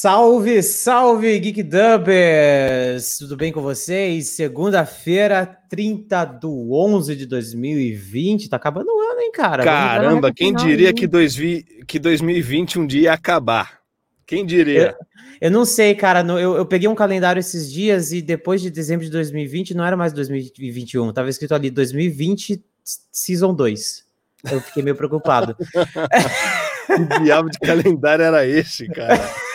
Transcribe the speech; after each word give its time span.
Salve, 0.00 0.62
salve, 0.62 1.40
Geek 1.40 1.60
Dubbers! 1.60 3.18
Tudo 3.18 3.36
bem 3.36 3.50
com 3.50 3.60
vocês? 3.60 4.28
Segunda-feira, 4.28 5.44
30 5.68 6.24
do 6.24 6.72
11 6.72 7.16
de 7.16 7.26
2020. 7.26 8.48
Tá 8.48 8.58
acabando 8.58 8.86
o 8.94 9.00
ano, 9.00 9.20
hein, 9.20 9.32
cara? 9.32 9.64
Caramba, 9.64 10.32
quem 10.32 10.54
diria 10.54 10.94
que, 10.94 11.04
dois, 11.04 11.36
que 11.84 11.98
2020 11.98 12.78
um 12.78 12.86
dia 12.86 13.00
ia 13.00 13.12
acabar? 13.12 13.80
Quem 14.24 14.46
diria? 14.46 14.94
Eu, 15.40 15.48
eu 15.48 15.50
não 15.50 15.64
sei, 15.64 15.96
cara. 15.96 16.20
Eu, 16.20 16.54
eu, 16.54 16.64
peguei 16.64 16.88
um 16.88 16.94
calendário 16.94 17.40
esses 17.40 17.68
dias 17.68 18.12
e 18.12 18.22
depois 18.22 18.62
de 18.62 18.70
dezembro 18.70 19.04
de 19.04 19.10
2020 19.10 19.74
não 19.74 19.84
era 19.84 19.96
mais 19.96 20.12
2021. 20.12 21.12
Tava 21.12 21.28
escrito 21.28 21.56
ali 21.56 21.72
2020 21.72 22.62
Season 23.10 23.52
2. 23.52 24.04
Eu 24.48 24.60
fiquei 24.60 24.80
meio 24.80 24.94
preocupado. 24.94 25.56
que 26.86 27.20
diabo 27.24 27.50
de 27.50 27.58
calendário 27.58 28.24
era 28.24 28.46
esse, 28.46 28.86
cara? 28.86 29.18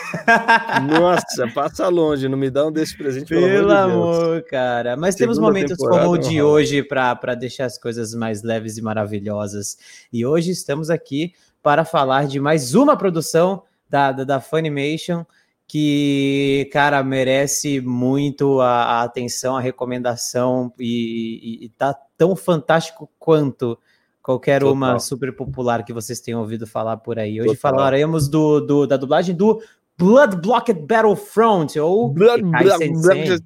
Nossa, 0.99 1.47
passa 1.53 1.87
longe, 1.87 2.27
não 2.27 2.37
me 2.37 2.49
dá 2.49 2.67
um 2.67 2.71
desse 2.71 2.97
presente, 2.97 3.29
pelo, 3.29 3.47
pelo 3.47 3.71
amor, 3.71 4.15
de 4.15 4.23
amor, 4.23 4.43
cara. 4.43 4.95
Mas 4.95 5.15
Segunda 5.15 5.35
temos 5.35 5.39
momentos 5.39 5.77
como 5.77 6.11
o 6.11 6.17
de 6.17 6.41
hoje 6.41 6.83
para 6.83 7.35
deixar 7.35 7.65
as 7.65 7.77
coisas 7.77 8.13
mais 8.13 8.43
leves 8.43 8.77
e 8.77 8.81
maravilhosas. 8.81 9.77
E 10.11 10.25
hoje 10.25 10.51
estamos 10.51 10.89
aqui 10.89 11.33
para 11.61 11.85
falar 11.85 12.27
de 12.27 12.39
mais 12.39 12.75
uma 12.75 12.95
produção 12.97 13.63
da, 13.89 14.11
da, 14.11 14.23
da 14.23 14.39
Funimation 14.39 15.25
que, 15.67 16.69
cara, 16.71 17.01
merece 17.03 17.81
muito 17.81 18.61
a, 18.61 18.83
a 18.83 19.03
atenção, 19.03 19.55
a 19.55 19.61
recomendação 19.61 20.71
e, 20.77 21.59
e, 21.61 21.65
e 21.65 21.69
tá 21.69 21.95
tão 22.17 22.35
fantástico 22.35 23.09
quanto 23.17 23.77
qualquer 24.21 24.59
Total. 24.59 24.73
uma 24.73 24.99
super 24.99 25.35
popular 25.35 25.83
que 25.83 25.91
vocês 25.91 26.19
tenham 26.19 26.39
ouvido 26.39 26.67
falar 26.67 26.97
por 26.97 27.17
aí. 27.17 27.41
Hoje 27.41 27.55
Total. 27.55 27.71
falaremos 27.71 28.27
do, 28.27 28.59
do, 28.61 28.87
da 28.87 28.97
dublagem 28.97 29.35
do 29.35 29.61
Blood 29.97 30.37
Blocked 30.37 30.81
Battlefront, 30.87 31.79
ou 31.79 32.09
Blood 32.09 32.43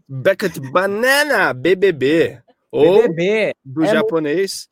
Blocked 0.07 0.59
Banana, 0.71 1.53
BBB. 1.53 2.41
Ou 2.71 3.03
BBB. 3.03 3.53
do 3.63 3.83
é 3.83 3.87
japonês, 3.87 4.69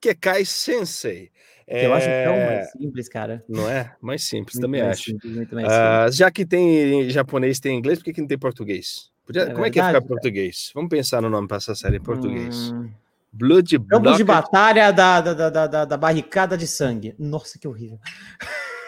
Kekai 0.00 0.44
Sensei. 0.44 1.30
É... 1.66 1.86
eu 1.86 1.94
acho 1.94 2.06
tão 2.06 2.34
é, 2.34 2.46
mais 2.46 2.72
simples, 2.72 3.08
cara. 3.08 3.44
Não 3.48 3.68
é? 3.68 3.94
Mais 4.00 4.22
simples, 4.24 4.56
muito 4.56 4.66
também 4.66 4.82
mais 4.82 4.98
acho. 4.98 5.10
Simples, 5.10 5.50
mais 5.52 6.12
uh, 6.12 6.16
já 6.16 6.30
que 6.30 6.44
tem 6.44 7.08
japonês 7.08 7.60
tem 7.60 7.78
inglês, 7.78 7.98
por 7.98 8.06
que, 8.06 8.12
que 8.12 8.20
não 8.20 8.28
tem 8.28 8.38
português? 8.38 9.10
Podia... 9.24 9.42
É 9.42 9.52
Como 9.52 9.64
é 9.64 9.70
que 9.70 9.78
ia 9.78 9.86
ficar 9.86 10.02
português? 10.02 10.70
Vamos 10.74 10.90
pensar 10.90 11.22
no 11.22 11.30
nome 11.30 11.46
para 11.46 11.58
essa 11.58 11.74
série 11.74 11.96
em 11.96 12.02
português. 12.02 12.72
Hum... 12.72 12.90
Blood 13.32 13.78
Campo 13.88 14.12
de 14.14 14.24
batalha 14.24 14.90
da, 14.90 15.20
da, 15.22 15.48
da, 15.48 15.66
da, 15.66 15.84
da 15.86 15.96
barricada 15.96 16.56
de 16.56 16.66
sangue. 16.66 17.14
Nossa, 17.18 17.58
que 17.58 17.66
horrível. 17.66 17.98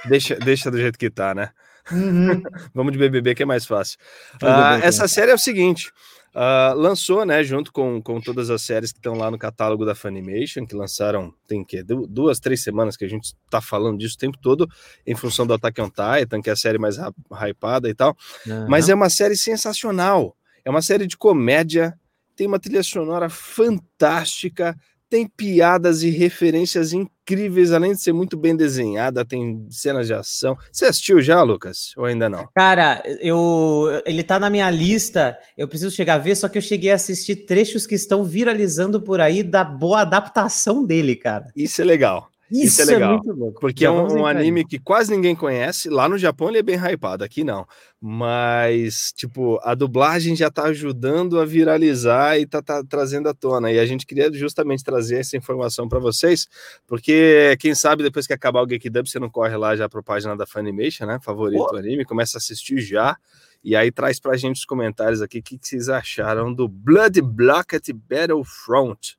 Deixa, 0.06 0.36
deixa 0.36 0.70
do 0.70 0.77
jeito 0.77 0.98
que 0.98 1.08
tá, 1.08 1.34
né? 1.34 1.48
Uhum. 1.92 2.42
Vamos 2.74 2.92
de 2.92 2.98
BBB 2.98 3.34
que 3.34 3.42
é 3.42 3.46
mais 3.46 3.66
fácil. 3.66 3.98
Uh, 4.42 4.82
essa 4.82 5.06
série 5.06 5.30
é 5.30 5.34
o 5.34 5.38
seguinte: 5.38 5.92
uh, 6.34 6.74
lançou, 6.77 7.24
né, 7.24 7.42
junto 7.44 7.72
com, 7.72 8.00
com 8.02 8.20
todas 8.20 8.50
as 8.50 8.62
séries 8.62 8.92
que 8.92 8.98
estão 8.98 9.14
lá 9.14 9.30
no 9.30 9.38
catálogo 9.38 9.84
da 9.84 9.94
Funimation, 9.94 10.66
que 10.66 10.74
lançaram, 10.74 11.32
tem 11.46 11.64
que 11.64 11.82
duas, 11.82 12.40
três 12.40 12.62
semanas 12.62 12.96
que 12.96 13.05
a 13.05 13.08
gente 13.08 13.34
está 13.44 13.60
falando 13.60 13.98
disso 13.98 14.16
o 14.16 14.18
tempo 14.18 14.38
todo, 14.38 14.68
em 15.06 15.14
função 15.14 15.46
do 15.46 15.55
Attack 15.55 15.80
on 15.80 15.90
Titan, 15.90 16.40
que 16.42 16.50
é 16.50 16.52
a 16.52 16.56
série 16.56 16.78
mais 16.78 16.96
hypada 17.30 17.88
e 17.88 17.94
tal. 17.94 18.16
Uhum. 18.46 18.66
Mas 18.68 18.88
é 18.88 18.94
uma 18.94 19.10
série 19.10 19.36
sensacional. 19.36 20.36
É 20.64 20.70
uma 20.70 20.82
série 20.82 21.06
de 21.06 21.16
comédia, 21.16 21.95
tem 22.34 22.46
uma 22.46 22.58
trilha 22.58 22.83
sonora 22.83 23.28
fantástica 23.28 24.74
tem 25.14 25.29
piadas 25.29 26.02
e 26.02 26.11
referências 26.11 26.92
incríveis, 26.92 27.70
além 27.70 27.92
de 27.92 28.01
ser 28.01 28.13
muito 28.13 28.36
bem 28.36 28.57
desenhada, 28.57 29.25
tem 29.25 29.64
cenas 29.70 30.08
de 30.08 30.13
ação. 30.13 30.58
Você 30.73 30.86
assistiu 30.86 31.23
já, 31.23 31.41
Lucas? 31.41 31.92
Ou 31.97 32.05
ainda 32.05 32.29
não? 32.29 32.48
Cara, 32.52 33.01
eu 33.20 34.02
ele 34.05 34.25
tá 34.25 34.41
na 34.41 34.51
minha 34.51 34.69
lista, 34.73 35.39
eu 35.57 35.69
preciso 35.69 35.95
chegar 35.95 36.14
a 36.14 36.19
ver, 36.19 36.35
só 36.35 36.48
que 36.48 36.58
eu 36.58 36.63
cheguei 36.63 36.91
a 36.91 36.97
assistir 36.97 37.47
trechos 37.47 37.86
que 37.86 37.95
estão 37.95 38.25
viralizando 38.25 39.01
por 39.01 39.20
aí 39.20 39.45
da 39.45 39.63
boa 39.63 40.01
adaptação 40.01 40.85
dele, 40.85 41.14
cara. 41.14 41.46
Isso 41.55 41.81
é 41.81 41.85
legal. 41.85 42.29
Isso, 42.50 42.82
Isso 42.82 42.82
é, 42.82 42.84
é 42.84 42.98
legal. 42.98 43.20
É 43.24 43.60
porque 43.60 43.84
é 43.84 43.90
um, 43.90 44.20
um 44.20 44.27
anime 44.27 44.64
que 44.64 44.78
quase 44.78 45.10
ninguém 45.10 45.34
conhece. 45.34 45.88
Lá 45.88 46.08
no 46.08 46.18
Japão 46.18 46.48
ele 46.48 46.58
é 46.58 46.62
bem 46.62 46.77
hypado, 46.77 47.24
aqui 47.24 47.42
não. 47.42 47.66
Mas, 48.00 49.12
tipo, 49.16 49.58
a 49.62 49.74
dublagem 49.74 50.36
já 50.36 50.50
tá 50.50 50.64
ajudando 50.64 51.40
a 51.40 51.44
viralizar 51.44 52.38
e 52.38 52.46
tá, 52.46 52.60
tá 52.60 52.84
trazendo 52.84 53.28
à 53.28 53.34
tona. 53.34 53.72
E 53.72 53.78
a 53.78 53.86
gente 53.86 54.06
queria 54.06 54.30
justamente 54.33 54.84
trazer 54.84 55.20
essa 55.20 55.36
informação 55.36 55.88
para 55.88 55.98
vocês, 55.98 56.46
porque 56.86 57.56
quem 57.58 57.74
sabe 57.74 58.02
depois 58.02 58.27
que 58.27 58.33
acabar 58.33 58.62
o 58.62 58.66
Geek 58.66 58.90
Dub, 58.90 59.08
você 59.08 59.18
não 59.18 59.30
corre 59.30 59.56
lá 59.56 59.74
já 59.74 59.88
pra 59.88 60.02
página 60.02 60.36
da 60.36 60.46
Funimation, 60.46 61.06
né? 61.06 61.18
Favorito 61.22 61.70
oh. 61.72 61.77
anime, 61.77 62.04
começa 62.04 62.36
a 62.36 62.38
assistir 62.38 62.78
já. 62.80 63.16
E 63.64 63.74
aí 63.74 63.90
traz 63.90 64.20
pra 64.20 64.36
gente 64.36 64.56
os 64.56 64.64
comentários 64.66 65.22
aqui 65.22 65.38
o 65.38 65.42
que, 65.42 65.56
que 65.56 65.66
vocês 65.66 65.88
acharam 65.88 66.52
do 66.52 66.68
Blood 66.68 67.22
Blocket 67.22 67.88
Battlefront. 67.94 69.16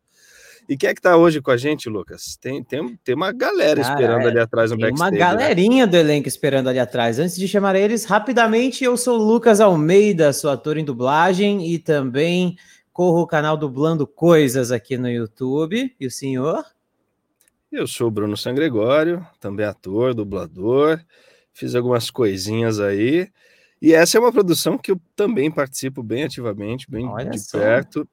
E 0.67 0.75
quem 0.75 0.89
é 0.89 0.95
que 0.95 1.01
tá 1.01 1.15
hoje 1.15 1.41
com 1.41 1.51
a 1.51 1.57
gente, 1.57 1.87
Lucas? 1.89 2.35
Tem, 2.37 2.63
tem, 2.63 2.97
tem 3.03 3.15
uma 3.15 3.31
galera 3.31 3.81
Cara, 3.81 3.93
esperando 3.93 4.21
é, 4.23 4.27
ali 4.29 4.39
atrás 4.39 4.71
no 4.71 4.77
backstage. 4.77 5.01
Uma 5.01 5.11
né? 5.11 5.17
galerinha 5.17 5.85
né? 5.85 5.91
do 5.91 5.97
elenco 5.97 6.27
esperando 6.27 6.67
ali 6.69 6.79
atrás. 6.79 7.19
Antes 7.19 7.35
de 7.35 7.47
chamar 7.47 7.75
eles, 7.75 8.05
rapidamente, 8.05 8.83
eu 8.83 8.97
sou 8.97 9.17
Lucas 9.17 9.61
Almeida, 9.61 10.33
sou 10.33 10.49
ator 10.49 10.77
em 10.77 10.83
dublagem 10.83 11.71
e 11.71 11.77
também 11.77 12.57
corro 12.91 13.21
o 13.21 13.27
canal 13.27 13.55
Dublando 13.57 14.07
Coisas 14.07 14.71
aqui 14.71 14.97
no 14.97 15.09
YouTube. 15.09 15.93
E 15.99 16.07
o 16.07 16.11
senhor? 16.11 16.65
Eu 17.71 17.85
sou 17.85 18.07
o 18.07 18.11
Bruno 18.11 18.37
Sangregório, 18.37 19.25
também 19.39 19.65
ator, 19.65 20.13
dublador. 20.13 20.99
Fiz 21.53 21.75
algumas 21.75 22.09
coisinhas 22.09 22.79
aí. 22.79 23.29
E 23.81 23.93
essa 23.93 24.17
é 24.17 24.19
uma 24.19 24.31
produção 24.31 24.77
que 24.77 24.91
eu 24.91 24.99
também 25.15 25.51
participo 25.51 26.01
bem 26.01 26.23
ativamente, 26.23 26.89
bem 26.89 27.07
Olha 27.07 27.29
de 27.29 27.39
só. 27.39 27.59
perto. 27.59 28.07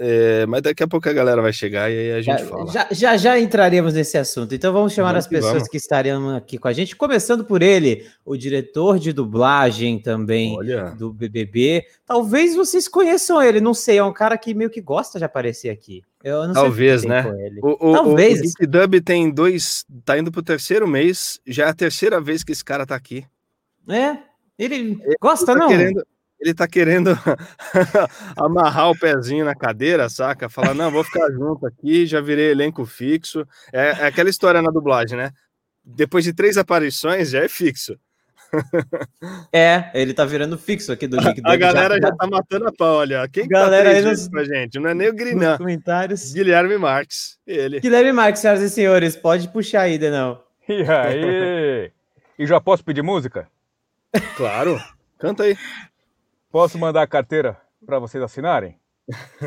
É, 0.00 0.46
mas 0.46 0.62
daqui 0.62 0.84
a 0.84 0.86
pouco 0.86 1.08
a 1.08 1.12
galera 1.12 1.42
vai 1.42 1.52
chegar 1.52 1.90
e 1.90 1.98
aí 1.98 2.12
a 2.12 2.22
gente 2.22 2.38
já, 2.38 2.46
fala. 2.46 2.70
Já, 2.70 2.88
já, 2.92 3.16
já 3.16 3.38
entraremos 3.38 3.94
nesse 3.94 4.16
assunto. 4.16 4.54
Então 4.54 4.72
vamos 4.72 4.92
chamar 4.92 5.08
vamos 5.08 5.24
as 5.24 5.26
pessoas 5.26 5.64
que, 5.64 5.70
que 5.70 5.76
estariam 5.76 6.36
aqui 6.36 6.56
com 6.56 6.68
a 6.68 6.72
gente, 6.72 6.94
começando 6.94 7.44
por 7.44 7.62
ele, 7.62 8.06
o 8.24 8.36
diretor 8.36 8.96
de 9.00 9.12
dublagem 9.12 9.98
também 9.98 10.56
Olha. 10.56 10.90
do 10.90 11.12
BBB. 11.12 11.84
Talvez 12.06 12.54
vocês 12.54 12.86
conheçam 12.86 13.42
ele, 13.42 13.60
não 13.60 13.74
sei, 13.74 13.98
é 13.98 14.04
um 14.04 14.12
cara 14.12 14.38
que 14.38 14.54
meio 14.54 14.70
que 14.70 14.80
gosta 14.80 15.18
de 15.18 15.24
aparecer 15.24 15.68
aqui. 15.68 16.04
Eu 16.22 16.46
não 16.46 16.54
Talvez, 16.54 17.02
né? 17.02 17.24
O, 17.60 17.90
o, 17.90 17.92
Talvez. 17.92 18.40
O, 18.60 18.64
o 18.64 18.66
Dub 18.68 19.00
tem 19.00 19.32
dois, 19.32 19.84
tá 20.04 20.16
indo 20.16 20.30
pro 20.30 20.42
terceiro 20.44 20.86
mês, 20.86 21.40
já 21.44 21.66
é 21.66 21.68
a 21.70 21.74
terceira 21.74 22.20
vez 22.20 22.44
que 22.44 22.52
esse 22.52 22.64
cara 22.64 22.86
tá 22.86 22.94
aqui. 22.94 23.24
É, 23.88 24.16
ele, 24.56 25.00
ele 25.02 25.16
gosta, 25.20 25.46
tá 25.46 25.54
não? 25.56 25.68
Querendo, 25.68 26.06
ele 26.40 26.54
tá 26.54 26.66
querendo 26.68 27.10
amarrar 28.36 28.90
o 28.90 28.98
pezinho 28.98 29.44
na 29.44 29.54
cadeira, 29.54 30.08
saca? 30.08 30.48
Falar, 30.48 30.74
não, 30.74 30.90
vou 30.90 31.02
ficar 31.02 31.30
junto 31.32 31.66
aqui, 31.66 32.06
já 32.06 32.20
virei 32.20 32.50
elenco 32.50 32.84
fixo. 32.84 33.46
É, 33.72 33.88
é 33.88 34.06
aquela 34.06 34.30
história 34.30 34.62
na 34.62 34.70
dublagem, 34.70 35.16
né? 35.16 35.30
Depois 35.84 36.24
de 36.24 36.32
três 36.32 36.56
aparições, 36.56 37.30
já 37.30 37.42
é 37.42 37.48
fixo. 37.48 37.98
É, 39.52 39.90
ele 39.92 40.14
tá 40.14 40.24
virando 40.24 40.56
fixo 40.56 40.90
aqui 40.90 41.06
do 41.06 41.18
Geek 41.18 41.42
A 41.44 41.56
galera 41.56 41.96
já, 41.96 42.08
já 42.08 42.16
tá 42.16 42.26
matando 42.26 42.68
a 42.68 42.72
pau, 42.72 42.96
olha. 42.96 43.28
Quem 43.28 43.46
galera 43.46 43.90
tá 43.90 43.96
aí 43.96 44.02
nos... 44.02 44.28
pra 44.28 44.44
gente? 44.44 44.78
Não 44.78 44.90
é 44.90 44.94
nem 44.94 45.08
o 45.08 45.14
Grinan. 45.14 45.58
comentários. 45.58 46.32
Guilherme 46.32 46.78
Marques. 46.78 47.38
Ele. 47.46 47.80
Guilherme 47.80 48.12
Marques, 48.12 48.40
senhoras 48.40 48.62
e 48.62 48.70
senhores, 48.70 49.16
pode 49.16 49.48
puxar 49.48 49.82
aí, 49.82 49.98
Denão. 49.98 50.42
E 50.68 50.82
aí? 50.82 51.90
e 52.38 52.46
já 52.46 52.60
posso 52.60 52.84
pedir 52.84 53.02
música? 53.02 53.48
Claro. 54.36 54.80
Canta 55.18 55.42
aí. 55.42 55.56
Posso 56.50 56.78
mandar 56.78 57.02
a 57.02 57.06
carteira 57.06 57.56
para 57.84 57.98
vocês 57.98 58.22
assinarem? 58.22 58.78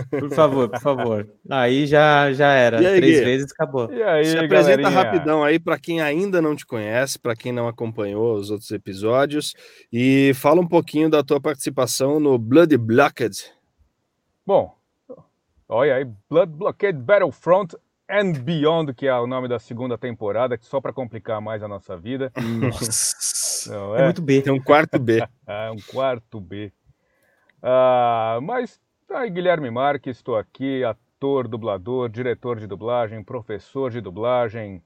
Por 0.10 0.32
favor, 0.32 0.70
por 0.70 0.80
favor. 0.80 1.30
Aí 1.50 1.86
já, 1.86 2.32
já 2.34 2.52
era. 2.52 2.80
Aí, 2.80 2.98
Três 2.98 3.20
Gui? 3.20 3.26
vezes 3.26 3.52
acabou. 3.52 3.92
E 3.94 4.02
aí, 4.02 4.26
Se 4.26 4.38
apresenta 4.38 4.82
galerinha? 4.82 4.90
rapidão 4.90 5.44
aí 5.44 5.60
para 5.60 5.78
quem 5.80 6.02
ainda 6.02 6.42
não 6.42 6.56
te 6.56 6.66
conhece, 6.66 7.20
para 7.20 7.36
quem 7.36 7.52
não 7.52 7.68
acompanhou 7.68 8.36
os 8.36 8.50
outros 8.50 8.72
episódios 8.72 9.54
e 9.94 10.32
fala 10.34 10.62
um 10.62 10.68
pouquinho 10.68 11.10
da 11.10 11.24
tua 11.24 11.40
participação 11.40 12.20
no 12.20 12.40
Blood 12.40 12.76
Blocked. 12.78 13.52
Bom, 14.46 14.76
olha 15.70 15.96
aí, 15.96 16.08
Blood 16.28 16.52
Blockade 16.54 16.98
Battlefront 16.98 17.76
and 18.10 18.34
Beyond, 18.44 18.94
que 18.96 19.06
é 19.08 19.14
o 19.14 19.28
nome 19.28 19.48
da 19.48 19.60
segunda 19.60 19.96
temporada, 19.96 20.58
só 20.62 20.82
para 20.82 20.92
complicar 20.92 21.40
mais 21.40 21.62
a 21.62 21.68
nossa 21.68 21.96
vida. 21.96 22.32
Nossa. 22.36 23.72
Não, 23.72 23.96
é? 23.96 24.02
é 24.02 24.04
muito 24.06 24.22
B. 24.24 24.42
Tem 24.42 24.52
um 24.52 24.62
quarto 24.62 24.98
B. 24.98 25.20
é 25.48 25.72
um 25.72 25.80
quarto 25.92 26.42
B. 26.42 26.72
Ah, 27.62 28.40
mas 28.42 28.80
aí, 29.10 29.30
Guilherme 29.30 29.70
Marques, 29.70 30.18
estou 30.18 30.36
aqui, 30.36 30.84
ator, 30.84 31.48
dublador, 31.48 32.10
diretor 32.10 32.60
de 32.60 32.68
dublagem, 32.68 33.24
professor 33.24 33.92
de 33.92 34.02
dublagem, 34.02 34.82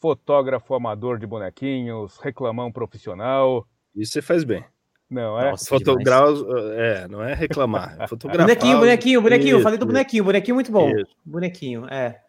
fotógrafo 0.00 0.74
amador 0.74 1.18
de 1.18 1.26
bonequinhos, 1.26 2.18
reclamão 2.18 2.70
profissional. 2.70 3.66
Isso 3.94 4.12
você 4.12 4.22
faz 4.22 4.44
bem. 4.44 4.64
Não, 5.10 5.38
é? 5.38 5.56
Fotograf... 5.56 6.44
É, 6.76 7.08
não 7.08 7.22
é 7.22 7.34
reclamar. 7.34 7.96
É 8.00 8.06
fotografar. 8.08 8.46
bonequinho, 8.46 8.78
bonequinho, 8.78 9.22
bonequinho. 9.22 9.56
Isso, 9.56 9.62
Falei 9.62 9.78
do 9.78 9.86
bonequinho, 9.86 10.24
bonequinho 10.24 10.54
muito 10.54 10.72
bom. 10.72 10.90
Isso. 10.90 11.16
Bonequinho, 11.24 11.86
é. 11.86 12.20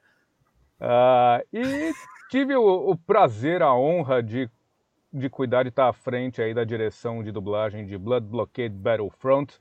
Ah, 0.80 1.42
e 1.54 1.92
tive 2.30 2.56
o, 2.56 2.92
o 2.92 2.98
prazer, 2.98 3.62
a 3.62 3.74
honra 3.74 4.22
de 4.22 4.50
de 5.16 5.30
cuidar 5.30 5.64
de 5.64 5.70
estar 5.70 5.88
à 5.88 5.94
frente 5.94 6.42
aí 6.42 6.54
da 6.54 6.66
direção 6.66 7.24
de 7.24 7.32
dublagem 7.32 7.86
de 7.86 7.98
Blood 7.98 8.28
Blockade 8.28 8.76
Battlefront, 8.76 9.58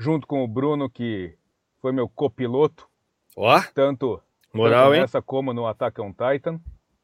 junto 0.00 0.26
com 0.26 0.42
o 0.42 0.48
Bruno, 0.48 0.88
que 0.88 1.36
foi 1.78 1.92
meu 1.92 2.08
copiloto. 2.08 2.88
Ó, 3.36 3.60
tanto, 3.74 4.20
moral, 4.52 4.90
tanto 4.90 5.00
nessa 5.00 5.18
hein? 5.18 5.24
como 5.26 5.52
no 5.52 5.66
Attack 5.66 6.00
on 6.00 6.12
Titan. 6.12 6.58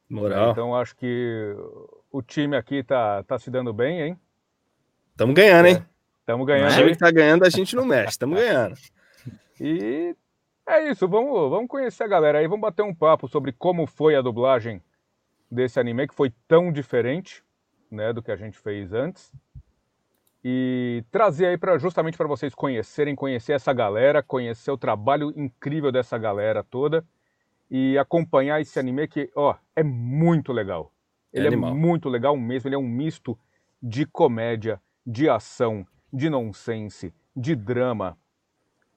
Moral. 0.08 0.50
Então 0.50 0.74
acho 0.74 0.96
que 0.96 1.54
o 2.10 2.22
time 2.22 2.56
aqui 2.56 2.82
tá, 2.82 3.22
tá 3.24 3.38
se 3.38 3.50
dando 3.50 3.72
bem, 3.72 4.00
hein? 4.00 4.20
Tamo 5.16 5.34
ganhando, 5.34 5.66
hein? 5.66 5.84
Tamo 6.24 6.44
ganhando. 6.44 6.72
O 6.72 6.76
time 6.76 6.92
que 6.92 6.98
tá 6.98 7.10
ganhando, 7.10 7.44
a 7.44 7.50
gente 7.50 7.76
não 7.76 7.84
mexe, 7.84 8.18
tamo 8.18 8.34
ganhando. 8.34 8.76
E 9.60 10.16
é 10.66 10.90
isso, 10.90 11.06
vamos, 11.06 11.50
vamos 11.50 11.68
conhecer 11.68 12.04
a 12.04 12.08
galera 12.08 12.38
aí, 12.38 12.46
vamos 12.46 12.62
bater 12.62 12.82
um 12.82 12.94
papo 12.94 13.28
sobre 13.28 13.52
como 13.52 13.86
foi 13.86 14.16
a 14.16 14.22
dublagem 14.22 14.82
desse 15.50 15.78
anime 15.78 16.08
que 16.08 16.14
foi 16.14 16.32
tão 16.48 16.72
diferente, 16.72 17.44
né, 17.90 18.12
do 18.12 18.22
que 18.22 18.30
a 18.32 18.36
gente 18.36 18.58
fez 18.58 18.92
antes. 18.92 19.32
E 20.48 21.02
trazer 21.10 21.46
aí 21.46 21.58
para 21.58 21.76
justamente 21.76 22.16
para 22.16 22.28
vocês 22.28 22.54
conhecerem, 22.54 23.16
conhecer 23.16 23.54
essa 23.54 23.72
galera, 23.72 24.22
conhecer 24.22 24.70
o 24.70 24.78
trabalho 24.78 25.32
incrível 25.36 25.90
dessa 25.90 26.16
galera 26.16 26.62
toda 26.62 27.04
e 27.68 27.98
acompanhar 27.98 28.60
esse 28.60 28.78
anime 28.78 29.08
que, 29.08 29.28
ó, 29.34 29.56
é 29.74 29.82
muito 29.82 30.52
legal. 30.52 30.92
Ele 31.32 31.48
é, 31.48 31.52
é 31.52 31.56
muito 31.56 32.08
legal 32.08 32.36
mesmo, 32.36 32.68
ele 32.68 32.76
é 32.76 32.78
um 32.78 32.86
misto 32.86 33.36
de 33.82 34.06
comédia, 34.06 34.80
de 35.04 35.28
ação, 35.28 35.84
de 36.12 36.30
nonsense, 36.30 37.12
de 37.34 37.56
drama. 37.56 38.16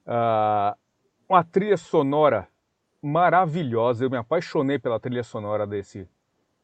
Uh, 0.06 0.78
uma 1.28 1.42
trilha 1.42 1.76
sonora 1.76 2.46
maravilhosa, 3.02 4.04
eu 4.04 4.10
me 4.10 4.18
apaixonei 4.18 4.78
pela 4.78 5.00
trilha 5.00 5.24
sonora 5.24 5.66
desse, 5.66 6.08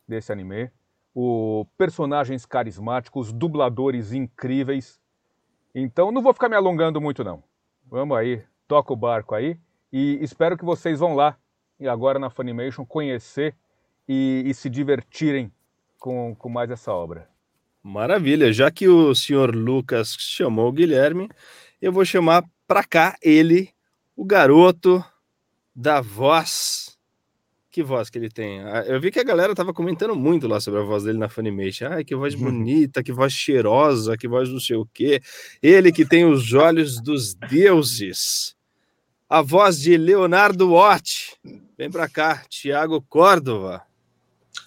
desse 0.06 0.30
anime. 0.30 0.70
O 1.18 1.66
personagens 1.78 2.44
carismáticos, 2.44 3.32
dubladores 3.32 4.12
incríveis. 4.12 5.00
Então 5.74 6.12
não 6.12 6.20
vou 6.20 6.34
ficar 6.34 6.50
me 6.50 6.56
alongando 6.56 7.00
muito 7.00 7.24
não. 7.24 7.42
Vamos 7.86 8.18
aí, 8.18 8.44
toca 8.68 8.92
o 8.92 8.96
barco 8.96 9.34
aí 9.34 9.58
e 9.90 10.18
espero 10.20 10.58
que 10.58 10.64
vocês 10.64 11.00
vão 11.00 11.14
lá 11.14 11.38
e 11.80 11.88
agora 11.88 12.18
na 12.18 12.28
Funimation 12.28 12.84
conhecer 12.84 13.54
e, 14.06 14.42
e 14.44 14.52
se 14.52 14.68
divertirem 14.68 15.50
com, 15.98 16.34
com 16.34 16.50
mais 16.50 16.70
essa 16.70 16.92
obra. 16.92 17.28
Maravilha, 17.82 18.52
já 18.52 18.70
que 18.70 18.86
o 18.86 19.14
senhor 19.14 19.54
Lucas 19.54 20.16
chamou 20.18 20.68
o 20.68 20.72
Guilherme, 20.72 21.30
eu 21.80 21.92
vou 21.92 22.04
chamar 22.04 22.44
para 22.66 22.84
cá 22.84 23.16
ele, 23.22 23.70
o 24.14 24.24
garoto 24.24 25.02
da 25.74 26.00
voz. 26.00 26.95
Que 27.76 27.82
voz 27.82 28.08
que 28.08 28.16
ele 28.16 28.30
tem? 28.30 28.60
Ah, 28.60 28.84
eu 28.86 28.98
vi 28.98 29.10
que 29.10 29.20
a 29.20 29.22
galera 29.22 29.54
tava 29.54 29.70
comentando 29.74 30.16
muito 30.16 30.48
lá 30.48 30.58
sobre 30.58 30.80
a 30.80 30.82
voz 30.82 31.04
dele 31.04 31.18
na 31.18 31.28
Funimation. 31.28 31.88
Ai, 31.90 32.04
que 32.04 32.16
voz 32.16 32.32
uhum. 32.32 32.44
bonita, 32.44 33.02
que 33.02 33.12
voz 33.12 33.34
cheirosa, 33.34 34.16
que 34.16 34.26
voz 34.26 34.48
não 34.48 34.58
sei 34.58 34.76
o 34.76 34.86
quê. 34.86 35.20
Ele 35.62 35.92
que 35.92 36.06
tem 36.06 36.24
os 36.24 36.54
olhos 36.54 36.98
dos 37.02 37.34
deuses. 37.34 38.56
A 39.28 39.42
voz 39.42 39.78
de 39.78 39.94
Leonardo 39.98 40.72
Watt. 40.72 41.36
Vem 41.76 41.90
para 41.90 42.08
cá, 42.08 42.44
Tiago 42.48 43.04
Córdova. 43.10 43.82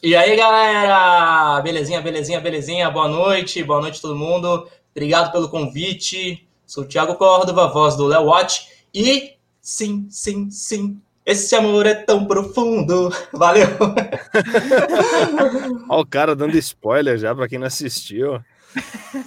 E 0.03 0.15
aí, 0.15 0.35
galera? 0.35 1.59
Belezinha, 1.61 2.01
belezinha, 2.01 2.39
belezinha. 2.39 2.91
Boa 2.91 3.07
noite, 3.07 3.63
boa 3.63 3.81
noite 3.81 3.99
todo 3.99 4.15
mundo. 4.15 4.69
Obrigado 4.95 5.31
pelo 5.31 5.49
convite. 5.49 6.47
Sou 6.63 6.83
o 6.83 6.87
Thiago 6.87 7.15
Córdova, 7.15 7.69
voz 7.69 7.95
do 7.95 8.05
Léo 8.05 8.25
Watt. 8.25 8.69
E 8.93 9.33
sim, 9.59 10.05
sim, 10.11 10.51
sim, 10.51 11.01
esse 11.29 11.55
amor 11.55 11.85
é 11.85 11.93
tão 11.93 12.25
profundo. 12.25 13.13
Valeu! 13.31 13.67
Olha 15.87 16.01
o 16.01 16.05
cara 16.05 16.35
dando 16.35 16.57
spoiler 16.57 17.17
já 17.17 17.35
para 17.35 17.47
quem 17.47 17.59
não 17.59 17.67
assistiu. 17.67 18.41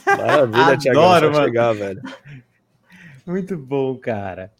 Maravilha, 0.06 0.78
Thiago. 0.78 1.00
mano. 1.00 1.34
Chegar, 1.34 1.74
velho. 1.74 2.02
Muito 3.24 3.56
bom, 3.56 3.96
cara. 3.96 4.50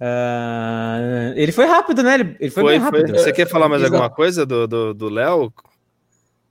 Uh, 0.00 1.32
ele 1.34 1.52
foi 1.52 1.66
rápido, 1.66 2.02
né? 2.02 2.14
Ele, 2.14 2.36
ele 2.40 2.50
foi, 2.50 2.62
foi, 2.62 2.72
bem 2.72 2.80
rápido. 2.80 3.08
Foi. 3.08 3.18
Você 3.18 3.32
quer 3.32 3.48
falar 3.48 3.68
mais 3.68 3.82
alguma 3.82 4.10
coisa 4.10 4.44
do 4.44 4.66
Léo? 5.08 5.48
Do, 5.48 5.52
do 5.52 5.70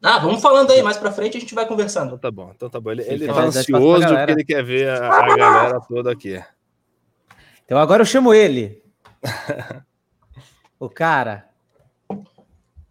ah, 0.01 0.17
vamos 0.17 0.41
falando 0.41 0.71
aí, 0.71 0.81
mais 0.81 0.97
pra 0.97 1.11
frente 1.11 1.37
a 1.37 1.39
gente 1.39 1.53
vai 1.53 1.65
conversando. 1.65 2.07
Então 2.07 2.17
tá 2.17 2.31
bom, 2.31 2.51
então 2.55 2.69
tá 2.69 2.79
bom. 2.79 2.91
Ele, 2.91 3.03
ele 3.05 3.27
tá 3.27 3.41
ansioso 3.41 4.07
porque 4.07 4.31
ele 4.31 4.45
quer 4.45 4.63
ver 4.63 4.89
a, 4.89 5.09
a 5.09 5.35
galera 5.35 5.81
toda 5.81 6.11
aqui. 6.11 6.41
Então 7.65 7.77
agora 7.77 8.01
eu 8.01 8.05
chamo 8.05 8.33
ele. 8.33 8.81
o 10.79 10.89
cara. 10.89 11.45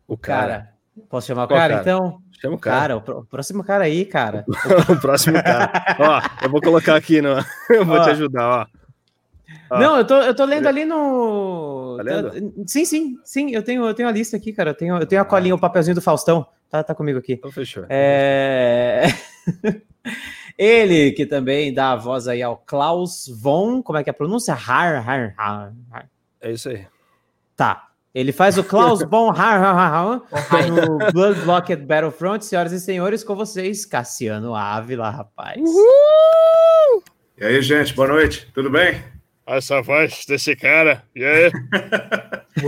O 0.07 0.17
cara. 0.17 0.73
Posso 1.09 1.27
chamar 1.27 1.45
o 1.45 1.49
cara, 1.49 1.61
cara, 1.61 1.81
então? 1.81 2.23
Chama 2.41 2.57
o 2.57 2.59
cara. 2.59 3.01
cara 3.01 3.19
o, 3.19 3.25
próximo 3.25 3.65
cara 3.65 3.85
aí, 3.85 4.05
cara. 4.05 4.45
o 4.89 4.97
próximo 4.97 5.43
cara. 5.43 5.73
ó, 5.99 6.45
eu 6.45 6.51
vou 6.51 6.61
colocar 6.61 6.97
aqui, 6.97 7.21
no... 7.21 7.31
eu 7.71 7.85
vou 7.85 7.97
ó. 7.97 8.05
te 8.05 8.11
ajudar, 8.11 8.49
ó. 8.49 8.67
Ah. 9.71 9.79
Não, 9.79 9.97
eu 9.99 10.07
tô, 10.07 10.15
eu 10.21 10.35
tô 10.35 10.45
lendo 10.45 10.67
ali 10.67 10.85
no. 10.85 11.97
Tá 11.97 12.03
lendo? 12.03 12.65
Sim, 12.67 12.85
sim, 12.85 13.19
sim. 13.25 13.51
Eu 13.51 13.63
tenho, 13.63 13.85
eu 13.87 13.95
tenho 13.95 14.09
a 14.09 14.13
lista 14.13 14.37
aqui, 14.37 14.53
cara. 14.53 14.71
Eu 14.71 14.75
tenho, 14.75 14.97
eu 14.97 15.07
tenho 15.07 15.21
a 15.21 15.25
colinha, 15.25 15.55
o 15.55 15.59
papelzinho 15.59 15.95
do 15.95 16.03
Faustão. 16.03 16.47
Tá, 16.71 16.83
tá 16.83 16.95
comigo 16.95 17.19
aqui. 17.19 17.35
Então 17.35 17.51
fechou. 17.51 17.85
É... 17.89 19.05
Ele 20.57 21.13
que 21.13 21.25
também 21.25 21.73
dá 21.73 21.93
a 21.93 21.97
voz 21.97 22.29
aí 22.29 22.43
ao 22.43 22.57
Klaus 22.57 23.27
von. 23.29 23.83
Como 23.83 23.99
é 23.99 24.05
que 24.05 24.11
é 24.11 24.13
a 24.13 24.15
pronúncia? 24.15 24.55
Har, 24.55 25.03
har, 25.03 25.35
har, 25.37 25.73
har. 25.91 26.09
É 26.41 26.53
isso 26.53 26.69
aí. 26.69 26.87
Tá. 27.59 27.89
Ele 28.15 28.31
faz 28.31 28.57
o 28.57 28.63
Klaus 28.63 29.03
von 29.11 29.31
har 29.31 30.23
no 30.71 31.13
Blood 31.13 31.41
Blocked 31.41 31.85
Battlefront. 31.85 32.45
Senhoras 32.45 32.71
e 32.71 32.79
senhores, 32.79 33.25
com 33.25 33.35
vocês, 33.35 33.85
Cassiano 33.85 34.55
Ávila, 34.55 35.11
rapaz. 35.11 35.61
Uhul! 35.61 37.03
E 37.37 37.45
aí, 37.45 37.61
gente, 37.61 37.93
boa 37.95 38.07
noite. 38.07 38.49
Tudo 38.55 38.71
bem? 38.71 39.03
essa 39.45 39.83
voz 39.83 40.25
desse 40.29 40.55
cara. 40.55 41.03
E 41.17 41.25
aí? 41.25 41.51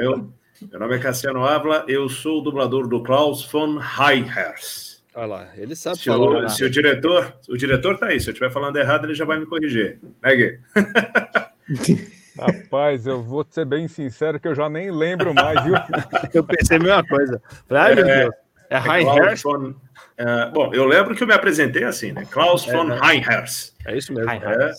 eu, 0.00 0.30
meu 0.70 0.80
nome 0.80 0.96
é 0.96 0.98
Cassiano 1.00 1.44
Ávila, 1.44 1.84
eu 1.88 2.08
sou 2.08 2.38
o 2.38 2.42
dublador 2.42 2.86
do 2.86 3.02
Klaus 3.02 3.44
von 3.50 3.80
Heihers. 3.80 5.02
Olha 5.16 5.26
lá, 5.26 5.48
ele 5.56 5.74
sabe 5.74 5.98
se 5.98 6.04
falar. 6.04 6.44
O, 6.44 6.48
se 6.48 6.62
o 6.62 6.70
diretor, 6.70 7.34
o 7.48 7.56
diretor 7.56 7.98
tá 7.98 8.06
aí, 8.06 8.20
se 8.20 8.28
eu 8.28 8.32
estiver 8.32 8.52
falando 8.52 8.76
errado, 8.76 9.06
ele 9.06 9.14
já 9.14 9.24
vai 9.24 9.40
me 9.40 9.46
corrigir. 9.46 9.98
Né, 10.22 10.36
Gui? 10.36 12.08
Rapaz, 12.38 13.06
eu 13.06 13.22
vou 13.22 13.44
ser 13.48 13.64
bem 13.64 13.88
sincero 13.88 14.38
que 14.38 14.46
eu 14.46 14.54
já 14.54 14.68
nem 14.68 14.90
lembro 14.90 15.34
mais, 15.34 15.62
viu? 15.64 15.74
eu 16.32 16.44
pensei 16.44 16.76
a 16.76 16.80
mesma 16.80 17.04
coisa. 17.04 17.42
Ai, 17.70 17.94
meu 17.94 18.06
é, 18.06 18.18
Deus. 18.20 18.34
É, 18.70 18.76
é 18.76 19.02
Heihers? 19.02 19.42
Von, 19.42 19.70
uh, 19.70 20.52
bom, 20.52 20.72
eu 20.72 20.84
lembro 20.84 21.14
que 21.14 21.22
eu 21.22 21.26
me 21.26 21.34
apresentei 21.34 21.84
assim, 21.84 22.12
né? 22.12 22.26
Klaus 22.30 22.68
é, 22.68 22.72
von? 22.72 22.88
Heihers. 22.92 23.74
É 23.86 23.96
isso 23.96 24.12
mesmo. 24.12 24.30
É, 24.30 24.72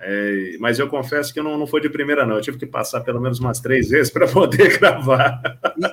é, 0.00 0.56
mas 0.60 0.78
eu 0.78 0.88
confesso 0.88 1.32
que 1.32 1.40
não, 1.40 1.56
não 1.56 1.66
foi 1.66 1.80
de 1.80 1.88
primeira, 1.88 2.26
não. 2.26 2.36
Eu 2.36 2.42
tive 2.42 2.58
que 2.58 2.66
passar 2.66 3.00
pelo 3.00 3.20
menos 3.20 3.40
umas 3.40 3.60
três 3.60 3.88
vezes 3.88 4.12
para 4.12 4.26
poder 4.28 4.78
gravar. 4.78 5.40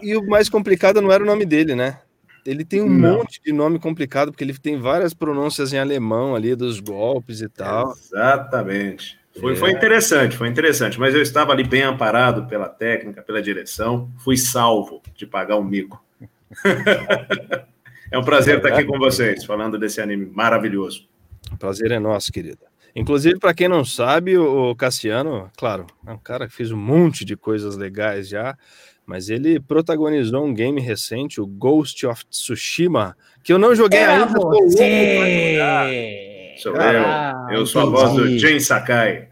E, 0.01 0.11
e, 0.11 0.17
o 0.17 0.27
mais 0.27 0.49
complicado 0.49 1.01
não 1.01 1.11
era 1.11 1.23
o 1.23 1.27
nome 1.27 1.45
dele, 1.45 1.75
né? 1.75 1.99
Ele 2.45 2.65
tem 2.65 2.81
um 2.81 2.89
não. 2.89 3.19
monte 3.19 3.41
de 3.41 3.53
nome 3.53 3.79
complicado, 3.79 4.29
porque 4.29 4.43
ele 4.43 4.57
tem 4.57 4.77
várias 4.77 5.13
pronúncias 5.13 5.71
em 5.71 5.79
alemão 5.79 6.35
ali, 6.35 6.53
dos 6.55 6.81
golpes 6.81 7.39
e 7.39 7.47
tal. 7.47 7.91
Exatamente. 7.91 9.22
Foi, 9.39 9.53
é. 9.53 9.55
foi 9.55 9.71
interessante, 9.71 10.37
foi 10.37 10.47
interessante. 10.47 10.99
Mas 10.99 11.15
eu 11.15 11.21
estava 11.21 11.51
ali 11.51 11.63
bem 11.63 11.81
amparado 11.81 12.45
pela 12.45 12.69
técnica, 12.69 13.21
pela 13.21 13.41
direção. 13.41 14.11
Fui 14.19 14.37
salvo 14.37 15.01
de 15.15 15.25
pagar 15.25 15.57
um 15.57 15.63
mico. 15.63 16.03
é 18.11 18.17
um 18.17 18.23
prazer 18.23 18.57
estar 18.57 18.69
aqui 18.69 18.85
com 18.85 18.99
vocês, 18.99 19.43
falando 19.43 19.79
desse 19.79 19.99
anime 19.99 20.25
maravilhoso. 20.25 21.07
O 21.51 21.57
prazer 21.57 21.91
é 21.91 21.99
nosso, 21.99 22.31
querida. 22.31 22.71
Inclusive, 22.95 23.39
para 23.39 23.55
quem 23.55 23.67
não 23.67 23.83
sabe, 23.83 24.37
o 24.37 24.75
Cassiano, 24.75 25.49
claro, 25.57 25.87
é 26.05 26.11
um 26.11 26.17
cara 26.17 26.47
que 26.47 26.53
fez 26.53 26.71
um 26.71 26.77
monte 26.77 27.25
de 27.25 27.35
coisas 27.35 27.75
legais 27.75 28.29
já, 28.29 28.55
mas 29.03 29.29
ele 29.29 29.59
protagonizou 29.59 30.45
um 30.45 30.53
game 30.53 30.79
recente, 30.79 31.41
o 31.41 31.47
Ghost 31.47 32.05
of 32.05 32.23
Tsushima, 32.27 33.17
que 33.43 33.51
eu 33.51 33.57
não 33.57 33.73
joguei 33.73 33.99
é 33.99 34.05
ainda. 34.05 34.27
Você. 34.27 36.32
Sou 36.57 36.73
ah, 36.77 37.47
eu. 37.49 37.59
Eu 37.59 37.65
sou 37.65 37.83
entendi. 37.83 37.97
a 37.97 38.05
voz 38.05 38.13
do 38.13 38.37
Jin 38.37 38.59
Sakai. 38.59 39.29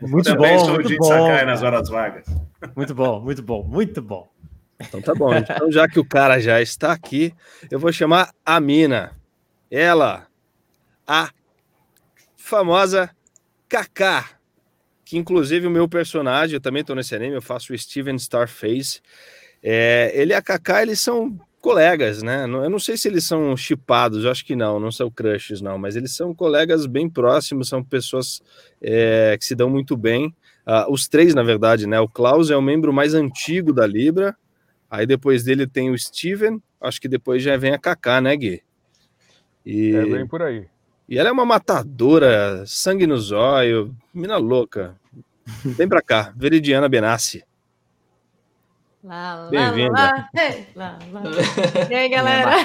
Muito 0.00 0.24
Também 0.34 0.56
bom. 0.56 0.64
sou 0.64 0.78
o 0.78 0.82
Jin 0.82 1.02
Sakai 1.02 1.44
nas 1.44 1.62
horas 1.62 1.88
vagas. 1.88 2.26
Muito 2.74 2.94
bom, 2.94 3.20
muito 3.20 3.42
bom, 3.42 3.62
muito 3.62 4.02
bom. 4.02 4.28
Então 4.80 5.00
tá 5.00 5.14
bom. 5.14 5.34
Então, 5.34 5.70
já 5.70 5.88
que 5.88 5.98
o 5.98 6.04
cara 6.04 6.40
já 6.40 6.60
está 6.60 6.92
aqui, 6.92 7.32
eu 7.70 7.78
vou 7.78 7.92
chamar 7.92 8.32
a 8.44 8.60
mina. 8.60 9.12
Ela, 9.70 10.26
a 11.06 11.30
famosa 12.36 13.10
Kaká, 13.68 14.30
que 15.04 15.18
inclusive 15.18 15.66
o 15.66 15.70
meu 15.70 15.88
personagem, 15.88 16.54
eu 16.54 16.60
também 16.60 16.82
estou 16.82 16.94
nesse 16.94 17.14
anime, 17.14 17.34
eu 17.34 17.42
faço 17.42 17.72
o 17.72 17.78
Steven 17.78 18.16
Starface. 18.16 19.00
É, 19.62 20.12
ele 20.14 20.32
e 20.32 20.36
a 20.36 20.42
Kaká, 20.42 20.82
eles 20.82 21.00
são 21.00 21.38
colegas, 21.66 22.22
né? 22.22 22.44
Eu 22.44 22.70
não 22.70 22.78
sei 22.78 22.96
se 22.96 23.08
eles 23.08 23.26
são 23.26 23.56
chipados, 23.56 24.22
eu 24.22 24.30
acho 24.30 24.44
que 24.44 24.54
não, 24.54 24.78
não 24.78 24.92
são 24.92 25.10
crushes, 25.10 25.60
não, 25.60 25.76
mas 25.76 25.96
eles 25.96 26.14
são 26.14 26.32
colegas 26.32 26.86
bem 26.86 27.10
próximos, 27.10 27.68
são 27.68 27.82
pessoas 27.82 28.40
é, 28.80 29.36
que 29.36 29.44
se 29.44 29.52
dão 29.52 29.68
muito 29.68 29.96
bem. 29.96 30.26
Uh, 30.64 30.92
os 30.92 31.08
três, 31.08 31.34
na 31.34 31.42
verdade, 31.42 31.84
né? 31.88 31.98
O 31.98 32.06
Klaus 32.06 32.52
é 32.52 32.56
o 32.56 32.62
membro 32.62 32.92
mais 32.92 33.14
antigo 33.14 33.72
da 33.72 33.84
Libra, 33.84 34.36
aí 34.88 35.08
depois 35.08 35.42
dele 35.42 35.66
tem 35.66 35.90
o 35.90 35.98
Steven, 35.98 36.62
acho 36.80 37.00
que 37.00 37.08
depois 37.08 37.42
já 37.42 37.56
vem 37.56 37.72
a 37.72 37.78
Kaká, 37.78 38.20
né, 38.20 38.36
Gui? 38.36 38.62
E... 39.64 39.92
É 39.92 40.06
bem 40.06 40.24
por 40.24 40.42
aí. 40.42 40.68
E 41.08 41.18
ela 41.18 41.30
é 41.30 41.32
uma 41.32 41.44
matadora, 41.44 42.62
sangue 42.64 43.08
no 43.08 43.18
zóio, 43.18 43.92
mina 44.14 44.36
louca. 44.36 44.94
Vem 45.64 45.88
pra 45.88 46.00
cá, 46.00 46.32
Veridiana 46.36 46.88
Benassi. 46.88 47.42
Bem-vinda. 49.50 50.28
E 51.90 51.94
aí, 51.94 52.08
galera? 52.08 52.56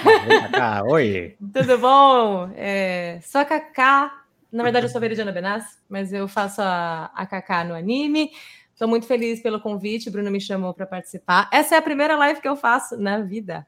Oi. 0.86 1.36
Tudo 1.54 1.78
bom? 1.78 2.50
É, 2.56 3.20
sou 3.22 3.42
a 3.42 3.46
Kaká. 3.46 4.24
Na 4.52 4.64
verdade, 4.64 4.88
eu 4.88 4.90
sou 4.90 4.98
a 4.98 5.02
Veridiana 5.02 5.32
Benassi, 5.32 5.78
mas 5.88 6.12
eu 6.12 6.28
faço 6.28 6.62
a, 6.62 7.12
a 7.14 7.26
Kaká 7.28 7.64
no 7.64 7.76
anime. 7.76 8.32
Estou 8.74 8.88
muito 8.88 9.06
feliz 9.06 9.40
pelo 9.40 9.62
convite. 9.62 10.10
O 10.10 10.12
Bruno 10.12 10.32
me 10.32 10.42
chamou 10.42 10.74
para 10.74 10.88
participar. 10.88 11.48
Essa 11.54 11.76
é 11.76 11.78
a 11.78 11.82
primeira 11.82 12.16
live 12.16 12.42
que 12.42 12.50
eu 12.50 12.56
faço 12.56 12.98
na 12.98 13.20
vida. 13.20 13.66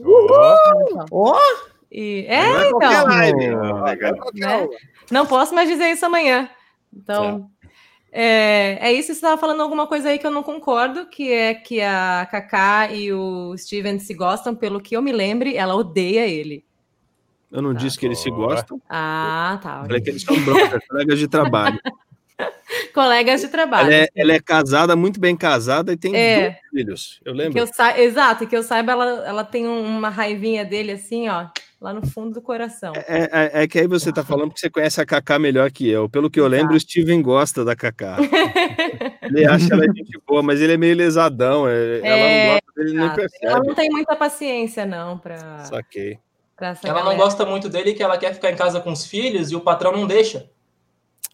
Uhul! 0.00 1.06
Oh! 1.12 1.36
E, 1.92 2.26
é, 2.28 2.42
não 2.42 2.60
é 2.60 2.68
então. 2.68 3.04
Live, 3.04 3.46
não, 3.50 3.86
é 3.86 3.96
né? 4.34 4.68
não 5.12 5.26
posso 5.26 5.54
mais 5.54 5.68
dizer 5.68 5.90
isso 5.90 6.04
amanhã. 6.04 6.50
Então, 6.92 7.48
é, 8.18 8.78
é 8.80 8.92
isso. 8.94 9.08
Você 9.08 9.12
estava 9.12 9.38
falando 9.38 9.60
alguma 9.60 9.86
coisa 9.86 10.08
aí 10.08 10.18
que 10.18 10.26
eu 10.26 10.30
não 10.30 10.42
concordo, 10.42 11.04
que 11.06 11.30
é 11.30 11.52
que 11.52 11.82
a 11.82 12.26
Kaká 12.30 12.90
e 12.90 13.12
o 13.12 13.54
Steven 13.58 13.98
se 13.98 14.14
gostam, 14.14 14.54
pelo 14.54 14.80
que 14.80 14.96
eu 14.96 15.02
me 15.02 15.12
lembre, 15.12 15.54
ela 15.54 15.74
odeia 15.74 16.26
ele. 16.26 16.64
Eu 17.52 17.60
não 17.60 17.74
tá. 17.74 17.80
disse 17.80 17.98
que 17.98 18.06
eles 18.06 18.18
se 18.18 18.30
gostam. 18.30 18.80
Ah, 18.88 19.60
tá. 19.62 19.82
Falei 19.82 20.00
que 20.00 20.08
eles 20.08 20.22
são 20.22 20.34
brothers, 20.44 20.82
colegas 20.88 21.18
de 21.18 21.28
trabalho. 21.28 21.78
Colegas 22.94 23.42
de 23.42 23.48
trabalho. 23.48 23.92
Ela 23.92 24.04
é, 24.04 24.08
ela 24.16 24.32
é, 24.32 24.40
casada, 24.40 24.96
muito 24.96 25.20
bem 25.20 25.36
casada 25.36 25.92
e 25.92 25.96
tem 25.96 26.16
é, 26.16 26.40
dois 26.40 26.56
filhos. 26.70 27.20
Eu 27.22 27.34
lembro. 27.34 27.52
Que 27.52 27.60
eu 27.60 27.66
sa... 27.66 28.00
Exato, 28.00 28.46
que 28.46 28.56
eu 28.56 28.62
saiba, 28.62 28.92
ela, 28.92 29.04
ela 29.26 29.44
tem 29.44 29.66
uma 29.66 30.08
raivinha 30.08 30.64
dele 30.64 30.92
assim, 30.92 31.28
ó, 31.28 31.48
lá 31.80 31.92
no 31.92 32.06
fundo 32.06 32.34
do 32.34 32.42
coração. 32.42 32.92
É, 32.94 33.28
é, 33.32 33.62
é 33.62 33.68
que 33.68 33.78
aí 33.78 33.86
você 33.86 34.12
tá 34.12 34.24
falando 34.24 34.52
que 34.52 34.60
você 34.60 34.70
conhece 34.70 35.00
a 35.00 35.06
Kaká 35.06 35.38
melhor 35.38 35.70
que 35.70 35.88
eu. 35.88 36.08
Pelo 36.08 36.30
que 36.30 36.40
eu 36.40 36.46
lembro, 36.46 36.74
o 36.74 36.80
Steven 36.80 37.20
gosta 37.22 37.64
da 37.64 37.76
Kaká. 37.76 38.16
ele 39.22 39.46
acha 39.46 39.72
ela 39.72 39.84
gente 39.84 40.18
boa, 40.26 40.42
mas 40.42 40.60
ele 40.60 40.74
é 40.74 40.76
meio 40.76 40.96
lesadão. 40.96 41.68
É, 41.68 41.98
ela 41.98 42.16
não 42.16 42.26
é, 42.26 42.52
gosta 42.52 42.72
dele, 42.76 42.98
nem 42.98 43.14
percebe. 43.14 43.46
Ela 43.46 43.64
não 43.64 43.74
tem 43.74 43.90
muita 43.90 44.16
paciência, 44.16 44.86
não, 44.86 45.18
pra. 45.18 45.64
Saquei. 45.64 46.18
Pra 46.56 46.68
ela 46.68 46.78
galera. 46.82 47.04
não 47.04 47.16
gosta 47.16 47.44
muito 47.44 47.68
dele, 47.68 47.92
que 47.92 48.02
ela 48.02 48.16
quer 48.16 48.32
ficar 48.32 48.50
em 48.50 48.56
casa 48.56 48.80
com 48.80 48.90
os 48.90 49.04
filhos 49.04 49.50
e 49.50 49.56
o 49.56 49.60
patrão 49.60 49.92
não 49.92 50.06
deixa. 50.06 50.48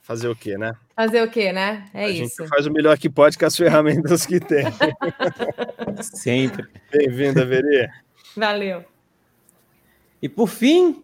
Fazer 0.02 0.26
o 0.26 0.34
quê, 0.34 0.58
né? 0.58 0.74
Fazer 0.96 1.22
o 1.22 1.30
quê, 1.30 1.52
né? 1.52 1.84
É 1.94 2.06
a 2.06 2.08
isso. 2.08 2.38
gente 2.38 2.48
faz 2.48 2.66
o 2.66 2.72
melhor 2.72 2.98
que 2.98 3.08
pode 3.08 3.38
com 3.38 3.46
as 3.46 3.56
ferramentas 3.56 4.26
que 4.26 4.40
tem. 4.40 4.64
Sempre. 6.02 6.66
Bem-vinda, 6.90 7.46
Verê. 7.46 7.88
Valeu. 8.36 8.84
E 10.22 10.28
por 10.28 10.46
fim, 10.46 11.02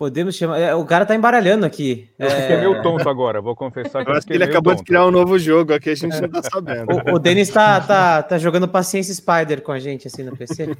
podemos 0.00 0.34
chamar. 0.34 0.58
É, 0.58 0.74
o 0.74 0.84
cara 0.86 1.04
tá 1.04 1.14
embaralhando 1.14 1.64
aqui. 1.66 2.08
Eu 2.18 2.26
é... 2.26 2.40
fiquei 2.40 2.56
meio 2.56 2.82
tonto 2.82 3.06
agora, 3.06 3.42
vou 3.42 3.54
confessar 3.54 4.02
que 4.02 4.10
eu, 4.10 4.14
acho 4.14 4.26
que 4.26 4.32
ele 4.32 4.44
acabou 4.44 4.72
tonto. 4.72 4.82
de 4.82 4.86
criar 4.86 5.06
um 5.06 5.10
novo 5.10 5.38
jogo 5.38 5.74
aqui, 5.74 5.90
a 5.90 5.94
gente 5.94 6.16
é. 6.16 6.22
não 6.22 6.28
tá 6.30 6.42
sabendo. 6.42 6.86
O, 7.06 7.16
o 7.16 7.18
Denis 7.18 7.50
tá, 7.50 7.78
tá, 7.82 8.22
tá 8.22 8.38
jogando 8.38 8.66
Paciência 8.66 9.14
Spider 9.14 9.60
com 9.60 9.70
a 9.70 9.78
gente, 9.78 10.08
assim, 10.08 10.22
no 10.22 10.34
PC. 10.34 10.74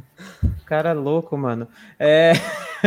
cara 0.66 0.92
louco, 0.92 1.36
mano. 1.38 1.66
É... 1.98 2.32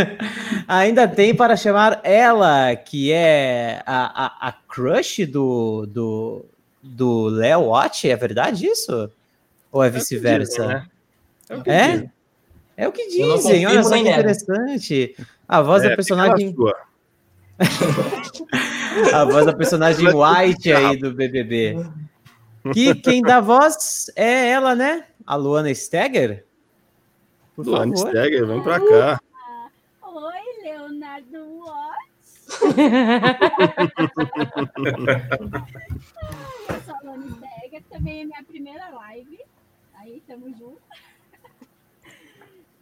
Ainda 0.67 1.07
tem 1.07 1.35
para 1.35 1.57
chamar 1.57 1.99
ela, 2.03 2.75
que 2.75 3.11
é 3.11 3.81
a, 3.85 4.25
a, 4.25 4.49
a 4.49 4.51
crush 4.51 5.25
do, 5.25 5.87
do, 5.87 6.45
do 6.83 7.25
Léo 7.29 7.61
Watch, 7.61 8.07
é 8.07 8.15
verdade 8.15 8.67
isso? 8.67 9.11
Ou 9.71 9.83
é, 9.83 9.87
é 9.87 9.89
vice-versa? 9.89 10.67
Né? 10.67 10.85
É? 11.65 12.09
É? 12.75 12.87
O 12.87 12.91
que 12.91 13.07
dizem, 13.07 13.65
olha 13.67 13.83
só 13.83 13.93
que 13.93 13.99
interessante. 13.99 15.15
A 15.47 15.61
voz 15.61 15.83
é, 15.83 15.89
da 15.89 15.95
personagem. 15.95 16.55
a 19.13 19.25
voz 19.25 19.45
da 19.45 19.53
personagem 19.53 20.07
White 20.07 20.71
aí 20.73 20.97
do 20.97 21.13
BBB. 21.13 21.85
Que 22.73 22.95
quem 22.95 23.21
dá 23.21 23.39
voz 23.39 24.09
é 24.15 24.49
ela, 24.49 24.73
né? 24.73 25.05
A 25.25 25.35
Luana 25.35 25.73
Stegger. 25.73 26.45
Por 27.55 27.65
Luana 27.67 27.95
favor. 27.95 28.09
Stegger, 28.09 28.47
vem 28.47 28.63
pra 28.63 28.79
cá. 28.79 29.21
Oi, 30.01 30.63
Leonardo 30.63 31.59
Watts. 31.59 32.49
Eu 36.69 36.81
sou 36.85 36.95
a 36.95 36.99
Luana 37.03 37.27
Stegger, 37.35 37.83
também 37.91 38.21
é 38.21 38.25
minha 38.25 38.43
primeira 38.43 38.89
live. 38.89 39.39
Aí, 39.95 40.23
tamo 40.27 40.49
junto. 40.49 40.81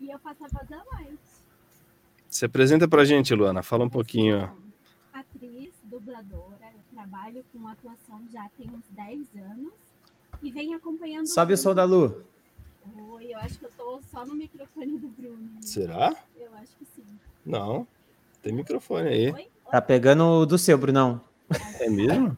E 0.02 0.10
eu 0.10 0.18
faço 0.18 0.44
a 0.44 0.48
voz 0.48 0.68
da 0.68 0.78
White. 0.78 1.20
Se 2.28 2.44
apresenta 2.46 2.88
pra 2.88 3.06
gente, 3.06 3.36
Luana. 3.36 3.62
Fala 3.62 3.86
um 3.86 3.90
pouquinho. 3.90 4.52
Atriz, 5.14 5.72
dubladora. 5.84 6.66
Eu 6.74 6.82
trabalho 6.92 7.46
com 7.54 7.68
atuação 7.68 8.20
já 8.34 8.50
tem 8.58 8.68
uns 8.68 8.84
10 8.90 9.28
anos. 9.36 9.72
E 10.42 10.52
venho 10.52 10.76
acompanhando. 10.76 11.28
Sobe 11.28 11.54
o 11.54 11.58
som 11.58 11.76
da 11.76 11.84
Lu. 11.84 12.24
Oi, 13.12 13.32
eu 13.32 13.38
acho 13.38 13.60
que 13.60 13.66
eu 13.66 13.72
tô 13.78 14.02
só 14.12 14.26
no 14.26 14.34
microfone 14.34 14.98
do 14.98 15.08
Bruno. 15.08 15.50
Será? 15.62 16.16
Eu 16.36 16.52
acho 16.56 16.76
que 16.78 16.86
sim. 16.96 17.06
Não. 17.46 17.86
Tem 18.42 18.52
microfone 18.52 19.08
aí. 19.08 19.32
Oi? 19.32 19.48
Tá 19.70 19.80
pegando 19.80 20.24
o 20.24 20.46
do 20.48 20.58
seu, 20.58 20.80
Brunão. 20.80 21.22
É 21.80 21.88
mesmo? 21.88 22.36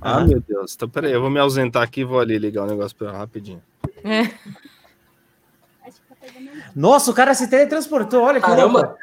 Ah, 0.00 0.16
ah, 0.22 0.24
meu 0.24 0.40
Deus. 0.40 0.74
Então, 0.74 0.88
peraí, 0.88 1.12
eu 1.12 1.20
vou 1.20 1.28
me 1.28 1.38
ausentar 1.38 1.82
aqui 1.82 2.00
e 2.00 2.04
vou 2.04 2.20
ali 2.20 2.38
ligar 2.38 2.64
o 2.64 2.66
negócio 2.66 2.96
pra 2.96 3.12
rapidinho. 3.12 3.62
É. 4.02 4.22
Nossa, 6.74 7.10
o 7.10 7.14
cara 7.14 7.34
se 7.34 7.48
teletransportou, 7.48 8.22
olha 8.22 8.40
que 8.40 8.46
Caramba! 8.46 8.96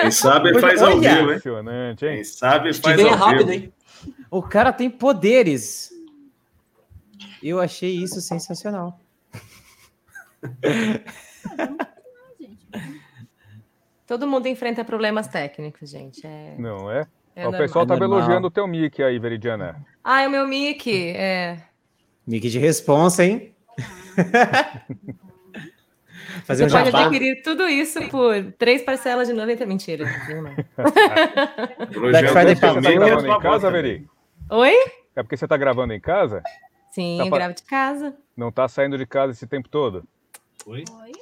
Quem 0.00 0.10
sabe 0.10 0.58
faz 0.60 0.80
ao 0.82 0.98
vivo, 0.98 1.32
hein? 1.32 1.40
Quem 1.96 2.24
sabe 2.24 2.72
faz 2.74 3.00
ao 3.00 3.10
rápido, 3.10 3.50
vivo. 3.50 3.64
Hein? 3.64 3.72
O 4.30 4.42
cara 4.42 4.72
tem 4.72 4.88
poderes. 4.90 5.92
Eu 7.42 7.60
achei 7.60 7.90
isso 7.96 8.20
sensacional. 8.20 8.98
Todo 14.06 14.26
mundo 14.26 14.46
enfrenta 14.46 14.84
problemas 14.84 15.28
técnicos, 15.28 15.90
gente. 15.90 16.26
É... 16.26 16.54
Não 16.58 16.90
é? 16.90 17.06
é 17.34 17.46
o 17.46 17.52
pessoal 17.52 17.86
tá 17.86 17.94
é 17.94 17.98
elogiando 17.98 18.48
o 18.48 18.50
teu 18.50 18.66
mic 18.66 19.02
aí, 19.02 19.18
Veridiana. 19.18 19.84
Ah, 20.02 20.22
é 20.22 20.28
o 20.28 20.30
meu 20.30 20.46
mic, 20.46 20.90
é. 20.90 21.58
Mic 22.26 22.48
de 22.48 22.58
responsa, 22.58 23.24
hein? 23.24 23.54
Fazer 26.44 26.68
Você 26.68 26.74
um 26.74 26.78
pode 26.78 26.90
jabá. 26.90 27.04
adquirir 27.06 27.42
tudo 27.42 27.68
isso 27.68 28.00
por 28.08 28.34
três 28.58 28.82
parcelas 28.82 29.28
de 29.28 29.34
90. 29.34 29.66
Mentira. 29.66 30.04
Black 31.90 32.28
Friday 32.28 32.56
Você 32.56 32.60
tá 32.60 32.80
gravando 32.80 33.26
em 33.28 33.40
casa, 33.40 33.70
Veri? 33.70 34.08
Oi? 34.50 34.74
É 35.14 35.22
porque 35.22 35.36
você 35.36 35.46
tá 35.46 35.56
gravando 35.56 35.92
em 35.92 36.00
casa? 36.00 36.42
Sim, 36.90 37.18
tá 37.18 37.36
gravo 37.36 37.54
de 37.54 37.62
casa. 37.62 38.14
Não 38.36 38.50
tá 38.52 38.68
saindo 38.68 38.98
de 38.98 39.06
casa 39.06 39.32
esse 39.32 39.46
tempo 39.46 39.68
todo? 39.68 40.04
Oi? 40.66 40.84
Oi? 41.02 41.12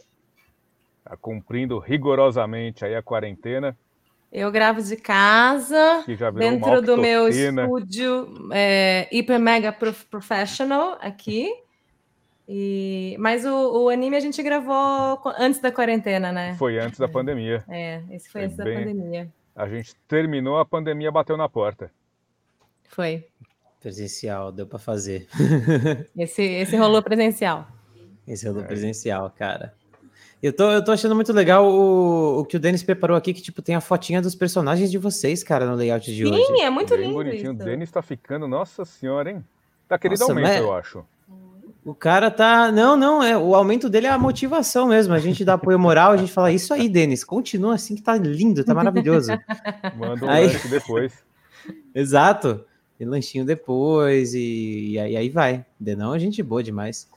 Tá 1.05 1.17
cumprindo 1.17 1.79
rigorosamente 1.79 2.85
aí 2.85 2.95
a 2.95 3.03
quarentena. 3.03 3.77
Eu 4.33 4.53
gravo 4.53 4.81
de 4.81 4.97
casa, 4.97 6.05
dentro 6.37 6.81
do 6.83 6.97
meu 6.97 7.27
estúdio 7.27 8.49
é, 8.53 9.09
Hyper 9.11 9.41
Mega 9.41 9.73
Professional 10.09 10.97
aqui. 11.01 11.53
E... 12.53 13.15
Mas 13.21 13.45
o, 13.45 13.85
o, 13.85 13.89
anime 13.89 14.17
a 14.17 14.21
gente 14.21 14.43
gravou 14.43 15.23
antes 15.39 15.61
da 15.61 15.71
quarentena, 15.71 16.33
né? 16.33 16.57
Foi 16.59 16.81
antes 16.81 16.99
da 16.99 17.07
pandemia. 17.07 17.63
É, 17.69 18.03
esse 18.11 18.29
foi, 18.29 18.41
foi 18.41 18.45
antes 18.47 18.57
bem... 18.57 18.75
da 18.75 18.81
pandemia. 18.81 19.33
A 19.55 19.69
gente 19.69 19.95
terminou, 20.09 20.59
a 20.59 20.65
pandemia 20.65 21.13
bateu 21.13 21.37
na 21.37 21.49
porta. 21.49 21.93
Foi. 22.89 23.25
Presencial, 23.81 24.51
deu 24.51 24.67
para 24.67 24.81
fazer. 24.81 25.29
esse, 26.19 26.43
esse 26.43 26.77
rolou 26.77 27.01
presencial. 27.05 27.69
Esse 28.27 28.49
rolou 28.49 28.65
é. 28.65 28.67
presencial, 28.67 29.31
cara. 29.31 29.73
Eu 30.43 30.53
tô, 30.53 30.73
eu 30.73 30.85
tô 30.85 30.91
achando 30.91 31.15
muito 31.15 31.33
legal 31.33 31.71
o, 31.71 32.41
o 32.41 32.45
que 32.45 32.57
o 32.57 32.61
Denis 32.61 32.83
preparou 32.83 33.17
aqui, 33.17 33.33
que 33.33 33.43
tipo, 33.43 33.63
tem 33.63 33.77
a 33.77 33.81
fotinha 33.81 34.21
dos 34.21 34.35
personagens 34.35 34.91
de 34.91 34.99
vocês, 34.99 35.45
cara, 35.45 35.67
no 35.67 35.77
layout 35.77 36.13
de 36.13 36.25
Sim, 36.25 36.33
hoje. 36.33 36.47
Sim, 36.47 36.63
é 36.63 36.71
muito 36.71 36.97
Bem 36.97 37.03
lindo. 37.05 37.15
Bonitinho. 37.15 37.53
Isso. 37.53 37.63
O 37.63 37.65
Denis 37.65 37.91
tá 37.93 38.03
ficando, 38.03 38.49
nossa 38.49 38.85
senhora, 38.85 39.31
hein? 39.31 39.45
Tá 39.87 39.97
querido 39.97 40.19
nossa, 40.19 40.33
aumento, 40.33 40.49
mas... 40.49 40.57
eu 40.57 40.75
acho. 40.75 41.05
O 41.85 41.95
cara 41.95 42.31
tá. 42.31 42.71
Não, 42.71 42.97
não, 42.97 43.23
é 43.23 43.37
o 43.37 43.55
aumento 43.55 43.89
dele 43.89 44.07
é 44.07 44.11
a 44.11 44.19
motivação 44.19 44.89
mesmo. 44.89 45.15
A 45.15 45.19
gente 45.19 45.45
dá 45.45 45.55
apoio 45.55 45.79
moral, 45.79 46.13
a 46.13 46.17
gente 46.17 46.33
fala 46.33 46.53
isso 46.53 46.75
aí, 46.75 46.89
Denis. 46.89 47.25
Continua 47.25 47.75
assim 47.75 47.95
que 47.95 48.03
tá 48.03 48.17
lindo, 48.17 48.63
tá 48.65 48.75
maravilhoso. 48.75 49.33
Manda 49.97 50.27
um 50.27 50.31
aí... 50.31 50.47
lanche 50.47 50.69
depois. 50.69 51.13
Exato. 51.95 52.65
E 52.99 53.05
lanchinho 53.05 53.47
depois, 53.47 54.35
e, 54.35 54.91
e 54.91 54.99
aí, 54.99 55.17
aí 55.17 55.31
vai. 55.31 55.65
Denão 55.79 56.15
é 56.15 56.19
gente 56.19 56.43
boa 56.43 56.63
demais. 56.63 57.09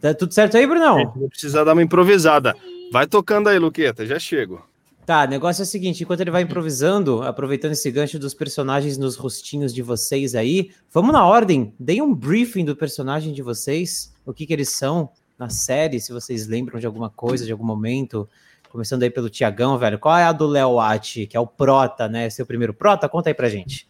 Tá 0.00 0.14
tudo 0.14 0.32
certo 0.32 0.56
aí, 0.56 0.66
Brunão? 0.66 1.12
Vou 1.16 1.28
precisar 1.28 1.64
dar 1.64 1.72
uma 1.72 1.82
improvisada. 1.82 2.54
Vai 2.92 3.08
tocando 3.08 3.48
aí, 3.48 3.58
Luqueta, 3.58 4.06
já 4.06 4.20
chego. 4.20 4.64
Tá, 5.10 5.24
o 5.24 5.26
negócio 5.26 5.62
é 5.62 5.64
o 5.64 5.66
seguinte: 5.66 6.04
enquanto 6.04 6.20
ele 6.20 6.30
vai 6.30 6.42
improvisando, 6.42 7.24
aproveitando 7.24 7.72
esse 7.72 7.90
gancho 7.90 8.16
dos 8.16 8.32
personagens 8.32 8.96
nos 8.96 9.16
rostinhos 9.16 9.74
de 9.74 9.82
vocês 9.82 10.36
aí, 10.36 10.70
vamos 10.88 11.12
na 11.12 11.26
ordem. 11.26 11.74
Deem 11.80 12.00
um 12.00 12.14
briefing 12.14 12.64
do 12.64 12.76
personagem 12.76 13.32
de 13.32 13.42
vocês, 13.42 14.14
o 14.24 14.32
que, 14.32 14.46
que 14.46 14.52
eles 14.52 14.68
são 14.68 15.10
na 15.36 15.48
série, 15.48 15.98
se 15.98 16.12
vocês 16.12 16.46
lembram 16.46 16.78
de 16.78 16.86
alguma 16.86 17.10
coisa, 17.10 17.44
de 17.44 17.50
algum 17.50 17.64
momento 17.64 18.28
Começando 18.70 19.02
aí 19.02 19.10
pelo 19.10 19.28
Tiagão, 19.28 19.76
velho. 19.76 19.98
Qual 19.98 20.16
é 20.16 20.22
a 20.22 20.30
do 20.30 20.46
Léo 20.46 20.74
Watt, 20.74 21.26
que 21.26 21.36
é 21.36 21.40
o 21.40 21.46
Prota, 21.46 22.08
né? 22.08 22.30
Seu 22.30 22.46
primeiro 22.46 22.72
Prota? 22.72 23.08
Conta 23.08 23.28
aí 23.28 23.34
pra 23.34 23.48
gente. 23.48 23.88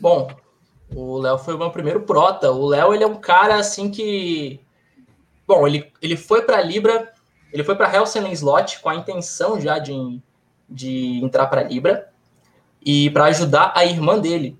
Bom, 0.00 0.28
o 0.92 1.18
Léo 1.18 1.38
foi 1.38 1.54
o 1.54 1.58
meu 1.58 1.70
primeiro 1.70 2.00
Prota. 2.00 2.50
O 2.50 2.66
Léo, 2.66 2.92
ele 2.92 3.04
é 3.04 3.06
um 3.06 3.14
cara 3.14 3.54
assim 3.54 3.88
que. 3.88 4.58
Bom, 5.46 5.68
ele, 5.68 5.86
ele 6.02 6.16
foi 6.16 6.42
para 6.42 6.60
Libra, 6.60 7.14
ele 7.52 7.64
foi 7.64 7.74
para 7.74 7.94
Helsing 7.94 8.30
Slot 8.32 8.80
com 8.80 8.88
a 8.88 8.94
intenção 8.94 9.60
já 9.60 9.78
de, 9.78 10.20
de 10.68 11.20
entrar 11.22 11.46
para 11.46 11.62
Libra 11.62 12.10
e 12.80 13.10
para 13.10 13.24
ajudar 13.26 13.72
a 13.74 13.84
irmã 13.84 14.18
dele. 14.18 14.58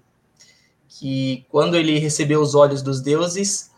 Que 0.88 1.46
quando 1.48 1.76
ele 1.76 1.98
recebeu 1.98 2.40
os 2.40 2.54
olhos 2.54 2.82
dos 2.82 3.00
deuses, 3.00 3.70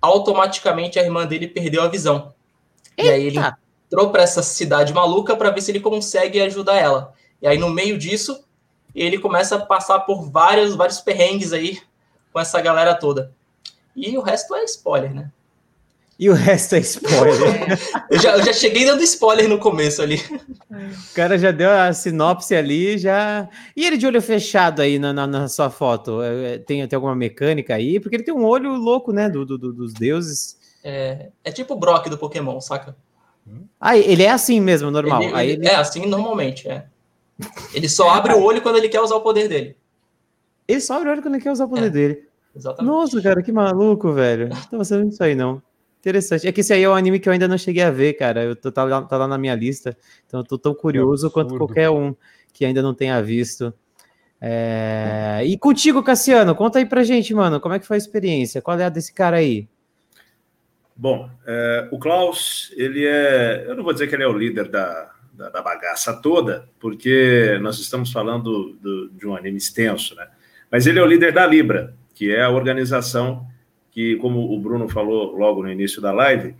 automaticamente 0.00 0.98
a 0.98 1.02
irmã 1.02 1.26
dele 1.26 1.48
perdeu 1.48 1.82
a 1.82 1.88
visão. 1.88 2.34
Eita. 2.96 3.10
E 3.10 3.14
aí 3.14 3.26
ele 3.26 3.38
entrou 3.86 4.10
para 4.10 4.22
essa 4.22 4.42
cidade 4.42 4.92
maluca 4.92 5.36
para 5.36 5.50
ver 5.50 5.60
se 5.60 5.70
ele 5.70 5.80
consegue 5.80 6.40
ajudar 6.40 6.76
ela. 6.76 7.14
E 7.40 7.46
aí, 7.46 7.58
no 7.58 7.70
meio 7.70 7.96
disso, 7.96 8.44
ele 8.94 9.18
começa 9.18 9.56
a 9.56 9.66
passar 9.66 10.00
por 10.00 10.30
vários, 10.30 10.74
vários 10.74 11.00
perrengues 11.00 11.52
aí 11.52 11.80
com 12.32 12.38
essa 12.38 12.60
galera 12.60 12.94
toda. 12.94 13.32
E 13.96 14.16
o 14.16 14.20
resto 14.20 14.54
é 14.54 14.64
spoiler, 14.64 15.12
né? 15.12 15.30
E 16.20 16.28
o 16.28 16.34
resto 16.34 16.74
é 16.74 16.80
spoiler. 16.80 17.78
eu, 18.10 18.18
já, 18.18 18.36
eu 18.36 18.44
já 18.44 18.52
cheguei 18.52 18.84
dando 18.84 19.02
spoiler 19.02 19.48
no 19.48 19.58
começo 19.58 20.02
ali. 20.02 20.16
O 20.70 21.14
cara 21.14 21.38
já 21.38 21.50
deu 21.50 21.70
a 21.70 21.94
sinopse 21.94 22.54
ali, 22.54 22.98
já. 22.98 23.48
E 23.74 23.86
ele 23.86 23.96
de 23.96 24.06
olho 24.06 24.20
fechado 24.20 24.82
aí 24.82 24.98
na, 24.98 25.14
na, 25.14 25.26
na 25.26 25.48
sua 25.48 25.70
foto? 25.70 26.20
É, 26.20 26.56
é, 26.56 26.58
tem, 26.58 26.86
tem 26.86 26.94
alguma 26.94 27.16
mecânica 27.16 27.74
aí? 27.74 27.98
Porque 27.98 28.16
ele 28.16 28.22
tem 28.22 28.34
um 28.34 28.44
olho 28.44 28.74
louco, 28.74 29.12
né? 29.12 29.30
Do, 29.30 29.46
do, 29.46 29.56
dos 29.56 29.94
deuses. 29.94 30.58
É, 30.84 31.30
é 31.42 31.50
tipo 31.50 31.72
o 31.72 31.78
Brock 31.78 32.10
do 32.10 32.18
Pokémon, 32.18 32.60
saca? 32.60 32.94
Ah, 33.80 33.96
ele 33.96 34.22
é 34.22 34.30
assim 34.30 34.60
mesmo, 34.60 34.90
normal. 34.90 35.22
Ele, 35.22 35.34
Aí 35.34 35.50
ele... 35.52 35.66
É 35.66 35.76
assim 35.76 36.04
normalmente, 36.04 36.68
é. 36.68 36.84
Ele 37.72 37.88
só 37.88 38.10
abre 38.10 38.34
o 38.34 38.42
olho 38.42 38.60
quando 38.60 38.76
ele 38.76 38.90
quer 38.90 39.00
usar 39.00 39.16
o 39.16 39.22
poder 39.22 39.48
dele. 39.48 39.74
Ele 40.68 40.80
só 40.82 40.98
abre 40.98 41.08
o 41.08 41.12
olho 41.12 41.22
quando 41.22 41.36
ele 41.36 41.42
quer 41.42 41.50
usar 41.50 41.64
o 41.64 41.68
poder 41.70 41.86
é, 41.86 41.90
dele. 41.90 42.24
Exatamente. 42.54 42.92
Nossa, 42.92 43.22
cara, 43.22 43.42
que 43.42 43.50
maluco, 43.50 44.12
velho. 44.12 44.50
Não 44.50 44.62
tava 44.70 44.84
sabendo 44.84 45.08
disso 45.08 45.24
aí, 45.24 45.34
não. 45.34 45.62
Interessante. 46.00 46.48
É 46.48 46.52
que 46.52 46.62
esse 46.62 46.72
aí 46.72 46.82
é 46.82 46.88
um 46.88 46.94
anime 46.94 47.20
que 47.20 47.28
eu 47.28 47.32
ainda 47.32 47.46
não 47.46 47.58
cheguei 47.58 47.82
a 47.82 47.90
ver, 47.90 48.14
cara. 48.14 48.42
Eu 48.42 48.56
tô, 48.56 48.72
tá, 48.72 48.84
lá, 48.84 49.02
tá 49.02 49.18
lá 49.18 49.28
na 49.28 49.36
minha 49.36 49.54
lista. 49.54 49.96
Então 50.26 50.40
eu 50.40 50.44
tô 50.44 50.58
tão 50.58 50.74
curioso 50.74 51.26
é 51.26 51.30
quanto 51.30 51.56
qualquer 51.56 51.90
um 51.90 52.14
que 52.52 52.64
ainda 52.64 52.80
não 52.80 52.94
tenha 52.94 53.22
visto. 53.22 53.72
É... 54.40 55.42
E 55.44 55.58
contigo, 55.58 56.02
Cassiano, 56.02 56.54
conta 56.54 56.78
aí 56.78 56.86
pra 56.86 57.04
gente, 57.04 57.34
mano, 57.34 57.60
como 57.60 57.74
é 57.74 57.78
que 57.78 57.86
foi 57.86 57.96
a 57.96 57.98
experiência? 57.98 58.62
Qual 58.62 58.78
é 58.78 58.84
a 58.84 58.88
desse 58.88 59.12
cara 59.12 59.36
aí? 59.36 59.68
Bom, 60.96 61.30
é, 61.46 61.88
o 61.90 61.98
Klaus, 61.98 62.72
ele 62.76 63.06
é, 63.06 63.64
eu 63.66 63.74
não 63.74 63.82
vou 63.82 63.92
dizer 63.92 64.06
que 64.06 64.14
ele 64.14 64.22
é 64.22 64.28
o 64.28 64.36
líder 64.36 64.68
da, 64.68 65.10
da, 65.32 65.48
da 65.48 65.62
bagaça 65.62 66.14
toda, 66.20 66.68
porque 66.78 67.58
nós 67.62 67.78
estamos 67.78 68.12
falando 68.12 68.74
do, 68.80 69.08
de 69.08 69.26
um 69.26 69.34
anime 69.34 69.56
extenso, 69.56 70.14
né? 70.14 70.28
Mas 70.70 70.86
ele 70.86 70.98
é 70.98 71.02
o 71.02 71.06
líder 71.06 71.32
da 71.32 71.46
Libra, 71.46 71.94
que 72.14 72.30
é 72.30 72.42
a 72.42 72.50
organização 72.50 73.46
que, 74.00 74.16
como 74.16 74.50
o 74.50 74.58
Bruno 74.58 74.88
falou 74.88 75.36
logo 75.36 75.62
no 75.62 75.70
início 75.70 76.00
da 76.00 76.10
live, 76.10 76.54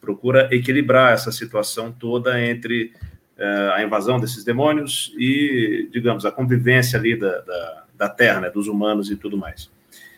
procura 0.00 0.48
equilibrar 0.50 1.12
essa 1.12 1.30
situação 1.30 1.92
toda 1.92 2.42
entre 2.42 2.90
é, 3.36 3.72
a 3.74 3.82
invasão 3.82 4.18
desses 4.18 4.42
demônios 4.42 5.12
e, 5.18 5.90
digamos, 5.92 6.24
a 6.24 6.32
convivência 6.32 6.98
ali 6.98 7.14
da, 7.14 7.40
da, 7.40 7.84
da 7.94 8.08
Terra, 8.08 8.40
né, 8.40 8.50
dos 8.50 8.66
humanos 8.66 9.10
e 9.10 9.16
tudo 9.16 9.36
mais. 9.36 9.70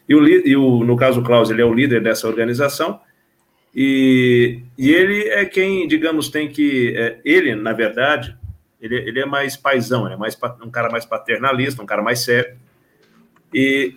E, 0.08 0.14
o, 0.14 0.24
e 0.28 0.56
o, 0.56 0.84
no 0.84 0.96
caso, 0.96 1.20
o 1.20 1.24
Klaus, 1.24 1.50
ele 1.50 1.60
é 1.60 1.64
o 1.64 1.74
líder 1.74 2.00
dessa 2.00 2.28
organização, 2.28 3.00
e, 3.74 4.62
e 4.78 4.90
ele 4.90 5.28
é 5.28 5.44
quem, 5.44 5.86
digamos, 5.88 6.28
tem 6.28 6.48
que. 6.48 6.94
É, 6.96 7.18
ele, 7.24 7.54
na 7.56 7.72
verdade, 7.72 8.36
ele, 8.80 8.96
ele 8.96 9.20
é 9.20 9.26
mais 9.26 9.56
paisão, 9.56 10.08
é 10.08 10.16
mais, 10.16 10.38
um 10.62 10.70
cara 10.70 10.90
mais 10.90 11.04
paternalista, 11.04 11.82
um 11.82 11.86
cara 11.86 12.02
mais 12.02 12.20
sério. 12.20 12.56
E 13.52 13.96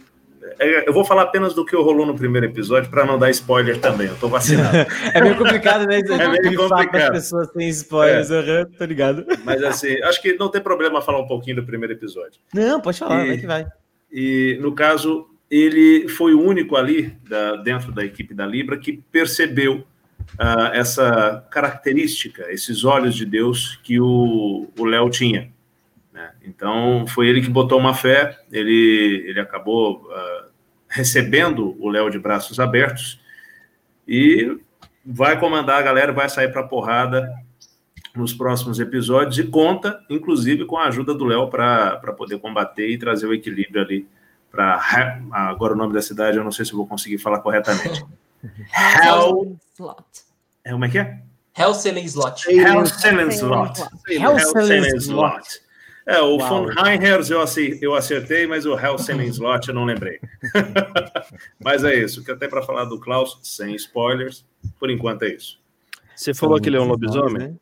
eu 0.86 0.94
vou 0.94 1.06
falar 1.06 1.24
apenas 1.24 1.54
do 1.54 1.66
que 1.66 1.76
rolou 1.76 2.06
no 2.06 2.16
primeiro 2.16 2.48
episódio 2.48 2.90
para 2.90 3.06
não 3.06 3.18
dar 3.18 3.30
spoiler 3.30 3.80
também. 3.80 4.08
Eu 4.08 4.16
tô 4.16 4.28
vacinado. 4.28 4.76
é 5.14 5.22
meio 5.22 5.38
complicado, 5.38 5.86
né? 5.86 6.00
É 6.00 6.28
meio 6.28 6.58
complicado. 6.58 7.16
As 7.16 7.24
pessoas 7.24 7.48
têm 7.52 7.70
spoilers, 7.70 8.32
é. 8.32 8.62
uhum, 8.62 8.66
tô 8.78 8.86
ligado. 8.86 9.26
Mas 9.44 9.64
assim, 9.64 10.02
acho 10.04 10.22
que 10.22 10.34
não 10.34 10.50
tem 10.50 10.62
problema 10.62 11.02
falar 11.02 11.20
um 11.20 11.28
pouquinho 11.28 11.58
do 11.58 11.64
primeiro 11.64 11.94
episódio. 11.94 12.40
Não, 12.54 12.82
pode 12.82 12.98
falar, 12.98 13.26
e, 13.26 13.28
vai 13.28 13.38
que 13.38 13.48
vai. 13.48 13.68
E 14.12 14.58
no 14.62 14.74
caso, 14.74 15.28
ele 15.50 16.08
foi 16.08 16.34
o 16.34 16.42
único 16.42 16.76
ali, 16.76 17.16
da, 17.28 17.58
dentro 17.58 17.92
da 17.92 18.04
equipe 18.04 18.34
da 18.34 18.46
Libra, 18.46 18.78
que 18.78 18.94
percebeu 19.12 19.86
uh, 20.40 20.74
essa 20.74 21.46
característica, 21.52 22.52
esses 22.52 22.84
olhos 22.84 23.16
de 23.16 23.26
Deus 23.26 23.80
que 23.84 24.00
o 24.00 24.68
Léo 24.80 25.10
tinha. 25.10 25.52
Né? 26.22 26.32
Então, 26.44 27.06
foi 27.08 27.28
ele 27.28 27.42
que 27.42 27.50
botou 27.50 27.80
uma 27.80 27.94
fé, 27.94 28.38
ele, 28.52 29.26
ele 29.28 29.40
acabou 29.40 30.04
uh, 30.04 30.52
recebendo 30.88 31.76
o 31.80 31.90
Léo 31.90 32.10
de 32.10 32.20
braços 32.20 32.60
abertos 32.60 33.20
e 34.08 34.60
vai 35.04 35.40
comandar 35.40 35.80
a 35.80 35.82
galera, 35.82 36.12
vai 36.12 36.30
sair 36.30 36.50
para 36.52 36.64
porrada 36.64 37.34
nos 38.16 38.34
próximos 38.34 38.80
episódios 38.80 39.40
e 39.40 39.44
conta, 39.46 40.04
inclusive, 40.10 40.66
com 40.66 40.78
a 40.78 40.86
ajuda 40.86 41.14
do 41.14 41.26
Léo 41.26 41.50
para 41.50 42.14
poder 42.16 42.38
combater 42.40 42.88
e 42.90 42.98
trazer 42.98 43.26
o 43.26 43.34
equilíbrio 43.34 43.82
ali 43.82 44.08
para 44.52 45.22
agora 45.32 45.74
o 45.74 45.78
nome 45.78 45.94
da 45.94 46.02
cidade 46.02 46.38
eu 46.38 46.44
não 46.44 46.52
sei 46.52 46.66
se 46.66 46.74
vou 46.74 46.86
conseguir 46.86 47.18
falar 47.18 47.40
corretamente. 47.40 48.06
Hell 49.02 49.58
Slot. 49.74 50.04
É 50.66 50.72
como 50.72 50.84
é 50.84 50.90
que 50.90 51.00
é? 51.00 51.22
Hellselling 51.58 52.04
Slot. 52.04 52.50
Hellselling 52.50 53.30
Slot. 53.30 53.82
Hellselling 54.10 54.98
Slot. 54.98 55.62
É, 56.06 56.20
o 56.20 56.38
Von 56.40 56.70
Heinherz 56.72 57.30
eu, 57.30 57.40
eu 57.82 57.94
acertei, 57.94 58.48
mas 58.48 58.66
o 58.66 58.78
Hellselling 58.78 59.28
Slot 59.30 59.70
eu 59.70 59.76
não 59.76 59.86
lembrei. 59.86 60.20
mas 61.64 61.84
é 61.84 61.96
isso, 61.96 62.24
que 62.24 62.32
até 62.32 62.48
para 62.48 62.64
falar 62.64 62.86
do 62.86 63.00
Klaus, 63.00 63.40
sem 63.44 63.76
spoilers, 63.76 64.46
por 64.80 64.90
enquanto 64.90 65.24
é 65.24 65.30
isso. 65.30 65.60
Você 66.16 66.34
falou 66.34 66.60
que 66.60 66.70
ele 66.70 66.78
é 66.78 66.82
um 66.82 66.88
lobisomem? 66.88 67.50
Né? 67.50 67.54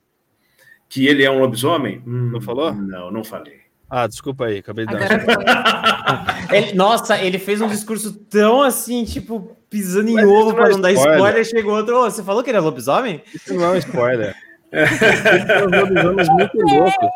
Que 0.87 1.07
ele 1.07 1.23
é 1.23 1.29
um 1.29 1.39
lobisomem? 1.39 2.01
Hum, 2.05 2.31
não 2.31 2.41
falou? 2.41 2.73
Não, 2.73 3.11
não 3.11 3.23
falei. 3.23 3.59
Ah, 3.89 4.05
desculpa 4.05 4.45
aí, 4.45 4.59
acabei 4.59 4.85
de 4.85 4.93
dar. 4.93 5.07
ele, 6.53 6.73
nossa, 6.73 7.21
ele 7.21 7.39
fez 7.39 7.59
um 7.59 7.67
discurso 7.67 8.13
tão 8.13 8.61
assim, 8.61 9.03
tipo, 9.03 9.55
pisando 9.69 10.09
em 10.09 10.15
Mas 10.15 10.25
ovo 10.25 10.53
para 10.53 10.69
não 10.69 10.81
dar 10.81 10.91
spoiler. 10.91 11.43
Chegou 11.43 11.75
outro, 11.75 11.97
oh, 11.97 12.09
você 12.09 12.23
falou 12.23 12.43
que 12.43 12.49
ele 12.49 12.57
é 12.57 12.61
lobisomem? 12.61 13.21
Isso 13.33 13.53
não 13.53 13.65
é 13.65 13.69
um 13.69 13.77
spoiler. 13.77 14.35
São 14.69 15.79
lobisomens 15.79 16.29
muito 16.29 16.57
loucos. 16.57 17.09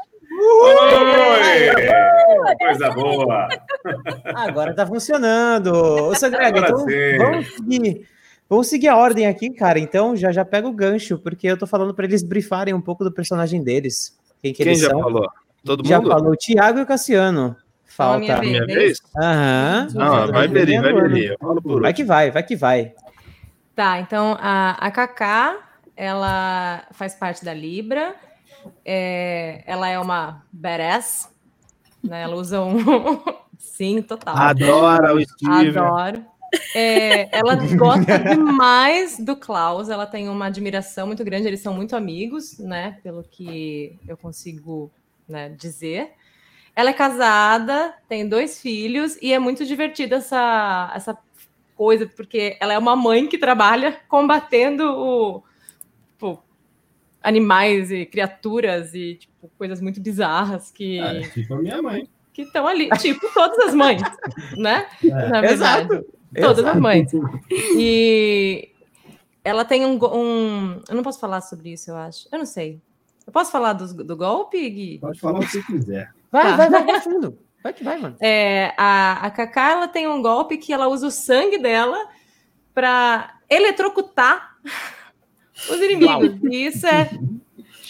Oi! 0.43 1.69
Coisa 2.59 2.89
boa! 2.91 3.47
Agora 4.35 4.73
tá 4.75 4.85
funcionando. 4.85 5.67
Ô, 5.73 6.15
Sangrega, 6.15 6.59
então 6.59 6.85
vamos 7.17 7.47
seguir. 7.55 8.07
Vamos 8.49 8.67
seguir 8.67 8.87
a 8.89 8.97
ordem 8.97 9.25
aqui, 9.27 9.49
cara. 9.51 9.79
Então 9.79 10.15
já 10.15 10.31
já 10.31 10.43
pega 10.45 10.67
o 10.67 10.73
gancho, 10.73 11.17
porque 11.17 11.47
eu 11.47 11.57
tô 11.57 11.65
falando 11.65 11.93
para 11.93 12.05
eles 12.05 12.21
brifarem 12.23 12.73
um 12.73 12.81
pouco 12.81 13.03
do 13.03 13.11
personagem 13.11 13.63
deles. 13.63 14.17
Quem, 14.41 14.51
que 14.53 14.63
Quem 14.63 14.73
eles 14.73 14.81
já 14.81 14.89
são. 14.89 14.99
falou? 15.01 15.27
Todo 15.63 15.87
Já 15.87 15.99
mundo? 15.99 16.09
falou 16.11 16.31
o 16.33 16.35
Thiago 16.37 16.79
e 16.79 16.81
o 16.81 16.85
Cassiano. 16.85 17.55
Falta. 17.85 18.19
Minha, 18.19 18.41
minha 18.41 18.65
vez? 18.65 18.99
Aham. 19.17 19.87
Não, 19.93 20.27
vai 20.31 20.47
Beri, 20.47 20.79
vai 20.79 20.93
Beri. 20.93 21.37
Vai 21.81 21.93
que 21.93 22.03
vai, 22.03 22.31
vai 22.31 22.43
que 22.43 22.55
vai. 22.55 22.93
Tá, 23.75 23.99
então 23.99 24.37
a, 24.41 24.71
a 24.71 24.91
Kaká, 24.91 25.57
ela 25.95 26.83
faz 26.91 27.15
parte 27.15 27.45
da 27.45 27.53
Libra. 27.53 28.13
É, 28.85 29.63
ela 29.65 29.89
é 29.89 29.99
uma 29.99 30.43
badass. 30.51 31.31
Né? 32.03 32.23
Ela 32.23 32.35
usa 32.35 32.61
um. 32.61 32.77
Sim, 33.57 34.01
total. 34.01 34.35
Adora 34.35 35.15
o 35.15 35.21
Steve. 35.21 35.77
Adoro. 35.77 36.25
É, 36.75 37.35
ela 37.35 37.55
gosta 37.55 38.19
demais 38.19 39.17
do 39.17 39.35
Klaus, 39.35 39.89
ela 39.89 40.05
tem 40.05 40.29
uma 40.29 40.45
admiração 40.45 41.07
muito 41.07 41.23
grande, 41.23 41.47
eles 41.47 41.61
são 41.61 41.73
muito 41.73 41.95
amigos, 41.95 42.59
né? 42.59 42.99
Pelo 43.01 43.23
que 43.23 43.97
eu 44.07 44.15
consigo 44.15 44.91
né, 45.27 45.49
dizer. 45.49 46.11
Ela 46.75 46.89
é 46.89 46.93
casada, 46.93 47.93
tem 48.07 48.27
dois 48.27 48.61
filhos 48.61 49.17
e 49.21 49.33
é 49.33 49.39
muito 49.39 49.65
divertida 49.65 50.17
essa, 50.17 50.91
essa 50.95 51.17
coisa, 51.75 52.07
porque 52.07 52.57
ela 52.59 52.73
é 52.73 52.77
uma 52.77 52.95
mãe 52.95 53.27
que 53.27 53.37
trabalha 53.37 53.99
combatendo 54.07 54.83
o, 54.83 55.43
animais 57.23 57.89
e 57.89 58.05
criaturas 58.05 58.93
e 58.93 59.15
tipo, 59.15 59.49
coisas 59.57 59.81
muito 59.81 60.01
bizarras 60.01 60.69
que. 60.69 60.99
É, 60.99 61.21
tipo 61.29 61.53
a 61.55 61.61
minha 61.61 61.81
mãe. 61.81 62.07
Que 62.33 62.41
estão 62.41 62.67
ali, 62.67 62.89
tipo 62.99 63.31
todas 63.33 63.57
as 63.59 63.73
mães, 63.73 64.01
né? 64.57 64.85
É. 65.03 65.07
Na 65.07 65.41
verdade. 65.41 65.93
Exato. 65.93 66.05
Todas 66.35 66.59
Exato. 66.59 66.75
as 66.75 66.81
mães. 66.81 67.11
E 67.77 68.69
ela 69.43 69.63
tem 69.63 69.85
um, 69.85 69.99
um. 70.03 70.81
Eu 70.89 70.95
não 70.95 71.03
posso 71.03 71.19
falar 71.19 71.41
sobre 71.41 71.73
isso, 71.73 71.91
eu 71.91 71.95
acho. 71.95 72.27
Eu 72.31 72.39
não 72.39 72.45
sei. 72.45 72.81
Eu 73.25 73.31
posso 73.31 73.51
falar 73.51 73.73
do, 73.73 74.03
do 74.03 74.17
golpe, 74.17 74.69
Gui? 74.69 74.99
Pode 74.99 75.19
falar 75.19 75.39
o 75.39 75.41
que 75.41 75.51
você 75.51 75.63
quiser. 75.63 76.11
Vai, 76.31 76.43
tá. 76.43 76.55
vai, 76.57 76.69
vai, 76.69 76.83
vai 76.83 77.01
fundo. 77.01 77.37
Vai 77.63 77.71
que 77.71 77.83
vai, 77.83 77.97
mano. 77.97 78.17
É, 78.19 78.73
a, 78.77 79.25
a 79.25 79.31
Kaká, 79.31 79.71
ela 79.71 79.87
tem 79.87 80.07
um 80.07 80.21
golpe 80.21 80.57
que 80.57 80.73
ela 80.73 80.89
usa 80.89 81.07
o 81.07 81.11
sangue 81.11 81.57
dela 81.57 81.97
para 82.73 83.39
eletrocutar 83.49 84.57
os 85.69 85.81
inimigos. 85.81 86.39
Uau. 86.41 86.51
Isso 86.51 86.87
é 86.87 87.09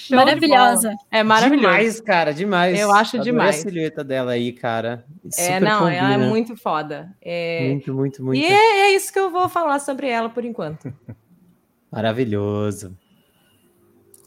Show 0.04 0.18
Maravilhosa. 0.18 0.90
De 0.90 0.98
é 1.12 1.24
maravilhoso. 1.24 1.68
Demais, 1.68 2.02
cara, 2.02 2.34
demais. 2.34 2.78
Eu 2.78 2.92
acho 2.92 3.16
Adorei 3.16 3.32
demais. 3.32 3.56
a 3.56 3.60
silhueta 3.62 4.04
dela 4.04 4.34
aí, 4.34 4.52
cara. 4.52 5.06
Super 5.30 5.50
é, 5.50 5.60
não, 5.62 5.80
combina. 5.80 5.98
ela 5.98 6.14
é 6.14 6.18
muito 6.18 6.58
foda. 6.58 7.16
É... 7.22 7.70
Muito, 7.70 7.94
muito, 7.94 8.22
muito. 8.24 8.42
E 8.42 8.46
é, 8.46 8.82
é, 8.82 8.96
isso 8.96 9.14
que 9.14 9.20
eu 9.20 9.32
vou 9.32 9.48
falar 9.48 9.80
sobre 9.80 10.10
ela 10.10 10.30
por 10.30 10.44
enquanto. 10.44 10.94
Maravilhoso. 11.90 12.98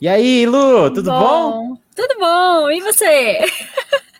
E 0.00 0.08
aí, 0.08 0.46
Lu, 0.46 0.90
tudo 0.90 1.10
bom? 1.10 1.20
bom? 1.20 1.76
Tudo 1.94 2.18
bom. 2.18 2.70
E 2.70 2.80
você? 2.80 3.40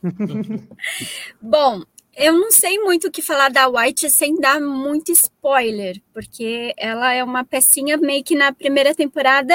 bom, 1.41 1.83
eu 2.17 2.33
não 2.33 2.51
sei 2.51 2.79
muito 2.79 3.09
o 3.09 3.11
que 3.11 3.21
falar 3.21 3.51
da 3.51 3.69
White 3.69 4.09
sem 4.11 4.37
dar 4.37 4.59
muito 4.59 5.13
spoiler, 5.13 6.01
porque 6.15 6.73
ela 6.79 7.13
é 7.13 7.23
uma 7.23 7.45
pecinha 7.45 7.99
meio 7.99 8.25
que 8.25 8.35
na 8.35 8.53
primeira 8.53 8.95
temporada 8.95 9.55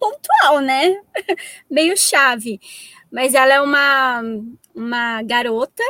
pontual, 0.00 0.60
né? 0.60 1.00
meio 1.70 1.96
chave. 1.96 2.60
Mas 3.10 3.34
ela 3.34 3.54
é 3.54 3.60
uma, 3.60 4.20
uma 4.74 5.22
garota 5.22 5.82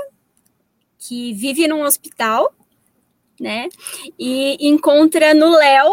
que 0.99 1.33
vive 1.33 1.67
num 1.67 1.83
hospital, 1.83 2.53
né? 3.41 3.71
E 4.19 4.69
encontra 4.69 5.33
no 5.33 5.51
Léo 5.57 5.91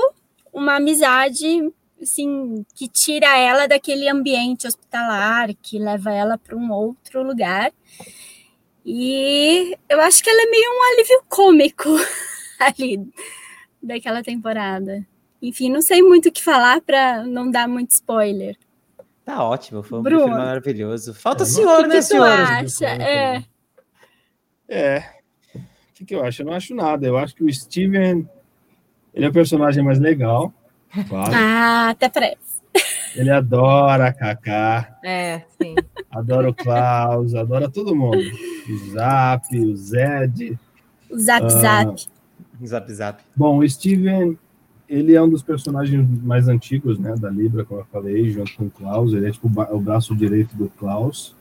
uma 0.51 0.75
amizade 0.75 1.71
assim 2.01 2.65
que 2.75 2.89
tira 2.89 3.37
ela 3.37 3.67
daquele 3.67 4.09
ambiente 4.09 4.67
hospitalar, 4.67 5.49
que 5.61 5.79
leva 5.79 6.11
ela 6.11 6.37
para 6.37 6.57
um 6.57 6.71
outro 6.71 7.23
lugar. 7.23 7.71
E 8.85 9.75
eu 9.89 9.99
acho 10.01 10.23
que 10.23 10.29
ela 10.29 10.43
é 10.43 10.49
meio 10.49 10.69
um 10.69 10.93
alívio 10.93 11.23
cômico 11.27 11.89
ali 12.59 13.01
daquela 13.81 14.21
temporada. 14.21 15.05
Enfim, 15.41 15.69
não 15.69 15.81
sei 15.81 16.01
muito 16.01 16.29
o 16.29 16.31
que 16.31 16.43
falar 16.43 16.81
para 16.81 17.23
não 17.23 17.49
dar 17.49 17.67
muito 17.67 17.91
spoiler. 17.91 18.55
Tá 19.23 19.43
ótimo, 19.43 19.81
foi 19.81 19.99
um 19.99 20.03
Bruno, 20.03 20.23
filme 20.25 20.37
maravilhoso. 20.37 21.13
Falta 21.15 21.43
o 21.43 21.45
senhor, 21.47 21.87
né, 21.87 21.99
senhor? 22.01 22.27
acha? 22.27 22.85
É. 22.85 23.43
É. 24.67 25.03
O 25.55 25.59
que, 25.95 26.05
que 26.05 26.15
eu 26.15 26.23
acho? 26.23 26.43
Eu 26.43 26.45
não 26.45 26.53
acho 26.53 26.75
nada. 26.75 27.07
Eu 27.07 27.17
acho 27.17 27.33
que 27.33 27.43
o 27.43 27.51
Steven 27.51 28.29
ele 29.15 29.25
é 29.25 29.29
o 29.29 29.33
personagem 29.33 29.83
mais 29.83 29.97
legal. 29.97 30.53
Claro. 31.07 31.31
Ah, 31.33 31.89
até 31.89 32.09
parece. 32.09 32.44
Ele 33.15 33.29
adora 33.29 34.07
a 34.07 34.13
Kaká. 34.13 34.97
É, 35.03 35.41
sim. 35.61 35.75
Adora 36.11 36.49
o 36.49 36.53
Klaus, 36.53 37.33
adora 37.33 37.69
todo 37.69 37.95
mundo. 37.95 38.17
O 38.17 38.91
Zap, 38.91 39.57
o 39.57 39.75
Zed. 39.75 40.57
O 41.09 41.19
Zap 41.19 41.49
Zap. 41.49 42.07
Uh, 42.61 42.67
zap 42.67 42.93
Zap. 42.93 43.23
Bom, 43.35 43.59
o 43.59 43.69
Steven, 43.69 44.37
ele 44.87 45.15
é 45.15 45.21
um 45.21 45.29
dos 45.29 45.43
personagens 45.43 46.07
mais 46.23 46.47
antigos, 46.47 46.97
né, 46.99 47.15
da 47.17 47.29
Libra, 47.29 47.65
como 47.65 47.81
eu 47.81 47.85
falei, 47.91 48.29
junto 48.31 48.55
com 48.55 48.65
o 48.65 48.71
Klaus. 48.71 49.13
Ele 49.13 49.27
é 49.27 49.31
tipo 49.31 49.47
o 49.47 49.79
braço 49.79 50.15
direito 50.15 50.55
do 50.55 50.69
Klaus. 50.69 51.35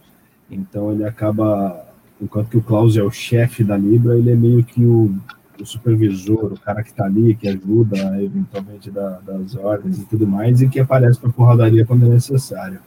Então 0.51 0.93
ele 0.93 1.05
acaba, 1.05 1.87
enquanto 2.21 2.51
que 2.51 2.57
o 2.57 2.63
Klaus 2.63 2.97
é 2.97 3.03
o 3.03 3.11
chefe 3.11 3.65
da 3.65 3.77
Libra, 3.77 4.17
ele 4.19 4.31
é 4.31 4.37
meio 4.37 4.63
que 4.65 4.85
o 4.85 5.15
o 5.61 5.67
supervisor, 5.67 6.53
o 6.53 6.59
cara 6.59 6.83
que 6.83 6.91
está 6.91 7.05
ali, 7.05 7.35
que 7.35 7.49
ajuda 7.49 8.23
eventualmente 8.23 8.91
da, 8.91 9.21
das 9.21 9.55
ordens 9.55 9.99
e 9.99 10.05
tudo 10.07 10.27
mais, 10.27 10.61
e 10.61 10.69
que 10.69 10.81
aparece 10.81 11.19
para 11.19 11.31
porradaria 11.31 11.87
quando 11.87 12.07
é 12.07 12.09
necessário. 12.09 12.81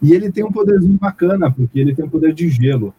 E 0.00 0.12
ele 0.12 0.30
tem 0.30 0.44
um 0.44 0.52
poderzinho 0.52 0.96
bacana, 0.98 1.50
porque 1.50 1.80
ele 1.80 1.94
tem 1.94 2.04
um 2.04 2.08
poder 2.08 2.32
de 2.32 2.48
gelo. 2.48 2.94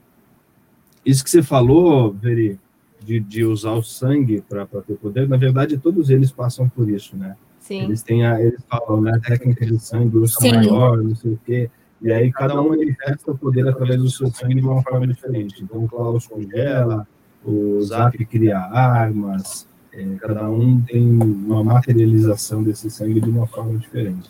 Isso 1.06 1.24
que 1.24 1.30
você 1.30 1.42
falou, 1.42 2.12
Veri, 2.14 2.60
de, 3.02 3.20
de 3.20 3.46
usar 3.46 3.72
o 3.72 3.84
sangue 3.84 4.44
para 4.48 4.66
ter 4.66 4.96
poder, 4.96 5.28
na 5.28 5.38
verdade, 5.38 5.78
todos 5.78 6.10
eles 6.10 6.32
passam 6.32 6.68
por 6.68 6.90
isso, 6.90 7.16
né? 7.16 7.36
Sim. 7.60 7.84
Eles 7.84 8.04
têm 8.04 8.26
a, 8.26 8.42
eles 8.42 8.62
falam, 8.70 9.02
né, 9.02 9.20
técnica 9.26 9.66
de 9.66 9.80
sangue, 9.80 10.18
urso 10.18 10.42
maior, 10.42 11.02
não 11.02 11.16
sei 11.16 11.34
o 11.34 11.40
quê. 11.46 11.70
E 12.02 12.12
aí 12.12 12.32
cada 12.32 12.60
um 12.62 12.70
manifesta 12.70 13.32
o 13.32 13.38
poder 13.38 13.68
através 13.68 14.02
do 14.02 14.10
seu 14.10 14.30
sangue 14.32 14.56
de 14.56 14.62
uma 14.62 14.82
forma 14.82 15.06
diferente. 15.06 15.64
Então, 15.64 15.84
o 15.84 15.88
Klaus 15.88 16.28
congela, 16.28 17.08
o 17.43 17.82
Zap 17.82 18.17
cria 18.25 18.58
armas, 18.58 19.67
é, 19.93 20.06
cada 20.19 20.49
um 20.49 20.82
tem 20.82 21.02
uma 21.02 21.63
materialização 21.63 22.62
desse 22.63 22.89
sangue 22.89 23.21
de 23.21 23.30
uma 23.30 23.47
forma 23.47 23.78
diferente. 23.78 24.30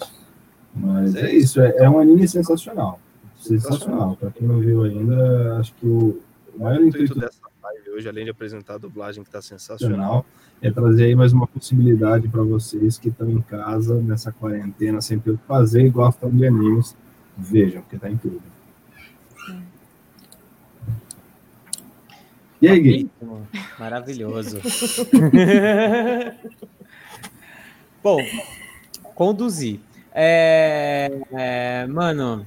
Mas 0.74 1.16
é 1.16 1.34
isso, 1.34 1.60
é, 1.62 1.76
é 1.78 1.90
um 1.90 2.00
anime 2.00 2.28
sensacional. 2.28 3.00
Sensacional. 3.40 4.16
Para 4.16 4.32
quem 4.32 4.48
não 4.48 4.60
viu 4.60 4.84
ainda, 4.84 5.58
acho 5.58 5.74
que 5.76 5.86
o, 5.86 6.22
o 6.56 6.64
maior 6.64 6.82
intuito 6.82 7.18
dessa 7.20 7.40
live 7.64 7.90
hoje, 7.92 8.10
além 8.10 8.26
de 8.26 8.32
apresentar 8.32 8.76
a 8.76 8.78
dublagem 8.78 9.24
que 9.24 9.30
está 9.30 9.42
sensacional, 9.42 10.26
é 10.62 10.70
trazer 10.70 11.06
aí 11.06 11.16
mais 11.16 11.34
uma 11.34 11.48
possibilidade 11.48 12.28
para 12.28 12.44
vocês 12.44 12.98
que 12.98 13.10
estão 13.10 13.30
em 13.30 13.42
casa 13.42 13.96
nessa 14.02 14.32
quarentena 14.32 15.02
sem 15.02 15.20
ter 15.20 15.32
o 15.32 15.38
que 15.38 15.46
fazer 15.46 15.86
e 15.86 15.90
gostam 15.90 16.30
de 16.30 16.46
animes. 16.46 16.96
Vejam, 17.38 17.82
porque 17.82 17.96
está 17.96 18.10
incrível. 18.10 18.42
E 22.62 22.68
aí, 22.68 22.80
Gui? 22.80 23.10
Maravilhoso. 23.78 24.60
Bom, 28.04 28.20
conduzir. 29.16 29.80
É, 30.14 31.12
é, 31.32 31.86
mano, 31.88 32.46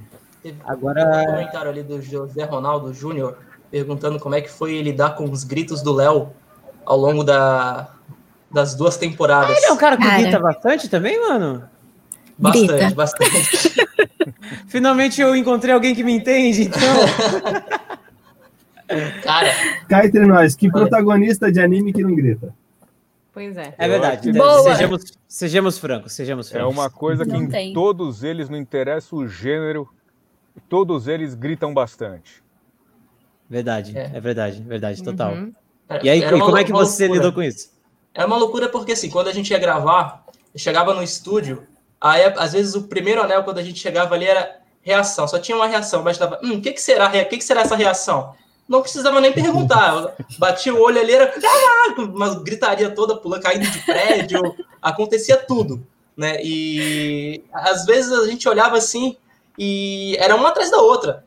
agora. 0.65 1.21
Um 1.21 1.25
comentário 1.25 1.71
ali 1.71 1.83
do 1.83 2.01
José 2.01 2.43
Ronaldo 2.43 2.93
Júnior 2.93 3.37
perguntando 3.71 4.19
como 4.19 4.35
é 4.35 4.41
que 4.41 4.51
foi 4.51 4.79
lidar 4.81 5.15
com 5.15 5.23
os 5.31 5.43
gritos 5.43 5.81
do 5.81 5.91
Léo 5.93 6.31
ao 6.85 6.95
longo 6.95 7.23
da, 7.23 7.89
das 8.51 8.75
duas 8.75 8.97
temporadas. 8.97 9.49
Ah, 9.49 9.57
ele 9.57 9.65
é 9.65 9.71
um 9.71 9.77
cara 9.77 9.97
que 9.97 10.03
cara. 10.03 10.21
grita 10.21 10.39
bastante 10.39 10.87
também, 10.87 11.19
mano? 11.19 11.63
Bastante, 12.37 12.67
grita. 12.67 12.93
bastante. 12.93 13.87
Finalmente 14.69 15.19
eu 15.19 15.35
encontrei 15.35 15.73
alguém 15.73 15.95
que 15.95 16.03
me 16.03 16.13
entende, 16.13 16.63
então. 16.63 16.81
Cara. 19.23 19.49
Cá 19.87 20.05
entre 20.05 20.25
nós, 20.25 20.55
que 20.55 20.69
protagonista 20.69 21.51
de 21.51 21.59
anime 21.59 21.93
que 21.93 22.03
não 22.03 22.15
grita? 22.15 22.53
Pois 23.33 23.57
é. 23.57 23.73
É 23.77 23.87
verdade. 23.87 24.31
Sejamos, 24.63 25.03
sejamos 25.27 25.77
francos, 25.79 26.13
sejamos 26.13 26.49
francos. 26.49 26.69
É 26.69 26.79
uma 26.79 26.89
coisa 26.89 27.25
que 27.25 27.31
não 27.31 27.43
em 27.43 27.49
tem. 27.49 27.73
todos 27.73 28.23
eles, 28.23 28.47
não 28.47 28.57
interessa 28.57 29.15
o 29.15 29.27
gênero, 29.27 29.89
todos 30.69 31.07
eles 31.07 31.33
gritam 31.33 31.73
bastante. 31.73 32.43
Verdade, 33.49 33.97
é, 33.97 34.11
é 34.13 34.19
verdade, 34.19 34.61
verdade, 34.61 35.03
total. 35.03 35.33
Uhum. 35.33 35.53
E 36.01 36.09
aí, 36.09 36.27
como 36.29 36.57
é 36.57 36.63
que 36.63 36.71
você 36.71 37.07
loucura. 37.07 37.19
lidou 37.19 37.33
com 37.33 37.43
isso? 37.43 37.71
É 38.13 38.25
uma 38.25 38.37
loucura 38.37 38.69
porque, 38.69 38.93
assim, 38.93 39.09
quando 39.09 39.27
a 39.27 39.33
gente 39.33 39.49
ia 39.51 39.59
gravar, 39.59 40.23
chegava 40.55 40.93
no 40.93 41.03
estúdio, 41.03 41.63
aí, 41.99 42.23
às 42.37 42.53
vezes, 42.53 42.75
o 42.75 42.83
primeiro 42.83 43.21
anel, 43.21 43.43
quando 43.43 43.57
a 43.57 43.63
gente 43.63 43.79
chegava 43.79 44.13
ali, 44.13 44.25
era 44.25 44.59
reação. 44.81 45.27
Só 45.27 45.39
tinha 45.39 45.55
uma 45.55 45.67
reação, 45.67 46.03
mas 46.03 46.17
tava, 46.17 46.39
hum, 46.43 46.57
o 46.57 46.61
que, 46.61 46.71
que 46.71 46.81
será? 46.81 47.07
O 47.07 47.11
que, 47.11 47.37
que 47.37 47.43
será 47.43 47.61
essa 47.61 47.75
reação? 47.75 48.35
Não 48.73 48.81
precisava 48.81 49.21
nem 49.21 49.31
perguntar. 49.31 50.15
Bati 50.39 50.71
o 50.71 50.81
olho 50.81 50.99
ali, 50.99 51.13
era 51.13 51.31
uma 51.99 52.39
gritaria 52.39 52.89
toda, 52.89 53.15
pulando, 53.15 53.43
caindo 53.43 53.69
de 53.69 53.79
prédio, 53.79 54.55
acontecia 54.81 55.37
tudo, 55.37 55.85
né? 56.17 56.39
E 56.43 57.43
às 57.53 57.85
vezes 57.85 58.11
a 58.11 58.25
gente 58.25 58.49
olhava 58.49 58.75
assim 58.75 59.15
e 59.59 60.17
era 60.17 60.35
uma 60.35 60.49
atrás 60.49 60.71
da 60.71 60.77
outra, 60.77 61.23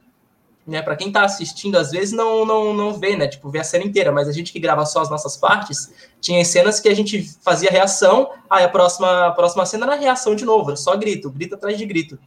né? 0.66 0.82
Para 0.82 0.96
quem 0.96 1.12
tá 1.12 1.24
assistindo, 1.24 1.76
às 1.76 1.92
vezes 1.92 2.12
não, 2.12 2.44
não, 2.44 2.74
não 2.74 2.94
vê, 2.94 3.16
né? 3.16 3.28
Tipo, 3.28 3.48
vê 3.48 3.60
a 3.60 3.64
cena 3.64 3.84
inteira, 3.84 4.10
mas 4.10 4.28
a 4.28 4.32
gente 4.32 4.52
que 4.52 4.58
grava 4.58 4.84
só 4.84 5.00
as 5.00 5.08
nossas 5.08 5.36
partes, 5.36 5.92
tinha 6.20 6.44
cenas 6.44 6.80
que 6.80 6.88
a 6.88 6.94
gente 6.96 7.22
fazia 7.42 7.70
reação, 7.70 8.28
aí 8.50 8.64
a 8.64 8.68
próxima, 8.68 9.28
a 9.28 9.30
próxima 9.30 9.64
cena 9.64 9.86
era 9.86 9.94
reação 9.94 10.34
de 10.34 10.44
novo, 10.44 10.70
era 10.70 10.76
só 10.76 10.96
grito, 10.96 11.30
grito 11.30 11.54
atrás 11.54 11.78
de 11.78 11.86
grito. 11.86 12.18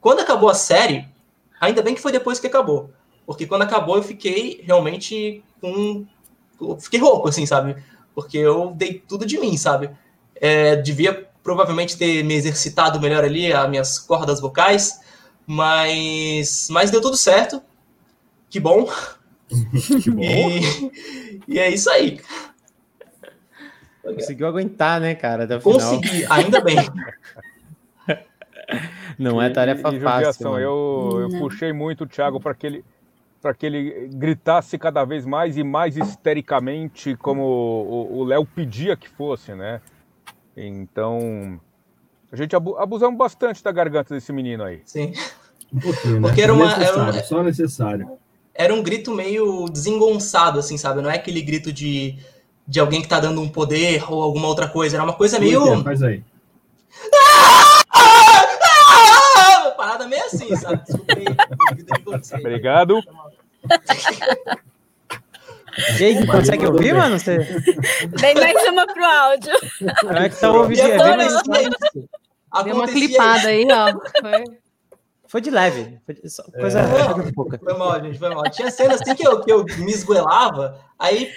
Quando 0.00 0.20
acabou 0.20 0.48
a 0.48 0.54
série, 0.54 1.06
ainda 1.60 1.82
bem 1.82 1.94
que 1.94 2.00
foi 2.00 2.12
depois 2.12 2.40
que 2.40 2.46
acabou 2.46 2.90
porque 3.26 3.46
quando 3.46 3.62
acabou 3.62 3.96
eu 3.96 4.02
fiquei 4.02 4.62
realmente 4.64 5.42
com. 5.60 6.06
fiquei 6.80 7.00
rouco, 7.00 7.28
assim, 7.28 7.46
sabe? 7.46 7.76
Porque 8.14 8.38
eu 8.38 8.72
dei 8.76 9.02
tudo 9.06 9.26
de 9.26 9.38
mim, 9.38 9.56
sabe? 9.56 9.90
É, 10.36 10.76
devia 10.76 11.28
provavelmente 11.42 11.96
ter 11.96 12.22
me 12.24 12.34
exercitado 12.34 13.00
melhor 13.00 13.24
ali, 13.24 13.52
as 13.52 13.68
minhas 13.68 13.98
cordas 13.98 14.40
vocais, 14.40 15.00
mas, 15.46 16.68
mas 16.70 16.90
deu 16.90 17.00
tudo 17.00 17.16
certo. 17.16 17.62
Que 18.48 18.60
bom. 18.60 18.88
que 20.02 20.10
bom. 20.10 20.22
E, 20.22 21.40
e, 21.48 21.58
é 21.58 21.70
isso 21.70 21.90
aí. 21.90 22.20
Conseguiu 24.02 24.46
aguentar, 24.46 25.00
né, 25.00 25.14
cara? 25.14 25.44
Até 25.44 25.56
o 25.56 25.60
Consegui, 25.60 26.08
final. 26.08 26.32
ainda 26.32 26.60
bem. 26.60 26.76
Não 29.18 29.40
é 29.40 29.50
tarefa 29.50 29.94
e, 29.94 30.00
fácil. 30.00 30.58
Eu, 30.58 31.18
eu 31.22 31.38
puxei 31.38 31.72
muito 31.72 32.04
o 32.04 32.06
Thiago 32.06 32.40
para 32.40 32.54
que 32.54 32.66
ele 32.66 32.84
para 33.44 33.52
que 33.52 33.66
ele 33.66 34.08
gritasse 34.14 34.78
cada 34.78 35.04
vez 35.04 35.26
mais 35.26 35.58
e 35.58 35.62
mais 35.62 35.98
histericamente, 35.98 37.14
como 37.14 37.42
o 38.10 38.24
Léo 38.24 38.46
pedia 38.46 38.96
que 38.96 39.06
fosse, 39.06 39.54
né? 39.54 39.82
Então, 40.56 41.60
a 42.32 42.36
gente 42.36 42.56
abusamos 42.56 43.18
bastante 43.18 43.62
da 43.62 43.70
garganta 43.70 44.14
desse 44.14 44.32
menino 44.32 44.64
aí. 44.64 44.80
Sim. 44.86 45.12
Um 45.70 45.78
pouquinho, 45.78 46.14
né? 46.14 46.20
Porque 46.22 46.40
era 46.40 46.54
uma, 46.54 46.74
necessário, 46.74 47.02
era 47.02 47.22
só 47.22 47.42
necessário. 47.42 48.18
Era 48.54 48.72
um 48.72 48.82
grito 48.82 49.10
meio 49.10 49.66
desengonçado, 49.66 50.58
assim, 50.58 50.78
sabe? 50.78 51.02
Não 51.02 51.10
é 51.10 51.16
aquele 51.16 51.42
grito 51.42 51.70
de, 51.70 52.16
de 52.66 52.80
alguém 52.80 53.02
que 53.02 53.08
tá 53.08 53.20
dando 53.20 53.42
um 53.42 53.48
poder 53.50 54.10
ou 54.10 54.22
alguma 54.22 54.48
outra 54.48 54.68
coisa. 54.68 54.96
Era 54.96 55.04
uma 55.04 55.12
coisa 55.12 55.38
meio. 55.38 55.68
É, 55.68 55.82
faz 55.82 56.02
aí. 56.02 56.24
Ah! 57.14 57.82
Ah! 57.92 58.54
Parada 59.76 60.08
meio 60.08 60.24
assim, 60.24 60.56
sabe? 60.56 60.82
Desculpei. 60.82 61.24
Obrigado. 62.40 63.02
Jake, 65.96 66.26
consegue 66.26 66.66
ouvir, 66.66 66.94
mano? 66.94 67.18
Você... 67.18 67.38
Vem 68.20 68.34
mais 68.34 68.68
uma 68.68 68.86
pro 68.86 69.04
áudio. 69.04 69.52
Como 70.00 70.12
é 70.18 70.28
que 70.28 70.36
tá 70.36 70.52
ouvindo? 70.52 70.96
Mais 71.48 71.68
Deu 72.64 72.76
uma 72.76 72.86
clipada 72.86 73.48
aí, 73.48 73.66
ó. 73.70 73.92
Foi, 74.20 74.44
foi 75.26 75.40
de 75.40 75.50
leve. 75.50 75.98
Foi 76.06 76.14
de... 76.14 76.20
Coisa 76.60 76.80
é. 76.80 77.32
pouca. 77.32 77.58
Foi 77.58 77.74
mal, 77.76 78.00
gente. 78.00 78.18
Foi 78.18 78.32
mal. 78.32 78.48
Tinha 78.50 78.70
cena 78.70 78.94
assim 78.94 79.14
que 79.14 79.26
eu, 79.26 79.40
que 79.40 79.50
eu 79.50 79.64
me 79.64 79.90
esgoelava, 79.90 80.78
aí. 80.98 81.32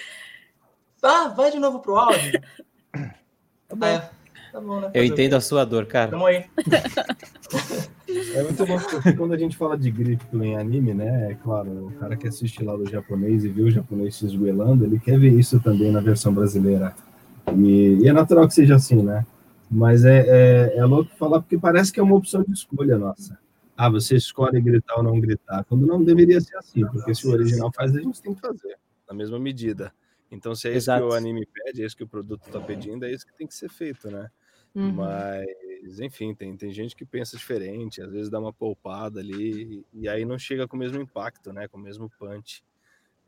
Ah, 1.02 1.28
vai 1.28 1.50
de 1.50 1.58
novo 1.58 1.80
pro 1.80 1.96
áudio. 1.96 2.40
Tá 3.68 3.74
bom. 3.74 3.86
Aí, 3.86 4.00
tá 4.52 4.60
bom 4.60 4.80
né? 4.80 4.90
Eu 4.94 5.04
entendo 5.04 5.34
a 5.34 5.40
sua 5.40 5.64
dor, 5.64 5.86
cara. 5.86 6.12
Tamo 6.12 6.26
aí. 6.26 6.44
É 8.34 8.42
muito 8.42 8.64
bom 8.64 8.78
porque 8.78 9.12
quando 9.12 9.34
a 9.34 9.38
gente 9.38 9.56
fala 9.56 9.76
de 9.76 9.90
grito 9.90 10.24
em 10.42 10.56
anime, 10.56 10.94
né? 10.94 11.32
É 11.32 11.34
claro, 11.34 11.88
o 11.88 11.92
cara 11.92 12.16
que 12.16 12.26
assiste 12.26 12.64
lá 12.64 12.74
do 12.74 12.88
japonês 12.88 13.44
e 13.44 13.48
viu 13.48 13.66
o 13.66 13.70
japonês 13.70 14.16
se 14.16 14.24
esgoelando, 14.24 14.84
ele 14.84 14.98
quer 14.98 15.18
ver 15.18 15.32
isso 15.32 15.60
também 15.60 15.92
na 15.92 16.00
versão 16.00 16.32
brasileira. 16.32 16.94
E, 17.54 17.98
e 18.00 18.08
é 18.08 18.12
natural 18.12 18.48
que 18.48 18.54
seja 18.54 18.76
assim, 18.76 19.02
né? 19.02 19.26
Mas 19.70 20.04
é, 20.04 20.24
é, 20.26 20.78
é 20.78 20.84
louco 20.86 21.10
falar 21.16 21.40
porque 21.40 21.58
parece 21.58 21.92
que 21.92 22.00
é 22.00 22.02
uma 22.02 22.16
opção 22.16 22.42
de 22.42 22.52
escolha 22.52 22.96
nossa. 22.96 23.38
Ah, 23.76 23.90
você 23.90 24.16
escolhe 24.16 24.60
gritar 24.60 24.96
ou 24.96 25.02
não 25.02 25.20
gritar. 25.20 25.64
Quando 25.64 25.86
não 25.86 26.02
deveria 26.02 26.40
ser 26.40 26.56
assim, 26.56 26.86
porque 26.86 27.14
se 27.14 27.26
o 27.28 27.30
original 27.30 27.70
faz, 27.74 27.94
a 27.94 28.00
gente 28.00 28.20
tem 28.22 28.34
que 28.34 28.40
fazer. 28.40 28.76
Na 29.08 29.14
mesma 29.14 29.38
medida. 29.38 29.92
Então, 30.30 30.54
se 30.54 30.68
é 30.68 30.70
isso 30.70 30.90
Exato. 30.90 31.06
que 31.06 31.12
o 31.12 31.16
anime 31.16 31.46
pede, 31.46 31.82
é 31.82 31.86
isso 31.86 31.96
que 31.96 32.04
o 32.04 32.08
produto 32.08 32.46
está 32.46 32.60
pedindo, 32.60 33.04
é 33.04 33.12
isso 33.12 33.26
que 33.26 33.36
tem 33.36 33.46
que 33.46 33.54
ser 33.54 33.68
feito, 33.68 34.10
né? 34.10 34.28
Uhum. 34.74 34.92
Mas, 34.92 35.46
enfim, 36.00 36.34
tem, 36.34 36.56
tem 36.56 36.72
gente 36.72 36.96
que 36.96 37.04
pensa 37.04 37.36
diferente, 37.36 38.02
às 38.02 38.10
vezes 38.10 38.30
dá 38.30 38.38
uma 38.38 38.52
poupada 38.52 39.20
ali, 39.20 39.84
e 39.92 40.08
aí 40.08 40.24
não 40.24 40.38
chega 40.38 40.66
com 40.66 40.76
o 40.76 40.78
mesmo 40.78 41.00
impacto, 41.00 41.52
né? 41.52 41.68
Com 41.68 41.78
o 41.78 41.80
mesmo 41.80 42.10
punch. 42.18 42.62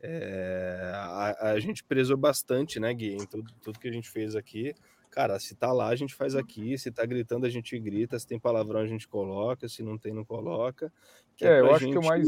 É, 0.03 0.91
a, 0.95 1.51
a, 1.51 1.59
gente 1.59 1.83
prezou 1.83 2.17
bastante, 2.17 2.79
né, 2.79 2.91
Gui, 2.91 3.13
em 3.13 3.25
tudo, 3.25 3.51
tudo 3.61 3.79
que 3.79 3.87
a 3.87 3.91
gente 3.91 4.09
fez 4.09 4.35
aqui. 4.35 4.73
Cara, 5.11 5.37
se 5.39 5.53
tá 5.55 5.71
lá, 5.73 5.89
a 5.89 5.95
gente 5.95 6.15
faz 6.15 6.35
aqui. 6.35 6.77
Se 6.77 6.89
tá 6.89 7.05
gritando, 7.05 7.45
a 7.45 7.49
gente 7.49 7.77
grita. 7.77 8.17
Se 8.17 8.25
tem 8.25 8.39
palavrão, 8.39 8.79
a 8.79 8.87
gente 8.87 9.07
coloca. 9.07 9.67
Se 9.67 9.83
não 9.83 9.97
tem, 9.97 10.13
não 10.13 10.23
coloca. 10.23 10.91
É, 11.39 11.47
é 11.47 11.59
eu 11.59 11.75
acho 11.75 11.85
que 11.85 11.97
o 11.97 12.03
mais. 12.03 12.27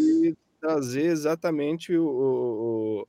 Trazer 0.59 1.07
exatamente 1.07 1.93
o, 1.93 2.05
o, 2.05 3.07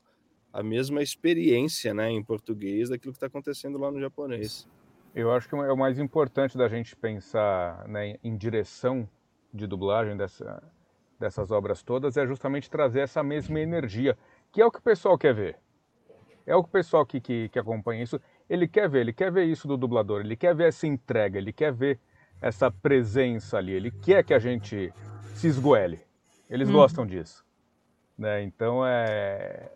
a 0.53 0.61
mesma 0.61 1.03
experiência 1.03 1.94
né, 1.94 2.11
em 2.11 2.22
português 2.22 2.88
daquilo 2.88 3.12
que 3.12 3.16
está 3.16 3.29
acontecendo 3.29 3.79
lá 3.79 3.92
no 3.92 4.00
japonês. 4.00 4.66
Eu 5.14 5.33
acho 5.33 5.48
que 5.48 5.55
é 5.55 5.72
o 5.72 5.77
mais 5.77 5.98
importante 5.98 6.59
da 6.59 6.66
gente 6.66 6.96
pensar 6.96 7.87
né, 7.87 8.18
em 8.22 8.37
direção 8.37 9.09
de 9.53 9.64
dublagem 9.64 10.16
dessa, 10.16 10.61
dessas 11.20 11.53
obras 11.53 11.85
todas 11.85 12.16
é 12.16 12.27
justamente 12.27 12.68
trazer 12.68 13.00
essa 13.00 13.22
mesma 13.22 13.61
energia, 13.61 14.18
que 14.50 14.61
é 14.61 14.66
o 14.66 14.72
que 14.72 14.79
o 14.79 14.83
pessoal 14.83 15.16
quer 15.16 15.33
ver. 15.33 15.57
É 16.44 16.57
o 16.57 16.62
que 16.64 16.68
o 16.68 16.72
pessoal 16.72 17.07
que, 17.07 17.20
que, 17.20 17.48
que 17.48 17.59
acompanha 17.59 18.03
isso, 18.03 18.20
ele 18.50 18.66
quer 18.66 18.88
ver, 18.88 19.03
ele 19.03 19.12
quer 19.12 19.31
ver 19.31 19.44
isso 19.44 19.68
do 19.68 19.77
dublador, 19.77 20.20
ele 20.20 20.37
quer 20.37 20.55
ver 20.55 20.68
essa 20.68 20.87
entrega, 20.87 21.38
ele 21.38 21.53
quer 21.53 21.72
ver 21.72 22.00
essa 22.40 22.68
presença 22.70 23.57
ali, 23.57 23.72
ele 23.72 23.92
quer 23.92 24.24
que 24.24 24.35
a 24.35 24.38
gente 24.40 24.92
se 25.35 25.46
esgoele. 25.46 26.00
Eles 26.50 26.68
uhum. 26.68 26.74
gostam 26.74 27.07
disso. 27.07 27.44
Né? 28.18 28.42
Então 28.42 28.85
é. 28.85 29.70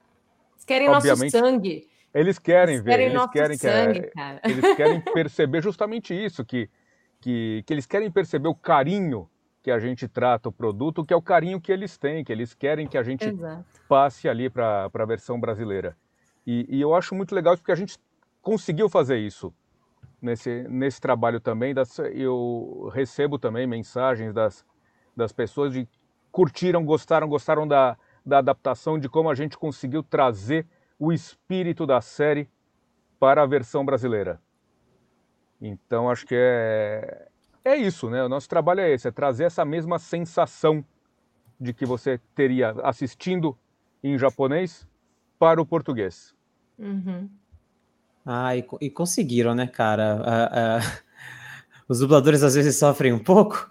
Eles 0.55 0.65
querem 0.65 0.89
Obviamente, 0.89 1.33
nosso 1.33 1.47
sangue. 1.47 1.89
Eles 2.13 2.39
querem 2.39 2.75
eles 2.75 2.85
ver, 2.85 2.91
querem 2.91 3.07
eles 3.07 3.27
querem 3.31 3.59
que 3.59 3.63
sangue, 3.63 4.11
é, 4.17 4.51
eles 4.51 4.77
querem 4.77 5.01
perceber 5.13 5.63
justamente 5.63 6.15
isso, 6.15 6.45
que, 6.45 6.69
que, 7.21 7.63
que 7.67 7.73
eles 7.73 7.87
querem 7.87 8.11
perceber 8.11 8.49
o 8.49 8.55
carinho 8.55 9.29
que 9.63 9.71
a 9.71 9.79
gente 9.79 10.09
trata 10.09 10.49
o 10.49 10.53
produto, 10.53 11.05
que 11.05 11.13
é 11.13 11.17
o 11.17 11.23
carinho 11.23 11.61
que 11.61 11.71
eles 11.71 11.99
têm, 11.99 12.25
que 12.25 12.33
eles 12.33 12.55
querem 12.55 12.87
que 12.87 12.97
a 12.97 13.03
gente 13.03 13.29
Exato. 13.29 13.65
passe 13.89 14.29
ali 14.29 14.49
para 14.49 14.91
a 14.93 15.05
versão 15.05 15.39
brasileira. 15.39 15.97
E, 16.47 16.67
e, 16.71 16.81
eu 16.81 16.95
acho 16.95 17.15
muito 17.15 17.35
legal 17.35 17.57
porque 17.57 17.73
a 17.73 17.77
gente 17.77 17.99
conseguiu 18.41 18.89
fazer 18.89 19.19
isso 19.19 19.53
nesse, 20.23 20.63
nesse 20.71 21.01
trabalho 21.01 21.41
também. 21.41 21.75
Das, 21.75 21.99
eu 21.99 22.91
recebo 22.95 23.39
também 23.39 23.67
mensagens 23.67 24.33
das, 24.33 24.65
das 25.15 25.33
pessoas 25.33 25.75
de 25.75 25.87
curtiram, 26.33 26.85
gostaram, 26.85 27.29
gostaram 27.29 27.69
da, 27.69 27.99
da 28.25 28.39
adaptação, 28.39 28.99
de 28.99 29.09
como 29.09 29.29
a 29.29 29.35
gente 29.35 29.59
conseguiu 29.59 30.03
trazer 30.03 30.67
o 30.99 31.13
espírito 31.13 31.87
da 31.87 32.01
série 32.01 32.49
para 33.19 33.43
a 33.43 33.47
versão 33.47 33.85
brasileira. 33.85 34.41
Então 35.61 36.11
acho 36.11 36.27
que 36.27 36.35
é 36.37 37.29
é 37.65 37.77
isso, 37.77 38.09
né? 38.09 38.25
O 38.25 38.29
nosso 38.29 38.49
trabalho 38.49 38.81
é 38.81 38.91
esse, 38.91 39.07
é 39.09 39.11
trazer 39.11 39.45
essa 39.45 39.65
mesma 39.65 39.99
sensação 39.99 40.83
de 41.61 41.73
que 41.73 41.85
você 41.85 42.19
teria 42.35 42.71
assistindo 42.83 43.57
em 44.03 44.17
japonês 44.17 44.87
para 45.39 45.61
o 45.61 45.67
português. 45.67 46.35
Uhum. 46.79 47.29
Ah, 48.25 48.57
e, 48.57 48.65
e, 48.81 48.91
conseguiram, 48.91 49.55
né, 49.55 49.67
cara? 49.67 50.23
Ah, 50.25 50.79
ah, 50.79 51.01
os 51.89 51.99
dubladores 51.99 52.43
às 52.43 52.55
vezes 52.55 52.77
sofrem 52.77 53.13
um 53.13 53.19
pouco, 53.19 53.71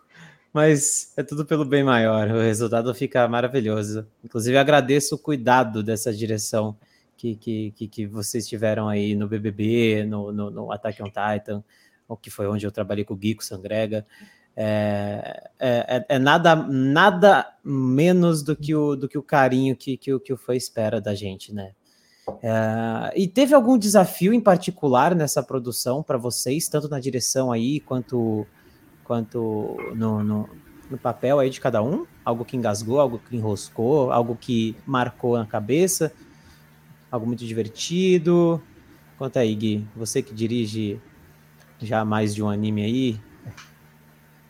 mas 0.54 1.14
é 1.18 1.24
tudo 1.24 1.46
pelo 1.46 1.66
bem 1.66 1.84
maior. 1.84 2.30
O 2.30 2.42
resultado 2.42 2.94
fica 2.94 3.28
maravilhoso. 3.28 4.06
Inclusive, 4.24 4.58
agradeço 4.58 5.16
o 5.16 5.20
cuidado 5.20 5.82
dessa 5.82 6.14
direção 6.14 6.76
que, 7.18 7.72
que, 7.72 7.88
que, 7.88 8.06
vocês 8.06 8.48
tiveram 8.48 8.88
aí 8.88 9.16
no 9.16 9.28
BBB, 9.28 10.06
no, 10.06 10.32
no, 10.32 10.52
no 10.52 10.72
Attack 10.72 11.02
on 11.02 11.08
Titan, 11.08 11.64
que 12.22 12.30
foi 12.30 12.48
onde 12.48 12.66
eu 12.66 12.72
trabalhei 12.72 13.04
com 13.04 13.14
o 13.14 13.18
Guico 13.18 13.44
Sangrega. 13.44 14.06
É, 14.60 15.50
é, 15.60 15.98
é, 15.98 16.06
é, 16.16 16.20
nada, 16.20 16.56
nada 16.56 17.54
menos 17.64 18.42
do 18.42 18.56
que 18.56 18.74
o, 18.74 18.96
do 18.96 19.08
que 19.08 19.18
o 19.18 19.22
carinho 19.22 19.76
que, 19.76 19.98
que, 19.98 20.20
que 20.20 20.34
o 20.34 20.38
fã 20.38 20.56
espera 20.56 21.00
da 21.00 21.14
gente, 21.14 21.54
né? 21.54 21.74
É, 22.42 23.14
e 23.16 23.28
teve 23.28 23.54
algum 23.54 23.78
desafio 23.78 24.34
em 24.34 24.42
particular 24.42 25.16
nessa 25.16 25.44
produção 25.44 26.04
para 26.04 26.18
vocês, 26.18 26.68
tanto 26.68 26.90
na 26.90 27.00
direção 27.00 27.52
aí 27.52 27.80
quanto, 27.80 28.46
quanto 29.04 29.78
no, 29.96 30.24
no, 30.24 30.50
no, 30.90 30.98
papel 30.98 31.40
aí 31.40 31.50
de 31.50 31.62
cada 31.62 31.82
um? 31.82 32.06
Algo 32.26 32.44
que 32.44 32.58
engasgou, 32.58 33.00
algo 33.00 33.20
que 33.20 33.36
enroscou, 33.36 34.12
algo 34.12 34.36
que 34.36 34.76
marcou 34.86 35.38
na 35.38 35.46
cabeça? 35.46 36.12
Algo 37.12 37.26
muito 37.26 37.46
divertido? 37.46 38.62
Conta 39.18 39.40
aí, 39.40 39.56
Gui, 39.56 39.88
você 39.96 40.22
que 40.22 40.34
dirige 40.34 41.00
já 41.80 42.04
mais 42.04 42.34
de 42.34 42.44
um 42.44 42.50
anime 42.50 42.84
aí, 42.84 43.20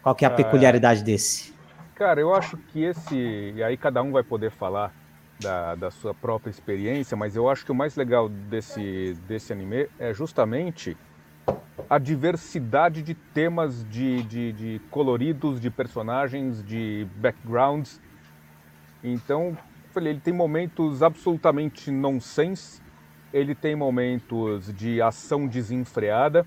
qual 0.01 0.15
que 0.15 0.25
é 0.25 0.27
a 0.27 0.31
peculiaridade 0.31 1.03
desse? 1.03 1.53
Cara, 1.95 2.21
eu 2.21 2.33
acho 2.33 2.57
que 2.57 2.83
esse, 2.83 3.53
e 3.55 3.63
aí 3.63 3.75
cada 3.75 4.01
um 4.01 4.11
vai 4.11 4.23
poder 4.23 4.51
falar 4.51 4.93
da, 5.39 5.75
da 5.75 5.91
sua 5.91 6.13
própria 6.13 6.49
experiência, 6.49 7.15
mas 7.17 7.35
eu 7.35 7.49
acho 7.49 7.65
que 7.65 7.71
o 7.71 7.75
mais 7.75 7.95
legal 7.95 8.29
desse, 8.29 9.15
desse 9.27 9.51
anime 9.51 9.87
é 9.99 10.13
justamente 10.13 10.95
a 11.89 11.97
diversidade 11.97 13.01
de 13.01 13.13
temas, 13.13 13.83
de, 13.89 14.23
de, 14.23 14.51
de 14.53 14.81
coloridos, 14.89 15.59
de 15.59 15.69
personagens, 15.69 16.63
de 16.63 17.07
backgrounds. 17.17 17.99
Então, 19.03 19.57
ele 20.05 20.19
tem 20.19 20.33
momentos 20.33 21.01
absolutamente 21.01 21.89
nonsense, 21.89 22.81
ele 23.33 23.55
tem 23.55 23.75
momentos 23.75 24.73
de 24.73 25.01
ação 25.01 25.47
desenfreada 25.47 26.45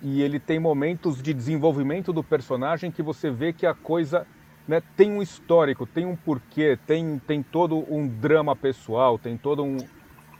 e 0.00 0.20
ele 0.20 0.38
tem 0.38 0.58
momentos 0.58 1.22
de 1.22 1.32
desenvolvimento 1.32 2.12
do 2.12 2.22
personagem 2.22 2.90
que 2.90 3.02
você 3.02 3.30
vê 3.30 3.52
que 3.52 3.66
a 3.66 3.74
coisa 3.74 4.26
né, 4.66 4.82
tem 4.96 5.12
um 5.12 5.22
histórico, 5.22 5.86
tem 5.86 6.04
um 6.04 6.16
porquê, 6.16 6.78
tem, 6.86 7.18
tem 7.26 7.42
todo 7.42 7.84
um 7.92 8.06
drama 8.06 8.54
pessoal, 8.54 9.18
tem 9.18 9.36
todo 9.36 9.62
um, 9.64 9.76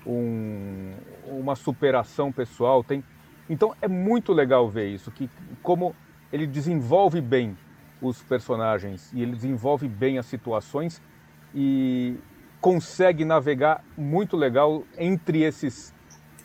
um, 0.07 0.95
uma 1.27 1.55
superação 1.55 2.33
pessoal, 2.33 2.83
tem 2.83 3.05
então 3.49 3.75
é 3.83 3.88
muito 3.88 4.33
legal 4.33 4.69
ver 4.71 4.88
isso, 4.88 5.11
que 5.11 5.29
como 5.62 5.95
ele 6.33 6.47
desenvolve 6.47 7.21
bem 7.21 7.57
os 8.01 8.23
personagens 8.23 9.12
e 9.12 9.23
ele 9.23 9.33
desenvolve 9.33 9.87
bem 9.88 10.19
as 10.19 10.27
situações 10.27 11.03
e 11.55 12.17
consegue 12.62 13.25
navegar 13.25 13.85
muito 13.98 14.37
legal 14.37 14.85
entre 14.96 15.42
esses 15.42 15.92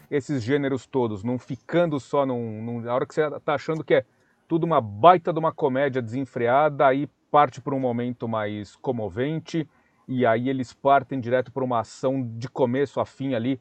esses 0.10 0.42
gêneros 0.42 0.88
todos, 0.88 1.22
não 1.22 1.38
ficando 1.38 2.00
só 2.00 2.26
num, 2.26 2.62
num, 2.64 2.82
na 2.82 2.96
hora 2.96 3.06
que 3.06 3.14
você 3.14 3.28
está 3.28 3.56
achando 3.56 3.84
que 3.84 3.94
é 3.94 4.06
tudo 4.48 4.66
uma 4.66 4.80
baita 4.80 5.34
de 5.34 5.40
uma 5.40 5.52
comédia 5.52 6.02
desenfreada, 6.02 6.88
aí 6.88 7.10
parte 7.30 7.60
para 7.60 7.76
um 7.76 7.80
momento 7.80 8.26
mais 8.26 8.78
comovente 8.78 9.70
e 10.08 10.26
aí 10.26 10.48
eles 10.48 10.74
partem 10.74 11.20
direto 11.20 11.52
para 11.52 11.64
uma 11.64 11.82
ação 11.82 12.26
de 12.38 12.48
começo 12.48 13.02
a 13.02 13.06
fim 13.06 13.34
ali, 13.34 13.60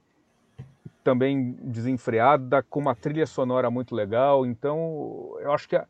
também 1.02 1.58
desenfreada, 1.60 2.62
com 2.62 2.78
uma 2.78 2.94
trilha 2.94 3.26
sonora 3.26 3.68
muito 3.70 3.92
legal. 3.92 4.46
Então, 4.46 5.36
eu 5.40 5.52
acho 5.52 5.68
que 5.68 5.74
a, 5.74 5.84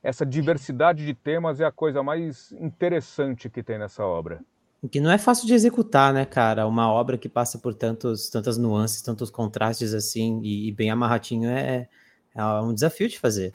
essa 0.00 0.24
diversidade 0.24 1.04
de 1.04 1.12
temas 1.12 1.60
é 1.60 1.64
a 1.64 1.72
coisa 1.72 2.04
mais 2.04 2.52
interessante 2.52 3.50
que 3.50 3.64
tem 3.64 3.78
nessa 3.78 4.06
obra. 4.06 4.40
Que 4.90 5.00
não 5.00 5.10
é 5.10 5.18
fácil 5.18 5.46
de 5.46 5.54
executar, 5.54 6.12
né, 6.12 6.24
cara? 6.24 6.66
Uma 6.66 6.88
obra 6.88 7.18
que 7.18 7.28
passa 7.28 7.58
por 7.58 7.74
tantos, 7.74 8.28
tantas 8.28 8.56
nuances, 8.56 9.02
tantos 9.02 9.28
contrastes 9.28 9.92
assim, 9.92 10.40
e, 10.44 10.68
e 10.68 10.72
bem 10.72 10.90
amarradinho 10.90 11.50
é, 11.50 11.88
é 12.34 12.44
um 12.60 12.72
desafio 12.72 13.08
de 13.08 13.18
fazer. 13.18 13.52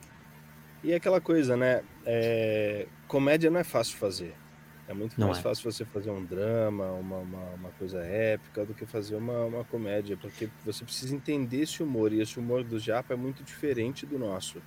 E 0.83 0.91
é 0.91 0.95
aquela 0.95 1.21
coisa, 1.21 1.55
né? 1.55 1.81
É... 2.05 2.87
Comédia 3.07 3.49
não 3.49 3.59
é 3.59 3.63
fácil 3.63 3.93
de 3.93 3.99
fazer. 3.99 4.35
É 4.85 4.93
muito 4.93 5.17
Não 5.17 5.27
mais 5.27 5.39
é. 5.39 5.41
fácil 5.41 5.71
você 5.71 5.85
fazer 5.85 6.11
um 6.11 6.23
drama, 6.25 6.91
uma, 6.91 7.17
uma, 7.17 7.49
uma, 7.51 7.69
coisa 7.71 7.99
épica, 7.99 8.65
do 8.65 8.73
que 8.73 8.85
fazer 8.85 9.15
uma, 9.15 9.45
uma 9.45 9.63
comédia, 9.63 10.17
porque 10.17 10.49
você 10.65 10.83
precisa 10.83 11.15
entender 11.15 11.61
esse 11.61 11.81
humor, 11.81 12.11
e 12.11 12.21
esse 12.21 12.37
humor 12.37 12.65
do 12.65 12.77
Japa 12.77 13.13
é 13.13 13.17
muito 13.17 13.43
diferente 13.43 14.05
do 14.05 14.19
nosso. 14.19 14.61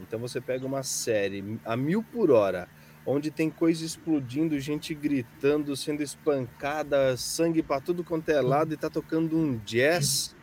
Então 0.00 0.18
você 0.18 0.40
pega 0.40 0.66
uma 0.66 0.82
série 0.82 1.58
a 1.64 1.76
mil 1.76 2.02
por 2.02 2.30
hora, 2.30 2.68
onde 3.06 3.30
tem 3.30 3.50
coisa 3.50 3.84
explodindo, 3.84 4.58
gente 4.58 4.94
gritando, 4.94 5.76
sendo 5.76 6.02
espancada, 6.02 7.16
sangue 7.16 7.62
para 7.62 7.80
tudo 7.80 8.02
quanto 8.02 8.28
é 8.30 8.40
lado, 8.40 8.72
e 8.72 8.76
tá 8.76 8.88
tocando 8.88 9.36
um 9.36 9.58
jazz, 9.58 10.34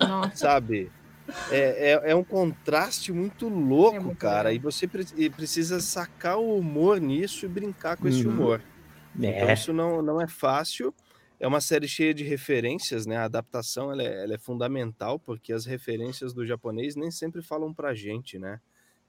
Nossa. 0.00 0.36
sabe? 0.36 0.90
É, 1.50 1.92
é, 1.92 2.10
é, 2.10 2.14
um 2.14 2.22
contraste 2.22 3.12
muito 3.12 3.48
louco, 3.48 3.96
é 3.96 4.00
muito 4.00 4.18
cara. 4.18 4.50
Legal. 4.50 4.54
E 4.54 4.58
você 4.58 4.86
pre 4.86 5.30
precisa 5.30 5.80
sacar 5.80 6.38
o 6.38 6.58
humor 6.58 7.00
nisso 7.00 7.46
e 7.46 7.48
brincar 7.48 7.96
com 7.96 8.06
esse 8.06 8.26
uhum. 8.26 8.32
humor. 8.32 8.62
Então, 9.16 9.30
é. 9.30 9.36
Então 9.36 9.54
isso 9.54 9.72
não, 9.72 10.02
não 10.02 10.20
é 10.20 10.26
fácil. 10.26 10.94
É 11.40 11.46
uma 11.46 11.60
série 11.60 11.88
cheia 11.88 12.14
de 12.14 12.22
referências, 12.22 13.06
né? 13.06 13.16
A 13.16 13.24
adaptação 13.24 13.90
ela 13.90 14.02
é, 14.02 14.24
ela 14.24 14.34
é 14.34 14.38
fundamental, 14.38 15.18
porque 15.18 15.52
as 15.52 15.64
referências 15.64 16.32
do 16.32 16.46
japonês 16.46 16.94
nem 16.94 17.10
sempre 17.10 17.42
falam 17.42 17.72
pra 17.72 17.94
gente, 17.94 18.38
né? 18.38 18.60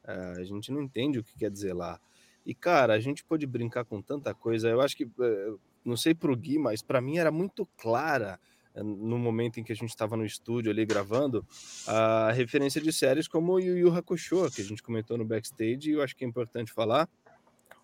Uh, 0.03 0.39
a 0.39 0.43
gente 0.43 0.71
não 0.71 0.81
entende 0.81 1.19
o 1.19 1.23
que 1.23 1.37
quer 1.37 1.51
dizer 1.51 1.73
lá. 1.73 1.99
E, 2.45 2.53
cara, 2.53 2.93
a 2.93 2.99
gente 2.99 3.23
pode 3.23 3.45
brincar 3.45 3.85
com 3.85 4.01
tanta 4.01 4.33
coisa. 4.33 4.69
Eu 4.69 4.81
acho 4.81 4.95
que, 4.95 5.03
eh, 5.03 5.53
não 5.83 5.97
sei 5.97 6.13
pro 6.13 6.35
Gui, 6.35 6.59
mas 6.59 6.81
para 6.81 7.01
mim 7.01 7.17
era 7.17 7.31
muito 7.31 7.65
clara 7.77 8.39
no 8.83 9.17
momento 9.17 9.59
em 9.59 9.63
que 9.63 9.71
a 9.71 9.75
gente 9.75 9.89
estava 9.89 10.17
no 10.17 10.25
estúdio 10.25 10.71
ali 10.71 10.85
gravando, 10.85 11.45
a 11.87 12.31
referência 12.33 12.81
de 12.81 12.91
séries 12.91 13.27
como 13.27 13.59
Yu 13.59 13.77
Yu 13.77 13.93
Hakusho, 13.93 14.51
que 14.51 14.61
a 14.61 14.65
gente 14.65 14.83
comentou 14.83 15.17
no 15.17 15.25
backstage, 15.25 15.89
e 15.89 15.93
eu 15.93 16.01
acho 16.01 16.15
que 16.15 16.25
é 16.25 16.27
importante 16.27 16.73
falar, 16.73 17.07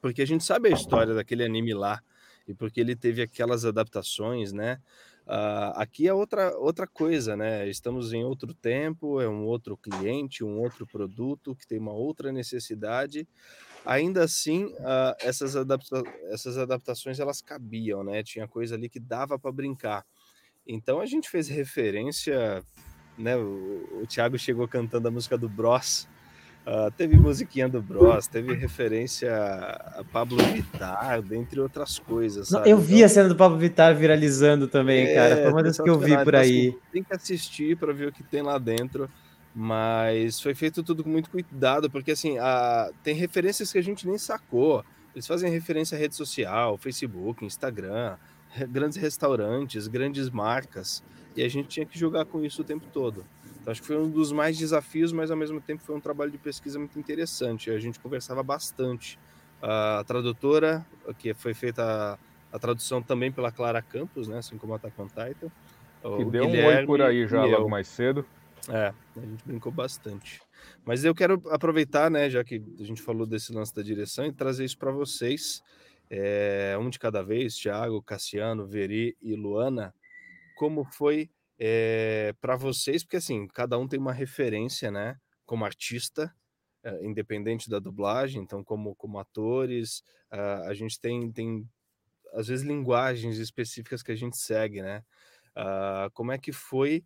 porque 0.02 0.22
a 0.22 0.28
gente 0.28 0.44
sabe 0.44 0.68
a 0.68 0.72
história 0.72 1.14
daquele 1.14 1.44
anime 1.44 1.74
lá, 1.74 2.02
e 2.48 2.54
porque 2.54 2.82
ele 2.82 2.96
teve 2.96 3.22
aquelas 3.22 3.64
adaptações, 3.64 4.52
né? 4.52 4.82
Uh, 5.28 5.72
aqui 5.76 6.08
é 6.08 6.14
outra, 6.14 6.58
outra 6.58 6.88
coisa, 6.88 7.38
né? 7.38 7.70
Estamos 7.70 8.12
em 8.12 8.24
outro 8.24 8.54
tempo, 8.54 9.22
é 9.22 9.30
um 9.30 9.46
outro 9.46 9.78
cliente, 9.78 10.44
um 10.44 10.60
outro 10.60 10.86
produto 10.86 11.56
que 11.56 11.68
tem 11.68 11.80
uma 11.80 11.94
outra 11.94 12.32
necessidade. 12.32 13.28
Ainda 13.86 14.24
assim, 14.24 14.66
uh, 14.66 15.16
essas, 15.20 15.56
adapta 15.56 16.04
essas 16.32 16.58
adaptações 16.58 17.20
elas 17.20 17.42
cabiam, 17.42 18.04
né? 18.04 18.24
Tinha 18.24 18.48
coisa 18.48 18.76
ali 18.76 18.90
que 18.90 19.00
dava 19.00 19.40
para 19.40 19.52
brincar. 19.52 20.06
Então 20.68 21.00
a 21.00 21.06
gente 21.06 21.30
fez 21.30 21.48
referência, 21.48 22.64
né? 23.18 23.38
O, 23.38 24.02
o 24.02 24.08
Thiago 24.08 24.38
chegou 24.38 24.68
cantando 24.68 25.08
a 25.08 25.12
música 25.12 25.38
do 25.38 25.48
Bros. 25.48 26.08
Uh, 26.66 26.92
teve 26.92 27.18
musiquinha 27.18 27.68
do 27.68 27.82
Bros, 27.82 28.28
teve 28.28 28.54
referência 28.54 29.36
a 29.96 30.04
Pablo 30.12 30.38
Vittar, 30.38 31.20
dentre 31.22 31.60
outras 31.60 31.98
coisas. 31.98 32.50
Sabe? 32.50 32.70
Eu 32.70 32.78
vi 32.78 32.98
então, 32.98 33.06
a 33.06 33.10
cena 33.10 33.30
do 33.30 33.36
Pablo 33.36 33.58
Vittar 33.58 33.96
viralizando 33.96 34.68
também, 34.68 35.08
é, 35.08 35.16
cara. 35.16 35.36
Foi 35.38 35.52
uma 35.52 35.64
das 35.64 35.80
que 35.80 35.90
eu 35.90 35.98
vi 35.98 36.16
por 36.24 36.36
aí. 36.36 36.68
Então, 36.68 36.80
assim, 36.80 36.92
tem 36.92 37.04
que 37.04 37.14
assistir 37.16 37.78
para 37.78 37.92
ver 37.92 38.10
o 38.10 38.12
que 38.12 38.22
tem 38.24 38.44
lá 38.44 38.60
dentro. 38.60 39.10
Mas 39.54 40.40
foi 40.40 40.56
feito 40.56 40.82
tudo 40.82 41.04
com 41.04 41.10
muito 41.10 41.30
cuidado, 41.30 41.90
porque 41.90 42.12
assim, 42.12 42.38
a... 42.38 42.90
tem 43.04 43.16
referências 43.16 43.72
que 43.72 43.78
a 43.78 43.84
gente 43.84 44.08
nem 44.08 44.18
sacou. 44.18 44.86
Eles 45.14 45.28
fazem 45.28 45.52
referência 45.52 45.98
à 45.98 46.00
rede 46.00 46.16
social, 46.16 46.78
Facebook, 46.78 47.44
Instagram, 47.44 48.16
grandes 48.70 48.98
restaurantes, 48.98 49.88
grandes 49.88 50.30
marcas, 50.30 51.04
e 51.36 51.44
a 51.44 51.50
gente 51.50 51.68
tinha 51.68 51.86
que 51.86 52.00
jogar 52.00 52.24
com 52.24 52.46
isso 52.46 52.62
o 52.62 52.66
tempo 52.66 52.86
todo. 52.94 53.26
Então, 53.62 53.72
acho 53.72 53.82
que 53.82 53.88
foi 53.88 53.98
um 53.98 54.10
dos 54.10 54.32
mais 54.32 54.58
desafios, 54.58 55.12
mas 55.12 55.30
ao 55.30 55.38
mesmo 55.38 55.62
tempo 55.62 55.84
foi 55.84 55.96
um 55.96 56.00
trabalho 56.00 56.32
de 56.32 56.38
pesquisa 56.40 56.80
muito 56.80 56.98
interessante. 56.98 57.70
A 57.70 57.78
gente 57.80 58.00
conversava 58.00 58.42
bastante. 58.42 59.20
A 59.62 60.04
tradutora, 60.08 60.84
que 61.20 61.36
foi 61.36 61.54
feita 61.54 61.84
a, 61.84 62.18
a 62.56 62.60
tradução 62.60 63.04
também 63.04 63.32
pela 63.32 63.52
Clara 63.52 63.80
Campos, 63.80 64.28
né, 64.28 64.40
assim 64.40 64.58
como 64.58 64.74
a 64.74 64.78
Attack 64.78 65.00
on 65.00 65.08
Titan. 65.08 65.52
Que 66.02 66.26
deu 66.26 66.48
Guilherme, 66.48 66.62
um 66.62 66.66
oi 66.80 66.86
por 66.88 67.02
aí 67.02 67.28
já 67.28 67.46
logo 67.46 67.70
mais 67.70 67.88
cedo. 67.88 68.26
É, 68.68 68.92
a 69.16 69.20
gente 69.20 69.46
brincou 69.46 69.72
bastante. 69.72 70.42
Mas 70.84 71.06
eu 71.06 71.14
quero 71.14 71.42
aproveitar, 71.52 72.10
né, 72.10 72.28
já 72.30 72.44
que 72.44 72.64
a 72.80 72.84
gente 72.84 73.02
falou 73.02 73.28
desse 73.28 73.54
lance 73.54 73.76
da 73.76 73.84
direção, 73.84 74.26
e 74.26 74.32
trazer 74.32 74.66
isso 74.66 74.78
para 74.80 74.92
vocês 74.92 75.62
é, 76.10 76.76
um 76.80 76.90
de 76.90 76.98
cada 76.98 77.24
vez, 77.24 77.56
Thiago, 77.56 78.02
Cassiano, 78.02 78.66
Veri 78.66 79.16
e 79.22 79.36
Luana, 79.36 79.94
como 80.56 80.84
foi 80.84 81.30
é, 81.64 82.30
eh, 82.30 82.34
para 82.42 82.56
vocês, 82.56 83.04
porque 83.04 83.18
assim, 83.18 83.48
cada 83.48 83.78
um 83.78 83.88
tem 83.88 84.00
uma 84.00 84.14
referência, 84.14 84.90
né, 84.90 85.18
como 85.46 85.64
artista, 85.64 86.34
é, 86.84 87.06
independente 87.06 87.70
da 87.70 87.78
dublagem, 87.78 88.42
então 88.42 88.64
como, 88.64 88.96
como 88.96 89.20
atores, 89.20 90.00
uh, 90.34 90.68
a 90.68 90.74
gente 90.74 91.00
tem, 91.00 91.32
tem, 91.32 91.70
às 92.34 92.48
vezes, 92.48 92.66
linguagens 92.66 93.38
específicas 93.38 94.02
que 94.02 94.12
a 94.12 94.16
gente 94.16 94.36
segue, 94.38 94.82
né, 94.82 95.04
uh, 95.56 96.10
como 96.14 96.32
é 96.32 96.40
que 96.40 96.52
foi 96.52 97.06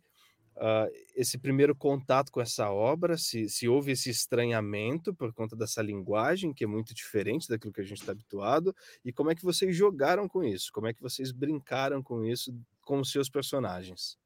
uh, 0.56 0.90
esse 1.14 1.36
primeiro 1.36 1.76
contato 1.76 2.32
com 2.32 2.40
essa 2.40 2.70
obra, 2.70 3.18
se, 3.18 3.50
se 3.50 3.68
houve 3.68 3.92
esse 3.92 4.08
estranhamento 4.08 5.14
por 5.14 5.30
conta 5.34 5.54
dessa 5.54 5.82
linguagem, 5.82 6.54
que 6.54 6.64
é 6.64 6.66
muito 6.66 6.94
diferente 6.94 7.46
daquilo 7.46 7.74
que 7.74 7.82
a 7.82 7.84
gente 7.84 8.00
está 8.00 8.12
habituado, 8.12 8.74
e 9.04 9.12
como 9.12 9.30
é 9.30 9.34
que 9.34 9.44
vocês 9.44 9.76
jogaram 9.76 10.26
com 10.26 10.42
isso? 10.42 10.70
Como 10.72 10.86
é 10.86 10.94
que 10.94 11.02
vocês 11.02 11.32
brincaram 11.32 12.02
com 12.02 12.24
isso 12.24 12.58
com 12.80 12.98
os 13.00 13.10
seus 13.10 13.28
personagens? 13.28 14.16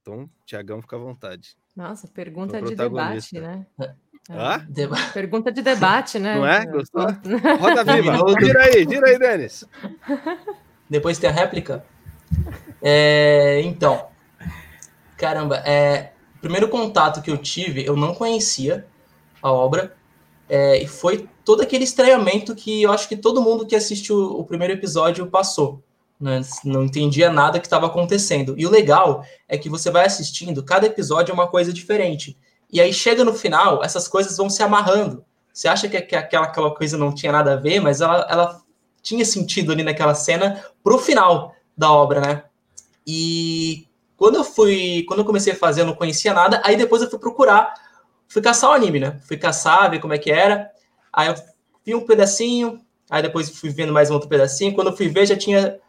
Então, 0.00 0.28
Tiagão, 0.46 0.80
fica 0.80 0.96
à 0.96 0.98
vontade. 0.98 1.56
Nossa, 1.76 2.08
pergunta 2.08 2.60
de 2.60 2.74
debate, 2.74 3.38
né? 3.40 3.66
Ah? 4.28 4.60
Pergunta 5.12 5.50
de 5.50 5.62
debate, 5.62 6.18
né? 6.18 6.36
Não 6.36 6.46
é? 6.46 6.66
Gostou? 6.66 7.06
Roda 7.58 7.84
viva! 7.84 8.18
Tira 8.38 8.62
aí, 8.64 8.86
tira 8.86 9.08
aí, 9.08 9.18
Denis! 9.18 9.64
Depois 10.88 11.18
tem 11.18 11.30
a 11.30 11.32
réplica? 11.32 11.84
É, 12.82 13.60
então, 13.62 14.10
Caramba, 15.20 15.56
é, 15.66 16.12
o 16.38 16.40
primeiro 16.40 16.66
contato 16.70 17.20
que 17.20 17.30
eu 17.30 17.36
tive, 17.36 17.84
eu 17.84 17.94
não 17.94 18.14
conhecia 18.14 18.86
a 19.42 19.52
obra, 19.52 19.94
é, 20.48 20.82
e 20.82 20.88
foi 20.88 21.28
todo 21.44 21.60
aquele 21.60 21.84
estranhamento 21.84 22.54
que 22.54 22.82
eu 22.82 22.90
acho 22.90 23.06
que 23.06 23.14
todo 23.14 23.42
mundo 23.42 23.66
que 23.66 23.76
assistiu 23.76 24.16
o 24.16 24.42
primeiro 24.44 24.72
episódio 24.72 25.26
passou. 25.26 25.84
Né? 26.20 26.42
Não 26.64 26.84
entendia 26.84 27.30
nada 27.30 27.58
que 27.58 27.66
estava 27.66 27.86
acontecendo. 27.86 28.54
E 28.58 28.66
o 28.66 28.70
legal 28.70 29.24
é 29.48 29.56
que 29.56 29.70
você 29.70 29.90
vai 29.90 30.04
assistindo, 30.04 30.62
cada 30.62 30.86
episódio 30.86 31.32
é 31.32 31.34
uma 31.34 31.48
coisa 31.48 31.72
diferente. 31.72 32.36
E 32.70 32.80
aí 32.80 32.92
chega 32.92 33.24
no 33.24 33.32
final, 33.32 33.82
essas 33.82 34.06
coisas 34.06 34.36
vão 34.36 34.50
se 34.50 34.62
amarrando. 34.62 35.24
Você 35.52 35.66
acha 35.66 35.88
que, 35.88 36.00
que 36.00 36.14
aquela, 36.14 36.46
aquela 36.46 36.74
coisa 36.74 36.96
não 36.96 37.14
tinha 37.14 37.32
nada 37.32 37.54
a 37.54 37.56
ver, 37.56 37.80
mas 37.80 38.00
ela, 38.00 38.26
ela 38.30 38.62
tinha 39.02 39.24
sentido 39.24 39.72
ali 39.72 39.82
naquela 39.82 40.14
cena 40.14 40.64
pro 40.82 40.98
final 40.98 41.54
da 41.76 41.90
obra, 41.90 42.20
né? 42.20 42.44
E 43.06 43.88
quando 44.16 44.36
eu 44.36 44.44
fui, 44.44 45.04
quando 45.08 45.20
eu 45.20 45.24
comecei 45.24 45.54
a 45.54 45.56
fazer, 45.56 45.80
eu 45.80 45.86
não 45.86 45.94
conhecia 45.94 46.32
nada. 46.32 46.60
Aí 46.64 46.76
depois 46.76 47.02
eu 47.02 47.10
fui 47.10 47.18
procurar, 47.18 47.74
fui 48.28 48.42
caçar 48.42 48.70
o 48.70 48.74
anime, 48.74 49.00
né? 49.00 49.18
Fui 49.26 49.36
caçar, 49.36 49.90
ver 49.90 49.98
como 49.98 50.12
é 50.12 50.18
que 50.18 50.30
era. 50.30 50.70
Aí 51.12 51.28
eu 51.28 51.34
vi 51.84 51.94
um 51.94 52.06
pedacinho, 52.06 52.78
aí 53.08 53.22
depois 53.22 53.50
fui 53.50 53.70
vendo 53.70 53.92
mais 53.92 54.10
um 54.10 54.14
outro 54.14 54.28
pedacinho. 54.28 54.74
Quando 54.74 54.90
eu 54.90 54.96
fui 54.96 55.08
ver, 55.08 55.26
já 55.26 55.36
tinha 55.36 55.80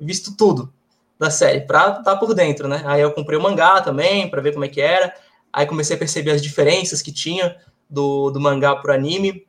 visto 0.00 0.36
tudo 0.36 0.72
da 1.18 1.30
série, 1.30 1.60
pra 1.60 1.88
estar 1.90 2.02
tá 2.02 2.16
por 2.16 2.34
dentro, 2.34 2.66
né? 2.66 2.82
Aí 2.86 3.02
eu 3.02 3.12
comprei 3.12 3.38
o 3.38 3.42
mangá 3.42 3.80
também, 3.80 4.30
para 4.30 4.40
ver 4.40 4.52
como 4.52 4.64
é 4.64 4.68
que 4.68 4.80
era. 4.80 5.14
Aí 5.52 5.66
comecei 5.66 5.96
a 5.96 5.98
perceber 5.98 6.30
as 6.30 6.42
diferenças 6.42 7.02
que 7.02 7.12
tinha 7.12 7.56
do, 7.88 8.30
do 8.30 8.40
mangá 8.40 8.74
pro 8.76 8.92
anime. 8.92 9.46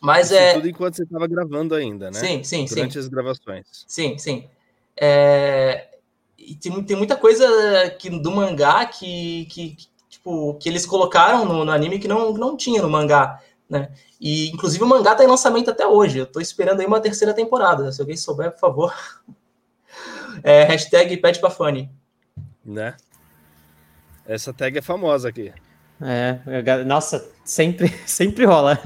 Mas 0.00 0.26
Isso 0.26 0.36
é. 0.38 0.54
Tudo 0.54 0.68
enquanto 0.68 0.96
você 0.96 1.02
estava 1.02 1.26
gravando 1.26 1.74
ainda, 1.74 2.10
né? 2.10 2.18
Sim, 2.18 2.44
sim, 2.44 2.58
Durante 2.58 2.68
sim. 2.68 2.74
Durante 2.74 2.98
as 2.98 3.08
gravações. 3.08 3.66
Sim, 3.86 4.16
sim. 4.18 4.48
É 4.96 5.88
e 6.48 6.54
tem, 6.54 6.82
tem 6.82 6.96
muita 6.96 7.14
coisa 7.14 7.46
que, 7.98 8.08
do 8.08 8.30
mangá 8.30 8.86
que, 8.86 9.44
que, 9.50 9.70
que 9.70 9.86
tipo, 10.08 10.54
que 10.54 10.68
eles 10.68 10.86
colocaram 10.86 11.44
no, 11.44 11.64
no, 11.64 11.70
anime 11.70 11.98
que 11.98 12.08
não, 12.08 12.32
não 12.32 12.56
tinha 12.56 12.80
no 12.80 12.88
mangá, 12.88 13.42
né? 13.68 13.90
E, 14.18 14.48
inclusive, 14.48 14.82
o 14.82 14.86
mangá 14.86 15.14
tá 15.14 15.22
em 15.22 15.28
lançamento 15.28 15.70
até 15.70 15.86
hoje. 15.86 16.18
Eu 16.18 16.26
tô 16.26 16.40
esperando 16.40 16.80
aí 16.80 16.86
uma 16.86 17.00
terceira 17.00 17.34
temporada. 17.34 17.92
Se 17.92 18.00
alguém 18.00 18.16
souber, 18.16 18.50
por 18.52 18.60
favor. 18.60 18.94
É, 20.42 20.64
hashtag 20.64 21.16
pede 21.16 21.40
pra 21.40 21.50
Fanny. 21.50 21.90
Né? 22.64 22.96
Essa 24.26 24.52
tag 24.52 24.76
é 24.78 24.82
famosa 24.82 25.28
aqui. 25.28 25.52
É, 26.00 26.84
nossa, 26.84 27.28
sempre, 27.44 27.88
sempre 28.06 28.44
rola. 28.44 28.78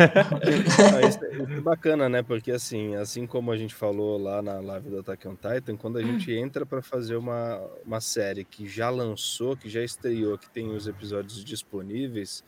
isso, 0.66 0.80
é, 0.80 1.08
isso, 1.08 1.52
é 1.52 1.60
bacana, 1.60 2.08
né? 2.08 2.22
Porque 2.22 2.50
assim, 2.50 2.94
assim 2.94 3.26
como 3.26 3.52
a 3.52 3.56
gente 3.56 3.74
falou 3.74 4.16
lá 4.16 4.40
na 4.40 4.60
live 4.60 4.88
do 4.88 5.00
Attack 5.00 5.28
on 5.28 5.34
Titan, 5.34 5.76
quando 5.76 5.98
a 5.98 6.02
gente 6.02 6.32
entra 6.32 6.64
para 6.64 6.80
fazer 6.80 7.16
uma, 7.16 7.60
uma 7.84 8.00
série 8.00 8.44
que 8.44 8.66
já 8.66 8.88
lançou, 8.88 9.56
que 9.56 9.68
já 9.68 9.82
estreou, 9.82 10.38
que 10.38 10.48
tem 10.48 10.70
os 10.70 10.88
episódios 10.88 11.44
disponíveis, 11.44 12.42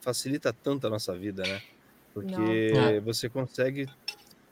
facilita 0.00 0.52
tanto 0.52 0.86
a 0.86 0.90
nossa 0.90 1.14
vida, 1.16 1.44
né? 1.44 1.62
Porque 2.12 2.72
Não. 2.72 3.00
você 3.02 3.28
consegue 3.28 3.88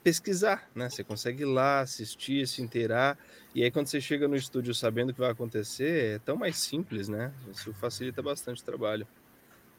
pesquisar, 0.01 0.69
né? 0.73 0.89
Você 0.89 1.03
consegue 1.03 1.43
ir 1.43 1.47
lá, 1.47 1.81
assistir, 1.81 2.47
se 2.47 2.61
inteirar, 2.61 3.17
e 3.57 3.63
aí 3.63 3.71
quando 3.71 3.87
você 3.87 3.99
chega 3.99 4.27
no 4.27 4.35
estúdio 4.35 4.71
sabendo 4.71 5.09
o 5.09 5.13
que 5.15 5.19
vai 5.19 5.31
acontecer, 5.31 6.17
é 6.17 6.19
tão 6.19 6.35
mais 6.35 6.57
simples, 6.57 7.09
né? 7.09 7.31
Isso 7.51 7.73
facilita 7.73 8.21
bastante 8.21 8.61
o 8.61 8.63
trabalho. 8.63 9.07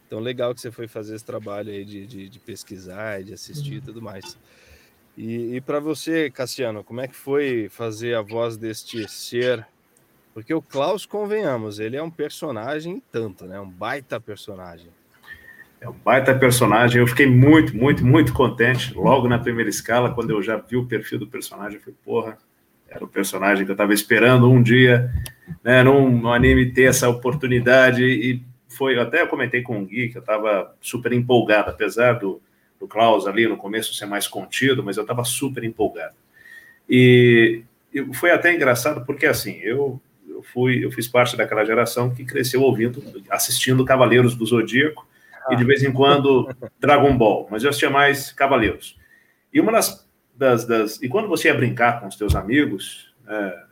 Então, 0.05 0.19
legal 0.19 0.53
que 0.53 0.61
você 0.61 0.73
foi 0.73 0.89
fazer 0.89 1.15
esse 1.15 1.25
trabalho 1.25 1.71
aí 1.71 1.85
de, 1.85 2.05
de, 2.05 2.29
de 2.29 2.41
pesquisar, 2.41 3.23
de 3.23 3.33
assistir 3.33 3.75
e 3.75 3.77
uhum. 3.77 3.85
tudo 3.85 4.03
mais. 4.03 4.37
E, 5.17 5.55
e 5.55 5.61
para 5.61 5.79
você, 5.79 6.29
Cassiano, 6.29 6.83
como 6.83 7.03
é 7.03 7.07
que 7.07 7.15
foi 7.15 7.69
fazer 7.71 8.17
a 8.17 8.21
voz 8.21 8.57
deste 8.57 9.09
ser? 9.09 9.65
Porque 10.35 10.53
o 10.53 10.61
Klaus, 10.61 11.07
convenhamos, 11.07 11.79
ele 11.79 11.97
é 11.97 12.03
um 12.03 12.11
personagem 12.11 13.01
tanto, 13.13 13.45
né? 13.45 13.61
Um 13.61 13.71
baita 13.71 14.19
personagem. 14.19 14.89
É 15.81 15.89
um 15.89 15.93
baita 15.93 16.37
personagem. 16.37 17.01
Eu 17.01 17.07
fiquei 17.07 17.27
muito, 17.27 17.77
muito, 17.77 18.05
muito 18.05 18.33
contente 18.33 18.93
logo 18.93 19.29
na 19.29 19.39
primeira 19.39 19.71
escala, 19.71 20.13
quando 20.13 20.31
eu 20.31 20.43
já 20.43 20.57
vi 20.57 20.77
o 20.77 20.85
perfil 20.85 21.21
do 21.21 21.29
personagem. 21.29 21.77
Eu 21.77 21.81
falei, 21.81 21.97
porra, 22.05 22.48
era 22.89 23.05
o 23.05 23.09
personagem 23.09 23.65
que 23.65 23.71
eu 23.71 23.75
estava 23.75 23.93
esperando 23.93 24.51
um 24.51 24.63
dia, 24.63 25.13
né, 25.63 25.83
num, 25.83 26.11
num, 26.11 26.33
anime 26.33 26.73
ter 26.73 26.85
essa 26.85 27.09
oportunidade. 27.09 28.03
E 28.03 28.43
foi, 28.69 28.97
eu 28.97 29.03
até 29.03 29.27
comentei 29.27 29.63
com 29.63 29.83
o 29.83 29.87
Gui 29.87 30.09
que 30.09 30.17
eu 30.17 30.21
estava 30.21 30.75
super 30.81 31.13
empolgado, 31.13 31.71
apesar 31.71 32.15
do, 32.15 32.41
do 32.81 32.87
Klaus 32.87 33.27
ali 33.27 33.47
no 33.47 33.57
começo 33.57 33.95
ser 33.95 34.07
mais 34.07 34.27
contido, 34.27 34.83
mas 34.83 34.97
eu 34.97 35.03
estava 35.03 35.25
super 35.25 35.65
empolgado. 35.65 36.15
E, 36.89 37.63
e, 37.93 38.15
foi 38.15 38.31
até 38.31 38.55
engraçado 38.55 39.05
porque 39.05 39.27
assim, 39.27 39.59
eu, 39.63 40.01
eu 40.27 40.43
fui, 40.43 40.85
eu 40.85 40.91
fiz 40.91 41.07
parte 41.07 41.37
daquela 41.37 41.65
geração 41.65 42.15
que 42.15 42.25
cresceu 42.25 42.63
ouvindo, 42.63 43.03
assistindo 43.29 43.85
Cavaleiros 43.85 44.35
do 44.35 44.47
Zodíaco 44.47 45.07
ah. 45.47 45.53
e 45.53 45.57
de 45.57 45.65
vez 45.65 45.83
em 45.83 45.93
quando 45.93 46.49
Dragon 46.81 47.17
Ball, 47.17 47.47
mas 47.51 47.63
eu 47.63 47.71
assistia 47.71 47.91
mais 47.91 48.33
Cavaleiros. 48.33 48.97
E 49.53 49.61
uma 49.61 49.73
das, 49.73 50.08
das, 50.39 50.65
das 50.65 51.03
e 51.03 51.09
quando 51.09 51.29
você 51.29 51.49
ia 51.49 51.55
brincar 51.55 52.01
com 52.01 52.07
os 52.07 52.17
teus 52.17 52.37
amigos 52.37 53.13
é, 53.27 53.65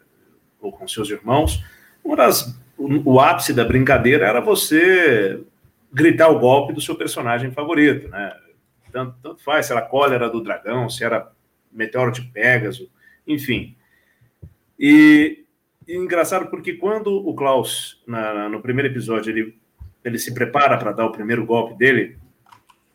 ou 0.61 0.73
com 0.73 0.89
seus 0.89 1.09
irmãos, 1.09 1.65
uma 2.05 2.17
das 2.17 2.59
o, 2.77 3.15
o 3.15 3.21
ápice 3.21 3.55
da 3.55 3.65
brincadeira 3.65 4.27
era 4.27 4.41
você 4.41 5.41
gritar 5.93 6.29
o 6.29 6.39
golpe 6.39 6.73
do 6.73 6.81
seu 6.81 6.97
personagem 6.97 7.53
favorito, 7.53 8.09
né? 8.09 8.37
tanto, 8.93 9.15
tanto 9.23 9.43
faz 9.43 9.67
se 9.67 9.73
era 9.73 9.83
cólera 9.83 10.29
do 10.29 10.43
dragão, 10.43 10.91
se 10.91 11.05
era 11.05 11.31
meteoro 11.71 12.11
de 12.11 12.23
Pégaso, 12.23 12.91
enfim. 13.27 13.77
E, 14.79 15.45
e 15.87 15.97
engraçado 15.97 16.49
porque 16.49 16.75
quando 16.75 17.09
o 17.09 17.35
Klaus, 17.35 18.03
na, 18.07 18.35
na, 18.35 18.49
no 18.49 18.61
primeiro 18.61 18.93
episódio, 18.93 19.31
ele, 19.31 19.59
ele 20.05 20.19
se 20.19 20.35
prepara 20.35 20.77
para 20.77 20.93
dar 20.93 21.07
o 21.07 21.13
primeiro 21.13 21.47
golpe 21.47 21.75
dele, 21.75 22.19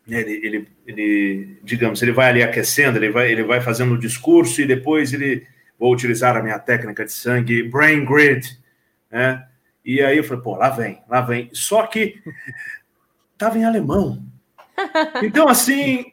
ele, 0.08 0.32
ele, 0.44 0.68
ele, 0.86 1.58
digamos, 1.62 2.02
ele 2.02 2.12
vai 2.12 2.28
ali 2.28 2.42
aquecendo, 2.42 2.98
ele 2.98 3.10
vai, 3.10 3.30
ele 3.30 3.44
vai 3.44 3.60
fazendo 3.60 3.94
o 3.94 3.98
discurso 3.98 4.60
e 4.60 4.66
depois 4.66 5.12
ele, 5.12 5.46
vou 5.78 5.92
utilizar 5.92 6.36
a 6.36 6.42
minha 6.42 6.58
técnica 6.58 7.04
de 7.04 7.12
sangue, 7.12 7.62
brain 7.62 8.04
grid, 8.04 8.58
né? 9.10 9.46
E 9.84 10.00
aí 10.00 10.16
eu 10.16 10.24
falei, 10.24 10.42
pô, 10.42 10.56
lá 10.56 10.70
vem, 10.70 11.02
lá 11.08 11.20
vem. 11.20 11.50
Só 11.52 11.86
que 11.86 12.22
tava 13.36 13.58
em 13.58 13.64
alemão. 13.64 14.24
Então, 15.22 15.48
assim. 15.48 16.04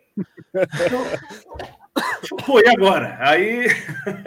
Pô, 2.45 2.59
e 2.59 2.67
agora? 2.67 3.17
Aí 3.19 3.67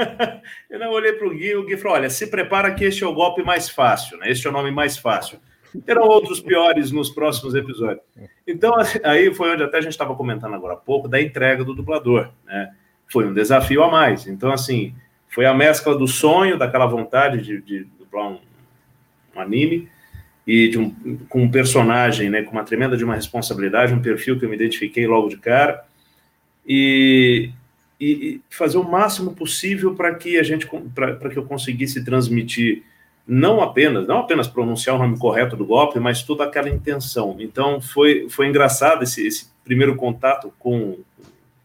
eu 0.71 0.91
olhei 0.91 1.13
para 1.13 1.27
o 1.27 1.31
Gui, 1.31 1.55
o 1.57 1.65
Gui 1.65 1.77
falou: 1.77 1.97
olha, 1.97 2.11
se 2.11 2.27
prepara 2.27 2.75
que 2.75 2.85
este 2.85 3.03
é 3.03 3.07
o 3.07 3.15
golpe 3.15 3.43
mais 3.43 3.69
fácil, 3.69 4.19
né? 4.19 4.31
Este 4.31 4.47
é 4.47 4.51
o 4.51 4.53
nome 4.53 4.71
mais 4.71 4.97
fácil. 4.97 5.41
Terão 5.81 6.07
outros 6.07 6.41
piores 6.41 6.91
nos 6.91 7.11
próximos 7.11 7.55
episódios. 7.55 8.05
Então, 8.47 8.75
aí 9.05 9.35
foi 9.35 9.53
onde 9.53 9.63
até 9.63 9.79
a 9.79 9.81
gente 9.81 9.93
estava 9.93 10.15
comentando 10.15 10.55
agora 10.55 10.75
há 10.75 10.77
pouco 10.77 11.09
da 11.09 11.21
entrega 11.21 11.65
do 11.65 11.75
dublador, 11.75 12.31
né? 12.45 12.75
Foi 13.07 13.27
um 13.27 13.33
desafio 13.33 13.83
a 13.83 13.91
mais. 13.91 14.27
Então, 14.27 14.53
assim, 14.53 14.95
foi 15.29 15.47
a 15.47 15.55
mescla 15.55 15.97
do 15.97 16.07
sonho, 16.07 16.59
daquela 16.59 16.87
vontade 16.87 17.43
de, 17.43 17.61
de 17.61 17.85
dublar 17.99 18.29
um, 18.29 18.39
um 19.35 19.41
anime, 19.41 19.89
e 20.47 20.77
um, 20.77 21.19
com 21.29 21.43
um 21.43 21.51
personagem 21.51 22.29
né, 22.29 22.43
com 22.43 22.53
uma 22.53 22.65
tremenda 22.65 22.97
de 22.97 23.05
uma 23.05 23.15
responsabilidade, 23.15 23.95
um 23.95 24.03
perfil 24.03 24.39
que 24.39 24.45
eu 24.45 24.49
me 24.49 24.57
identifiquei 24.57 25.07
logo 25.07 25.29
de 25.29 25.37
cara, 25.37 25.85
e, 26.67 27.51
e 28.01 28.41
fazer 28.51 28.79
o 28.79 28.85
máximo 28.85 29.35
possível 29.35 29.95
para 29.95 30.15
que 30.15 30.39
a 30.39 30.43
gente 30.43 30.69
para 30.95 31.31
que 31.31 31.39
eu 31.39 31.45
conseguisse 31.45 32.05
transmitir 32.05 32.83
não 33.27 33.61
apenas 33.61 34.07
não 34.07 34.19
apenas 34.19 34.49
pronunciar 34.49 34.97
o 34.97 34.99
nome 34.99 35.19
correto 35.19 35.57
do 35.57 35.65
golpe, 35.65 35.99
mas 36.01 36.23
toda 36.23 36.45
aquela 36.45 36.69
intenção. 36.69 37.37
Então 37.39 37.81
foi 37.81 38.29
foi 38.29 38.47
engraçado 38.49 39.03
esse, 39.03 39.27
esse 39.27 39.51
primeiro 39.65 39.97
contato 39.97 40.53
com, 40.59 40.99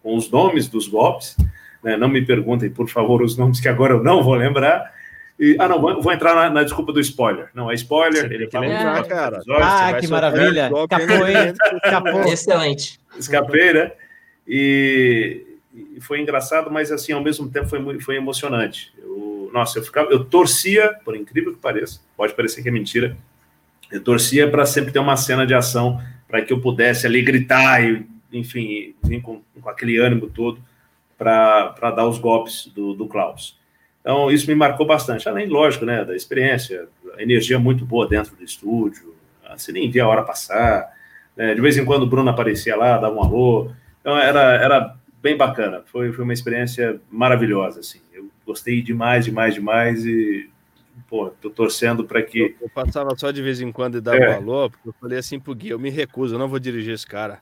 com 0.04 0.16
os 0.16 0.30
nomes 0.30 0.68
dos 0.68 0.88
golpes. 0.88 1.36
Né? 1.84 1.98
Não 1.98 2.08
me 2.08 2.26
perguntem, 2.26 2.70
por 2.70 2.90
favor, 2.90 3.22
os 3.22 3.38
nomes 3.38 3.60
que 3.60 3.68
agora 3.68 3.94
eu 3.94 4.04
não 4.04 4.24
vou 4.24 4.36
lembrar 4.36 4.92
e, 5.40 5.56
ah, 5.60 5.68
não, 5.68 5.80
vou, 5.80 6.02
vou 6.02 6.12
entrar 6.12 6.34
na, 6.34 6.50
na, 6.50 6.64
desculpa 6.64 6.92
do 6.92 7.00
spoiler. 7.00 7.50
Não, 7.54 7.70
é 7.70 7.76
spoiler. 7.76 8.32
Ele 8.32 8.50
fala 8.50 8.66
lembrar, 8.66 9.04
cara. 9.06 9.42
ah, 9.62 9.94
que 10.00 10.08
maravilha. 10.08 10.72
Escapou, 10.74 11.28
hein? 11.28 11.54
Escapou. 11.84 12.24
Excelente. 12.24 13.00
Escapei, 13.18 13.74
né? 13.74 13.92
E, 14.48 15.46
e, 15.96 16.02
foi 16.02 16.22
engraçado, 16.22 16.72
mas 16.72 16.92
assim, 16.92 17.12
ao 17.12 17.22
mesmo 17.22 17.50
tempo 17.50 17.68
foi, 17.68 18.00
foi 18.00 18.16
emocionante. 18.16 18.92
Eu, 18.98 19.37
nossa, 19.58 19.80
eu 19.80 19.84
ficava, 19.84 20.12
eu 20.12 20.24
torcia, 20.24 20.94
por 21.04 21.16
incrível 21.16 21.54
que 21.54 21.60
pareça, 21.60 22.00
pode 22.16 22.34
parecer 22.34 22.62
que 22.62 22.70
é 22.70 22.72
mentira, 22.72 23.18
eu 23.92 24.04
torcia 24.04 24.50
para 24.50 24.66
sempre 24.66 24.92
ter 24.92 25.00
uma 25.00 25.18
cena 25.18 25.48
de 25.48 25.54
ação 25.54 26.00
para 26.28 26.42
que 26.42 26.54
eu 26.54 26.62
pudesse 26.62 27.08
ali 27.08 27.22
gritar 27.22 27.84
e, 27.84 28.06
enfim, 28.32 28.94
vir 29.04 29.22
com, 29.22 29.42
com 29.60 29.70
aquele 29.70 29.98
ânimo 29.98 30.28
todo 30.30 30.62
para 31.18 31.92
dar 31.96 32.06
os 32.06 32.20
golpes 32.20 32.68
do, 32.68 32.94
do 32.94 33.08
Klaus. 33.08 33.58
Então, 34.02 34.30
isso 34.30 34.48
me 34.48 34.56
marcou 34.56 34.86
bastante, 34.86 35.28
além, 35.28 35.48
lógico, 35.48 35.86
né, 35.86 36.06
da 36.06 36.16
experiência, 36.16 36.88
a 37.18 37.22
energia 37.22 37.58
muito 37.58 37.84
boa 37.84 38.08
dentro 38.08 38.36
do 38.36 38.44
estúdio, 38.44 39.16
você 39.56 39.72
nem 39.72 39.90
via 39.90 40.04
a 40.04 40.08
hora 40.08 40.22
passar, 40.22 40.94
né, 41.36 41.56
de 41.56 41.62
vez 41.62 41.78
em 41.78 41.86
quando 41.86 42.04
o 42.04 42.08
Bruno 42.08 42.30
aparecia 42.30 42.76
lá, 42.76 42.98
dava 42.98 43.16
um 43.16 43.24
alô, 43.24 43.72
então 44.00 44.18
era, 44.18 44.54
era 44.56 44.96
bem 45.22 45.36
bacana, 45.36 45.82
foi, 45.88 46.14
foi 46.14 46.24
uma 46.24 46.34
experiência 46.34 47.02
maravilhosa, 47.10 47.80
assim, 47.80 48.00
gostei 48.48 48.82
demais, 48.82 49.26
demais, 49.26 49.54
demais 49.54 50.06
e, 50.06 50.50
pô, 51.10 51.30
tô 51.42 51.50
torcendo 51.50 52.06
para 52.06 52.22
que... 52.22 52.40
Eu, 52.40 52.56
eu, 52.62 52.70
passava 52.70 53.16
só 53.18 53.30
de 53.30 53.42
vez 53.42 53.60
em 53.60 53.72
quando 53.72 53.98
e 53.98 54.02
dava 54.02 54.18
é. 54.18 54.36
alô, 54.36 54.70
porque 54.70 54.88
eu 54.88 54.96
falei 55.00 55.20
assim 55.20 55.40
pro 55.40 55.54
Gui, 55.54 55.70
eu 55.70 55.80
me 55.80 55.90
recuso, 55.90 56.36
eu 56.36 56.40
não 56.40 56.48
vui 56.48 56.60
dirigir 56.60 56.94
esse 56.94 57.06
cara. 57.06 57.40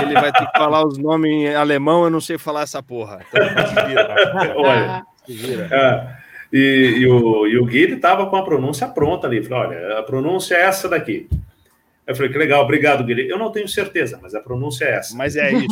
Ele 0.00 0.14
vai 0.14 0.32
ter 0.32 0.46
que 0.46 0.56
falar 0.56 0.86
os 0.86 0.96
nomes 0.96 1.30
em 1.30 1.54
alemão, 1.54 2.04
eu 2.04 2.10
não 2.10 2.20
sei 2.20 2.38
falar 2.38 2.62
essa 2.62 2.80
porra. 2.80 3.20
Então, 3.28 3.42
Olha, 4.62 5.04
é, 5.28 6.16
e, 6.52 6.98
e, 6.98 7.06
o, 7.08 7.46
e 7.48 7.58
o 7.58 7.66
Gui 7.66 7.94
estava 7.94 8.26
com 8.30 8.36
a 8.36 8.44
pronúncia 8.44 8.86
pronta 8.86 9.26
ali. 9.26 9.42
Falei, 9.42 9.74
olha, 9.74 9.98
a 9.98 10.02
pronúncia 10.04 10.54
é 10.54 10.62
essa 10.62 10.88
daqui. 10.88 11.28
Eu 12.06 12.14
falei, 12.14 12.30
que 12.30 12.38
legal, 12.38 12.62
obrigado, 12.62 13.02
Guilherme. 13.02 13.30
Eu 13.30 13.38
não 13.38 13.50
tenho 13.50 13.66
certeza, 13.66 14.18
mas 14.22 14.32
a 14.32 14.40
pronúncia 14.40 14.84
é 14.84 14.92
essa. 14.98 15.16
Mas 15.16 15.34
é 15.34 15.52
isso. 15.52 15.66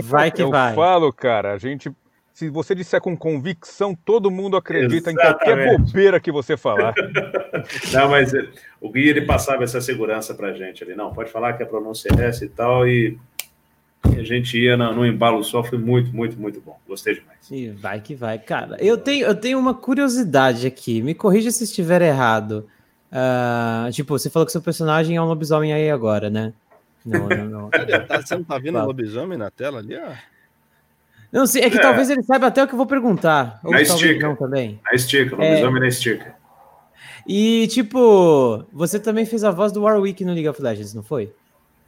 vai 0.04 0.30
que 0.30 0.42
eu 0.42 0.48
vai. 0.48 0.72
Eu 0.72 0.76
falo, 0.76 1.12
cara, 1.12 1.52
a 1.52 1.58
gente. 1.58 1.92
Se 2.38 2.48
você 2.48 2.72
disser 2.72 3.00
com 3.00 3.16
convicção, 3.16 3.96
todo 3.96 4.30
mundo 4.30 4.56
acredita 4.56 5.10
Exatamente. 5.10 5.18
em 5.18 5.32
qualquer 5.32 5.76
bobeira 5.76 6.20
que 6.20 6.30
você 6.30 6.56
falar. 6.56 6.94
Não, 7.92 8.08
mas 8.08 8.32
o 8.80 8.88
Gui 8.88 9.08
ele 9.08 9.22
passava 9.22 9.64
essa 9.64 9.80
segurança 9.80 10.32
pra 10.34 10.52
gente 10.52 10.84
ali. 10.84 10.94
Não, 10.94 11.12
pode 11.12 11.32
falar 11.32 11.54
que 11.54 11.64
a 11.64 11.66
pronúncia 11.66 12.08
é 12.16 12.26
essa 12.26 12.44
e 12.44 12.48
tal. 12.48 12.86
E 12.86 13.18
a 14.04 14.22
gente 14.22 14.56
ia 14.56 14.76
no, 14.76 14.94
no 14.94 15.04
embalo 15.04 15.42
só, 15.42 15.64
foi 15.64 15.78
muito, 15.78 16.14
muito, 16.14 16.40
muito 16.40 16.60
bom. 16.60 16.78
Gostei 16.86 17.16
demais. 17.16 17.40
E 17.50 17.70
vai 17.70 18.00
que 18.00 18.14
vai, 18.14 18.38
cara. 18.38 18.76
Eu 18.78 18.96
tenho, 18.96 19.26
eu 19.26 19.34
tenho 19.34 19.58
uma 19.58 19.74
curiosidade 19.74 20.64
aqui. 20.64 21.02
Me 21.02 21.16
corrija 21.16 21.50
se 21.50 21.64
estiver 21.64 22.02
errado. 22.02 22.68
Uh, 23.10 23.90
tipo, 23.90 24.16
você 24.16 24.30
falou 24.30 24.46
que 24.46 24.52
seu 24.52 24.62
personagem 24.62 25.16
é 25.16 25.20
um 25.20 25.26
lobisomem 25.26 25.72
aí 25.72 25.90
agora, 25.90 26.30
né? 26.30 26.52
Não, 27.04 27.28
não, 27.28 27.44
não. 27.46 27.70
Tá, 28.06 28.22
você 28.22 28.36
não 28.36 28.44
tá 28.44 28.58
vendo 28.58 28.78
o 28.78 28.86
lobisomem 28.86 29.36
na 29.36 29.50
tela 29.50 29.80
ali, 29.80 29.96
ó? 29.96 30.12
Não 31.30 31.46
sei, 31.46 31.62
é 31.62 31.70
que 31.70 31.78
é. 31.78 31.80
talvez 31.80 32.08
ele 32.08 32.22
saiba 32.22 32.46
até 32.46 32.62
o 32.62 32.66
que 32.66 32.74
eu 32.74 32.78
vou 32.78 32.86
perguntar. 32.86 33.60
Ou 33.62 33.72
na 33.72 33.82
estica. 33.82 34.34
também. 34.36 34.80
Na 34.84 34.94
estica, 34.94 35.36
lobisomem 35.36 35.76
é... 35.76 35.80
na 35.80 35.88
estica. 35.88 36.36
E, 37.26 37.66
tipo, 37.68 38.64
você 38.72 38.98
também 38.98 39.26
fez 39.26 39.44
a 39.44 39.50
voz 39.50 39.70
do 39.70 39.82
Warwick 39.82 40.24
no 40.24 40.32
League 40.32 40.48
of 40.48 40.62
Legends, 40.62 40.94
não 40.94 41.02
foi? 41.02 41.30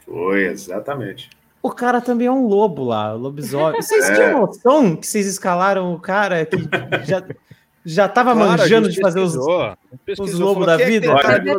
Foi, 0.05 0.45
exatamente. 0.45 1.29
O 1.63 1.71
cara 1.71 1.99
também 1.99 2.27
é 2.27 2.31
um 2.31 2.45
lobo 2.45 2.83
lá, 2.83 3.13
lobisomem. 3.13 3.81
Vocês 3.81 4.05
é. 4.09 4.13
tinham 4.13 4.41
noção 4.41 4.95
que 4.95 5.07
vocês 5.07 5.25
escalaram 5.25 5.93
o 5.93 5.99
cara 5.99 6.45
que 6.45 6.57
já, 7.03 7.23
já 7.85 8.07
tava 8.07 8.33
claro, 8.33 8.51
manjando 8.51 8.89
de 8.89 8.99
fazer 8.99 9.19
os, 9.19 9.35
os 9.35 10.39
lobos 10.39 10.65
da 10.65 10.79
é 10.79 10.85
vida? 10.85 11.11
Olha, 11.11 11.43
é. 11.43 11.49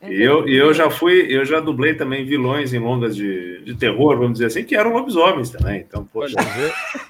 É 0.00 0.12
eu, 0.12 0.48
eu 0.48 0.72
já 0.72 0.90
fui, 0.90 1.26
eu 1.28 1.44
já 1.44 1.60
dublei 1.60 1.94
também 1.94 2.24
vilões 2.24 2.72
em 2.72 2.78
longas 2.78 3.14
de, 3.14 3.62
de 3.62 3.74
terror, 3.74 4.16
vamos 4.16 4.34
dizer 4.34 4.46
assim, 4.46 4.64
que 4.64 4.74
eram 4.74 4.92
lobisomens 4.92 5.50
também. 5.50 5.80
Então, 5.80 6.04
poxa. 6.04 6.36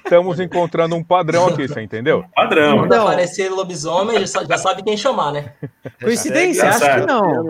Estamos 0.03 0.39
encontrando 0.39 0.95
um 0.95 1.03
padrão 1.03 1.47
aqui, 1.47 1.67
você 1.67 1.81
entendeu? 1.81 2.25
Padrão. 2.35 2.79
Quando 2.79 2.85
então, 2.87 3.07
aparecer 3.07 3.49
lobisomem, 3.49 4.25
já 4.25 4.57
sabe 4.57 4.83
quem 4.83 4.97
chamar, 4.97 5.31
né? 5.31 5.53
Coincidência? 6.01 6.69
Acho 6.69 6.79
que 6.79 7.05
não. 7.05 7.45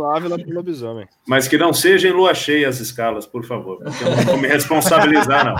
Lobisomem. 0.47 1.07
Mas 1.27 1.47
que 1.47 1.57
não 1.57 1.73
seja 1.73 2.07
em 2.07 2.11
lua 2.11 2.33
cheia 2.35 2.69
as 2.69 2.79
escalas, 2.79 3.25
por 3.25 3.43
favor. 3.45 3.79
Porque 3.83 4.03
eu 4.03 4.11
não 4.11 4.23
vou 4.23 4.37
me 4.37 4.47
responsabilizar, 4.47 5.45
não. 5.45 5.55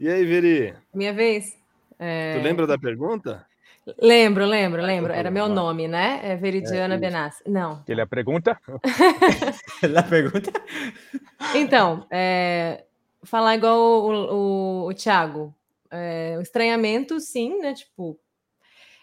E 0.00 0.08
aí, 0.08 0.24
Veri? 0.24 0.74
Minha 0.94 1.12
vez. 1.12 1.57
É... 1.98 2.38
Tu 2.38 2.42
lembra 2.42 2.66
da 2.66 2.78
pergunta? 2.78 3.46
Lembro, 4.00 4.44
lembro, 4.44 4.82
lembro. 4.82 5.12
Era 5.12 5.30
meu 5.30 5.48
nome, 5.48 5.88
né? 5.88 6.20
É 6.22 6.36
Veridiana 6.36 6.94
é 6.94 6.98
Benassi. 6.98 7.42
Não. 7.46 7.82
Ele 7.88 8.00
é 8.00 8.04
a 8.04 8.06
pergunta? 8.06 8.60
Ele 9.82 9.96
é 9.96 9.98
a 9.98 10.02
pergunta? 10.02 10.52
Então, 11.54 12.06
é, 12.10 12.84
falar 13.22 13.56
igual 13.56 13.78
o, 13.78 14.34
o, 14.34 14.88
o 14.88 14.94
Thiago. 14.94 15.54
É, 15.90 16.36
o 16.38 16.42
estranhamento, 16.42 17.18
sim, 17.18 17.58
né? 17.60 17.72
Tipo, 17.72 18.18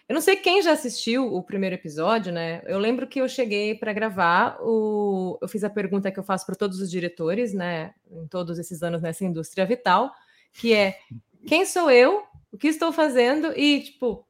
eu 0.08 0.14
não 0.14 0.20
sei 0.20 0.36
quem 0.36 0.62
já 0.62 0.70
assistiu 0.70 1.34
o 1.34 1.42
primeiro 1.42 1.74
episódio, 1.74 2.32
né? 2.32 2.62
Eu 2.66 2.78
lembro 2.78 3.08
que 3.08 3.20
eu 3.20 3.28
cheguei 3.28 3.74
para 3.74 3.92
gravar, 3.92 4.56
o... 4.60 5.36
eu 5.42 5.48
fiz 5.48 5.64
a 5.64 5.70
pergunta 5.70 6.12
que 6.12 6.18
eu 6.18 6.22
faço 6.22 6.46
para 6.46 6.54
todos 6.54 6.80
os 6.80 6.88
diretores, 6.88 7.52
né? 7.52 7.92
Em 8.08 8.26
todos 8.28 8.56
esses 8.58 8.84
anos 8.84 9.02
nessa 9.02 9.24
indústria 9.24 9.66
vital, 9.66 10.12
que 10.52 10.72
é 10.72 10.96
quem 11.44 11.66
sou 11.66 11.90
eu, 11.90 12.22
o 12.56 12.58
que 12.58 12.68
estou 12.68 12.90
fazendo 12.90 13.52
e, 13.54 13.82
tipo, 13.82 14.26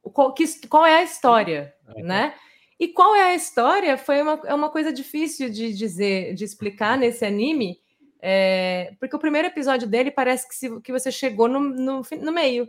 qual, 0.00 0.32
que, 0.32 0.44
qual 0.68 0.86
é 0.86 0.98
a 0.98 1.02
história, 1.02 1.74
né? 1.96 2.34
E 2.78 2.86
qual 2.86 3.16
é 3.16 3.24
a 3.24 3.34
história 3.34 3.98
foi 3.98 4.22
uma, 4.22 4.40
é 4.44 4.54
uma 4.54 4.70
coisa 4.70 4.92
difícil 4.92 5.50
de 5.50 5.72
dizer, 5.72 6.34
de 6.34 6.44
explicar 6.44 6.96
nesse 6.96 7.24
anime, 7.24 7.80
é, 8.22 8.94
porque 9.00 9.16
o 9.16 9.18
primeiro 9.18 9.48
episódio 9.48 9.88
dele 9.88 10.10
parece 10.12 10.48
que, 10.48 10.54
se, 10.54 10.80
que 10.82 10.92
você 10.92 11.10
chegou 11.10 11.48
no, 11.48 11.58
no, 11.58 12.02
no 12.20 12.32
meio 12.32 12.68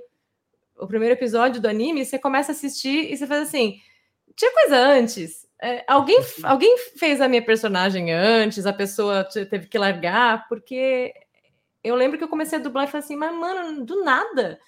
o 0.76 0.88
primeiro 0.88 1.14
episódio 1.14 1.62
do 1.62 1.68
anime, 1.68 2.03
você 2.03 2.18
começa 2.18 2.51
a 2.51 2.56
assistir 2.56 3.12
e 3.12 3.16
você 3.16 3.28
faz 3.28 3.47
assim: 3.47 3.80
tinha 4.36 4.51
coisa 4.51 4.76
antes. 4.76 5.45
É, 5.62 5.86
alguém, 5.88 6.20
alguém 6.43 6.78
fez 6.97 7.22
a 7.22 7.28
minha 7.28 7.45
personagem 7.45 8.12
antes, 8.12 8.66
a 8.66 8.74
pessoa 8.74 9.24
teve 9.24 9.68
que 9.68 9.78
largar, 9.78 10.47
porque 10.49 11.14
eu 11.84 11.95
lembro 11.95 12.18
que 12.18 12.24
eu 12.24 12.28
comecei 12.28 12.58
a 12.58 12.62
dublar 12.62 12.86
e 12.86 12.88
falei 12.88 13.03
assim, 13.06 13.16
mas 13.16 13.34
mano, 13.34 13.86
do 13.86 14.03
nada. 14.03 14.60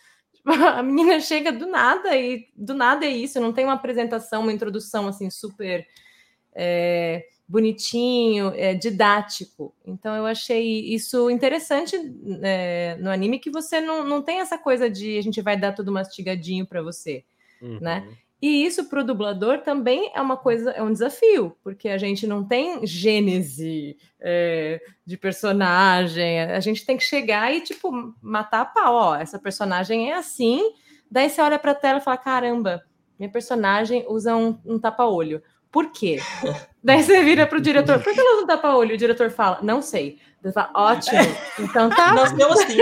A 0.77 0.81
menina 0.81 1.19
chega 1.19 1.51
do 1.51 1.67
nada 1.67 2.15
e 2.15 2.47
do 2.55 2.73
nada 2.73 3.05
é 3.05 3.09
isso, 3.09 3.39
não 3.39 3.51
tem 3.51 3.65
uma 3.65 3.73
apresentação, 3.73 4.43
uma 4.43 4.53
introdução 4.53 5.07
assim 5.07 5.29
super. 5.29 5.85
É, 6.53 7.27
bonitinho, 7.47 8.51
é, 8.55 8.73
didático. 8.73 9.73
Então 9.85 10.13
eu 10.15 10.25
achei 10.25 10.93
isso 10.93 11.29
interessante 11.29 11.95
é, 12.43 12.97
no 12.99 13.09
anime 13.09 13.39
que 13.39 13.49
você 13.49 13.79
não, 13.79 14.03
não 14.03 14.21
tem 14.21 14.41
essa 14.41 14.57
coisa 14.57 14.89
de 14.89 15.17
a 15.17 15.21
gente 15.21 15.41
vai 15.41 15.57
dar 15.57 15.71
tudo 15.71 15.91
mastigadinho 15.91 16.65
para 16.65 16.81
você, 16.81 17.23
uhum. 17.61 17.79
né? 17.79 18.05
E 18.41 18.65
isso 18.65 18.85
para 18.85 19.01
o 19.01 19.03
dublador 19.03 19.59
também 19.59 20.11
é 20.13 20.21
uma 20.21 20.37
coisa, 20.37 20.69
é 20.71 20.81
um 20.81 20.91
desafio, 20.91 21.57
porque 21.63 21.89
a 21.89 21.97
gente 21.97 22.27
não 22.27 22.43
tem 22.43 22.85
gênese 22.85 23.97
é, 24.19 24.79
de 25.03 25.17
personagem, 25.17 26.41
a 26.41 26.59
gente 26.59 26.85
tem 26.85 26.97
que 26.97 27.03
chegar 27.03 27.51
e, 27.51 27.61
tipo, 27.61 27.91
matar 28.21 28.61
a 28.61 28.65
pau, 28.65 28.93
ó, 28.93 29.15
essa 29.15 29.39
personagem 29.39 30.11
é 30.11 30.15
assim, 30.15 30.61
daí 31.09 31.29
você 31.29 31.41
olha 31.41 31.57
para 31.57 31.71
a 31.71 31.75
tela 31.75 31.97
e 31.97 32.03
fala, 32.03 32.17
caramba, 32.17 32.83
minha 33.17 33.31
personagem 33.31 34.05
usa 34.07 34.35
um, 34.35 34.59
um 34.63 34.77
tapa-olho. 34.77 35.41
Por 35.71 35.91
quê? 35.91 36.19
Daí 36.81 37.03
você 37.03 37.21
vira 37.23 37.45
pro 37.45 37.59
diretor, 37.59 38.01
por 38.01 38.13
que 38.13 38.19
ela 38.19 38.37
não 38.37 38.47
tapa-olho? 38.47 38.95
O 38.95 38.97
diretor 38.97 39.29
fala, 39.29 39.59
não 39.61 39.81
sei. 39.81 40.17
Ele 40.41 40.53
fala, 40.53 40.71
ótimo, 40.73 41.19
então 41.59 41.89
tá. 41.89 42.13
Nós 42.13 42.31
temos 42.31 42.59
sim. 42.61 42.77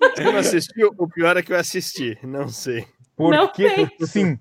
Você 0.00 0.24
não 0.24 0.36
assistiu? 0.38 0.94
O 0.96 1.06
pior 1.06 1.36
é 1.36 1.42
que 1.42 1.52
eu 1.52 1.56
assisti, 1.58 2.18
não 2.22 2.48
sei. 2.48 2.86
Por 3.14 3.52
que 3.52 3.88
sim? 4.06 4.38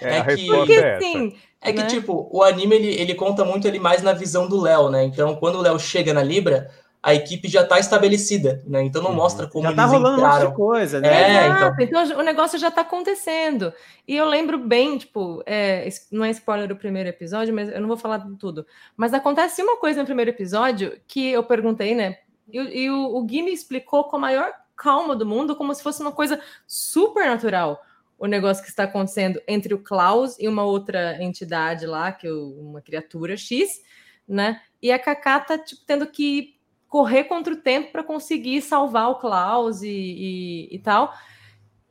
É, 0.00 0.16
é 0.16 0.18
a 0.20 0.24
que, 0.24 0.30
resposta 0.30 0.72
é 0.72 1.00
sim. 1.00 1.36
É 1.60 1.72
que, 1.72 1.80
né? 1.80 1.86
tipo, 1.86 2.28
o 2.30 2.42
anime, 2.42 2.76
ele, 2.76 3.00
ele 3.00 3.14
conta 3.14 3.44
muito 3.44 3.66
ele 3.66 3.80
mais 3.80 4.02
na 4.02 4.12
visão 4.12 4.48
do 4.48 4.60
Léo, 4.60 4.90
né? 4.90 5.04
Então, 5.04 5.34
quando 5.36 5.56
o 5.56 5.60
Léo 5.60 5.78
chega 5.78 6.14
na 6.14 6.22
Libra, 6.22 6.70
a 7.02 7.14
equipe 7.14 7.48
já 7.48 7.62
está 7.62 7.78
estabelecida, 7.78 8.62
né? 8.66 8.82
Então 8.82 9.02
não 9.02 9.10
uhum. 9.10 9.16
mostra 9.16 9.46
como 9.46 9.68
já 9.68 9.74
tá 9.74 9.84
rolando 9.84 10.16
entraram. 10.16 10.36
um 10.36 10.40
monte 10.40 10.50
de 10.50 10.56
coisa, 10.56 11.00
né? 11.00 11.08
É, 11.08 11.46
então... 11.48 11.74
então... 11.78 12.18
o 12.18 12.22
negócio 12.22 12.58
já 12.58 12.68
está 12.68 12.80
acontecendo. 12.82 13.72
E 14.06 14.16
eu 14.16 14.26
lembro 14.26 14.58
bem, 14.58 14.98
tipo, 14.98 15.42
é, 15.46 15.88
não 16.10 16.24
é 16.24 16.30
spoiler 16.30 16.68
do 16.68 16.76
primeiro 16.76 17.08
episódio, 17.08 17.54
mas 17.54 17.68
eu 17.68 17.80
não 17.80 17.88
vou 17.88 17.96
falar 17.96 18.18
de 18.18 18.36
tudo. 18.36 18.66
Mas 18.96 19.14
acontece 19.14 19.62
uma 19.62 19.76
coisa 19.76 20.00
no 20.00 20.06
primeiro 20.06 20.30
episódio 20.30 20.98
que 21.06 21.30
eu 21.30 21.42
perguntei, 21.44 21.94
né? 21.94 22.18
E, 22.52 22.58
e 22.58 22.90
o, 22.90 23.16
o 23.16 23.22
Gui 23.22 23.42
me 23.42 23.52
explicou 23.52 24.04
com 24.04 24.16
a 24.16 24.20
maior 24.20 24.52
calma 24.76 25.14
do 25.14 25.26
mundo, 25.26 25.56
como 25.56 25.74
se 25.74 25.82
fosse 25.82 26.00
uma 26.00 26.12
coisa 26.12 26.40
super 26.66 27.26
natural. 27.26 27.80
O 28.18 28.26
negócio 28.26 28.62
que 28.62 28.68
está 28.68 28.84
acontecendo 28.84 29.40
entre 29.46 29.72
o 29.72 29.78
Klaus 29.78 30.36
e 30.38 30.48
uma 30.48 30.64
outra 30.64 31.22
entidade 31.22 31.86
lá, 31.86 32.10
que 32.10 32.26
é 32.26 32.32
uma 32.32 32.82
criatura 32.82 33.36
X, 33.36 33.80
né? 34.26 34.60
E 34.82 34.90
a 34.90 34.98
Kaká 34.98 35.40
tá 35.40 35.58
tipo, 35.58 35.82
tendo 35.86 36.06
que 36.06 36.58
correr 36.88 37.24
contra 37.24 37.52
o 37.52 37.56
tempo 37.56 37.92
para 37.92 38.02
conseguir 38.02 38.62
salvar 38.62 39.10
o 39.10 39.16
Klaus 39.16 39.82
e, 39.82 39.88
e, 39.88 40.68
e 40.72 40.78
tal. 40.78 41.14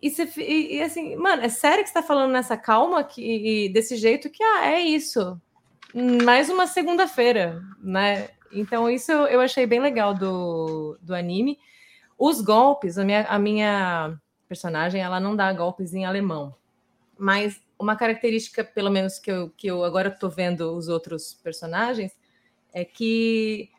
E, 0.01 0.09
você, 0.09 0.29
e, 0.37 0.77
e, 0.77 0.81
assim, 0.81 1.15
mano, 1.15 1.43
é 1.43 1.49
sério 1.49 1.83
que 1.83 1.89
você 1.89 1.93
tá 1.93 2.03
falando 2.03 2.31
nessa 2.31 2.57
calma 2.57 3.03
que, 3.03 3.69
desse 3.73 3.95
jeito 3.95 4.29
que, 4.29 4.43
ah, 4.43 4.65
é 4.65 4.81
isso. 4.81 5.39
Mais 6.23 6.49
uma 6.49 6.67
segunda-feira, 6.67 7.61
né? 7.81 8.29
Então, 8.51 8.89
isso 8.89 9.11
eu 9.11 9.39
achei 9.41 9.65
bem 9.65 9.79
legal 9.79 10.13
do, 10.13 10.97
do 11.01 11.15
anime. 11.15 11.57
Os 12.17 12.41
golpes, 12.41 12.97
a 12.97 13.03
minha, 13.03 13.23
a 13.23 13.39
minha 13.39 14.19
personagem, 14.47 15.01
ela 15.01 15.19
não 15.19 15.35
dá 15.35 15.51
golpes 15.53 15.93
em 15.93 16.05
alemão. 16.05 16.55
Mas 17.17 17.61
uma 17.79 17.95
característica, 17.95 18.63
pelo 18.63 18.89
menos 18.89 19.19
que 19.19 19.31
eu, 19.31 19.49
que 19.55 19.67
eu 19.67 19.83
agora 19.83 20.09
tô 20.09 20.29
vendo 20.29 20.75
os 20.75 20.87
outros 20.87 21.33
personagens, 21.43 22.11
é 22.73 22.83
que 22.83 23.69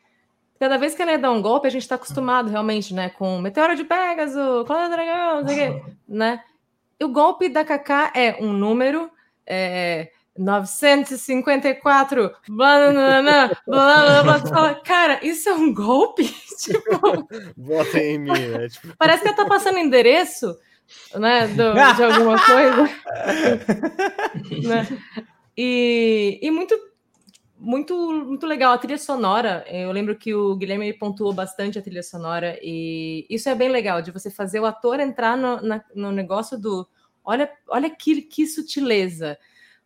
cada 0.59 0.77
vez 0.77 0.93
que 0.93 1.01
ela 1.01 1.17
dá 1.17 1.31
um 1.31 1.41
golpe, 1.41 1.67
a 1.67 1.71
gente 1.71 1.83
está 1.83 1.95
acostumado 1.95 2.49
realmente, 2.49 2.93
né? 2.93 3.09
Com 3.09 3.39
Meteoro 3.39 3.75
de 3.75 3.83
Pegasus, 3.83 4.65
Clã 4.67 4.89
Dragão, 4.89 5.41
não 5.41 5.47
sei 5.47 5.69
o 5.69 5.83
quê, 5.83 5.93
né? 6.07 6.43
E 6.99 7.05
o 7.05 7.09
golpe 7.09 7.47
da 7.47 7.63
Kaká 7.63 8.11
é 8.13 8.37
um 8.41 8.51
número, 8.51 9.09
é, 9.45 10.11
954, 10.39 12.31
blá, 12.47 12.91
blá, 12.91 13.21
blá, 13.21 13.51
blá, 13.67 14.23
blá, 14.23 14.37
blá, 14.39 14.75
Cara, 14.75 15.19
isso 15.21 15.49
é 15.49 15.53
um 15.53 15.73
golpe? 15.73 16.23
tipo, 16.57 17.27
Bota 17.57 17.99
em 17.99 18.19
mim, 18.19 18.47
né? 18.47 18.69
Tipo... 18.69 18.95
Parece 18.97 19.21
que 19.21 19.27
ela 19.27 19.35
tá 19.35 19.45
passando 19.45 19.77
endereço, 19.77 20.57
né? 21.15 21.45
Do, 21.47 21.73
de 21.73 22.03
alguma 22.03 22.39
coisa. 22.39 22.83
né? 24.65 24.87
E, 25.57 26.39
e 26.41 26.49
muito 26.49 26.73
muito, 27.59 27.93
muito 28.25 28.47
legal. 28.47 28.71
A 28.71 28.77
trilha 28.77 28.97
sonora, 28.97 29.65
eu 29.67 29.91
lembro 29.91 30.15
que 30.15 30.33
o 30.33 30.55
Guilherme 30.55 30.93
pontuou 30.93 31.33
bastante 31.33 31.77
a 31.77 31.81
trilha 31.81 32.01
sonora, 32.01 32.57
e 32.63 33.25
isso 33.29 33.49
é 33.49 33.55
bem 33.55 33.67
legal, 33.67 34.01
de 34.01 34.11
você 34.11 34.31
fazer 34.31 34.61
o 34.61 34.65
ator 34.65 35.01
entrar 35.01 35.35
no, 35.35 35.61
na, 35.61 35.83
no 35.93 36.11
negócio 36.13 36.57
do. 36.57 36.87
Olha, 37.21 37.51
olha 37.67 37.89
que, 37.89 38.21
que 38.21 38.47
sutileza. 38.47 39.37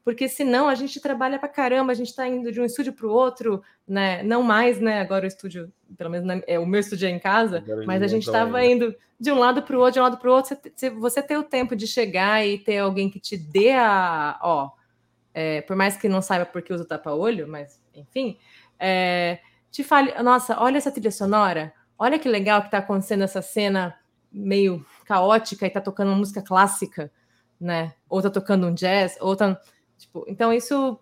Porque 0.04 0.28
senão 0.28 0.68
a 0.68 0.76
gente 0.76 1.00
trabalha 1.00 1.40
para 1.40 1.48
caramba, 1.48 1.92
a 1.92 1.96
gente 1.96 2.10
está 2.10 2.28
indo 2.28 2.52
de 2.52 2.60
um 2.60 2.66
estúdio 2.66 2.92
para 2.92 3.08
o 3.08 3.12
outro, 3.12 3.64
né? 3.88 4.22
Não 4.24 4.44
mais, 4.44 4.80
né? 4.80 5.00
Agora 5.00 5.24
o 5.24 5.28
estúdio, 5.28 5.72
pelo 5.98 6.10
menos 6.10 6.28
na, 6.28 6.42
é, 6.46 6.60
o 6.60 6.66
meu 6.66 6.82
estúdio 6.82 7.08
é 7.08 7.12
em 7.12 7.20
casa, 7.20 7.64
mas 7.86 8.02
a 8.02 8.08
gente 8.08 8.26
estava 8.26 8.64
indo 8.66 8.94
de 9.18 9.32
um 9.32 9.40
lado 9.40 9.64
para 9.64 9.78
o 9.78 9.80
outro, 9.80 9.94
de 9.94 10.00
um 10.00 10.04
lado 10.04 10.18
para 10.18 10.30
o 10.30 10.34
outro. 10.34 10.58
Você, 10.76 10.90
você 10.90 11.22
ter 11.22 11.38
o 11.38 11.44
tempo 11.44 11.76
de 11.76 11.88
chegar 11.88 12.46
e 12.46 12.58
ter 12.58 12.80
alguém 12.80 13.10
que 13.10 13.20
te 13.20 13.38
dê 13.38 13.72
a. 13.72 14.38
Ó, 14.42 14.72
é, 15.34 15.62
por 15.62 15.76
mais 15.76 15.96
que 15.96 16.10
não 16.10 16.22
saiba 16.22 16.46
por 16.46 16.62
que 16.62 16.74
usa 16.74 16.84
o 16.84 16.88
tapa-olho, 16.88 17.48
mas 17.48 17.82
enfim, 17.96 18.38
é, 18.78 19.40
te 19.72 19.84
fale, 19.84 20.14
nossa, 20.22 20.62
olha 20.62 20.78
essa 20.78 20.92
trilha 20.92 21.12
sonora, 21.12 21.74
olha 21.98 22.20
que 22.20 22.28
legal 22.28 22.62
que 22.62 22.68
está 22.68 22.80
acontecendo 22.80 23.24
essa 23.24 23.42
cena 23.42 23.98
meio 24.32 24.86
caótica 25.06 25.66
e 25.66 25.68
está 25.68 25.80
tocando 25.80 26.10
uma 26.10 26.18
música 26.18 26.42
clássica, 26.42 27.12
né? 27.60 27.94
Ou 28.10 28.20
está 28.20 28.30
tocando 28.30 28.68
um 28.68 28.74
jazz, 28.74 29.18
ou 29.22 29.36
tá, 29.36 29.60
tipo, 30.04 30.26
então 30.28 30.54
isso 30.54 31.00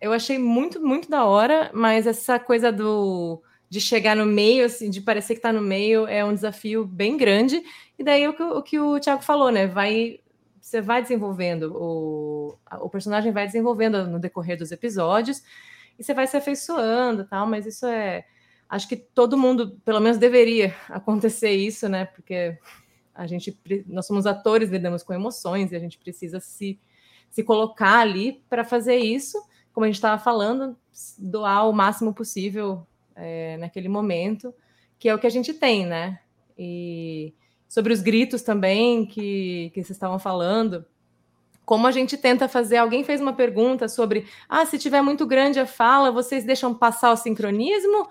eu 0.00 0.12
achei 0.12 0.38
muito, 0.38 0.80
muito 0.80 1.08
da 1.08 1.24
hora, 1.24 1.70
mas 1.72 2.06
essa 2.06 2.38
coisa 2.38 2.72
do 2.72 3.42
de 3.68 3.80
chegar 3.80 4.14
no 4.14 4.26
meio, 4.26 4.66
assim, 4.66 4.90
de 4.90 5.00
parecer 5.00 5.34
que 5.34 5.38
está 5.38 5.50
no 5.50 5.62
meio, 5.62 6.06
é 6.06 6.22
um 6.22 6.34
desafio 6.34 6.84
bem 6.84 7.16
grande. 7.16 7.62
E 7.98 8.04
daí 8.04 8.28
o 8.28 8.34
que 8.34 8.42
o, 8.42 8.62
que 8.62 8.78
o 8.78 9.00
Thiago 9.00 9.22
falou, 9.22 9.50
né? 9.50 9.66
Vai 9.66 10.20
você 10.60 10.80
vai 10.80 11.02
desenvolvendo, 11.02 11.74
o, 11.74 12.56
o 12.80 12.88
personagem 12.88 13.32
vai 13.32 13.46
desenvolvendo 13.46 14.06
no 14.06 14.20
decorrer 14.20 14.56
dos 14.56 14.70
episódios, 14.70 15.42
e 15.98 16.04
você 16.04 16.14
vai 16.14 16.26
se 16.26 16.36
afeiçoando 16.36 17.24
tal, 17.24 17.46
mas 17.46 17.66
isso 17.66 17.86
é. 17.86 18.24
Acho 18.68 18.88
que 18.88 18.96
todo 18.96 19.36
mundo, 19.36 19.78
pelo 19.84 20.00
menos, 20.00 20.18
deveria 20.18 20.74
acontecer 20.88 21.50
isso, 21.50 21.88
né? 21.88 22.06
Porque 22.06 22.56
a 23.14 23.26
gente, 23.26 23.58
nós 23.86 24.06
somos 24.06 24.26
atores, 24.26 24.70
lidamos 24.70 25.02
com 25.02 25.12
emoções 25.12 25.72
e 25.72 25.76
a 25.76 25.78
gente 25.78 25.98
precisa 25.98 26.40
se, 26.40 26.80
se 27.32 27.42
colocar 27.42 27.98
ali 27.98 28.44
para 28.48 28.62
fazer 28.62 28.96
isso, 28.96 29.42
como 29.72 29.84
a 29.84 29.88
gente 29.88 29.96
estava 29.96 30.22
falando, 30.22 30.76
doar 31.18 31.66
o 31.66 31.72
máximo 31.72 32.12
possível 32.12 32.86
é, 33.16 33.56
naquele 33.56 33.88
momento, 33.88 34.54
que 34.98 35.08
é 35.08 35.14
o 35.14 35.18
que 35.18 35.26
a 35.26 35.30
gente 35.30 35.54
tem, 35.54 35.86
né? 35.86 36.20
E 36.58 37.34
sobre 37.66 37.90
os 37.90 38.02
gritos 38.02 38.42
também 38.42 39.06
que, 39.06 39.70
que 39.72 39.82
vocês 39.82 39.96
estavam 39.96 40.18
falando. 40.18 40.84
Como 41.64 41.86
a 41.86 41.90
gente 41.90 42.18
tenta 42.18 42.46
fazer, 42.48 42.76
alguém 42.76 43.02
fez 43.02 43.18
uma 43.18 43.32
pergunta 43.32 43.88
sobre: 43.88 44.26
ah, 44.46 44.66
se 44.66 44.78
tiver 44.78 45.00
muito 45.00 45.26
grande 45.26 45.58
a 45.58 45.66
fala, 45.66 46.12
vocês 46.12 46.44
deixam 46.44 46.74
passar 46.74 47.12
o 47.12 47.16
sincronismo? 47.16 48.08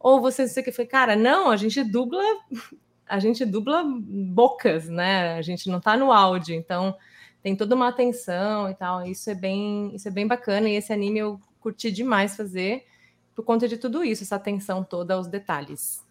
Ou 0.00 0.20
vocês 0.20 0.50
sei 0.50 0.64
que 0.64 0.72
foi, 0.72 0.84
cara, 0.84 1.14
não, 1.14 1.48
a 1.48 1.56
gente 1.56 1.82
dubla, 1.84 2.24
a 3.06 3.20
gente 3.20 3.44
dubla 3.44 3.84
bocas, 3.86 4.88
né? 4.88 5.34
A 5.34 5.42
gente 5.42 5.70
não 5.70 5.78
está 5.78 5.96
no 5.96 6.10
áudio, 6.10 6.56
então 6.56 6.96
tem 7.44 7.54
toda 7.54 7.74
uma 7.74 7.88
atenção 7.88 8.70
e 8.70 8.74
tal. 8.74 9.06
Isso 9.06 9.28
é 9.28 9.34
bem, 9.34 9.94
isso 9.94 10.08
é 10.08 10.10
bem 10.10 10.26
bacana 10.26 10.66
e 10.66 10.76
esse 10.76 10.94
anime 10.94 11.18
eu 11.18 11.38
curti 11.60 11.92
demais 11.92 12.34
fazer 12.34 12.86
por 13.34 13.44
conta 13.44 13.68
de 13.68 13.76
tudo 13.76 14.02
isso, 14.02 14.22
essa 14.22 14.36
atenção 14.36 14.82
toda 14.82 15.12
aos 15.12 15.26
detalhes. 15.26 16.02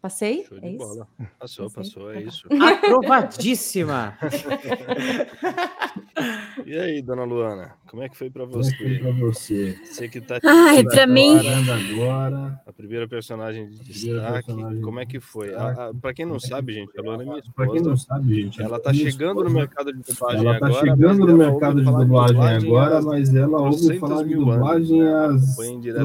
Passei? 0.00 0.44
Show 0.48 0.58
de 0.58 0.66
é 0.66 0.72
bola. 0.72 1.06
Passou, 1.38 1.70
Passei. 1.70 1.92
passou, 1.92 2.12
é 2.12 2.22
isso. 2.22 2.48
Aprovadíssima! 2.58 4.16
e 6.64 6.78
aí, 6.78 7.02
dona 7.02 7.24
Luana, 7.24 7.74
como 7.86 8.02
é 8.02 8.08
que 8.08 8.16
foi 8.16 8.30
para 8.30 8.46
você? 8.46 8.74
Como 8.76 8.88
é 8.88 8.98
foi 8.98 9.12
pra 9.12 9.26
você? 9.26 9.78
Você 9.84 10.08
que 10.08 10.22
tá 10.22 10.38
Ai, 10.42 10.82
para 10.84 11.06
mim. 11.06 11.36
Agora. 11.36 12.62
A 12.66 12.72
primeira 12.72 13.06
personagem 13.06 13.68
de 13.68 13.78
destaque. 13.80 14.46
Personagem 14.46 14.80
como 14.80 15.00
é 15.00 15.06
que 15.06 15.20
foi? 15.20 15.50
Para 16.00 16.14
quem 16.14 16.24
não 16.24 16.36
é 16.36 16.40
sabe, 16.40 16.72
gente, 16.72 16.98
a 16.98 17.02
Luana 17.02 17.22
é 17.22 17.26
minha 17.26 17.38
esposa. 17.38 17.54
Para 17.54 17.70
quem 17.70 17.82
não 17.82 17.96
sabe, 17.96 18.42
gente, 18.42 18.62
ela 18.62 18.80
tá 18.80 18.94
chegando 18.94 19.44
no 19.44 19.50
mercado 19.50 19.92
de 19.92 20.00
dublagem 20.00 20.46
ela 20.46 20.58
tá 20.58 20.66
agora. 20.66 20.78
Ela 20.78 20.86
tá 20.86 20.96
chegando 20.96 21.26
no 21.26 21.36
mercado 21.36 21.76
de 21.76 21.92
dublagem 21.92 22.40
agora, 22.40 23.02
mas 23.02 23.34
ela 23.34 23.60
ouve 23.60 23.98
falar 23.98 24.22
de 24.22 24.34
dublagem 24.34 25.02
há 25.02 25.28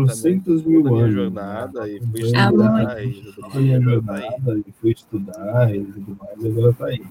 300 0.05 0.63
mil 0.63 0.85
anos. 0.87 1.13
jornada 1.13 1.89
e 1.89 2.01
foi 2.01 2.21
estudar 2.21 3.05
e 3.05 3.84
jornada 3.85 4.57
e 4.57 4.71
fui 4.81 4.91
estudar 4.91 5.73
e 5.73 5.83
tudo 5.83 6.17
mais, 6.19 6.45
agora 6.45 6.73
tá 6.73 6.85
aí. 6.87 7.01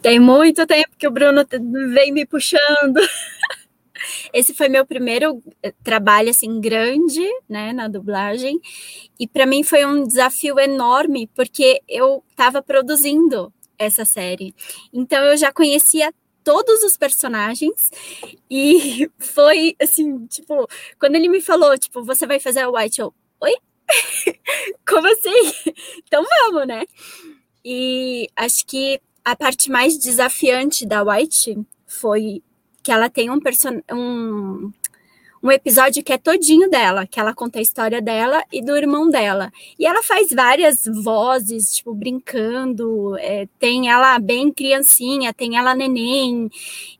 Tem 0.00 0.18
muito 0.18 0.66
tempo 0.66 0.90
que 0.98 1.06
o 1.06 1.10
Bruno 1.10 1.46
vem 1.94 2.12
me 2.12 2.26
puxando. 2.26 2.96
Esse 4.32 4.52
foi 4.52 4.68
meu 4.68 4.84
primeiro 4.84 5.40
eh, 5.62 5.72
trabalho 5.84 6.30
assim 6.30 6.60
grande, 6.60 7.22
né, 7.48 7.72
na 7.72 7.86
dublagem. 7.86 8.60
E 9.18 9.28
para 9.28 9.46
mim 9.46 9.62
foi 9.62 9.84
um 9.84 10.04
desafio 10.04 10.58
enorme, 10.58 11.28
porque 11.34 11.80
eu 11.88 12.24
estava 12.30 12.60
produzindo 12.60 13.52
essa 13.78 14.04
série. 14.04 14.54
Então 14.92 15.22
eu 15.24 15.36
já 15.36 15.52
conhecia 15.52 16.12
todos 16.42 16.82
os 16.82 16.96
personagens 16.96 17.90
e 18.50 19.08
foi 19.18 19.76
assim, 19.80 20.26
tipo, 20.26 20.66
quando 20.98 21.14
ele 21.14 21.28
me 21.28 21.40
falou, 21.40 21.76
tipo, 21.78 22.02
você 22.02 22.26
vai 22.26 22.40
fazer 22.40 22.60
a 22.60 22.70
White, 22.70 23.00
eu? 23.00 23.14
Como 24.86 25.06
assim? 25.06 25.72
Então 26.06 26.24
vamos, 26.24 26.66
né? 26.66 26.84
E 27.64 28.28
acho 28.36 28.66
que 28.66 29.00
a 29.24 29.36
parte 29.36 29.70
mais 29.70 29.98
desafiante 29.98 30.84
da 30.84 31.02
White 31.02 31.58
foi 31.86 32.42
que 32.82 32.90
ela 32.90 33.08
tem 33.08 33.30
um, 33.30 33.40
person 33.40 33.80
um 33.90 34.72
um 35.42 35.50
episódio 35.50 36.04
que 36.04 36.12
é 36.12 36.18
todinho 36.18 36.70
dela, 36.70 37.04
que 37.04 37.18
ela 37.18 37.34
conta 37.34 37.58
a 37.58 37.62
história 37.62 38.00
dela 38.00 38.44
e 38.52 38.62
do 38.62 38.76
irmão 38.76 39.10
dela. 39.10 39.50
E 39.76 39.84
ela 39.84 40.00
faz 40.02 40.30
várias 40.30 40.84
vozes, 41.02 41.74
tipo, 41.74 41.92
brincando, 41.92 43.16
é, 43.18 43.48
tem 43.58 43.90
ela 43.90 44.18
bem 44.20 44.52
criancinha, 44.52 45.34
tem 45.34 45.56
ela 45.56 45.74
neném. 45.74 46.48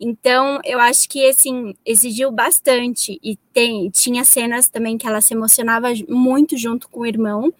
Então, 0.00 0.58
eu 0.64 0.80
acho 0.80 1.08
que, 1.08 1.24
assim, 1.24 1.72
exigiu 1.86 2.32
bastante. 2.32 3.20
E 3.22 3.36
tem, 3.52 3.88
tinha 3.90 4.24
cenas 4.24 4.66
também 4.66 4.98
que 4.98 5.06
ela 5.06 5.20
se 5.20 5.34
emocionava 5.34 5.88
muito 6.08 6.58
junto 6.58 6.88
com 6.88 7.00
o 7.00 7.06
irmão. 7.06 7.52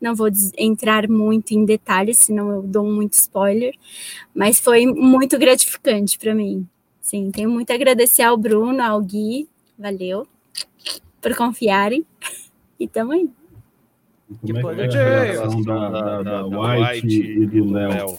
Não 0.00 0.14
vou 0.14 0.28
entrar 0.56 1.08
muito 1.08 1.52
em 1.52 1.64
detalhes, 1.64 2.18
senão 2.18 2.50
eu 2.50 2.62
dou 2.62 2.84
muito 2.84 3.14
spoiler. 3.14 3.74
Mas 4.32 4.60
foi 4.60 4.86
muito 4.86 5.36
gratificante 5.38 6.16
para 6.16 6.34
mim. 6.36 6.68
Sim, 7.00 7.32
tenho 7.32 7.50
muito 7.50 7.72
a 7.72 7.74
agradecer 7.74 8.22
ao 8.22 8.36
Bruno, 8.36 8.80
ao 8.80 9.00
Gui, 9.00 9.48
Valeu 9.80 10.28
por 11.22 11.34
confiarem. 11.34 12.04
E 12.78 12.86
tamo 12.86 13.12
aí. 13.12 13.30
Que 14.44 14.52
como 14.52 14.80
é 14.80 14.88
que 14.88 14.96
é 14.96 15.00
a 15.00 15.22
relação 15.22 15.62
da, 15.62 15.88
da, 15.88 16.22
da, 16.22 16.46
White, 16.46 17.20
e 17.20 17.46
do 17.46 17.72
Léo? 17.72 18.18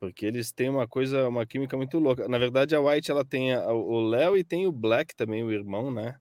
Porque 0.00 0.26
eles 0.26 0.50
têm 0.52 0.68
uma 0.68 0.88
coisa, 0.88 1.28
uma 1.28 1.46
química 1.46 1.76
muito 1.76 1.98
louca. 1.98 2.26
Na 2.28 2.38
verdade, 2.38 2.74
a 2.74 2.80
White 2.80 3.10
ela 3.10 3.24
tem 3.24 3.52
a, 3.52 3.72
o 3.72 4.08
Léo 4.08 4.36
e 4.36 4.42
tem 4.42 4.66
o 4.66 4.72
Black 4.72 5.14
também, 5.14 5.44
o 5.44 5.52
irmão, 5.52 5.90
né? 5.90 6.16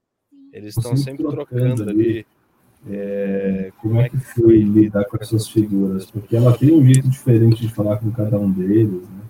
Eles 0.52 0.78
estão 0.78 0.96
sempre, 0.96 1.24
sempre 1.24 1.36
trocando 1.36 1.84
ali. 1.84 1.92
ali. 1.92 2.26
É, 2.90 3.72
como 3.82 4.00
é 4.00 4.10
que 4.10 4.18
foi 4.18 4.58
lidar 4.58 5.06
com 5.06 5.18
essas 5.20 5.48
figuras? 5.48 6.12
Porque 6.12 6.36
ela 6.36 6.56
tem 6.58 6.72
um 6.74 6.86
jeito 6.86 7.10
diferente 7.10 7.62
de 7.62 7.74
falar 7.74 7.98
com 7.98 8.12
cada 8.12 8.38
um 8.38 8.52
deles, 8.52 9.08
né? 9.10 9.23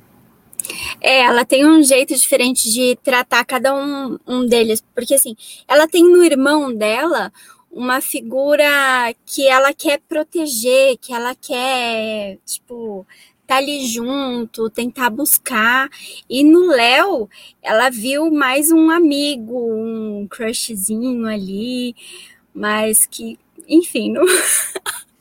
É, 1.03 1.19
ela 1.19 1.43
tem 1.43 1.65
um 1.65 1.83
jeito 1.83 2.15
diferente 2.15 2.71
de 2.71 2.95
tratar 3.03 3.43
cada 3.43 3.75
um, 3.75 4.17
um 4.25 4.45
deles, 4.45 4.81
porque 4.95 5.15
assim, 5.15 5.35
ela 5.67 5.85
tem 5.85 6.01
no 6.01 6.23
irmão 6.23 6.73
dela 6.73 7.29
uma 7.69 7.99
figura 7.99 9.13
que 9.25 9.45
ela 9.45 9.73
quer 9.73 9.99
proteger, 10.07 10.97
que 10.97 11.11
ela 11.13 11.35
quer, 11.35 12.37
tipo, 12.45 13.05
tá 13.45 13.57
ali 13.57 13.85
junto, 13.85 14.69
tentar 14.69 15.09
buscar. 15.09 15.89
E 16.29 16.41
no 16.43 16.67
Léo, 16.67 17.29
ela 17.61 17.89
viu 17.89 18.31
mais 18.31 18.71
um 18.71 18.89
amigo, 18.89 19.59
um 19.73 20.25
crushzinho 20.29 21.25
ali, 21.27 21.95
mas 22.53 23.05
que, 23.05 23.37
enfim, 23.67 24.11
não... 24.11 24.23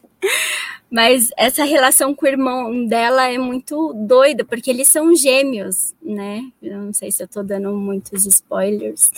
Mas 0.91 1.31
essa 1.39 1.64
relação 1.64 2.14
com 2.14 2.27
o 2.27 2.29
irmão 2.29 2.85
dela 2.85 3.27
é 3.27 3.39
muito 3.39 3.95
doida, 3.95 4.45
porque 4.45 4.68
eles 4.70 4.89
são 4.89 5.14
gêmeos, 5.14 5.95
né? 6.03 6.43
Eu 6.62 6.79
não 6.79 6.93
sei 6.93 7.11
se 7.11 7.23
eu 7.23 7.29
tô 7.29 7.43
dando 7.43 7.73
muitos 7.73 8.27
spoilers, 8.27 9.11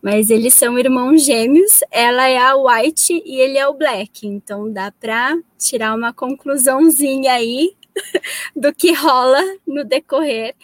mas 0.00 0.30
eles 0.30 0.54
são 0.54 0.78
irmãos 0.78 1.22
gêmeos. 1.22 1.80
Ela 1.90 2.28
é 2.28 2.38
a 2.38 2.56
White 2.56 3.22
e 3.26 3.40
ele 3.40 3.58
é 3.58 3.68
o 3.68 3.74
Black. 3.74 4.26
Então 4.26 4.72
dá 4.72 4.90
para 4.90 5.38
tirar 5.58 5.94
uma 5.94 6.14
conclusãozinha 6.14 7.34
aí 7.34 7.76
do 8.56 8.72
que 8.74 8.92
rola 8.92 9.42
no 9.66 9.84
decorrer. 9.84 10.54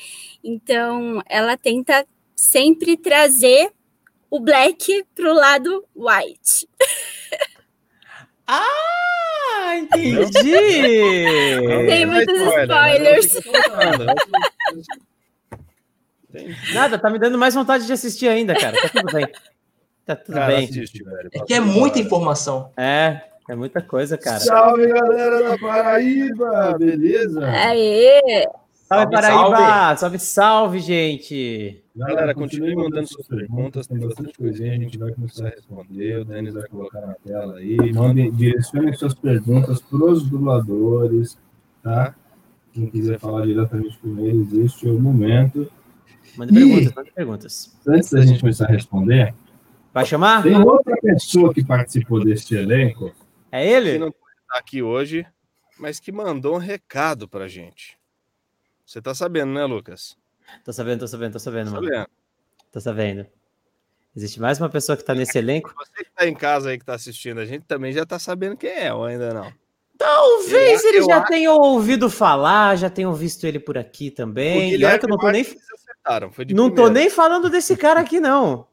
Então 0.43 1.23
ela 1.27 1.59
tenta 1.59 2.07
sempre 2.35 2.97
trazer 2.97 3.71
o 4.31 4.41
Black 4.41 5.05
pro 5.15 5.35
lado 5.35 5.85
White. 5.95 6.69
Ah, 8.47 9.24
entendi! 9.77 10.53
Tem 11.87 12.07
muitos 12.07 12.41
spoilers. 12.41 13.41
Nada, 16.73 16.99
tá 16.99 17.11
me 17.11 17.19
dando 17.19 17.39
mais 17.39 17.55
vontade 17.55 17.87
de 17.87 17.93
assistir 17.93 18.29
ainda, 18.29 18.55
cara. 18.55 18.77
Tá 18.81 18.89
tudo 18.89 19.13
bem. 19.13 19.29
Tá 20.05 20.17
tudo 20.17 20.35
cara, 20.35 20.47
bem. 20.49 20.65
Assiste, 20.65 21.03
é 21.33 21.41
que 21.41 21.55
é 21.55 21.61
muita 21.61 21.99
informação. 21.99 22.71
É, 22.77 23.21
é 23.49 23.55
muita 23.55 23.81
coisa, 23.81 24.19
cara. 24.19 24.41
Salve, 24.41 24.87
galera 24.89 25.51
da 25.51 25.59
Paraíba! 25.59 26.77
Beleza? 26.79 27.47
Aê! 27.47 28.47
Salve, 28.95 29.13
Paraíba! 29.13 29.97
Salve, 29.97 30.19
salve, 30.19 30.79
gente! 30.79 31.83
Galera, 31.97 32.35
continue 32.35 32.75
mandando 32.77 33.09
suas 33.09 33.27
perguntas, 33.27 33.87
tem 33.87 33.99
bastante 33.99 34.37
coisinha, 34.37 34.73
a 34.73 34.77
gente 34.77 34.99
vai 34.99 35.13
começar 35.13 35.47
a 35.47 35.51
responder, 35.51 36.21
o 36.21 36.25
Denis 36.25 36.55
vai 36.55 36.69
colocar 36.69 37.01
na 37.01 37.15
tela 37.15 37.59
aí. 37.59 37.77
Mandem, 37.93 38.31
direcionem 38.31 38.93
suas 38.95 39.15
perguntas 39.15 39.81
para 39.81 40.05
os 40.05 40.29
dubladores, 40.29 41.39
tá? 41.83 42.15
Quem 42.73 42.89
quiser 42.89 43.19
falar 43.19 43.47
diretamente 43.47 43.99
com 43.99 44.19
eles, 44.19 44.53
este 44.53 44.89
é 44.89 44.91
o 44.91 44.99
momento. 44.99 45.71
Mande 46.37 46.53
perguntas, 46.53 46.95
mande 46.95 47.13
perguntas. 47.13 47.77
Antes 47.87 48.11
da 48.11 48.23
gente 48.23 48.41
começar 48.41 48.67
a 48.67 48.73
responder, 48.73 49.35
vai 49.93 50.05
chamar? 50.05 50.43
Tem 50.43 50.57
outra 50.57 50.97
pessoa 51.01 51.53
que 51.53 51.65
participou 51.65 52.25
deste 52.25 52.55
elenco. 52.57 53.13
É 53.53 53.69
ele? 53.69 53.93
Que 53.93 53.99
não 53.99 54.09
está 54.09 54.59
aqui 54.59 54.83
hoje, 54.83 55.25
mas 55.79 56.01
que 56.01 56.11
mandou 56.11 56.57
um 56.57 56.59
recado 56.59 57.29
para 57.29 57.47
gente. 57.47 57.97
Você 58.85 59.01
tá 59.01 59.15
sabendo, 59.15 59.53
né, 59.53 59.65
Lucas? 59.65 60.17
Tô 60.65 60.73
sabendo, 60.73 61.01
tô 61.01 61.09
sabendo, 61.09 61.33
tô 61.33 61.39
sabendo, 61.39 61.67
tô 61.67 61.75
mano. 61.77 61.87
Sabendo. 61.87 62.09
Tô 62.71 62.81
sabendo. 62.81 63.27
Existe 64.17 64.41
mais 64.41 64.61
uma 64.61 64.69
pessoa 64.69 64.97
que 64.97 65.05
tá 65.05 65.15
nesse 65.15 65.39
elenco? 65.39 65.73
Você 65.77 66.05
que 66.05 66.11
tá 66.11 66.27
em 66.27 66.35
casa 66.35 66.71
aí 66.71 66.79
que 66.79 66.85
tá 66.85 66.95
assistindo, 66.95 67.41
a 67.41 67.47
gente 67.47 67.65
também 67.65 67.93
já 67.93 68.05
tá 68.05 68.19
sabendo 68.19 68.57
quem 68.57 68.71
é, 68.71 68.93
ou 68.93 69.05
ainda 69.05 69.33
não? 69.33 69.53
Talvez 69.97 70.83
eu, 70.83 70.91
ele 70.91 70.99
eu 70.99 71.07
já 71.07 71.19
acho... 71.19 71.29
tenha 71.29 71.53
ouvido 71.53 72.11
falar, 72.11 72.77
já 72.77 72.91
tenham 72.91 73.15
visto 73.15 73.47
ele 73.47 73.59
por 73.59 73.79
aqui 73.79 74.11
também. 74.11 74.75
E 74.75 74.85
olha 74.85 74.99
que 74.99 75.05
eu 75.05 75.09
não 75.09 75.19
tô 75.19 75.31
nem. 75.31 75.47
não 76.51 76.71
tô 76.71 76.89
nem 76.89 77.09
falando 77.09 77.49
desse 77.49 77.77
cara 77.77 78.01
aqui, 78.01 78.21
não. 78.21 78.67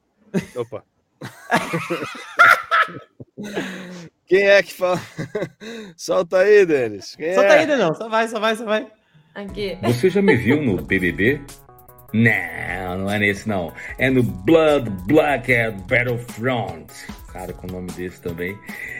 Opa. 0.55 0.83
Quem 4.25 4.47
é 4.47 4.63
que 4.63 4.73
fala? 4.73 4.99
Solta 5.95 6.39
aí, 6.39 6.65
Denis. 6.65 7.15
Quem 7.15 7.35
Solta 7.35 7.53
é? 7.53 7.59
aí, 7.59 7.67
não. 7.67 7.93
Só 7.93 8.09
vai, 8.09 8.27
só 8.27 8.39
vai, 8.39 8.55
só 8.55 8.65
vai. 8.65 8.91
Aqui. 9.33 9.77
Você 9.83 10.09
já 10.09 10.21
me 10.21 10.35
viu 10.35 10.61
no 10.61 10.81
BBB? 10.81 11.39
Não, 12.13 12.97
não 12.97 13.11
é 13.11 13.17
nesse 13.17 13.47
não. 13.47 13.71
É 13.97 14.09
no 14.09 14.21
Blood 14.21 14.89
Black 15.05 15.53
Battlefront. 15.87 16.87
Cara, 17.31 17.53
com 17.53 17.65
o 17.67 17.71
nome 17.71 17.89
desse 17.91 18.21
também. 18.21 18.57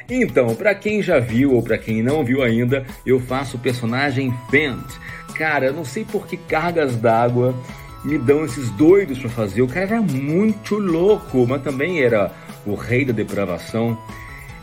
Então, 0.10 0.56
para 0.56 0.74
quem 0.74 1.02
já 1.02 1.20
viu 1.20 1.54
ou 1.54 1.62
para 1.62 1.78
quem 1.78 2.02
não 2.02 2.24
viu 2.24 2.42
ainda, 2.42 2.86
eu 3.06 3.20
faço 3.20 3.58
o 3.58 3.60
personagem 3.60 4.34
Fent. 4.50 4.86
Cara, 5.36 5.66
eu 5.66 5.74
não 5.74 5.84
sei 5.84 6.06
por 6.06 6.26
que 6.26 6.38
cargas 6.38 6.96
d'água 6.96 7.54
me 8.06 8.18
dão 8.18 8.46
esses 8.46 8.70
doidos 8.72 9.20
para 9.20 9.30
fazer. 9.30 9.62
O 9.62 9.68
cara 9.68 9.86
era 9.86 10.02
muito 10.02 10.76
louco, 10.76 11.46
mas 11.46 11.62
também 11.62 12.02
era 12.02 12.32
o 12.66 12.74
rei 12.74 13.04
da 13.04 13.12
depravação 13.12 13.98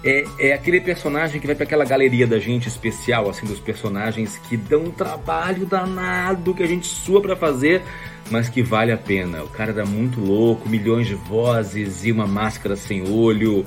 é, 0.04 0.24
é 0.38 0.52
aquele 0.52 0.80
personagem 0.80 1.40
que 1.40 1.46
vai 1.46 1.56
para 1.56 1.64
aquela 1.64 1.84
galeria 1.84 2.26
da 2.26 2.38
gente 2.38 2.68
especial, 2.68 3.28
assim, 3.28 3.46
dos 3.46 3.58
personagens 3.58 4.38
que 4.38 4.56
dão 4.56 4.84
um 4.84 4.90
trabalho 4.90 5.66
danado, 5.66 6.54
que 6.54 6.62
a 6.62 6.66
gente 6.66 6.86
sua 6.86 7.20
para 7.20 7.34
fazer, 7.34 7.82
mas 8.30 8.48
que 8.48 8.62
vale 8.62 8.92
a 8.92 8.96
pena. 8.96 9.42
O 9.42 9.48
cara 9.48 9.72
era 9.72 9.84
muito 9.84 10.20
louco, 10.20 10.68
milhões 10.68 11.06
de 11.06 11.14
vozes 11.14 12.04
e 12.04 12.12
uma 12.12 12.26
máscara 12.26 12.76
sem 12.76 13.10
olho. 13.10 13.66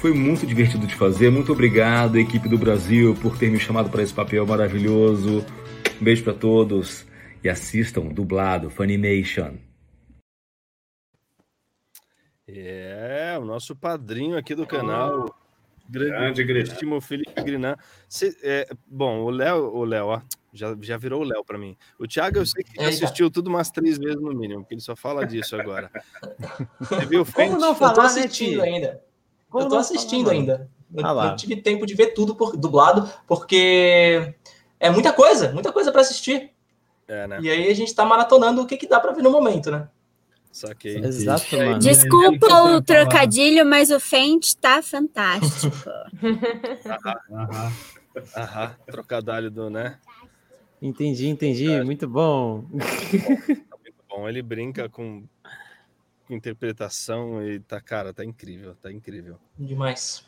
Foi 0.00 0.12
muito 0.12 0.46
divertido 0.46 0.86
de 0.86 0.94
fazer. 0.94 1.30
Muito 1.30 1.52
obrigado, 1.52 2.18
equipe 2.18 2.48
do 2.48 2.56
Brasil, 2.56 3.14
por 3.20 3.36
ter 3.36 3.50
me 3.50 3.58
chamado 3.58 3.90
para 3.90 4.02
esse 4.02 4.14
papel 4.14 4.46
maravilhoso. 4.46 5.44
Um 6.00 6.04
beijo 6.04 6.22
para 6.22 6.34
todos 6.34 7.06
e 7.42 7.48
assistam 7.48 8.02
dublado 8.06 8.70
Funimation. 8.70 9.54
É, 12.46 13.36
o 13.38 13.44
nosso 13.44 13.76
padrinho 13.76 14.38
aqui 14.38 14.54
do 14.54 14.66
canal, 14.66 15.26
grande, 15.88 16.44
grande 16.44 17.00
Felipe 17.00 17.42
Grinan. 17.42 17.76
Cê, 18.08 18.36
é, 18.42 18.68
bom, 18.86 19.20
o 19.20 19.30
Léo, 19.30 19.74
o 19.74 19.84
Léo, 19.84 20.06
ó, 20.06 20.20
já, 20.52 20.76
já 20.80 20.96
virou 20.96 21.22
o 21.22 21.24
Léo 21.24 21.44
para 21.44 21.58
mim. 21.58 21.76
O 21.98 22.06
Thiago, 22.06 22.38
eu 22.38 22.46
sei 22.46 22.64
que 22.64 22.82
já 22.82 22.88
assistiu 22.88 23.30
tudo 23.30 23.48
umas 23.48 23.70
três 23.70 23.98
vezes 23.98 24.20
no 24.20 24.34
mínimo, 24.34 24.60
porque 24.62 24.74
ele 24.74 24.80
só 24.80 24.96
fala 24.96 25.26
disso 25.26 25.56
agora. 25.56 25.90
Você 26.80 27.06
viu 27.06 27.24
Como 27.24 27.58
não 27.58 27.74
falar, 27.74 27.92
eu 27.92 27.94
tô 27.94 28.00
né, 28.02 28.06
assistindo 28.06 28.58
né, 28.58 28.64
ainda. 28.64 29.02
Como 29.48 29.64
eu 29.64 29.68
tô 29.68 29.76
assistindo 29.76 30.26
falar, 30.26 30.36
ainda. 30.36 30.70
Eu 30.94 31.06
ah 31.06 31.26
não 31.28 31.36
tive 31.36 31.56
tempo 31.56 31.86
de 31.86 31.94
ver 31.94 32.08
tudo 32.08 32.34
por, 32.34 32.56
dublado, 32.56 33.10
porque 33.26 34.34
é 34.80 34.90
muita 34.90 35.12
coisa, 35.12 35.52
muita 35.52 35.72
coisa 35.72 35.92
para 35.92 36.00
assistir. 36.00 36.50
É, 37.06 37.26
né? 37.26 37.38
E 37.40 37.50
aí 37.50 37.70
a 37.70 37.74
gente 37.74 37.94
tá 37.94 38.04
maratonando 38.04 38.62
o 38.62 38.66
que, 38.66 38.76
que 38.76 38.86
dá 38.86 39.00
para 39.00 39.12
ver 39.12 39.22
no 39.22 39.30
momento, 39.30 39.70
né? 39.70 39.88
Saquei. 40.58 40.96
Exato, 40.96 41.56
mano. 41.56 41.78
Desculpa 41.78 42.64
o 42.64 42.82
trocadilho, 42.82 43.64
mas 43.64 43.92
o 43.92 44.00
Fente 44.00 44.56
tá 44.56 44.82
fantástico. 44.82 45.76
Trocadilho 48.86 49.52
do, 49.52 49.70
né? 49.70 50.00
Entendi, 50.82 51.28
entendi. 51.28 51.70
É. 51.70 51.84
Muito 51.84 52.08
bom. 52.08 52.62
Tá 52.62 53.76
muito 53.84 54.04
bom. 54.08 54.28
Ele 54.28 54.42
brinca 54.42 54.88
com 54.88 55.22
interpretação 56.28 57.40
e 57.40 57.60
tá, 57.60 57.80
cara, 57.80 58.12
tá 58.12 58.24
incrível, 58.24 58.74
tá 58.82 58.90
incrível. 58.90 59.38
Demais. 59.56 60.27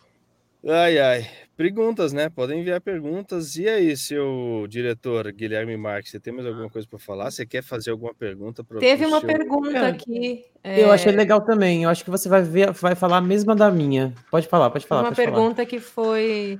Ai, 0.66 0.98
ai. 0.98 1.26
Perguntas, 1.56 2.12
né? 2.12 2.28
Podem 2.28 2.60
enviar 2.60 2.80
perguntas. 2.80 3.56
E 3.56 3.68
aí, 3.68 3.96
seu 3.96 4.66
diretor 4.68 5.30
Guilherme 5.32 5.76
Marques, 5.76 6.10
você 6.10 6.20
tem 6.20 6.32
mais 6.32 6.46
alguma 6.46 6.68
coisa 6.68 6.86
para 6.88 6.98
falar? 6.98 7.30
Você 7.30 7.46
quer 7.46 7.62
fazer 7.62 7.90
alguma 7.90 8.14
pergunta? 8.14 8.62
Pro, 8.62 8.78
Teve 8.78 9.04
uma 9.06 9.20
seu... 9.20 9.26
pergunta 9.26 9.78
é. 9.78 9.88
aqui. 9.88 10.44
É... 10.62 10.82
Eu 10.82 10.92
achei 10.92 11.12
legal 11.12 11.40
também. 11.42 11.84
Eu 11.84 11.90
acho 11.90 12.04
que 12.04 12.10
você 12.10 12.28
vai 12.28 12.42
ver, 12.42 12.72
vai 12.72 12.94
falar 12.94 13.18
a 13.18 13.22
mesma 13.22 13.54
da 13.54 13.70
minha. 13.70 14.14
Pode 14.30 14.48
falar, 14.48 14.70
pode 14.70 14.86
falar. 14.86 15.02
Uma 15.02 15.08
pode 15.08 15.16
pergunta 15.16 15.56
falar. 15.56 15.66
que 15.66 15.80
foi 15.80 16.58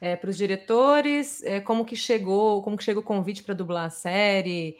é, 0.00 0.14
para 0.16 0.30
os 0.30 0.36
diretores, 0.36 1.42
é, 1.42 1.60
como 1.60 1.84
que 1.84 1.96
chegou, 1.96 2.62
como 2.62 2.76
que 2.76 2.84
chega 2.84 3.00
o 3.00 3.02
convite 3.02 3.42
para 3.42 3.54
dublar 3.54 3.86
a 3.86 3.90
série. 3.90 4.76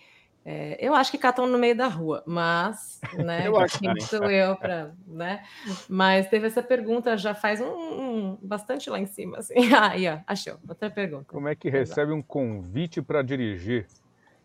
É, 0.50 0.78
eu 0.80 0.94
acho 0.94 1.10
que 1.10 1.18
catam 1.18 1.46
no 1.46 1.58
meio 1.58 1.76
da 1.76 1.88
rua, 1.88 2.22
mas, 2.26 3.02
né, 3.22 3.46
eu 3.46 3.58
acho 3.58 3.78
quem 3.78 4.00
sou 4.00 4.30
eu 4.30 4.56
para, 4.56 4.94
né? 5.06 5.42
Mas 5.90 6.26
teve 6.30 6.46
essa 6.46 6.62
pergunta 6.62 7.18
já 7.18 7.34
faz 7.34 7.60
um, 7.60 7.66
um 7.66 8.38
bastante 8.40 8.88
lá 8.88 8.98
em 8.98 9.04
cima, 9.04 9.36
assim. 9.36 9.52
Aí, 9.78 10.08
ó, 10.08 10.20
achou. 10.26 10.54
Outra 10.66 10.88
pergunta. 10.88 11.26
Como 11.28 11.48
é 11.48 11.54
que 11.54 11.68
recebe 11.68 12.12
um 12.12 12.22
convite 12.22 13.02
para 13.02 13.20
dirigir? 13.20 13.86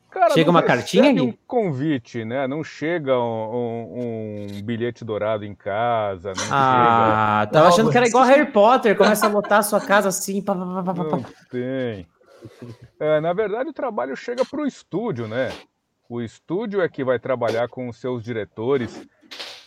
Cara, 0.10 0.34
chega 0.34 0.50
uma 0.50 0.62
cartinha 0.62 1.24
um 1.24 1.34
convite, 1.48 2.26
né? 2.26 2.48
Não 2.50 2.66
chega 2.66 3.18
um, 3.18 3.96
um, 3.96 4.48
um, 4.58 4.62
bilhete 4.62 5.06
dourado 5.06 5.46
em 5.46 5.56
casa. 5.56 6.34
ah, 6.52 7.46
chega... 7.46 7.54
tava 7.54 7.70
achando 7.70 7.90
que 7.90 7.98
era 7.98 8.08
igual 8.08 8.26
Harry 8.26 8.52
Potter, 8.52 8.98
começa 8.98 9.26
a 9.26 9.30
lotar 9.30 9.60
a 9.60 9.64
sua 9.64 9.80
casa 9.80 10.10
assim. 10.10 10.42
Pá, 10.42 10.54
pá, 10.54 10.84
pá, 10.84 11.04
não 11.06 11.24
tem. 11.50 12.06
É, 13.00 13.22
na 13.22 13.32
verdade, 13.32 13.70
o 13.70 13.74
trabalho 13.74 14.18
chega 14.18 14.44
para 14.44 14.62
o 14.62 14.68
estúdio, 14.68 15.30
né? 15.30 15.50
O 16.10 16.22
estúdio 16.22 16.82
é 16.82 16.90
que 16.90 17.04
vai 17.04 17.18
trabalhar 17.18 17.68
com 17.70 17.88
os 17.88 17.98
seus 17.98 18.24
diretores 18.24 19.08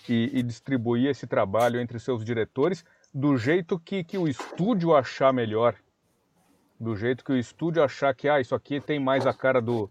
e, 0.08 0.30
e 0.32 0.42
distribuir 0.42 1.08
esse 1.08 1.26
trabalho 1.26 1.80
entre 1.80 1.96
os 1.96 2.02
seus 2.02 2.24
diretores 2.24 2.84
do 3.12 3.36
jeito 3.36 3.78
que, 3.78 4.04
que 4.04 4.18
o 4.18 4.28
estúdio 4.28 4.94
achar 4.94 5.32
melhor. 5.32 5.74
Do 6.78 6.94
jeito 6.94 7.24
que 7.24 7.32
o 7.32 7.38
estúdio 7.38 7.82
achar 7.82 8.14
que 8.14 8.28
ah, 8.28 8.40
isso 8.40 8.54
aqui 8.54 8.80
tem 8.80 9.00
mais 9.00 9.26
a 9.26 9.32
cara 9.32 9.62
do, 9.62 9.90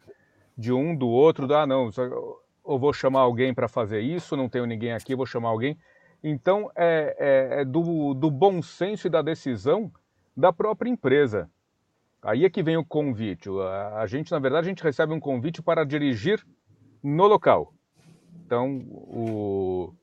de 0.56 0.72
um, 0.72 0.96
do 0.96 1.08
outro, 1.08 1.52
ah, 1.56 1.66
não, 1.66 1.90
eu 1.98 2.80
vou 2.80 2.94
chamar 2.94 3.22
alguém 3.22 3.54
para 3.54 3.68
fazer 3.68 4.02
isso, 4.02 4.38
não 4.38 4.48
tenho 4.48 4.66
ninguém 4.66 4.94
aqui, 4.94 5.16
vou 5.16 5.26
chamar 5.26 5.50
alguém. 5.50 5.78
Então, 6.24 6.72
é, 6.76 7.16
é, 7.20 7.62
é 7.62 7.66
do, 7.66 8.14
do 8.14 8.30
bom 8.30 8.62
senso 8.62 9.08
e 9.08 9.10
da 9.10 9.22
decisão 9.22 9.92
da 10.38 10.54
própria 10.54 10.90
empresa. 10.90 11.50
Aí 12.26 12.44
é 12.44 12.50
que 12.50 12.64
vem 12.64 12.76
o 12.76 12.84
convite. 12.84 13.50
A, 13.96 14.08
gente, 14.08 14.32
na 14.32 14.40
verdade, 14.40 14.66
a 14.66 14.70
gente 14.70 14.84
recebe 14.84 15.14
um 15.14 15.20
convite 15.20 15.62
para 15.62 15.86
dirigir 15.86 16.44
no 17.04 17.28
local. 17.28 17.72
Então, 18.44 18.80
o, 18.90 19.94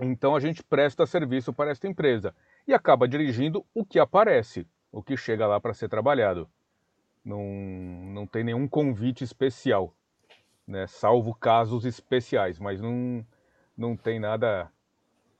então 0.00 0.34
a 0.34 0.40
gente 0.40 0.62
presta 0.62 1.04
serviço 1.04 1.52
para 1.52 1.70
esta 1.70 1.86
empresa 1.86 2.34
e 2.66 2.72
acaba 2.72 3.06
dirigindo 3.06 3.62
o 3.74 3.84
que 3.84 3.98
aparece, 3.98 4.66
o 4.90 5.02
que 5.02 5.18
chega 5.18 5.46
lá 5.46 5.60
para 5.60 5.74
ser 5.74 5.86
trabalhado. 5.86 6.48
Não, 7.22 7.44
não 7.44 8.26
tem 8.26 8.42
nenhum 8.42 8.66
convite 8.66 9.22
especial, 9.22 9.94
né? 10.66 10.86
salvo 10.86 11.34
casos 11.34 11.84
especiais, 11.84 12.58
mas 12.58 12.80
não, 12.80 13.22
não 13.76 13.94
tem 13.94 14.18
nada 14.18 14.72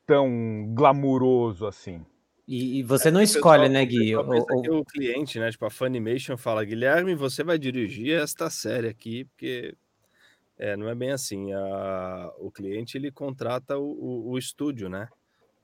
tão 0.07 0.71
glamuroso 0.75 1.67
assim. 1.67 2.05
E, 2.47 2.79
e 2.79 2.83
você 2.83 3.09
é, 3.09 3.11
não 3.11 3.23
escolhe, 3.23 3.63
pessoal, 3.63 3.69
né, 3.69 3.87
Gui? 3.87 4.17
O, 4.17 4.81
o, 4.81 4.85
cliente, 4.85 5.39
né? 5.39 5.51
Tipo, 5.51 5.65
a 5.65 5.71
Funimation 5.71 6.37
fala, 6.37 6.65
Guilherme, 6.65 7.15
você 7.15 7.43
vai 7.43 7.59
dirigir 7.59 8.21
esta 8.21 8.51
série 8.51 8.89
aqui, 8.89 9.25
porque 9.25 9.75
é, 10.59 10.77
não 10.77 10.89
é 10.89 10.95
bem 10.95 11.11
assim. 11.11 11.53
A, 11.53 12.33
o 12.39 12.51
cliente 12.51 12.99
ele 12.99 13.11
contrata 13.11 13.79
o, 13.79 13.85
o, 13.85 14.31
o 14.31 14.39
estúdio, 14.39 14.89
né? 14.89 15.09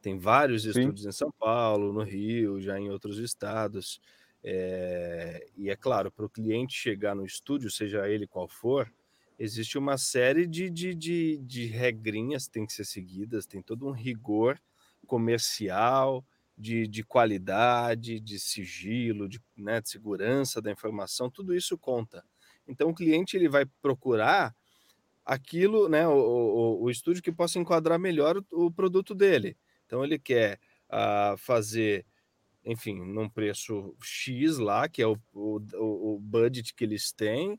Tem 0.01 0.18
vários 0.18 0.62
Sim. 0.62 0.70
estúdios 0.70 1.05
em 1.05 1.12
São 1.12 1.31
Paulo, 1.31 1.93
no 1.93 2.03
Rio, 2.03 2.61
já 2.61 2.78
em 2.78 2.89
outros 2.89 3.18
estados. 3.18 4.01
É, 4.43 5.47
e 5.57 5.68
é 5.68 5.76
claro, 5.76 6.11
para 6.11 6.24
o 6.24 6.31
cliente 6.31 6.74
chegar 6.74 7.14
no 7.14 7.26
estúdio, 7.26 7.70
seja 7.70 8.09
ele 8.09 8.26
qual 8.26 8.49
for, 8.49 8.91
existe 9.39 9.76
uma 9.76 9.99
série 9.99 10.47
de, 10.47 10.70
de, 10.70 10.95
de, 10.95 11.39
de 11.39 11.66
regrinhas 11.66 12.47
que 12.47 12.53
têm 12.53 12.66
que 12.66 12.72
ser 12.72 12.87
seguidas, 12.87 13.45
tem 13.45 13.61
todo 13.61 13.87
um 13.87 13.93
rigor 13.93 14.59
comercial, 15.07 16.24
de, 16.61 16.86
de 16.86 17.02
qualidade, 17.02 18.20
de 18.20 18.38
sigilo, 18.38 19.26
de, 19.26 19.40
né, 19.56 19.80
de 19.80 19.88
segurança 19.88 20.61
da 20.61 20.70
informação, 20.70 21.30
tudo 21.30 21.54
isso 21.54 21.78
conta. 21.78 22.22
Então 22.68 22.90
o 22.90 22.94
cliente 22.94 23.34
ele 23.34 23.48
vai 23.48 23.64
procurar 23.80 24.54
aquilo, 25.24 25.88
né, 25.88 26.06
o, 26.06 26.12
o, 26.12 26.82
o 26.82 26.90
estúdio 26.90 27.22
que 27.22 27.32
possa 27.32 27.58
enquadrar 27.58 27.98
melhor 27.98 28.36
o, 28.50 28.66
o 28.66 28.70
produto 28.70 29.14
dele. 29.14 29.56
Então 29.86 30.04
ele 30.04 30.18
quer 30.18 30.61
uh, 30.90 31.36
fazer, 31.38 32.04
enfim, 32.62 33.00
num 33.06 33.28
preço 33.28 33.96
X 34.02 34.58
lá, 34.58 34.86
que 34.86 35.00
é 35.00 35.06
o, 35.06 35.16
o, 35.32 36.14
o 36.14 36.20
budget 36.20 36.74
que 36.74 36.84
eles 36.84 37.11
têm, 37.11 37.58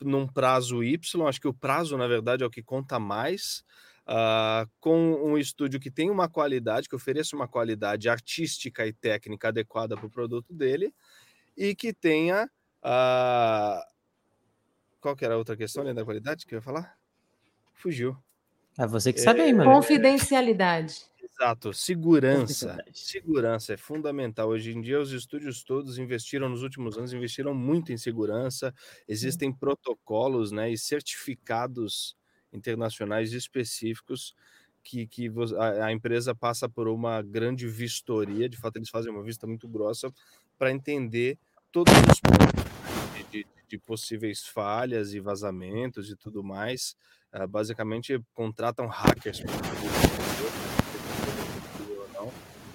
num 0.00 0.26
prazo 0.26 0.82
Y, 0.82 1.28
acho 1.28 1.40
que 1.40 1.48
o 1.48 1.54
prazo, 1.54 1.96
na 1.96 2.08
verdade, 2.08 2.42
é 2.42 2.46
o 2.46 2.50
que 2.50 2.64
conta 2.64 2.98
mais 2.98 3.62
uh, 4.10 4.68
com 4.80 5.14
um 5.24 5.38
estúdio 5.38 5.78
que 5.78 5.90
tem 5.90 6.10
uma 6.10 6.28
qualidade, 6.28 6.88
que 6.88 6.96
ofereça 6.96 7.36
uma 7.36 7.46
qualidade 7.46 8.08
artística 8.08 8.86
e 8.86 8.92
técnica 8.92 9.48
adequada 9.48 9.96
para 9.96 10.06
o 10.06 10.10
produto 10.10 10.52
dele 10.52 10.92
e 11.56 11.74
que 11.74 11.92
tenha. 11.92 12.50
Uh, 12.82 13.80
qual 15.00 15.16
que 15.16 15.24
era 15.24 15.34
a 15.34 15.38
outra 15.38 15.56
questão 15.56 15.82
além 15.82 15.94
da 15.94 16.04
qualidade 16.04 16.44
que 16.44 16.54
eu 16.54 16.58
ia 16.58 16.62
falar? 16.62 16.98
Fugiu. 17.72 18.16
É 18.78 18.86
você 18.86 19.12
que 19.12 19.20
sabe 19.20 19.40
aí, 19.40 19.52
mano. 19.52 19.70
Confidencialidade. 19.70 21.10
Exato, 21.22 21.72
segurança. 21.72 22.82
Segurança 22.92 23.72
é 23.72 23.76
fundamental. 23.76 24.48
Hoje 24.48 24.72
em 24.72 24.80
dia, 24.80 25.00
os 25.00 25.12
estúdios 25.12 25.64
todos 25.64 25.98
investiram 25.98 26.48
nos 26.50 26.62
últimos 26.62 26.98
anos, 26.98 27.12
investiram 27.12 27.54
muito 27.54 27.92
em 27.92 27.96
segurança. 27.96 28.74
Existem 29.08 29.50
protocolos 29.50 30.52
né, 30.52 30.70
e 30.70 30.76
certificados 30.76 32.14
internacionais 32.52 33.32
específicos 33.32 34.34
que, 34.82 35.06
que 35.06 35.30
a, 35.58 35.86
a, 35.86 35.92
empresa 35.92 36.34
passa 36.34 36.68
por 36.68 36.88
uma 36.88 37.22
grande 37.22 37.66
vistoria, 37.68 38.48
de 38.48 38.56
fato 38.56 38.76
eles 38.76 38.88
fazem 38.88 39.12
uma 39.12 39.22
vista 39.22 39.46
muito 39.46 39.68
grossa 39.68 40.12
para 40.58 40.72
entender 40.72 41.38
todos 41.70 41.92
os 41.92 42.20
pontos 42.20 42.64
né, 43.14 43.24
de, 43.30 43.44
de, 43.44 43.46
de, 43.68 43.78
possíveis 43.78 44.46
falhas 44.46 45.12
e 45.12 45.20
vazamentos 45.20 46.10
e 46.10 46.16
tudo 46.16 46.42
mais. 46.42 46.96
Uh, 47.32 47.46
basicamente 47.46 48.20
contratam 48.34 48.86
hackers 48.86 49.42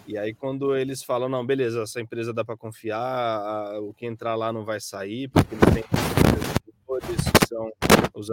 e 0.07 0.19
aí, 0.19 0.35
quando 0.35 0.75
eles 0.75 1.03
falam, 1.03 1.27
não, 1.27 1.43
beleza, 1.43 1.81
essa 1.81 1.99
empresa 1.99 2.31
dá 2.31 2.45
para 2.45 2.55
confiar, 2.55 3.79
o 3.81 3.91
que 3.91 4.05
entrar 4.05 4.35
lá 4.35 4.53
não 4.53 4.63
vai 4.63 4.79
sair, 4.79 5.27
porque 5.29 5.55
não 5.55 5.73
tem 5.73 5.83
são 7.47 7.71
os 8.13 8.29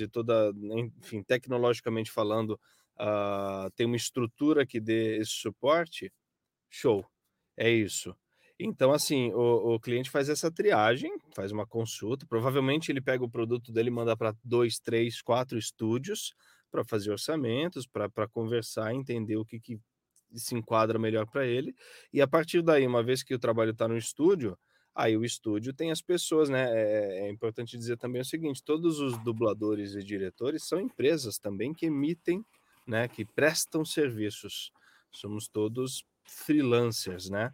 e 0.00 0.08
toda, 0.08 0.52
enfim, 0.98 1.22
tecnologicamente 1.22 2.10
falando, 2.10 2.58
uh, 2.98 3.70
tem 3.74 3.86
uma 3.86 3.96
estrutura 3.96 4.66
que 4.66 4.80
dê 4.80 5.18
esse 5.18 5.32
suporte, 5.32 6.12
show, 6.68 7.04
é 7.56 7.70
isso. 7.70 8.14
Então, 8.58 8.92
assim, 8.92 9.32
o, 9.34 9.74
o, 9.74 9.80
cliente 9.80 10.10
faz 10.10 10.28
essa 10.30 10.50
triagem, 10.50 11.12
faz 11.34 11.52
uma 11.52 11.66
consulta. 11.66 12.26
Provavelmente 12.26 12.90
ele 12.90 13.02
pega 13.02 13.22
o 13.22 13.30
produto 13.30 13.70
dele 13.70 13.90
manda 13.90 14.16
para 14.16 14.34
dois, 14.42 14.78
três, 14.78 15.20
quatro 15.20 15.58
estúdios 15.58 16.34
para 16.70 16.82
fazer 16.82 17.10
orçamentos, 17.10 17.86
para 17.86 18.26
conversar, 18.28 18.94
entender 18.94 19.36
o 19.36 19.44
que, 19.44 19.60
que 19.60 19.78
se 20.34 20.54
enquadra 20.54 20.98
melhor 20.98 21.26
para 21.26 21.46
ele. 21.46 21.74
E 22.12 22.20
a 22.22 22.26
partir 22.26 22.62
daí, 22.62 22.86
uma 22.86 23.02
vez 23.02 23.22
que 23.22 23.34
o 23.34 23.38
trabalho 23.38 23.72
está 23.72 23.86
no 23.86 23.96
estúdio, 23.96 24.58
aí 24.96 25.16
o 25.16 25.24
estúdio 25.24 25.74
tem 25.74 25.90
as 25.90 26.00
pessoas, 26.00 26.48
né? 26.48 26.64
É, 26.72 27.26
é, 27.26 27.30
importante 27.30 27.76
dizer 27.76 27.98
também 27.98 28.22
o 28.22 28.24
seguinte: 28.24 28.64
todos 28.64 28.98
os 28.98 29.16
dubladores 29.18 29.94
e 29.94 30.02
diretores 30.02 30.64
são 30.64 30.80
empresas 30.80 31.38
também 31.38 31.74
que 31.74 31.86
emitem, 31.86 32.44
né? 32.86 33.06
Que 33.06 33.24
prestam 33.24 33.84
serviços. 33.84 34.72
Somos 35.10 35.46
todos 35.46 36.04
freelancers, 36.24 37.28
né? 37.28 37.52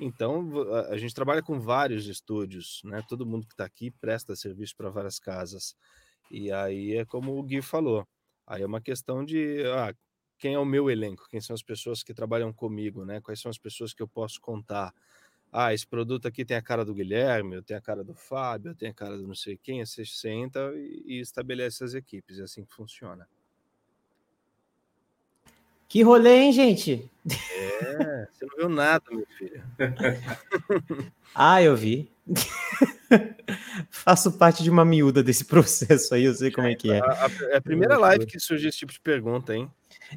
Então 0.00 0.50
a, 0.90 0.96
gente 0.96 1.14
trabalha 1.14 1.42
com 1.42 1.60
vários 1.60 2.06
estúdios, 2.06 2.80
né? 2.84 3.02
Todo 3.08 3.26
mundo 3.26 3.46
que 3.46 3.54
está 3.54 3.64
aqui 3.64 3.90
presta 3.90 4.34
serviço 4.34 4.76
para 4.76 4.90
várias 4.90 5.18
casas. 5.18 5.76
E 6.30 6.50
aí 6.50 6.96
é 6.96 7.04
como 7.04 7.38
o 7.38 7.42
Gui 7.42 7.60
falou. 7.62 8.06
Aí 8.46 8.62
é 8.62 8.66
uma 8.66 8.80
questão 8.80 9.24
de 9.24 9.62
ah, 9.66 9.94
quem 10.38 10.54
é 10.54 10.58
o 10.58 10.64
meu 10.64 10.90
elenco, 10.90 11.28
quem 11.30 11.40
são 11.40 11.54
as 11.54 11.62
pessoas 11.62 12.02
que 12.02 12.12
trabalham 12.12 12.52
comigo, 12.52 13.04
né? 13.04 13.20
Quais 13.20 13.40
são 13.40 13.50
as 13.50 13.58
pessoas 13.58 13.94
que 13.94 14.02
eu 14.02 14.08
posso 14.08 14.40
contar. 14.40 14.92
Ah, 15.56 15.72
esse 15.72 15.86
produto 15.86 16.26
aqui 16.26 16.44
tem 16.44 16.56
a 16.56 16.62
cara 16.62 16.84
do 16.84 16.92
Guilherme, 16.92 17.54
eu 17.54 17.62
tenho 17.62 17.78
a 17.78 17.80
cara 17.80 18.02
do 18.02 18.12
Fábio, 18.12 18.72
eu 18.72 18.74
tenho 18.74 18.90
a 18.90 18.94
cara 18.94 19.16
do 19.16 19.24
não 19.24 19.36
sei 19.36 19.56
quem. 19.56 19.86
Você 19.86 20.04
senta 20.04 20.72
e, 20.74 21.20
estabelece 21.20 21.84
as 21.84 21.94
equipes, 21.94 22.40
é 22.40 22.42
assim 22.42 22.64
que 22.64 22.74
funciona. 22.74 23.24
Que 25.86 26.02
rolê, 26.02 26.38
hein, 26.38 26.52
gente? 26.52 27.08
É, 27.30 28.26
você 28.32 28.44
não 28.46 28.56
viu 28.56 28.68
nada, 28.68 29.04
meu 29.08 29.24
filho. 29.38 29.62
ah, 31.32 31.62
eu 31.62 31.76
vi. 31.76 32.10
Faço 33.90 34.32
parte 34.32 34.60
de 34.64 34.70
uma 34.70 34.84
miúda 34.84 35.22
desse 35.22 35.44
processo 35.44 36.16
aí, 36.16 36.24
eu 36.24 36.34
sei 36.34 36.50
como 36.50 36.66
é 36.66 36.74
que 36.74 36.90
é. 36.90 36.98
A, 36.98 37.26
a, 37.26 37.30
é 37.52 37.56
a 37.58 37.62
primeira 37.62 37.96
live 37.96 38.26
que 38.26 38.40
surgiu 38.40 38.70
esse 38.70 38.78
tipo 38.78 38.92
de 38.92 38.98
pergunta, 38.98 39.54
hein? 39.54 39.70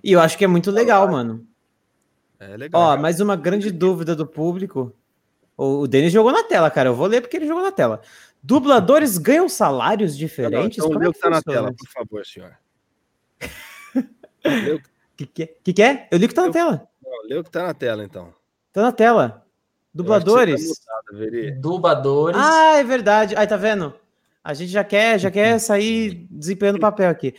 E 0.03 0.13
eu 0.13 0.19
acho 0.19 0.35
que 0.35 0.43
é 0.43 0.47
muito 0.47 0.71
legal, 0.71 1.07
mano. 1.11 1.47
É 2.39 2.57
legal. 2.57 2.81
Ó, 2.81 2.97
mais 2.97 3.19
uma 3.19 3.35
grande 3.35 3.69
dúvida 3.69 4.15
do 4.15 4.25
público. 4.25 4.95
O, 5.58 5.80
o 5.82 5.88
Denis 5.88 6.14
jogou 6.14 6.32
na 6.32 6.43
tela, 6.43 6.70
cara. 6.70 6.89
Eu 6.89 6.95
vou 6.95 7.08
ler 7.08 7.22
porque 7.22 7.36
ele 7.36 7.47
jogou 7.47 7.64
na 7.64 7.72
tela. 7.72 8.01
Dubladores 8.41 9.18
ganham 9.18 9.49
salários 9.49 10.16
diferentes? 10.16 10.78
Não, 10.78 10.89
não, 10.89 10.91
então, 10.91 11.01
lê 11.01 11.08
o 11.08 11.14
que 11.14 11.20
tá 11.20 11.30
na 11.30 11.41
tela, 11.41 11.74
por 11.74 11.89
favor, 11.89 12.26
senhor. 12.26 12.58
O 14.45 14.82
que, 15.18 15.26
que, 15.26 15.47
que, 15.47 15.74
que 15.74 15.82
é? 15.82 16.08
Eu 16.12 16.20
li 16.20 16.26
o 16.26 16.30
que 16.30 16.36
tá 16.36 16.45
na 16.45 16.51
tela. 16.51 16.88
Não, 17.03 17.28
lê 17.28 17.38
o 17.38 17.43
que 17.43 17.49
tá 17.49 17.64
na 17.64 17.74
tela, 17.74 18.03
então. 18.03 18.34
Tá 18.72 18.84
na 18.84 18.91
tela. 18.91 19.45
Dubladores. 19.93 20.80
Tá 20.80 21.01
mutado, 21.18 21.60
Dubladores. 21.60 22.39
Ah, 22.39 22.76
é 22.78 22.84
verdade. 22.84 23.36
Aí, 23.36 23.47
tá 23.47 23.58
vendo? 23.58 23.93
A 24.43 24.53
gente 24.53 24.72
já 24.72 24.84
quer, 24.84 25.20
já 25.20 25.32
quer 25.32 25.58
sair 25.60 26.28
desempenhando 26.30 26.80
papel 26.80 27.10
aqui. 27.10 27.34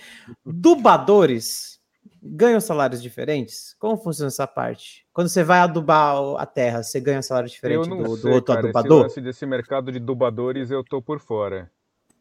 Dubladores 0.44 1.80
ganham 2.22 2.60
salários 2.60 3.00
diferentes? 3.00 3.74
Como 3.78 3.96
funciona 3.96 4.28
essa 4.28 4.46
parte? 4.46 5.06
Quando 5.18 5.30
você 5.30 5.42
vai 5.42 5.58
adubar 5.58 6.14
a 6.38 6.46
terra, 6.46 6.80
você 6.80 7.00
ganha 7.00 7.20
salário 7.22 7.50
diferente 7.50 7.88
do, 7.88 7.96
sei, 7.96 8.22
do, 8.22 8.30
outro 8.30 8.54
cara, 8.54 8.60
adubador? 8.60 9.06
Esse 9.06 9.20
desse 9.20 9.44
mercado 9.44 9.90
de 9.90 9.98
dubladores 9.98 10.70
eu 10.70 10.84
tô 10.84 11.02
por 11.02 11.18
fora. 11.18 11.68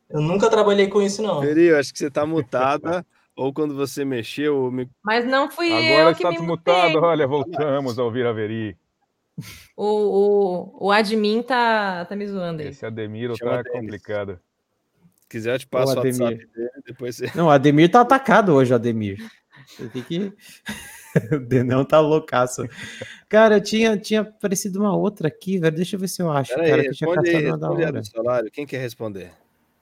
Eu 0.09 0.19
nunca 0.19 0.49
trabalhei 0.49 0.87
com 0.87 0.99
isso, 0.99 1.21
não. 1.21 1.39
Veri, 1.39 1.71
acho 1.75 1.93
que 1.93 1.99
você 1.99 2.09
tá 2.09 2.25
mutada. 2.25 3.05
ou 3.37 3.53
quando 3.53 3.75
você 3.75 4.03
mexeu. 4.03 4.71
Me... 4.71 4.89
Mas 5.03 5.27
não 5.27 5.47
fui 5.47 5.67
Agora 5.67 5.85
eu. 5.85 5.99
Agora 5.99 6.11
está 6.13 6.29
desmutado. 6.31 6.97
Olha, 6.97 7.27
voltamos 7.27 7.99
a 7.99 8.03
ouvir 8.03 8.25
a 8.25 8.31
Veri. 8.31 8.75
O, 9.75 9.85
o, 9.85 10.87
o 10.87 10.91
admin 10.91 11.43
tá, 11.43 12.03
tá 12.05 12.15
me 12.15 12.25
zoando 12.25 12.63
aí. 12.63 12.69
Esse 12.69 12.83
Ademir 12.83 13.31
tá 13.37 13.63
complicado. 13.63 14.39
Se 15.17 15.27
quiser, 15.29 15.53
eu 15.53 15.59
te 15.59 15.67
passo 15.67 15.91
o, 15.91 15.93
o 15.93 15.97
WhatsApp 15.97 16.47
dele, 16.47 16.71
depois 16.83 17.15
você... 17.15 17.31
Não, 17.35 17.45
o 17.45 17.51
Ademir 17.51 17.91
tá 17.91 18.01
atacado 18.01 18.55
hoje, 18.55 18.73
o 18.73 18.75
Ademir. 18.75 19.19
Você 19.67 19.87
tem 19.89 20.01
que... 20.01 20.33
o 21.31 21.39
Denão 21.39 21.83
tá 21.83 21.99
loucaço. 21.99 22.63
Cara, 23.27 23.59
tinha, 23.59 23.97
tinha 23.97 24.21
aparecido 24.21 24.79
uma 24.79 24.95
outra 24.95 25.27
aqui, 25.27 25.57
velho. 25.57 25.75
Deixa 25.75 25.95
eu 25.95 25.99
ver 25.99 26.07
se 26.07 26.21
eu 26.21 26.31
acho. 26.31 26.53
Pera 26.55 26.67
cara, 26.67 26.81
aí, 26.81 26.89
que 26.89 26.95
tinha 26.95 27.09
responde 27.09 27.29
aí, 27.29 27.43
responde 27.43 28.09
salário. 28.09 28.51
Quem 28.51 28.65
quer 28.65 28.79
responder? 28.79 29.31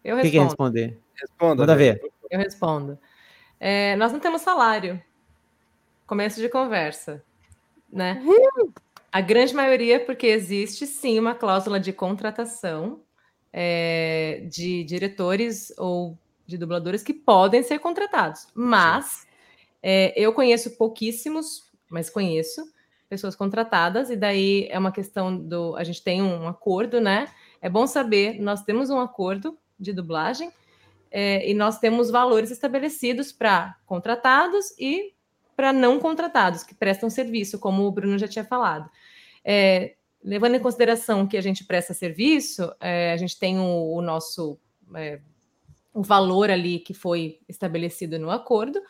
Eu 0.03 0.15
respondo. 0.15 0.21
Quem 0.21 0.31
quer 0.31 0.43
responder? 0.45 0.99
Responda. 1.15 1.55
Manda 1.55 1.75
ver. 1.75 2.01
Eu 2.29 2.39
respondo. 2.39 2.99
É, 3.59 3.95
nós 3.95 4.11
não 4.11 4.19
temos 4.19 4.41
salário. 4.41 5.01
Começo 6.07 6.39
de 6.39 6.49
conversa, 6.49 7.23
né? 7.91 8.21
Uhum. 8.23 8.71
A 9.11 9.21
grande 9.21 9.53
maioria, 9.55 9.99
porque 9.99 10.27
existe 10.27 10.85
sim 10.85 11.17
uma 11.17 11.33
cláusula 11.33 11.79
de 11.79 11.93
contratação 11.93 12.99
é, 13.51 14.45
de 14.49 14.83
diretores 14.83 15.73
ou 15.77 16.17
de 16.45 16.57
dubladores 16.57 17.01
que 17.01 17.13
podem 17.13 17.63
ser 17.63 17.79
contratados. 17.79 18.47
Mas 18.53 19.25
é, 19.87 20.11
eu 20.15 20.33
conheço 20.33 20.75
pouquíssimos, 20.77 21.61
mas 21.91 22.09
conheço 22.09 22.65
pessoas 23.07 23.35
contratadas, 23.35 24.09
e 24.09 24.15
daí 24.15 24.67
é 24.71 24.79
uma 24.79 24.91
questão 24.91 25.37
do. 25.37 25.75
A 25.75 25.83
gente 25.83 26.03
tem 26.03 26.23
um 26.23 26.47
acordo, 26.47 26.99
né? 26.99 27.27
É 27.61 27.69
bom 27.69 27.85
saber, 27.85 28.41
nós 28.41 28.63
temos 28.63 28.89
um 28.89 28.99
acordo 28.99 29.55
de 29.79 29.93
dublagem 29.93 30.51
é, 31.11 31.47
e 31.47 31.53
nós 31.53 31.77
temos 31.77 32.09
valores 32.09 32.49
estabelecidos 32.49 33.31
para 33.31 33.75
contratados 33.85 34.71
e 34.79 35.13
para 35.55 35.71
não 35.71 35.99
contratados, 35.99 36.63
que 36.63 36.73
prestam 36.73 37.07
serviço, 37.07 37.59
como 37.59 37.83
o 37.83 37.91
Bruno 37.91 38.17
já 38.17 38.27
tinha 38.27 38.43
falado. 38.43 38.89
É, 39.43 39.93
levando 40.23 40.55
em 40.55 40.59
consideração 40.59 41.27
que 41.27 41.37
a 41.37 41.41
gente 41.41 41.63
presta 41.63 41.93
serviço, 41.93 42.73
é, 42.79 43.13
a 43.13 43.17
gente 43.17 43.37
tem 43.37 43.59
o, 43.59 43.93
o 43.93 44.01
nosso 44.01 44.59
é, 44.95 45.21
o 45.93 46.01
valor 46.01 46.49
ali 46.49 46.79
que 46.79 46.95
foi 46.95 47.39
estabelecido 47.47 48.17
no 48.17 48.31
acordo, 48.31 48.81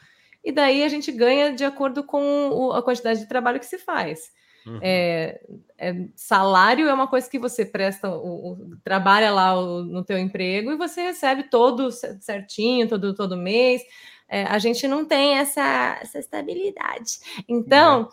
e 0.45 0.51
daí 0.51 0.83
a 0.83 0.87
gente 0.87 1.11
ganha 1.11 1.51
de 1.51 1.65
acordo 1.65 2.03
com 2.03 2.49
o, 2.49 2.71
a 2.71 2.83
quantidade 2.83 3.19
de 3.19 3.27
trabalho 3.27 3.59
que 3.59 3.65
se 3.65 3.79
faz. 3.79 4.31
Uhum. 4.65 4.79
É, 4.81 5.41
é, 5.77 6.07
salário 6.15 6.87
é 6.87 6.93
uma 6.93 7.07
coisa 7.07 7.29
que 7.29 7.37
você 7.37 7.65
presta, 7.65 8.09
o, 8.09 8.51
o 8.51 8.77
trabalha 8.83 9.31
lá 9.31 9.59
o, 9.59 9.83
no 9.83 10.03
teu 10.03 10.17
emprego 10.17 10.71
e 10.71 10.77
você 10.77 11.01
recebe 11.01 11.49
todo 11.49 11.91
certinho, 11.91 12.87
todo, 12.87 13.15
todo 13.15 13.35
mês. 13.35 13.81
É, 14.29 14.43
a 14.43 14.59
gente 14.59 14.87
não 14.87 15.03
tem 15.03 15.37
essa, 15.37 15.97
essa 16.01 16.19
estabilidade. 16.19 17.19
Então, 17.47 18.01
uhum. 18.01 18.09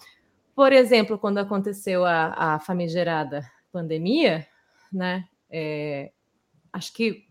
por 0.55 0.73
exemplo, 0.73 1.19
quando 1.19 1.39
aconteceu 1.39 2.05
a, 2.05 2.55
a 2.55 2.59
famigerada 2.61 3.43
pandemia, 3.71 4.47
né? 4.91 5.25
É, 5.51 6.13
acho 6.73 6.93
que 6.95 7.27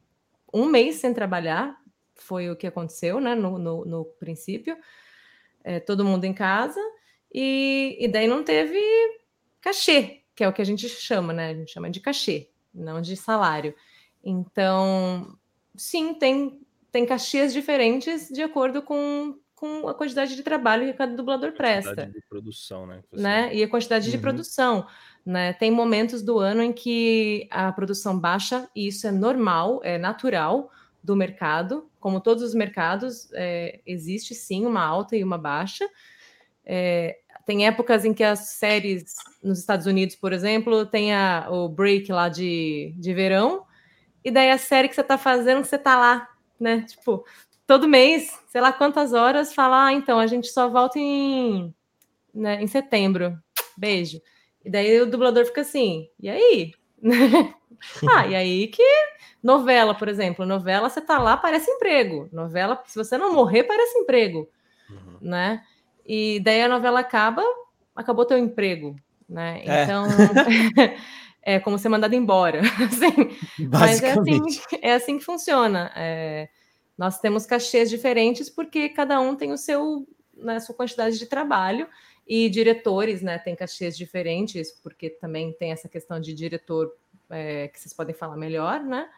um 0.54 0.66
mês 0.66 0.95
sem 0.97 1.14
trabalhar 1.14 1.81
foi 2.22 2.50
o 2.50 2.56
que 2.56 2.68
aconteceu, 2.68 3.20
né? 3.20 3.36
No, 3.36 3.58
no, 3.58 3.86
no 3.86 4.06
princípio, 4.06 4.78
é, 5.64 5.80
todo 5.80 6.06
mundo 6.06 6.26
em 6.26 6.34
casa. 6.34 6.80
E, 7.34 7.98
e 8.00 8.08
daí 8.08 8.28
não 8.28 8.44
teve 8.44 8.80
cachê, 9.62 10.22
que 10.36 10.44
é 10.44 10.48
o 10.48 10.54
que 10.54 10.62
a 10.62 10.66
gente 10.66 10.88
chama, 10.90 11.32
né? 11.34 11.50
A 11.50 11.54
gente 11.54 11.72
chama 11.72 11.90
de 11.90 12.00
cachê, 12.00 12.50
não 12.74 13.02
de 13.02 13.16
salário. 13.16 13.74
Então, 14.24 15.38
sim, 15.76 16.14
tem, 16.14 16.62
tem 16.92 17.06
cachês 17.06 17.54
diferentes 17.54 18.30
de 18.30 18.42
acordo 18.42 18.82
com, 18.82 19.38
com 19.56 19.88
a 19.88 19.94
quantidade 19.94 20.36
de 20.36 20.44
trabalho 20.44 20.88
que 20.88 20.94
cada 20.94 21.16
dublador 21.16 21.54
presta. 21.54 21.90
Quantidade 21.90 22.14
de 22.14 22.28
produção, 22.28 22.86
né? 22.86 23.04
né? 23.12 23.56
E 23.56 23.64
a 23.64 23.70
quantidade 23.70 24.06
uhum. 24.06 24.12
de 24.12 24.18
produção. 24.18 24.88
Né? 25.26 25.54
Tem 25.54 25.70
momentos 25.70 26.22
do 26.22 26.40
ano 26.40 26.64
em 26.64 26.74
que 26.74 27.48
a 27.52 27.72
produção 27.72 28.20
baixa, 28.20 28.70
e 28.76 28.88
isso 28.88 29.08
é 29.08 29.12
normal, 29.12 29.80
é 29.84 29.98
natural 29.98 30.72
do 31.04 31.16
mercado. 31.16 31.90
Como 32.02 32.20
todos 32.20 32.43
os 32.43 32.54
mercados, 32.54 33.32
é, 33.34 33.80
existe 33.86 34.36
sim 34.36 34.66
uma 34.66 34.84
alta 34.84 35.16
e 35.16 35.24
uma 35.24 35.38
baixa. 35.38 35.88
É, 36.66 37.18
tem 37.45 37.66
épocas 37.66 38.04
em 38.04 38.14
que 38.14 38.24
as 38.24 38.39
séries 38.49 39.16
nos 39.41 39.60
Estados 39.60 39.86
Unidos, 39.86 40.16
por 40.16 40.34
exemplo, 40.34 40.86
tem 40.86 41.14
a, 41.14 41.47
o 41.49 41.70
break 41.70 42.12
lá 42.12 42.28
de, 42.28 42.93
de 42.97 43.14
verão, 43.14 43.66
e 44.24 44.30
daí 44.30 44.52
a 44.52 44.58
série 44.58 44.89
que 44.89 44.95
você 44.95 45.02
está 45.02 45.18
fazendo, 45.18 45.64
você 45.64 45.78
está 45.78 45.97
lá, 45.97 46.30
né? 46.60 46.82
Tipo, 46.88 47.26
todo 47.66 47.88
mês, 47.88 48.38
sei 48.49 48.62
lá 48.62 48.74
quantas 48.74 49.14
horas, 49.14 49.54
falar, 49.54 49.86
ah, 49.86 49.93
então, 49.93 50.20
a 50.20 50.28
gente 50.28 50.47
só 50.47 50.70
volta 50.70 50.99
em, 50.99 51.74
né, 52.34 52.62
em 52.62 52.68
setembro. 52.68 53.38
Beijo. 53.78 54.22
E 54.64 54.70
daí 54.70 55.02
o 55.02 55.10
dublador 55.10 55.45
fica 55.45 55.62
assim, 55.62 56.08
e 56.20 56.30
aí? 56.30 56.74
ah, 58.12 58.28
e 58.28 58.36
aí 58.36 58.68
que 58.68 58.84
novela, 59.42 59.96
por 59.96 60.08
exemplo, 60.08 60.46
novela 60.46 60.89
você 60.89 61.02
tá 61.02 61.18
lá, 61.18 61.36
parece 61.36 61.70
emprego. 61.70 62.30
Novela, 62.32 62.82
se 62.86 62.96
você 62.96 63.18
não 63.18 63.34
morrer, 63.34 63.64
parece 63.64 63.98
emprego, 63.98 64.50
uhum. 64.89 65.18
né? 65.22 65.64
E 66.06 66.39
daí 66.39 66.62
a 66.62 66.68
novela 66.68 67.00
acaba, 67.00 67.44
acabou 67.96 68.26
teu 68.26 68.38
emprego, 68.38 68.96
né? 69.28 69.62
É. 69.66 69.84
Então 69.84 70.06
é 71.42 71.60
como 71.60 71.78
ser 71.78 71.89
mandado 71.89 72.14
embora. 72.14 72.62
Assim. 72.86 73.68
Mas 73.70 74.02
é 74.04 74.12
assim, 74.12 74.42
é 74.82 74.94
assim 74.94 75.18
que 75.18 75.26
funciona. 75.26 75.92
É, 75.96 76.50
nós 76.98 77.20
temos 77.20 77.46
cachês 77.46 77.89
diferentes 77.89 78.50
porque 78.50 78.89
cada 78.89 79.20
um 79.20 79.36
tem 79.36 79.52
o 79.52 79.58
seu, 79.58 80.08
né, 80.36 80.60
sua 80.60 80.76
quantidade 80.76 81.18
de 81.18 81.26
trabalho 81.26 81.88
e 82.28 82.50
diretores, 82.50 83.22
né, 83.22 83.39
tem 83.39 83.56
cachês 83.56 83.98
diferentes 83.98 84.72
porque 84.72 85.10
também 85.10 85.52
tem 85.54 85.72
essa 85.72 85.89
questão 85.89 86.20
de 86.20 86.34
diretor 86.34 86.94
é, 87.30 87.70
que 87.70 87.80
vocês 87.80 87.94
podem 87.94 88.14
falar 88.14 88.36
melhor, 88.36 88.82
né? 88.82 89.10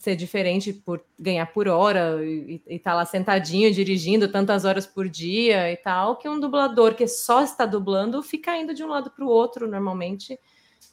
Ser 0.00 0.16
diferente 0.16 0.72
por 0.72 1.04
ganhar 1.18 1.44
por 1.52 1.68
hora 1.68 2.24
e 2.24 2.62
estar 2.66 2.92
tá 2.92 2.96
lá 2.96 3.04
sentadinho 3.04 3.70
dirigindo 3.70 4.32
tantas 4.32 4.64
horas 4.64 4.86
por 4.86 5.06
dia 5.06 5.70
e 5.70 5.76
tal, 5.76 6.16
que 6.16 6.26
um 6.26 6.40
dublador 6.40 6.94
que 6.94 7.06
só 7.06 7.44
está 7.44 7.66
dublando 7.66 8.22
fica 8.22 8.56
indo 8.56 8.72
de 8.72 8.82
um 8.82 8.88
lado 8.88 9.10
para 9.10 9.22
o 9.22 9.28
outro 9.28 9.68
normalmente, 9.68 10.40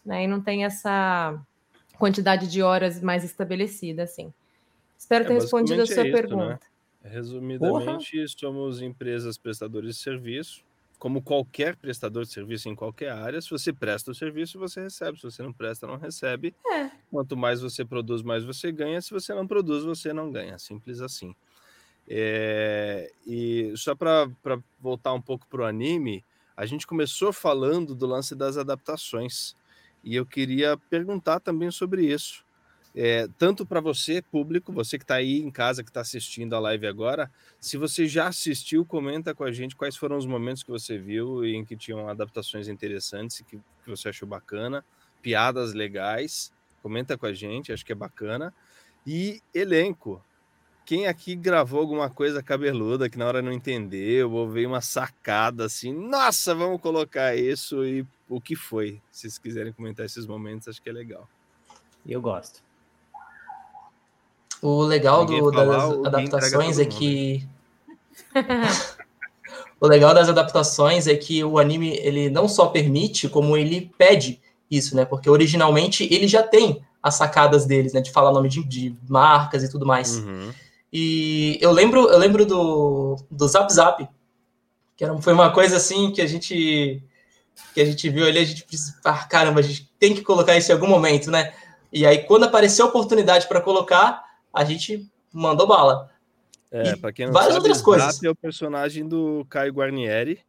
né? 0.06 0.26
E 0.26 0.28
não 0.28 0.42
tem 0.42 0.66
essa 0.66 1.42
quantidade 1.98 2.52
de 2.52 2.62
horas 2.62 3.02
mais 3.02 3.24
estabelecida, 3.24 4.04
assim. 4.04 4.34
Espero 4.98 5.24
é, 5.24 5.28
ter 5.30 5.34
respondido 5.36 5.82
a 5.82 5.86
sua 5.86 6.04
é 6.04 6.08
isso, 6.08 6.12
né? 6.12 6.12
pergunta. 6.12 6.60
Né? 7.02 7.10
Resumidamente, 7.10 8.12
Porra. 8.12 8.28
somos 8.36 8.82
empresas 8.82 9.38
prestadoras 9.38 9.96
de 9.96 10.02
serviço 10.02 10.67
como 11.00 11.22
qualquer 11.22 11.76
prestador 11.76 12.24
de 12.24 12.32
serviço 12.32 12.70
em 12.70 12.76
qualquer 12.76 13.12
área, 13.12 13.40
se 13.40 13.50
você 13.50 13.72
presta 13.72 14.12
o 14.12 14.16
serviço, 14.16 14.58
você 14.58 14.82
recebe. 14.82 15.18
Se 15.18 15.24
você 15.24 15.44
não 15.44 15.54
presta, 15.54 15.86
não 15.86 15.98
recebe. 15.98 16.56
É. 16.66 16.90
Quanto 17.12 17.38
mais 17.38 17.62
você 17.62 17.86
produz, 17.86 18.24
mais 18.24 18.44
você 18.44 18.72
ganha. 18.72 19.02
Se 19.02 19.12
você 19.12 19.34
não 19.34 19.46
produz, 19.46 19.84
você 19.84 20.12
não 20.12 20.32
ganha. 20.32 20.58
Simples 20.58 21.00
assim. 21.02 21.36
É... 22.08 23.12
E 23.26 23.74
só 23.76 23.94
para 23.94 24.28
voltar 24.80 25.14
um 25.14 25.22
pouco 25.22 25.46
para 25.48 25.62
o 25.62 25.66
anime, 25.66 26.26
a 26.56 26.66
gente 26.66 26.88
começou 26.88 27.32
falando 27.32 27.94
do 27.94 28.08
lance 28.08 28.34
das 28.34 28.58
adaptações. 28.58 29.56
E 30.04 30.16
eu 30.16 30.26
queria 30.26 30.78
perguntar 30.90 31.40
também 31.40 31.70
sobre 31.70 32.06
isso. 32.06 32.44
É, 33.00 33.28
tanto 33.38 33.64
para 33.64 33.80
você, 33.80 34.24
público, 34.24 34.74
você 34.74 34.98
que 34.98 35.04
está 35.04 35.18
aí 35.18 35.40
em 35.40 35.52
casa, 35.52 35.84
que 35.84 35.90
está 35.92 36.02
assistindo 36.02 36.56
a 36.56 36.60
live 36.60 36.88
agora, 36.88 37.32
se 37.60 37.78
você 37.78 38.08
já 38.08 38.28
assistiu, 38.28 38.84
comenta 38.84 39.36
com 39.36 39.44
a 39.44 39.52
gente 39.52 39.76
quais 39.76 39.96
foram 39.96 40.18
os 40.18 40.26
momentos 40.26 40.64
que 40.64 40.72
você 40.72 40.98
viu 40.98 41.46
em 41.46 41.64
que 41.64 41.78
tinham 41.78 42.10
adaptações 42.10 42.68
interessantes 42.68 43.44
que, 43.48 43.60
que 43.84 43.88
você 43.88 44.10
achou 44.10 44.28
bacana, 44.28 44.84
piadas 45.22 45.76
legais, 45.76 46.52
comenta 46.82 47.16
com 47.16 47.28
a 47.28 47.34
gente, 47.34 47.72
acho 47.72 47.86
que 47.86 47.92
é 47.92 47.96
bacana. 47.96 48.52
E 49.06 49.44
elenco, 49.54 50.20
quem 50.84 51.06
aqui 51.06 51.36
gravou 51.36 51.80
alguma 51.80 52.10
coisa 52.10 52.42
cabeluda 52.42 53.08
que 53.08 53.18
na 53.20 53.28
hora 53.28 53.44
não 53.44 53.52
entendeu, 53.52 54.32
ou 54.32 54.50
veio 54.50 54.70
uma 54.70 54.82
sacada 54.82 55.66
assim, 55.66 55.94
nossa, 55.94 56.56
vamos 56.56 56.82
colocar 56.82 57.36
isso 57.36 57.86
e 57.86 58.04
o 58.28 58.42
que 58.42 58.56
foi? 58.56 59.00
Se 59.12 59.22
vocês 59.22 59.38
quiserem 59.38 59.72
comentar 59.72 60.04
esses 60.04 60.26
momentos, 60.26 60.68
acho 60.68 60.82
que 60.82 60.90
é 60.90 60.94
legal. 60.94 61.30
Eu 62.04 62.20
gosto. 62.20 62.66
O 64.62 64.82
legal 64.82 65.26
do, 65.26 65.52
das 65.52 66.06
adaptações 66.06 66.80
é 66.80 66.86
que. 66.86 67.46
o 69.80 69.88
legal 69.88 70.14
das 70.14 70.30
adaptações 70.30 71.08
é 71.08 71.16
que 71.16 71.44
o 71.44 71.60
anime 71.60 71.98
ele 71.98 72.30
não 72.30 72.48
só 72.48 72.68
permite, 72.68 73.30
como 73.30 73.56
ele 73.56 73.92
pede 73.98 74.42
isso, 74.70 74.96
né? 74.96 75.06
Porque 75.06 75.30
originalmente 75.30 76.08
ele 76.12 76.28
já 76.28 76.44
tem 76.44 76.82
as 77.02 77.16
sacadas 77.16 77.66
deles, 77.66 77.94
né? 77.94 78.02
De 78.02 78.12
falar 78.12 78.32
nome 78.32 78.50
de, 78.50 78.64
de 78.64 78.96
marcas 79.08 79.64
e 79.64 79.70
tudo 79.70 79.86
mais. 79.86 80.18
Uhum. 80.18 80.52
E 80.92 81.58
eu 81.62 81.72
lembro, 81.72 82.10
eu 82.10 82.18
lembro 82.18 82.46
do, 82.46 83.18
do 83.30 83.48
Zap 83.48 83.72
Zap, 83.72 84.08
que 84.96 85.04
era, 85.04 85.16
foi 85.22 85.34
uma 85.34 85.52
coisa 85.52 85.78
assim 85.78 86.12
que 86.12 86.22
a 86.22 86.28
gente 86.28 87.04
que 87.74 87.82
a 87.82 87.86
gente 87.86 88.10
viu 88.10 88.26
ali, 88.26 88.40
a 88.40 88.44
gente 88.44 88.66
ah, 89.04 89.26
caramba, 89.26 89.60
a 89.60 89.64
gente 89.64 89.90
tem 90.00 90.14
que 90.14 90.22
colocar 90.22 90.58
isso 90.58 90.72
em 90.72 90.74
algum 90.74 90.88
momento, 90.88 91.30
né? 91.30 91.54
E 91.92 92.06
aí, 92.06 92.20
quando 92.20 92.44
apareceu 92.44 92.86
a 92.86 92.90
oportunidade 92.90 93.48
para 93.48 93.62
colocar, 93.62 94.24
a 94.58 94.64
gente 94.64 95.10
mandou 95.32 95.68
bala. 95.68 96.10
É, 96.72 96.96
para 96.98 97.14
quem 97.14 97.28
não 97.28 97.34
várias 97.34 97.54
sabe, 97.54 97.68
outras 97.68 97.82
coisas. 97.82 98.24
é 98.24 98.30
o 98.30 98.36
personagem 98.36 99.08
do 99.08 99.46
Caio 99.50 99.72
Guarnieri, 99.72 100.42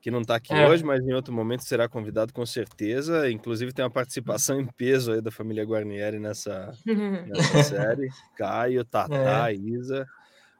que 0.00 0.10
não 0.10 0.22
está 0.22 0.34
aqui 0.34 0.52
é. 0.52 0.68
hoje, 0.68 0.84
mas 0.84 1.06
em 1.06 1.12
outro 1.12 1.32
momento 1.32 1.62
será 1.62 1.88
convidado 1.88 2.32
com 2.32 2.44
certeza. 2.44 3.30
Inclusive 3.30 3.72
tem 3.72 3.84
uma 3.84 3.90
participação 3.90 4.60
em 4.60 4.66
peso 4.66 5.12
aí 5.12 5.20
da 5.20 5.30
família 5.30 5.64
Guarnieri 5.64 6.18
nessa, 6.18 6.72
nessa 6.84 7.62
série. 7.62 8.08
Caio, 8.36 8.84
Tatá, 8.84 9.52
é. 9.52 9.54
Isa. 9.54 10.06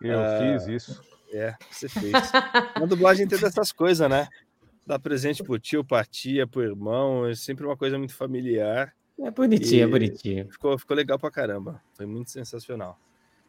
Eu 0.01 0.20
uh, 0.20 0.59
fiz 0.61 0.68
isso. 0.68 1.03
É, 1.32 1.57
você 1.70 1.88
fez. 1.88 2.12
Na 2.78 2.86
dublagem 2.86 3.26
tem 3.26 3.38
dessas 3.38 3.72
coisas, 3.72 4.09
né? 4.09 4.28
Dá 4.86 4.99
presente 4.99 5.43
pro 5.43 5.59
tio, 5.59 5.84
pra 5.84 6.05
tia, 6.05 6.47
pro 6.47 6.62
irmão, 6.62 7.26
é 7.26 7.34
sempre 7.34 7.64
uma 7.64 7.76
coisa 7.76 7.99
muito 7.99 8.14
familiar. 8.14 8.93
É 9.20 9.30
bonitinho, 9.30 9.84
é 9.84 9.86
bonitinho. 9.86 10.50
Ficou, 10.50 10.78
ficou 10.78 10.96
legal 10.96 11.18
pra 11.18 11.30
caramba. 11.30 11.80
Foi 11.94 12.06
muito 12.06 12.30
sensacional. 12.30 12.98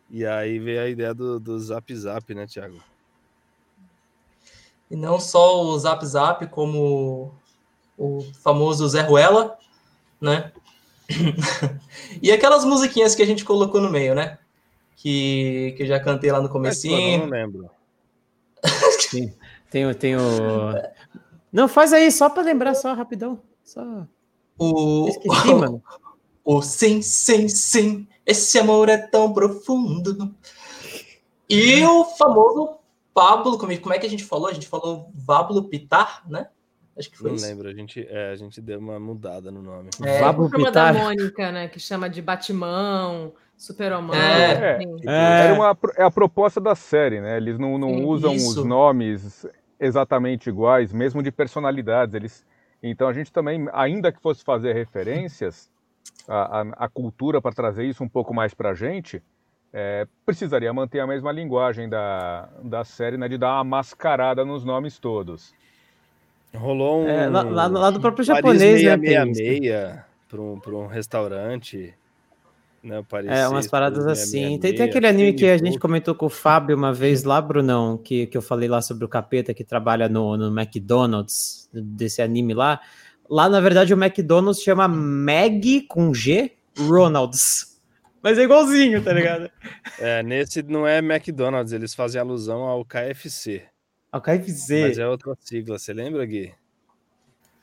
E 0.09 0.25
aí 0.25 0.59
veio 0.59 0.81
a 0.81 0.89
ideia 0.89 1.13
do, 1.13 1.39
do 1.39 1.57
Zap 1.59 1.95
Zap, 1.95 2.33
né, 2.35 2.45
Thiago? 2.45 2.79
E 4.91 4.95
não 4.95 5.19
só 5.19 5.63
o 5.63 5.79
Zap 5.79 6.05
Zap, 6.05 6.45
como 6.47 7.33
o 7.97 8.21
famoso 8.43 8.87
Zé 8.87 9.01
Ruela, 9.01 9.57
né? 10.21 10.51
e 12.21 12.31
aquelas 12.31 12.63
musiquinhas 12.63 13.15
que 13.15 13.23
a 13.23 13.25
gente 13.25 13.43
colocou 13.43 13.81
no 13.81 13.89
meio, 13.89 14.13
né? 14.13 14.37
Que, 14.95 15.73
que 15.75 15.83
eu 15.83 15.87
já 15.87 15.99
cantei 15.99 16.31
lá 16.31 16.39
no 16.39 16.49
comecinho. 16.49 17.19
não 17.19 17.25
lembro. 17.27 17.69
Sim, 19.09 19.33
tem, 19.71 19.91
tem 19.95 20.15
o... 20.15 20.21
Não, 21.51 21.67
faz 21.67 21.91
aí, 21.93 22.11
só 22.11 22.29
para 22.29 22.43
lembrar, 22.43 22.75
só 22.75 22.93
rapidão. 22.93 23.41
Só... 23.63 24.07
O, 24.57 25.07
Esqueci, 25.09 25.53
mano. 25.53 25.83
O 26.45 26.61
sim, 26.61 27.01
sim, 27.01 27.47
sim, 27.47 28.05
esse 28.25 28.59
amor 28.59 28.89
é 28.89 28.97
tão 28.97 29.31
profundo. 29.31 30.35
E 31.49 31.81
o 31.85 32.03
famoso 32.03 32.79
Pablo, 33.13 33.57
como, 33.57 33.79
como 33.79 33.93
é 33.93 33.99
que 33.99 34.05
a 34.05 34.09
gente 34.09 34.25
falou? 34.25 34.47
A 34.47 34.53
gente 34.53 34.67
falou 34.67 35.09
Pablo 35.25 35.63
Pitar, 35.69 36.21
né? 36.29 36.47
Acho 36.97 37.09
que 37.09 37.17
foi 37.17 37.29
Não 37.29 37.35
isso. 37.35 37.45
lembro, 37.45 37.67
a 37.69 37.73
gente, 37.73 38.05
é, 38.09 38.31
a 38.31 38.35
gente 38.35 38.59
deu 38.59 38.77
uma 38.77 38.99
mudada 38.99 39.49
no 39.51 39.61
nome. 39.61 39.89
É, 40.03 40.19
Pablo 40.19 40.49
Pitar. 40.49 40.93
da 40.93 40.99
Mônica, 40.99 41.51
né? 41.51 41.67
Que 41.67 41.79
chama 41.79 42.09
de 42.09 42.21
Batimão, 42.21 43.33
Superman. 43.57 44.19
É, 44.19 44.75
assim. 44.75 44.95
é. 45.07 45.47
é. 45.47 45.53
uma, 45.53 45.77
é 45.95 46.03
a 46.03 46.11
proposta 46.11 46.59
da 46.59 46.75
série, 46.75 47.21
né? 47.21 47.37
Eles 47.37 47.57
não, 47.57 47.77
não 47.77 48.05
usam 48.05 48.33
isso. 48.33 48.59
os 48.59 48.65
nomes 48.65 49.45
exatamente 49.79 50.49
iguais, 50.49 50.93
mesmo 50.93 51.23
de 51.23 51.31
personalidades. 51.31 52.13
Eles 52.13 52.45
então 52.89 53.07
a 53.07 53.13
gente 53.13 53.31
também, 53.31 53.67
ainda 53.71 54.11
que 54.11 54.21
fosse 54.21 54.43
fazer 54.43 54.73
referências 54.73 55.69
à, 56.27 56.61
à, 56.61 56.85
à 56.85 56.89
cultura 56.89 57.41
para 57.41 57.53
trazer 57.53 57.85
isso 57.85 58.03
um 58.03 58.09
pouco 58.09 58.33
mais 58.33 58.53
para 58.53 58.71
a 58.71 58.73
gente, 58.73 59.21
é, 59.71 60.05
precisaria 60.25 60.71
manter 60.71 60.99
a 60.99 61.07
mesma 61.07 61.31
linguagem 61.31 61.89
da, 61.89 62.49
da 62.61 62.83
série, 62.83 63.17
né, 63.17 63.27
de 63.27 63.37
dar 63.37 63.55
uma 63.55 63.63
mascarada 63.63 64.45
nos 64.45 64.63
nomes 64.63 64.99
todos. 64.99 65.53
Rolou 66.53 67.03
um. 67.03 67.09
É, 67.09 67.27
lá, 67.27 67.41
lá, 67.41 67.67
lá, 67.67 67.89
do 67.89 67.99
próprio 67.99 68.23
japonês, 68.23 68.83
né? 68.83 68.95
Meia 68.95 69.25
meia 69.25 70.05
para 70.29 70.39
um, 70.39 70.59
um 70.67 70.87
restaurante. 70.87 71.93
Né, 72.83 73.01
é, 73.29 73.47
umas 73.47 73.65
paradas 73.65 74.05
assim. 74.05 74.59
tem, 74.59 74.75
tem 74.75 74.85
aquele 74.85 75.07
anime 75.07 75.31
que 75.31 75.45
a 75.45 75.57
gente 75.57 75.79
comentou 75.79 76.13
com 76.13 76.25
o 76.25 76.29
Fábio 76.29 76.75
uma 76.75 76.91
vez 76.91 77.23
lá, 77.23 77.41
Brunão, 77.41 77.97
que, 77.97 78.27
que 78.27 78.37
eu 78.37 78.41
falei 78.41 78.67
lá 78.67 78.81
sobre 78.81 79.05
o 79.05 79.07
capeta 79.07 79.53
que 79.53 79.63
trabalha 79.63 80.09
no, 80.09 80.35
no 80.35 80.47
McDonald's, 80.59 81.69
desse 81.71 82.21
anime 82.21 82.53
lá. 82.53 82.81
Lá, 83.29 83.47
na 83.47 83.61
verdade, 83.61 83.93
o 83.93 83.97
McDonald's 83.97 84.61
chama 84.61 84.85
Mag 84.89 85.81
com 85.87 86.13
G 86.13 86.51
Ronalds. 86.77 87.79
Mas 88.21 88.37
é 88.37 88.43
igualzinho, 88.43 89.01
tá 89.01 89.13
ligado? 89.13 89.49
É, 89.99 90.23
nesse 90.23 90.63
não 90.63 90.87
é 90.87 90.97
McDonald's, 90.97 91.71
eles 91.71 91.93
fazem 91.93 92.19
alusão 92.19 92.63
ao 92.63 92.83
KFC. 92.83 93.63
Ao 94.11 94.19
KFC. 94.19 94.87
Mas 94.87 94.97
é 94.97 95.07
outra 95.07 95.37
sigla, 95.39 95.77
você 95.77 95.93
lembra, 95.93 96.25
Gui? 96.25 96.53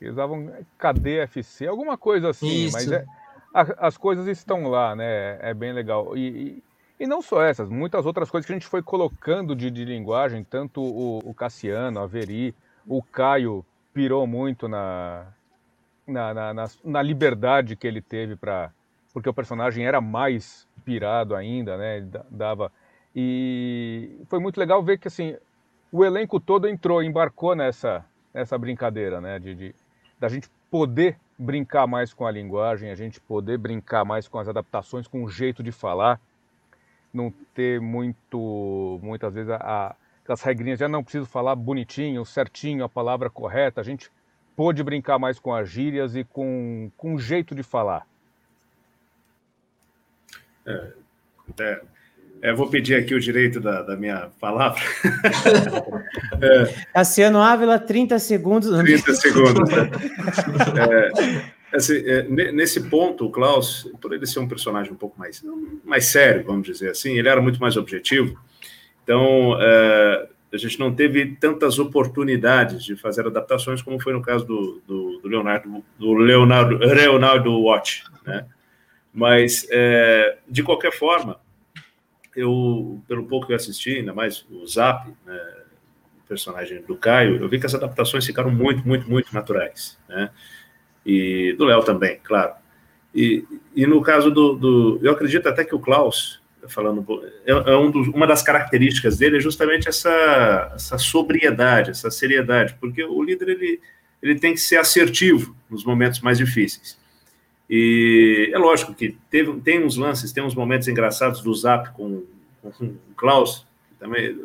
Eles 0.01 0.13
usavam 0.15 0.51
KDFC, 0.79 1.67
alguma 1.67 1.99
coisa 1.99 2.31
assim, 2.31 2.67
Isso. 2.67 2.73
mas 2.73 2.91
é, 2.91 3.05
as 3.53 3.97
coisas 3.97 4.27
estão 4.27 4.69
lá, 4.69 4.95
né? 4.95 5.39
É 5.41 5.53
bem 5.53 5.73
legal. 5.73 6.17
E, 6.17 6.29
e, 6.29 6.63
e, 7.01 7.07
não 7.07 7.21
só 7.21 7.43
essas, 7.43 7.69
muitas 7.69 8.07
outras 8.07 8.31
coisas 8.31 8.47
que 8.47 8.53
a 8.53 8.57
gente 8.57 8.67
foi 8.67 8.83
colocando 8.83 9.57
de, 9.57 9.71
de 9.71 9.85
linguagem, 9.85 10.45
tanto 10.45 10.81
o, 10.81 11.19
o, 11.19 11.35
Cassiano, 11.35 12.01
a 12.01 12.07
Veri, 12.07 12.55
o 12.87 13.03
Caio 13.03 13.65
pirou 13.93 14.27
muito 14.27 14.69
na, 14.69 15.27
na, 16.07 16.35
na, 16.35 16.55
na, 16.55 16.67
na 16.85 17.03
liberdade 17.03 17.77
que 17.77 17.87
ele 17.87 18.01
teve 18.01 18.37
para. 18.37 18.71
Porque 19.13 19.29
o 19.29 19.35
personagem 19.35 19.85
era 19.85 20.01
mais 20.01 20.69
pirado 20.85 21.35
ainda, 21.35 21.77
né? 21.77 22.07
Dava. 22.31 22.71
E 23.15 24.21
foi 24.29 24.39
muito 24.39 24.59
legal 24.59 24.81
ver 24.85 24.99
que 24.99 25.09
assim, 25.09 25.37
o 25.91 26.05
elenco 26.05 26.39
todo 26.39 26.69
entrou, 26.69 27.03
embarcou 27.03 27.57
nessa, 27.57 28.05
nessa 28.33 28.57
brincadeira, 28.57 29.21
né? 29.21 29.41
De, 29.41 29.55
de 29.55 29.75
da 30.21 30.29
gente 30.29 30.49
poder 30.71 31.19
brincar 31.41 31.87
mais 31.87 32.13
com 32.13 32.27
a 32.27 32.31
linguagem, 32.31 32.91
a 32.91 32.95
gente 32.95 33.19
poder 33.19 33.57
brincar 33.57 34.05
mais 34.05 34.29
com 34.29 34.39
as 34.39 34.47
adaptações, 34.47 35.09
com 35.09 35.25
o 35.25 35.31
jeito 35.31 35.63
de 35.63 35.73
falar, 35.73 36.21
não 37.13 37.33
ter 37.55 37.81
muito, 37.81 39.01
muitas 39.03 39.33
vezes, 39.33 39.51
a, 39.51 39.57
a, 39.57 39.97
aquelas 40.23 40.43
regrinhas, 40.43 40.79
já 40.79 40.87
não 40.87 41.03
preciso 41.03 41.25
falar 41.25 41.57
bonitinho, 41.57 42.27
certinho, 42.27 42.85
a 42.85 42.89
palavra 42.91 43.31
correta, 43.31 43.81
a 43.81 43.85
gente 43.85 44.13
pôde 44.55 44.83
brincar 44.83 45.19
mais 45.19 45.41
com 45.41 45.55
as 45.55 45.71
gírias 45.71 46.15
e 46.15 46.25
com, 46.25 46.91
com 46.95 47.15
o 47.15 47.19
jeito 47.19 47.55
de 47.55 47.63
falar. 47.63 48.07
É, 50.67 50.93
é, 51.59 51.83
eu 52.43 52.57
vou 52.57 52.69
pedir 52.69 52.95
aqui 52.95 53.15
o 53.15 53.21
direito 53.21 53.61
da, 53.61 53.83
da 53.83 53.97
minha 53.97 54.31
palavra. 54.41 54.81
é. 56.41 56.75
Cassiano 56.93 57.41
Ávila, 57.41 57.79
30 57.79 58.19
segundos. 58.19 58.71
30 58.71 59.15
segundos. 59.15 59.71
Né? 59.71 59.91
É, 60.81 61.51
Assim, 61.73 62.03
é, 62.05 62.23
nesse 62.53 62.89
ponto, 62.89 63.27
o 63.27 63.31
Klaus, 63.31 63.89
por 64.01 64.13
ele 64.13 64.27
ser 64.27 64.41
um 64.41 64.49
personagem 64.49 64.93
um 64.93 64.97
pouco 64.97 65.17
mais, 65.19 65.43
mais 65.85 66.07
sério, 66.07 66.45
vamos 66.45 66.67
dizer 66.67 66.91
assim, 66.91 67.17
ele 67.17 67.29
era 67.29 67.41
muito 67.41 67.61
mais 67.61 67.77
objetivo. 67.77 68.37
Então, 69.05 69.57
é, 69.61 70.29
a 70.53 70.57
gente 70.57 70.81
não 70.81 70.93
teve 70.93 71.37
tantas 71.37 71.79
oportunidades 71.79 72.85
de 72.85 72.97
fazer 72.97 73.25
adaptações 73.25 73.81
como 73.83 74.01
foi 74.01 74.13
no 74.13 74.21
caso 74.21 74.45
do, 74.45 74.83
do, 74.87 75.21
do 75.21 75.29
Leonardo 75.29 75.85
do 75.97 76.13
Leonardo 76.15 76.77
Leonardo 76.79 77.61
Watch, 77.61 78.05
né? 78.27 78.47
Mas 79.15 79.67
é, 79.71 80.39
de 80.49 80.63
qualquer 80.63 80.93
forma, 80.93 81.39
eu 82.37 83.03
pelo 83.09 83.27
pouco 83.27 83.47
que 83.47 83.53
eu 83.53 83.57
assisti, 83.57 83.99
ainda 83.99 84.13
mais 84.13 84.47
o 84.51 84.67
Zap, 84.67 85.09
né, 85.27 85.41
o 86.25 86.29
personagem 86.29 86.83
do 86.83 86.97
Caio, 86.97 87.37
eu 87.37 87.49
vi 87.49 87.59
que 87.59 87.67
as 87.67 87.75
adaptações 87.75 88.25
ficaram 88.25 88.51
muito, 88.51 88.87
muito, 88.87 89.11
muito 89.11 89.35
naturais, 89.35 89.99
né? 90.09 90.31
E 91.05 91.55
do 91.55 91.65
Léo 91.65 91.83
também, 91.83 92.21
claro. 92.23 92.55
E, 93.15 93.45
e 93.75 93.87
no 93.87 94.01
caso 94.03 94.31
do, 94.31 94.55
do, 94.55 95.01
eu 95.03 95.13
acredito 95.13 95.49
até 95.49 95.65
que 95.65 95.75
o 95.75 95.81
Klaus 95.81 96.41
falando 96.69 97.05
é, 97.45 97.51
é 97.51 97.77
um 97.77 97.91
dos, 97.91 98.09
uma 98.09 98.27
das 98.27 98.43
características 98.43 99.17
dele 99.17 99.39
é 99.39 99.41
justamente 99.41 99.89
essa, 99.89 100.73
essa 100.75 100.99
sobriedade, 100.99 101.91
essa 101.91 102.11
seriedade, 102.11 102.77
porque 102.79 103.03
o 103.03 103.23
líder 103.23 103.49
ele, 103.49 103.81
ele 104.23 104.39
tem 104.39 104.53
que 104.53 104.61
ser 104.61 104.77
assertivo 104.77 105.57
nos 105.69 105.85
momentos 105.85 106.21
mais 106.21 106.39
difíceis. 106.39 107.00
E 107.71 108.51
é 108.53 108.59
lógico 108.59 108.93
que 108.93 109.17
teve, 109.31 109.61
tem 109.61 109.85
uns 109.85 109.97
lances, 109.97 110.33
tem 110.33 110.43
uns 110.43 110.57
momentos 110.57 110.89
engraçados 110.89 111.41
do 111.41 111.55
Zap 111.55 111.91
com, 111.93 112.25
com 112.61 112.69
o 112.69 113.15
Klaus, 113.17 113.65
também 113.99 114.37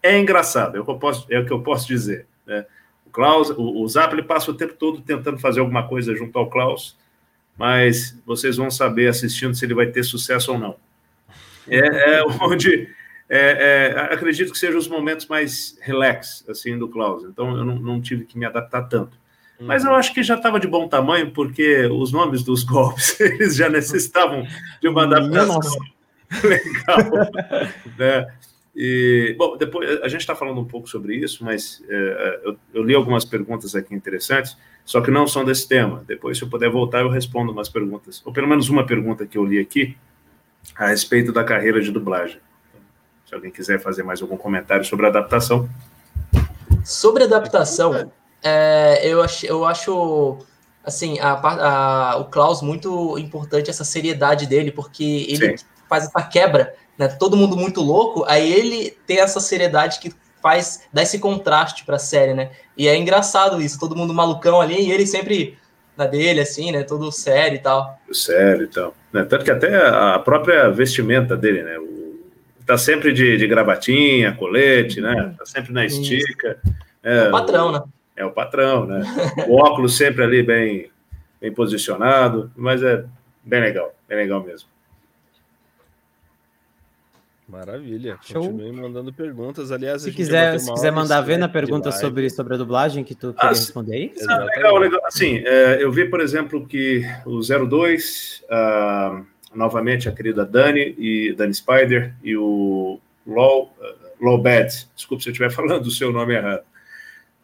é 0.00 0.18
engraçado, 0.18 0.76
é 0.76 0.80
o 0.80 0.84
que 0.84 0.90
eu 0.90 0.98
posso, 0.98 1.26
é 1.28 1.38
o 1.40 1.44
que 1.44 1.52
eu 1.52 1.60
posso 1.60 1.88
dizer. 1.88 2.26
Né? 2.46 2.64
O 3.04 3.10
Klaus, 3.10 3.50
o, 3.50 3.82
o 3.82 3.88
Zap 3.88 4.14
ele 4.14 4.22
passa 4.22 4.52
o 4.52 4.54
tempo 4.54 4.74
todo 4.74 5.00
tentando 5.00 5.38
fazer 5.38 5.58
alguma 5.58 5.88
coisa 5.88 6.14
junto 6.14 6.38
ao 6.38 6.48
Klaus, 6.48 6.96
mas 7.58 8.16
vocês 8.24 8.56
vão 8.56 8.70
saber 8.70 9.08
assistindo 9.08 9.54
se 9.54 9.64
ele 9.64 9.74
vai 9.74 9.86
ter 9.86 10.04
sucesso 10.04 10.52
ou 10.52 10.58
não 10.58 10.76
é, 11.68 12.18
é 12.18 12.24
onde 12.40 12.88
é, 13.28 13.92
é, 13.94 14.14
acredito 14.14 14.52
que 14.52 14.58
sejam 14.58 14.78
os 14.78 14.88
momentos 14.88 15.26
mais 15.26 15.78
relax 15.80 16.44
assim 16.48 16.76
do 16.78 16.88
Klaus. 16.88 17.24
Então 17.24 17.56
eu 17.56 17.64
não, 17.64 17.78
não 17.78 18.00
tive 18.00 18.24
que 18.24 18.38
me 18.38 18.44
adaptar 18.44 18.82
tanto. 18.82 19.18
Mas 19.60 19.84
eu 19.84 19.94
acho 19.94 20.14
que 20.14 20.22
já 20.22 20.36
estava 20.36 20.58
de 20.58 20.66
bom 20.66 20.88
tamanho, 20.88 21.30
porque 21.32 21.86
os 21.86 22.12
nomes 22.12 22.42
dos 22.42 22.64
golpes 22.64 23.20
eles 23.20 23.54
já 23.54 23.68
necessitavam 23.68 24.46
de 24.80 24.88
uma 24.88 25.04
adaptação 25.04 25.78
legal. 26.42 26.98
né? 27.98 28.26
E, 28.74 29.34
bom, 29.36 29.56
depois 29.56 30.00
a 30.00 30.08
gente 30.08 30.20
está 30.20 30.34
falando 30.34 30.60
um 30.60 30.64
pouco 30.64 30.88
sobre 30.88 31.16
isso, 31.16 31.44
mas 31.44 31.82
é, 31.88 32.40
eu, 32.44 32.56
eu, 32.72 32.82
li 32.82 32.94
algumas 32.94 33.24
perguntas 33.24 33.74
aqui 33.74 33.94
interessantes, 33.94 34.56
só 34.84 35.00
que 35.00 35.10
não 35.10 35.26
são 35.26 35.44
desse 35.44 35.68
tema. 35.68 36.04
Depois, 36.06 36.38
se 36.38 36.44
eu 36.44 36.48
puder 36.48 36.70
voltar, 36.70 37.00
eu 37.00 37.10
respondo 37.10 37.52
umas 37.52 37.68
perguntas, 37.68 38.22
ou 38.24 38.32
pelo 38.32 38.48
menos 38.48 38.68
uma 38.68 38.86
pergunta 38.86 39.26
que 39.26 39.36
eu 39.36 39.44
li 39.44 39.58
aqui, 39.58 39.96
a 40.76 40.86
respeito 40.86 41.32
da 41.32 41.42
carreira 41.42 41.80
de 41.80 41.90
dublagem. 41.90 42.40
Se 43.26 43.34
alguém 43.34 43.50
quiser 43.50 43.80
fazer 43.80 44.02
mais 44.02 44.22
algum 44.22 44.36
comentário 44.36 44.84
sobre 44.84 45.06
a 45.06 45.08
adaptação. 45.08 45.68
Sobre 46.84 47.24
adaptação, 47.24 48.10
é, 48.42 49.00
eu, 49.06 49.22
acho, 49.22 49.46
eu 49.46 49.64
acho 49.64 50.38
assim, 50.84 51.18
a, 51.20 51.32
a, 51.32 52.16
o 52.18 52.24
Klaus 52.26 52.62
muito 52.62 53.18
importante 53.18 53.70
essa 53.70 53.84
seriedade 53.84 54.46
dele, 54.46 54.70
porque 54.72 55.26
ele 55.28 55.58
Sim. 55.58 55.64
faz 55.88 56.04
essa 56.04 56.22
quebra, 56.22 56.74
né? 56.98 57.08
Todo 57.08 57.36
mundo 57.36 57.56
muito 57.56 57.80
louco, 57.80 58.24
aí 58.26 58.52
ele 58.52 58.96
tem 59.06 59.20
essa 59.20 59.40
seriedade 59.40 59.98
que 59.98 60.12
faz 60.42 60.88
dá 60.92 61.02
esse 61.02 61.18
contraste 61.18 61.84
para 61.84 61.96
a 61.96 61.98
série, 61.98 62.34
né? 62.34 62.50
E 62.76 62.88
é 62.88 62.96
engraçado 62.96 63.60
isso, 63.60 63.78
todo 63.78 63.96
mundo 63.96 64.14
malucão 64.14 64.60
ali 64.60 64.86
e 64.86 64.90
ele 64.90 65.06
sempre 65.06 65.58
na 65.96 66.06
dele, 66.06 66.40
assim, 66.40 66.72
né? 66.72 66.82
Todo 66.82 67.12
sério 67.12 67.56
e 67.56 67.60
tal. 67.60 67.98
Sério 68.10 68.64
e 68.64 68.68
tal. 68.68 68.94
Né? 69.12 69.24
Tanto 69.24 69.44
que 69.44 69.50
até 69.50 69.86
a 69.86 70.18
própria 70.18 70.70
vestimenta 70.70 71.36
dele, 71.36 71.62
né? 71.62 71.78
O, 71.78 72.18
tá 72.64 72.78
sempre 72.78 73.12
de, 73.12 73.36
de 73.36 73.46
gravatinha, 73.46 74.34
colete, 74.34 75.00
né? 75.00 75.34
Tá 75.36 75.44
sempre 75.44 75.72
na 75.72 75.84
estica. 75.84 76.58
É, 77.02 77.26
é 77.26 77.28
o 77.28 77.30
patrão, 77.30 77.70
né? 77.72 77.82
É 78.16 78.24
o 78.24 78.32
patrão, 78.32 78.86
né? 78.86 79.02
o 79.48 79.56
óculos 79.56 79.96
sempre 79.96 80.22
ali 80.22 80.42
bem, 80.42 80.90
bem 81.40 81.52
posicionado, 81.52 82.50
mas 82.56 82.82
é 82.82 83.04
bem 83.42 83.60
legal, 83.60 83.94
bem 84.08 84.18
legal 84.18 84.42
mesmo. 84.42 84.68
Maravilha. 87.50 88.16
Show. 88.22 88.44
Continue 88.44 88.72
mandando 88.72 89.12
perguntas. 89.12 89.72
Aliás, 89.72 90.02
se 90.02 90.12
quiser, 90.12 90.60
se 90.60 90.72
quiser 90.72 90.92
mandar 90.92 91.20
ver 91.20 91.36
na 91.36 91.48
pergunta 91.48 91.90
sobre, 91.90 92.30
sobre 92.30 92.54
a 92.54 92.56
dublagem 92.56 93.02
que 93.02 93.14
tu 93.14 93.30
ah, 93.30 93.32
queria 93.32 93.48
responder 93.48 93.94
aí. 93.94 94.12
Ah, 94.28 94.44
legal, 94.44 94.76
legal. 94.76 95.00
Assim, 95.04 95.42
é, 95.44 95.82
eu 95.82 95.90
vi, 95.90 96.04
por 96.04 96.20
exemplo, 96.20 96.64
que 96.64 97.02
o 97.26 97.40
02, 97.40 98.44
uh, 98.44 99.26
novamente 99.52 100.08
a 100.08 100.12
querida 100.12 100.46
Dani 100.46 100.94
e 100.96 101.34
Dani 101.36 101.52
Spider 101.52 102.14
e 102.22 102.36
o 102.36 103.00
Low, 103.26 103.74
uh, 103.80 104.24
Low 104.24 104.40
Bad, 104.40 104.70
desculpe 104.94 105.24
se 105.24 105.30
eu 105.30 105.32
estiver 105.32 105.50
falando 105.52 105.86
o 105.86 105.90
seu 105.90 106.12
nome 106.12 106.34
errado. 106.34 106.62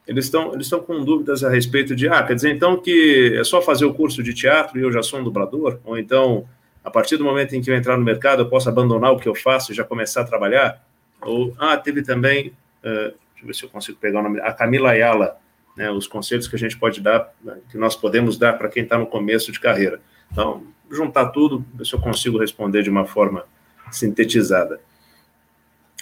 Eles 0.06 0.26
estão 0.26 0.52
eles 0.52 0.66
estão 0.66 0.80
com 0.80 1.04
dúvidas 1.04 1.42
a 1.42 1.50
respeito 1.50 1.94
de, 1.94 2.08
ah, 2.08 2.22
quer 2.22 2.34
dizer 2.34 2.54
então 2.54 2.76
que 2.76 3.36
é 3.38 3.44
só 3.44 3.60
fazer 3.60 3.84
o 3.84 3.94
curso 3.94 4.22
de 4.22 4.32
teatro 4.32 4.78
e 4.78 4.82
eu 4.82 4.92
já 4.92 5.02
sou 5.02 5.20
um 5.20 5.24
dublador? 5.24 5.78
Ou 5.84 5.98
então 5.98 6.46
a 6.86 6.90
partir 6.90 7.16
do 7.16 7.24
momento 7.24 7.52
em 7.56 7.60
que 7.60 7.68
eu 7.68 7.74
entrar 7.74 7.96
no 7.96 8.04
mercado, 8.04 8.42
eu 8.42 8.48
posso 8.48 8.68
abandonar 8.68 9.10
o 9.10 9.18
que 9.18 9.28
eu 9.28 9.34
faço 9.34 9.72
e 9.72 9.74
já 9.74 9.82
começar 9.82 10.20
a 10.20 10.24
trabalhar? 10.24 10.80
Ou, 11.20 11.52
ah, 11.58 11.76
teve 11.76 12.00
também, 12.00 12.52
uh, 12.78 13.10
deixa 13.10 13.42
eu 13.42 13.46
ver 13.46 13.54
se 13.56 13.64
eu 13.64 13.68
consigo 13.68 13.98
pegar 13.98 14.20
o 14.20 14.22
nome, 14.22 14.40
a 14.40 14.52
Camila 14.52 14.90
Ayala, 14.90 15.36
né, 15.76 15.90
os 15.90 16.06
conselhos 16.06 16.46
que 16.46 16.54
a 16.54 16.58
gente 16.58 16.78
pode 16.78 17.00
dar, 17.00 17.34
né, 17.42 17.58
que 17.70 17.76
nós 17.76 17.96
podemos 17.96 18.38
dar 18.38 18.52
para 18.52 18.68
quem 18.68 18.84
está 18.84 18.96
no 18.96 19.06
começo 19.06 19.50
de 19.50 19.58
carreira. 19.58 20.00
Então, 20.30 20.62
juntar 20.88 21.26
tudo, 21.26 21.64
ver 21.74 21.84
se 21.84 21.92
eu 21.92 21.98
consigo 21.98 22.38
responder 22.38 22.84
de 22.84 22.90
uma 22.90 23.04
forma 23.04 23.44
sintetizada. 23.90 24.80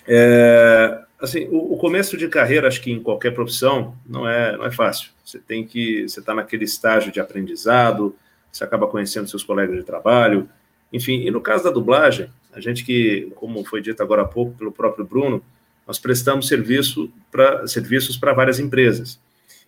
É, 0.06 1.00
assim, 1.24 1.48
o, 1.50 1.74
o, 1.74 1.76
começo 1.76 2.16
de 2.16 2.28
carreira, 2.28 2.68
acho 2.68 2.80
que 2.80 2.90
em 2.90 3.02
qualquer 3.02 3.32
profissão, 3.32 3.96
não 4.06 4.28
é, 4.28 4.56
não 4.56 4.64
é 4.64 4.70
fácil. 4.70 5.10
Você 5.24 5.38
tem 5.38 5.66
que, 5.66 6.08
você 6.08 6.20
está 6.20 6.34
naquele 6.34 6.64
estágio 6.64 7.10
de 7.10 7.20
aprendizado, 7.20 8.14
você 8.52 8.62
acaba 8.62 8.86
conhecendo 8.86 9.28
seus 9.28 9.42
colegas 9.42 9.76
de 9.76 9.84
trabalho, 9.84 10.48
enfim, 10.92 11.22
e 11.26 11.30
no 11.30 11.40
caso 11.40 11.64
da 11.64 11.70
dublagem, 11.70 12.30
a 12.52 12.60
gente 12.60 12.84
que, 12.84 13.32
como 13.34 13.64
foi 13.64 13.80
dito 13.80 14.02
agora 14.02 14.22
há 14.22 14.26
pouco 14.26 14.56
pelo 14.56 14.70
próprio 14.70 15.04
Bruno, 15.04 15.42
nós 15.86 15.98
prestamos 15.98 16.46
serviço 16.46 17.10
pra, 17.30 17.66
serviços 17.66 18.16
para 18.16 18.32
várias 18.32 18.60
empresas. 18.60 19.20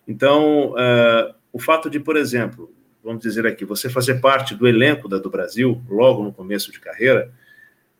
Então, 0.07 0.71
uh, 0.71 1.33
o 1.51 1.59
fato 1.59 1.89
de, 1.89 1.99
por 1.99 2.15
exemplo, 2.15 2.71
vamos 3.03 3.21
dizer 3.21 3.45
aqui, 3.45 3.65
você 3.65 3.89
fazer 3.89 4.21
parte 4.21 4.55
do 4.55 4.67
elenco 4.67 5.07
da 5.07 5.17
do 5.17 5.29
Brasil, 5.29 5.81
logo 5.89 6.23
no 6.23 6.31
começo 6.31 6.71
de 6.71 6.79
carreira, 6.79 7.31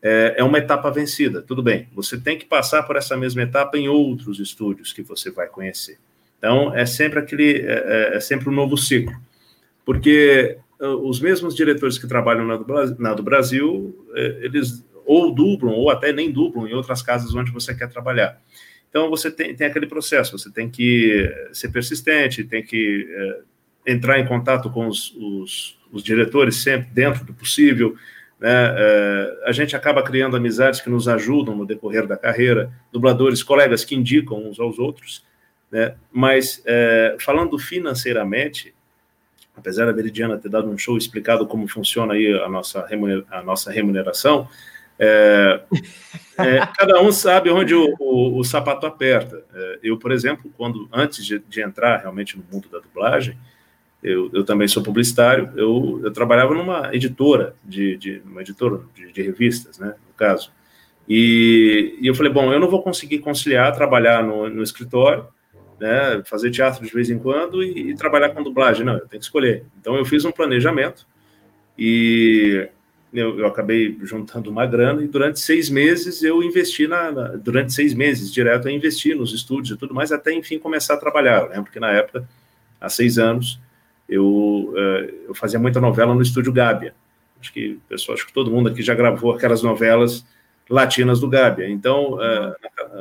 é, 0.02 0.36
é, 0.38 0.44
uma 0.44 0.58
etapa 0.58 0.90
vencida. 0.90 1.42
Tudo 1.42 1.62
bem, 1.62 1.88
você 1.92 2.18
tem 2.18 2.38
que 2.38 2.44
passar 2.44 2.82
por 2.84 2.96
essa 2.96 3.16
mesma 3.16 3.42
etapa 3.42 3.76
em 3.76 3.88
outros 3.88 4.38
estúdios 4.38 4.92
que 4.92 5.02
você 5.02 5.30
vai 5.30 5.46
conhecer. 5.48 5.98
Então, 6.38 6.74
é 6.74 6.86
sempre 6.86 7.18
aquele, 7.18 7.60
é, 7.62 8.12
é, 8.12 8.16
é 8.16 8.20
sempre 8.20 8.48
um 8.48 8.52
novo 8.52 8.76
ciclo. 8.76 9.14
Porque 9.84 10.58
os 10.78 11.18
mesmos 11.20 11.56
diretores 11.56 11.98
que 11.98 12.06
trabalham 12.06 12.46
na 12.46 12.56
do, 12.56 13.02
na 13.02 13.14
do 13.14 13.22
Brasil, 13.22 14.06
é, 14.14 14.40
eles 14.42 14.84
ou 15.04 15.34
dublam, 15.34 15.72
ou 15.72 15.90
até 15.90 16.12
nem 16.12 16.30
dublam 16.30 16.68
em 16.68 16.74
outras 16.74 17.02
casas 17.02 17.34
onde 17.34 17.50
você 17.50 17.74
quer 17.74 17.88
trabalhar. 17.88 18.40
Então, 18.90 19.10
você 19.10 19.30
tem, 19.30 19.54
tem 19.54 19.66
aquele 19.66 19.86
processo, 19.86 20.38
você 20.38 20.50
tem 20.50 20.68
que 20.68 21.28
ser 21.52 21.68
persistente, 21.70 22.44
tem 22.44 22.62
que 22.62 23.08
é, 23.10 23.92
entrar 23.92 24.18
em 24.18 24.26
contato 24.26 24.70
com 24.70 24.86
os, 24.86 25.14
os, 25.16 25.78
os, 25.90 26.02
diretores 26.02 26.56
sempre 26.56 26.90
dentro 26.92 27.24
do 27.24 27.32
possível. 27.32 27.96
Né? 28.40 28.50
É, 28.50 29.40
a 29.46 29.52
gente 29.52 29.74
acaba 29.74 30.02
criando 30.02 30.36
amizades 30.36 30.80
que 30.80 30.90
nos 30.90 31.08
ajudam 31.08 31.56
no 31.56 31.66
decorrer 31.66 32.06
da 32.06 32.16
carreira, 32.16 32.72
dubladores, 32.92 33.42
colegas 33.42 33.84
que 33.84 33.94
indicam 33.94 34.48
uns 34.48 34.60
aos 34.60 34.78
outros. 34.78 35.24
Né? 35.70 35.94
Mas, 36.10 36.62
é, 36.64 37.16
falando 37.20 37.58
financeiramente, 37.58 38.74
apesar 39.56 39.86
da 39.86 39.92
Veridiana 39.92 40.38
ter 40.38 40.48
dado 40.48 40.70
um 40.70 40.78
show 40.78 40.96
explicado 40.96 41.46
como 41.46 41.66
funciona 41.68 42.14
aí 42.14 42.32
a 42.40 42.48
nossa, 42.48 42.86
a 43.30 43.42
nossa 43.42 43.70
remuneração, 43.70 44.48
é, 44.98 45.60
é, 46.38 46.66
cada 46.76 47.00
um 47.00 47.12
sabe 47.12 47.50
onde 47.50 47.74
o, 47.74 47.94
o, 47.98 48.38
o 48.38 48.44
sapato 48.44 48.86
aperta. 48.86 49.44
É, 49.54 49.78
eu, 49.82 49.98
por 49.98 50.10
exemplo, 50.10 50.50
quando 50.56 50.88
antes 50.92 51.24
de, 51.24 51.38
de, 51.38 51.62
entrar 51.62 51.98
realmente 51.98 52.36
no 52.36 52.44
mundo 52.50 52.68
da 52.68 52.78
dublagem, 52.78 53.38
eu, 54.02 54.30
eu 54.32 54.44
também 54.44 54.68
sou 54.68 54.82
publicitário, 54.82 55.50
eu, 55.56 56.00
eu 56.04 56.12
trabalhava 56.12 56.54
numa 56.54 56.94
editora, 56.94 57.54
de, 57.64 57.96
de 57.96 58.22
uma 58.24 58.42
editora 58.42 58.80
de, 58.94 59.12
de, 59.12 59.22
revistas, 59.22 59.78
né, 59.78 59.94
no 60.06 60.14
caso. 60.14 60.52
E, 61.08 61.96
e, 62.00 62.06
eu 62.06 62.14
falei, 62.14 62.32
bom, 62.32 62.52
eu 62.52 62.60
não 62.60 62.68
vou 62.68 62.82
conseguir 62.82 63.18
conciliar 63.18 63.74
trabalhar 63.74 64.22
no, 64.22 64.48
no 64.48 64.62
escritório 64.62 65.26
né, 65.80 66.22
fazer 66.24 66.50
teatro 66.50 66.84
de 66.84 66.92
vez 66.92 67.08
em 67.08 67.18
quando 67.18 67.62
e, 67.62 67.90
e, 67.90 67.94
trabalhar 67.94 68.30
com 68.30 68.42
dublagem. 68.42 68.84
Não, 68.84 68.94
eu 68.94 69.06
tenho 69.06 69.20
que 69.20 69.26
escolher. 69.26 69.64
Então 69.80 69.96
eu 69.96 70.04
fiz 70.04 70.24
um 70.24 70.32
planejamento 70.32 71.06
e 71.78 72.68
eu, 73.12 73.38
eu 73.38 73.46
acabei 73.46 73.96
juntando 74.02 74.50
uma 74.50 74.66
grana 74.66 75.02
e 75.02 75.08
durante 75.08 75.40
seis 75.40 75.70
meses 75.70 76.22
eu 76.22 76.42
investi 76.42 76.86
na, 76.86 77.10
na, 77.10 77.28
durante 77.28 77.72
seis 77.72 77.94
meses 77.94 78.32
direto 78.32 78.68
eu 78.68 78.74
investi 78.74 79.14
nos 79.14 79.32
estúdios 79.32 79.76
e 79.76 79.78
tudo 79.78 79.94
mais 79.94 80.12
até 80.12 80.32
enfim 80.32 80.58
começar 80.58 80.94
a 80.94 80.98
trabalhar. 80.98 81.42
Eu 81.42 81.50
lembro 81.50 81.70
que 81.70 81.80
na 81.80 81.90
época, 81.92 82.28
há 82.80 82.88
seis 82.88 83.18
anos, 83.18 83.60
eu, 84.08 84.24
uh, 84.24 85.26
eu 85.28 85.34
fazia 85.34 85.58
muita 85.58 85.80
novela 85.80 86.14
no 86.14 86.22
Estúdio 86.22 86.52
Gábia. 86.52 86.94
Acho 87.40 87.52
que, 87.52 87.78
pessoal, 87.88 88.16
acho 88.16 88.26
que 88.26 88.32
todo 88.32 88.50
mundo 88.50 88.68
aqui 88.68 88.82
já 88.82 88.94
gravou 88.94 89.32
aquelas 89.32 89.62
novelas 89.62 90.26
latinas 90.68 91.20
do 91.20 91.28
Gábia. 91.28 91.68
Então, 91.68 92.14
uh, 92.14 92.54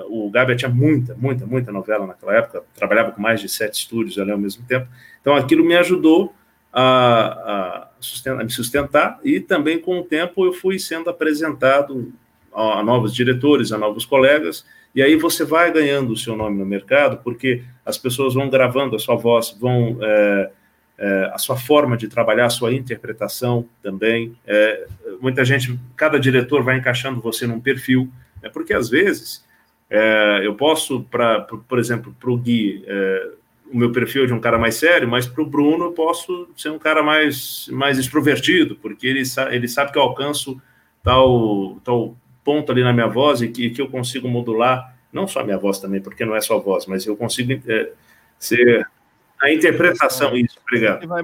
o 0.10 0.30
Gábia 0.30 0.56
tinha 0.56 0.70
muita, 0.70 1.16
muita, 1.16 1.46
muita 1.46 1.72
novela 1.72 2.06
naquela 2.06 2.36
época, 2.36 2.64
trabalhava 2.76 3.12
com 3.12 3.22
mais 3.22 3.42
de 3.42 3.50
sete 3.50 3.76
estúdios 3.76 4.18
ali 4.20 4.32
ao 4.32 4.38
mesmo 4.38 4.66
tempo. 4.66 4.88
Então, 5.22 5.36
aquilo 5.36 5.64
me 5.66 5.76
ajudou 5.76 6.34
a, 6.72 6.82
a, 6.84 7.88
sustentar, 8.00 8.42
a 8.42 8.44
me 8.44 8.52
sustentar 8.52 9.20
e 9.24 9.40
também, 9.40 9.80
com 9.80 10.00
o 10.00 10.04
tempo, 10.04 10.46
eu 10.46 10.54
fui 10.54 10.78
sendo 10.78 11.10
apresentado 11.10 12.14
a, 12.54 12.80
a 12.80 12.84
novos 12.84 13.14
diretores, 13.14 13.72
a 13.72 13.78
novos 13.78 14.06
colegas, 14.06 14.66
e 14.94 15.02
aí 15.02 15.16
você 15.16 15.44
vai 15.44 15.72
ganhando 15.72 16.14
o 16.14 16.18
seu 16.18 16.36
nome 16.36 16.58
no 16.58 16.66
mercado, 16.66 17.18
porque 17.24 17.64
as 17.86 17.98
pessoas 17.98 18.34
vão 18.34 18.50
gravando 18.50 18.96
a 18.96 19.00
sua 19.00 19.16
voz, 19.16 19.56
vão. 19.60 19.98
É, 20.02 20.52
é, 20.98 21.32
a 21.34 21.38
sua 21.38 21.56
forma 21.56 21.96
de 21.96 22.08
trabalhar, 22.08 22.46
a 22.46 22.50
sua 22.50 22.74
interpretação 22.74 23.68
também. 23.84 24.36
É, 24.46 24.88
muita 25.22 25.46
gente, 25.46 25.80
cada 25.96 26.20
diretor 26.20 26.64
vai 26.64 26.78
encaixando 26.78 27.22
você 27.22 27.46
num 27.46 27.60
perfil, 27.60 28.12
é 28.42 28.50
porque 28.50 28.74
às 28.74 28.90
vezes 28.90 29.46
é, 29.90 30.42
eu 30.44 30.56
posso, 30.56 31.04
pra, 31.04 31.42
por 31.42 31.80
exemplo, 31.80 32.16
para 32.20 32.32
o 32.32 32.38
Gui, 32.38 32.84
é, 32.88 33.30
o 33.72 33.78
meu 33.78 33.92
perfil 33.92 34.24
é 34.24 34.28
de 34.28 34.34
um 34.34 34.40
cara 34.40 34.58
mais 34.58 34.76
sério, 34.76 35.08
mas 35.08 35.28
para 35.28 35.44
o 35.44 35.46
Bruno 35.46 35.86
eu 35.86 35.92
posso 35.92 36.50
ser 36.56 36.70
um 36.72 36.80
cara 36.80 37.04
mais, 37.04 37.68
mais 37.72 37.98
extrovertido, 37.98 38.76
porque 38.78 39.08
ele, 39.08 39.26
sa 39.26 39.54
ele 39.54 39.68
sabe 39.68 39.92
que 39.92 39.98
eu 39.98 40.02
alcanço 40.02 40.60
tal, 41.04 41.80
tal 41.84 42.18
ponto 42.44 42.72
ali 42.72 42.84
na 42.84 42.94
minha 42.94 43.08
voz 43.08 43.42
e 43.42 43.50
que, 43.50 43.70
que 43.70 43.82
eu 43.82 43.90
consigo 43.90 44.28
modular, 44.28 44.96
não 45.12 45.28
só 45.28 45.42
a 45.42 45.44
minha 45.44 45.58
voz 45.58 45.80
também, 45.80 46.02
porque 46.02 46.26
não 46.26 46.36
é 46.36 46.42
só 46.42 46.58
voz, 46.60 46.86
mas 46.86 47.06
eu 47.06 47.16
consigo 47.16 47.62
é, 47.68 47.92
ser 48.40 48.88
a 49.42 49.52
interpretação, 49.52 50.36
isso, 50.36 50.58
obrigado. 50.62 51.08
Vai, 51.08 51.22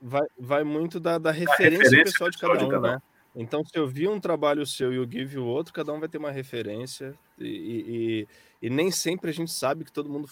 vai, 0.00 0.26
vai 0.38 0.64
muito 0.64 1.00
da, 1.00 1.18
da 1.18 1.30
referência, 1.30 1.84
referência 1.84 2.04
pessoal 2.04 2.30
de 2.30 2.38
cada, 2.38 2.56
de 2.56 2.68
cada 2.68 2.78
um, 2.78 2.92
né? 2.92 3.02
Então, 3.34 3.64
se 3.64 3.76
eu 3.78 3.86
vi 3.86 4.08
um 4.08 4.18
trabalho 4.18 4.66
seu 4.66 4.92
e 4.92 4.98
o 4.98 5.06
Gui 5.06 5.24
viu 5.24 5.44
outro, 5.44 5.72
cada 5.72 5.92
um 5.92 6.00
vai 6.00 6.08
ter 6.08 6.18
uma 6.18 6.32
referência. 6.32 7.14
E, 7.38 8.26
e, 8.60 8.66
e, 8.66 8.70
nem 8.70 8.90
sempre 8.90 9.30
a 9.30 9.32
gente 9.32 9.52
sabe 9.52 9.84
que 9.84 9.92
todo 9.92 10.10
mundo, 10.10 10.28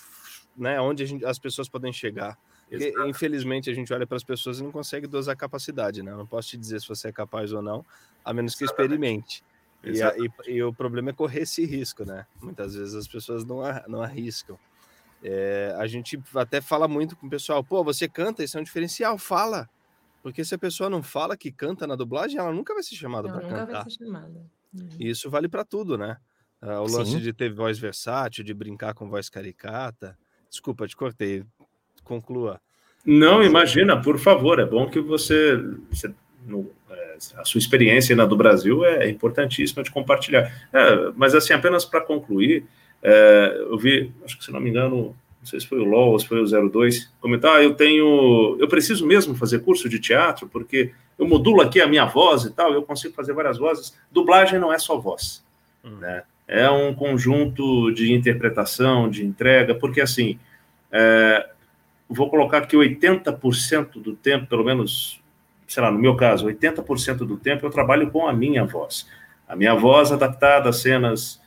né, 0.56 0.80
onde 0.80 1.06
gente, 1.06 1.24
as 1.24 1.38
pessoas 1.38 1.68
podem 1.68 1.92
chegar. 1.92 2.36
Porque, 2.68 2.92
infelizmente, 3.06 3.70
a 3.70 3.74
gente 3.74 3.92
olha 3.94 4.06
para 4.06 4.16
as 4.16 4.24
pessoas 4.24 4.58
e 4.58 4.62
não 4.62 4.70
consegue 4.70 5.06
dosar 5.06 5.32
a 5.32 5.36
capacidade, 5.36 6.02
né? 6.02 6.10
Eu 6.10 6.18
não 6.18 6.26
posso 6.26 6.48
te 6.48 6.56
dizer 6.58 6.80
se 6.80 6.88
você 6.88 7.08
é 7.08 7.12
capaz 7.12 7.52
ou 7.52 7.62
não, 7.62 7.84
a 8.22 8.34
menos 8.34 8.54
que 8.54 8.64
experimente. 8.64 9.42
E, 9.82 10.02
a, 10.02 10.14
e, 10.18 10.56
e, 10.56 10.62
o 10.62 10.72
problema 10.72 11.10
é 11.10 11.12
correr 11.14 11.42
esse 11.42 11.64
risco, 11.64 12.04
né? 12.04 12.26
Muitas 12.42 12.74
vezes 12.74 12.94
as 12.94 13.08
pessoas 13.08 13.44
não, 13.44 13.60
não 13.86 14.02
arriscam. 14.02 14.58
É, 15.22 15.74
a 15.78 15.86
gente 15.86 16.20
até 16.34 16.60
fala 16.60 16.86
muito 16.86 17.16
com 17.16 17.26
o 17.26 17.30
pessoal, 17.30 17.62
pô, 17.64 17.82
você 17.82 18.08
canta, 18.08 18.44
isso 18.44 18.56
é 18.56 18.60
um 18.60 18.64
diferencial, 18.64 19.18
fala. 19.18 19.68
Porque 20.22 20.44
se 20.44 20.54
a 20.54 20.58
pessoa 20.58 20.90
não 20.90 21.02
fala 21.02 21.36
que 21.36 21.50
canta 21.50 21.86
na 21.86 21.96
dublagem, 21.96 22.38
ela 22.38 22.52
nunca 22.52 22.74
vai 22.74 22.82
ser 22.82 22.96
chamada 22.96 23.28
para 23.28 23.40
cantar. 23.40 23.66
Vai 23.66 23.90
ser 23.90 24.04
chamada. 24.04 24.44
Uhum. 24.74 24.88
Isso 24.98 25.30
vale 25.30 25.48
para 25.48 25.64
tudo, 25.64 25.96
né? 25.96 26.18
Uh, 26.60 26.82
o 26.82 26.88
Sim. 26.88 26.96
lance 26.96 27.20
de 27.20 27.32
ter 27.32 27.52
voz 27.52 27.78
versátil, 27.78 28.44
de 28.44 28.52
brincar 28.52 28.94
com 28.94 29.08
voz 29.08 29.28
caricata. 29.28 30.18
Desculpa, 30.50 30.86
te 30.86 30.96
cortei. 30.96 31.44
Conclua. 32.02 32.60
Não, 33.04 33.42
imagina, 33.42 34.00
por 34.00 34.18
favor. 34.18 34.58
É 34.58 34.66
bom 34.66 34.88
que 34.88 35.00
você. 35.00 35.56
você 35.90 36.12
no, 36.44 36.70
é, 36.90 37.16
a 37.36 37.44
sua 37.44 37.58
experiência 37.58 38.14
na 38.16 38.24
do 38.24 38.36
Brasil 38.36 38.84
é 38.84 39.08
importantíssima 39.08 39.82
de 39.82 39.90
compartilhar. 39.90 40.68
É, 40.72 41.12
mas, 41.14 41.34
assim, 41.34 41.52
apenas 41.52 41.84
para 41.84 42.00
concluir, 42.00 42.66
é, 43.02 43.66
eu 43.70 43.78
vi, 43.78 44.12
acho 44.24 44.38
que 44.38 44.44
se 44.44 44.50
não 44.50 44.60
me 44.60 44.70
engano, 44.70 45.16
não 45.40 45.46
sei 45.46 45.60
se 45.60 45.66
foi 45.66 45.78
o 45.78 45.84
LOL 45.84 46.12
ou 46.12 46.18
se 46.18 46.26
foi 46.26 46.40
o 46.40 46.70
02, 46.70 47.12
comentar, 47.20 47.56
ah, 47.56 47.62
eu 47.62 47.74
tenho, 47.74 48.56
eu 48.58 48.68
preciso 48.68 49.06
mesmo 49.06 49.34
fazer 49.34 49.60
curso 49.60 49.88
de 49.88 49.98
teatro, 49.98 50.48
porque 50.48 50.92
eu 51.18 51.26
modulo 51.26 51.60
aqui 51.60 51.80
a 51.80 51.86
minha 51.86 52.04
voz 52.04 52.44
e 52.44 52.52
tal, 52.52 52.72
eu 52.72 52.82
consigo 52.82 53.14
fazer 53.14 53.32
várias 53.32 53.58
vozes. 53.58 53.96
Dublagem 54.10 54.58
não 54.58 54.72
é 54.72 54.78
só 54.78 54.98
voz, 54.98 55.44
hum. 55.84 55.96
né? 56.00 56.22
É 56.46 56.68
um 56.70 56.94
conjunto 56.94 57.90
de 57.92 58.12
interpretação, 58.12 59.08
de 59.08 59.24
entrega, 59.24 59.74
porque 59.74 60.00
assim, 60.00 60.38
é, 60.90 61.46
vou 62.08 62.30
colocar 62.30 62.62
que 62.62 62.76
80% 62.76 64.00
do 64.00 64.14
tempo, 64.14 64.46
pelo 64.46 64.64
menos, 64.64 65.20
sei 65.66 65.82
lá, 65.82 65.90
no 65.90 65.98
meu 65.98 66.16
caso, 66.16 66.46
80% 66.46 67.18
do 67.18 67.36
tempo 67.36 67.66
eu 67.66 67.70
trabalho 67.70 68.10
com 68.10 68.26
a 68.26 68.32
minha 68.32 68.64
voz. 68.64 69.06
A 69.46 69.54
minha 69.54 69.74
voz 69.74 70.10
adaptada 70.10 70.70
a 70.70 70.72
cenas 70.72 71.40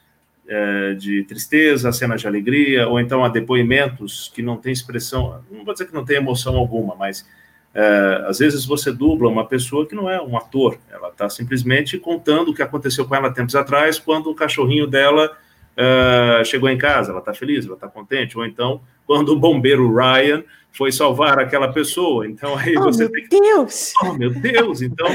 é, 0.52 0.94
de 0.96 1.24
tristeza, 1.24 1.94
cenas 1.94 2.20
de 2.20 2.28
alegria, 2.28 2.86
ou 2.86 3.00
então 3.00 3.24
a 3.24 3.30
depoimentos 3.30 4.30
que 4.36 4.42
não 4.42 4.58
tem 4.58 4.74
expressão, 4.74 5.42
não 5.50 5.64
vou 5.64 5.74
dizer 5.74 5.88
que 5.88 5.94
não 5.94 6.04
tem 6.04 6.18
emoção 6.18 6.58
alguma, 6.58 6.94
mas 6.94 7.26
é, 7.74 8.26
às 8.28 8.40
vezes 8.40 8.66
você 8.66 8.92
dubla 8.92 9.30
uma 9.30 9.48
pessoa 9.48 9.88
que 9.88 9.96
não 9.96 10.10
é 10.10 10.22
um 10.22 10.36
ator, 10.36 10.78
ela 10.92 11.08
está 11.08 11.30
simplesmente 11.30 11.98
contando 11.98 12.52
o 12.52 12.54
que 12.54 12.62
aconteceu 12.62 13.06
com 13.06 13.16
ela 13.16 13.32
tempos 13.32 13.56
atrás, 13.56 13.98
quando 13.98 14.30
o 14.30 14.36
cachorrinho 14.36 14.86
dela 14.88 15.32
é, 15.78 16.44
chegou 16.44 16.68
em 16.68 16.78
casa, 16.78 17.12
ela 17.12 17.20
está 17.20 17.34
feliz, 17.34 17.66
ela 17.66 17.76
está 17.76 17.88
contente, 17.88 18.38
ou 18.38 18.46
então 18.46 18.82
quando 19.08 19.30
o 19.30 19.40
bombeiro 19.40 19.96
Ryan 19.96 20.44
foi 20.74 20.92
salvar 20.92 21.40
aquela 21.40 21.72
pessoa, 21.72 22.28
então 22.28 22.58
aí 22.58 22.78
oh, 22.78 22.84
você 22.84 23.08
tem 23.08 23.26
que... 23.26 23.40
Deus! 23.40 23.94
Oh, 24.04 24.14
meu 24.16 24.32
Deus! 24.32 24.82
Então, 24.82 25.08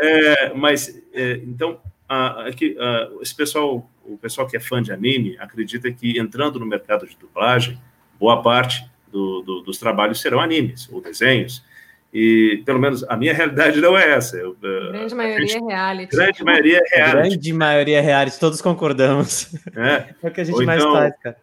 é, 0.00 0.54
mas, 0.54 0.96
é, 1.12 1.40
então, 1.44 1.80
aqui, 2.08 2.76
esse 3.20 3.34
pessoal 3.34 3.90
o 4.08 4.18
pessoal 4.18 4.46
que 4.46 4.56
é 4.56 4.60
fã 4.60 4.82
de 4.82 4.92
anime 4.92 5.36
acredita 5.38 5.90
que 5.90 6.18
entrando 6.18 6.58
no 6.58 6.66
mercado 6.66 7.06
de 7.06 7.16
dublagem, 7.16 7.78
boa 8.18 8.42
parte 8.42 8.88
do, 9.10 9.42
do, 9.42 9.60
dos 9.62 9.78
trabalhos 9.78 10.20
serão 10.20 10.40
animes 10.40 10.88
ou 10.90 11.00
desenhos. 11.00 11.64
E 12.12 12.62
pelo 12.64 12.78
menos 12.78 13.04
a 13.04 13.16
minha 13.16 13.34
realidade 13.34 13.80
não 13.80 13.96
é 13.96 14.12
essa. 14.12 14.36
Eu, 14.36 14.54
grande 14.54 15.14
maioria 15.14 15.46
gente, 15.46 15.62
é 15.62 15.66
reality. 15.66 16.16
Grande 16.16 16.44
maioria 16.44 16.80
é 16.82 16.96
reality. 16.96 17.28
Grande 17.28 17.52
maioria 17.52 17.98
é 17.98 18.00
reality, 18.00 18.40
todos 18.40 18.62
concordamos. 18.62 19.54
É, 19.76 20.14
é 20.22 20.28
o 20.28 20.30
que 20.30 20.40
a 20.40 20.44
gente 20.44 20.64
mais 20.64 20.80
então, 20.80 20.94
faz, 20.94 21.14
cara. 21.22 21.36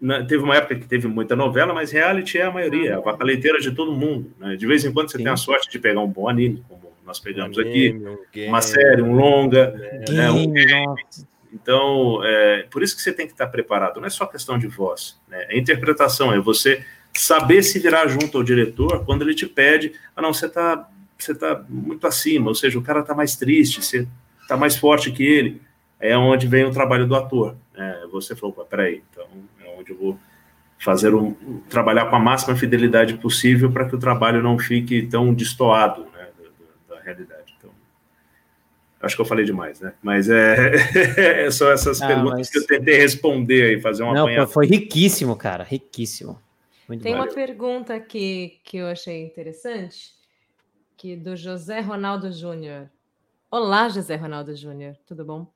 Na, 0.00 0.24
teve 0.24 0.42
uma 0.42 0.56
época 0.56 0.74
que 0.74 0.86
teve 0.86 1.08
muita 1.08 1.34
novela, 1.34 1.72
mas 1.72 1.90
reality 1.90 2.38
é 2.38 2.42
a 2.42 2.50
maioria, 2.50 2.96
ah, 2.96 2.98
a 2.98 3.00
vaca 3.00 3.24
leiteira 3.24 3.58
de 3.60 3.70
todo 3.70 3.92
mundo. 3.92 4.30
Né? 4.38 4.56
De 4.56 4.66
vez 4.66 4.84
em 4.84 4.92
quando 4.92 5.10
você 5.10 5.16
Sim. 5.16 5.24
tem 5.24 5.32
a 5.32 5.36
sorte 5.36 5.70
de 5.70 5.78
pegar 5.78 6.00
um 6.00 6.08
bom 6.08 6.28
anime, 6.28 6.62
como 6.68 6.92
nós 7.06 7.20
pegamos 7.20 7.56
um 7.56 7.60
aqui, 7.60 7.92
um 7.92 8.18
game, 8.32 8.48
uma 8.48 8.60
série, 8.60 9.00
um 9.00 9.12
longa, 9.12 9.70
né? 10.08 10.30
um 10.30 10.50
game, 10.50 10.96
então, 11.62 12.20
é, 12.22 12.66
por 12.70 12.82
isso 12.82 12.94
que 12.94 13.02
você 13.02 13.12
tem 13.12 13.26
que 13.26 13.32
estar 13.32 13.46
preparado. 13.46 13.98
Não 13.98 14.06
é 14.06 14.10
só 14.10 14.26
questão 14.26 14.58
de 14.58 14.66
voz, 14.66 15.18
né? 15.26 15.46
É 15.48 15.58
interpretação, 15.58 16.32
é 16.32 16.38
você 16.38 16.84
saber 17.14 17.62
se 17.62 17.78
virar 17.78 18.06
junto 18.08 18.36
ao 18.36 18.44
diretor 18.44 19.04
quando 19.04 19.22
ele 19.22 19.34
te 19.34 19.46
pede, 19.46 19.92
ah, 20.14 20.20
não, 20.20 20.34
você 20.34 20.46
está 20.46 20.88
você 21.18 21.34
tá 21.34 21.64
muito 21.66 22.06
acima, 22.06 22.48
ou 22.48 22.54
seja, 22.54 22.78
o 22.78 22.82
cara 22.82 23.00
está 23.00 23.14
mais 23.14 23.36
triste, 23.36 23.82
você 23.82 24.06
está 24.42 24.54
mais 24.54 24.76
forte 24.76 25.10
que 25.10 25.24
ele. 25.24 25.62
É 25.98 26.14
onde 26.14 26.46
vem 26.46 26.64
o 26.64 26.70
trabalho 26.70 27.06
do 27.06 27.16
ator. 27.16 27.56
Né? 27.74 28.06
Você 28.12 28.36
falou, 28.36 28.54
peraí, 28.68 29.02
então 29.10 29.26
é 29.64 29.78
onde 29.78 29.92
eu 29.92 29.96
vou 29.96 30.18
fazer 30.78 31.14
um, 31.14 31.32
trabalhar 31.70 32.10
com 32.10 32.16
a 32.16 32.18
máxima 32.18 32.54
fidelidade 32.54 33.14
possível 33.14 33.72
para 33.72 33.88
que 33.88 33.96
o 33.96 33.98
trabalho 33.98 34.42
não 34.42 34.58
fique 34.58 35.06
tão 35.06 35.32
destoado 35.32 36.02
né, 36.14 36.28
da, 36.88 36.96
da 36.96 37.00
realidade. 37.00 37.45
Acho 39.06 39.16
que 39.16 39.22
eu 39.22 39.26
falei 39.26 39.44
demais, 39.44 39.80
né? 39.80 39.94
Mas 40.02 40.28
é, 40.28 41.46
é 41.46 41.50
só 41.50 41.72
essas 41.72 42.02
ah, 42.02 42.06
perguntas 42.06 42.38
mas... 42.38 42.50
que 42.50 42.58
eu 42.58 42.66
tentei 42.66 42.98
responder 42.98 43.62
aí, 43.62 43.80
fazer 43.80 44.02
uma 44.02 44.12
Não, 44.12 44.46
Foi 44.46 44.66
riquíssimo, 44.66 45.36
cara, 45.36 45.64
riquíssimo. 45.64 46.38
Muito 46.88 47.02
Tem 47.02 47.12
valeu. 47.12 47.28
uma 47.28 47.34
pergunta 47.34 47.94
aqui 47.94 48.60
que 48.62 48.76
eu 48.76 48.86
achei 48.86 49.24
interessante, 49.24 50.12
que 50.96 51.16
do 51.16 51.36
José 51.36 51.80
Ronaldo 51.80 52.30
Júnior. 52.30 52.88
Olá, 53.50 53.88
José 53.88 54.16
Ronaldo 54.16 54.54
Júnior, 54.54 54.96
tudo 55.06 55.24
bom? 55.24 55.46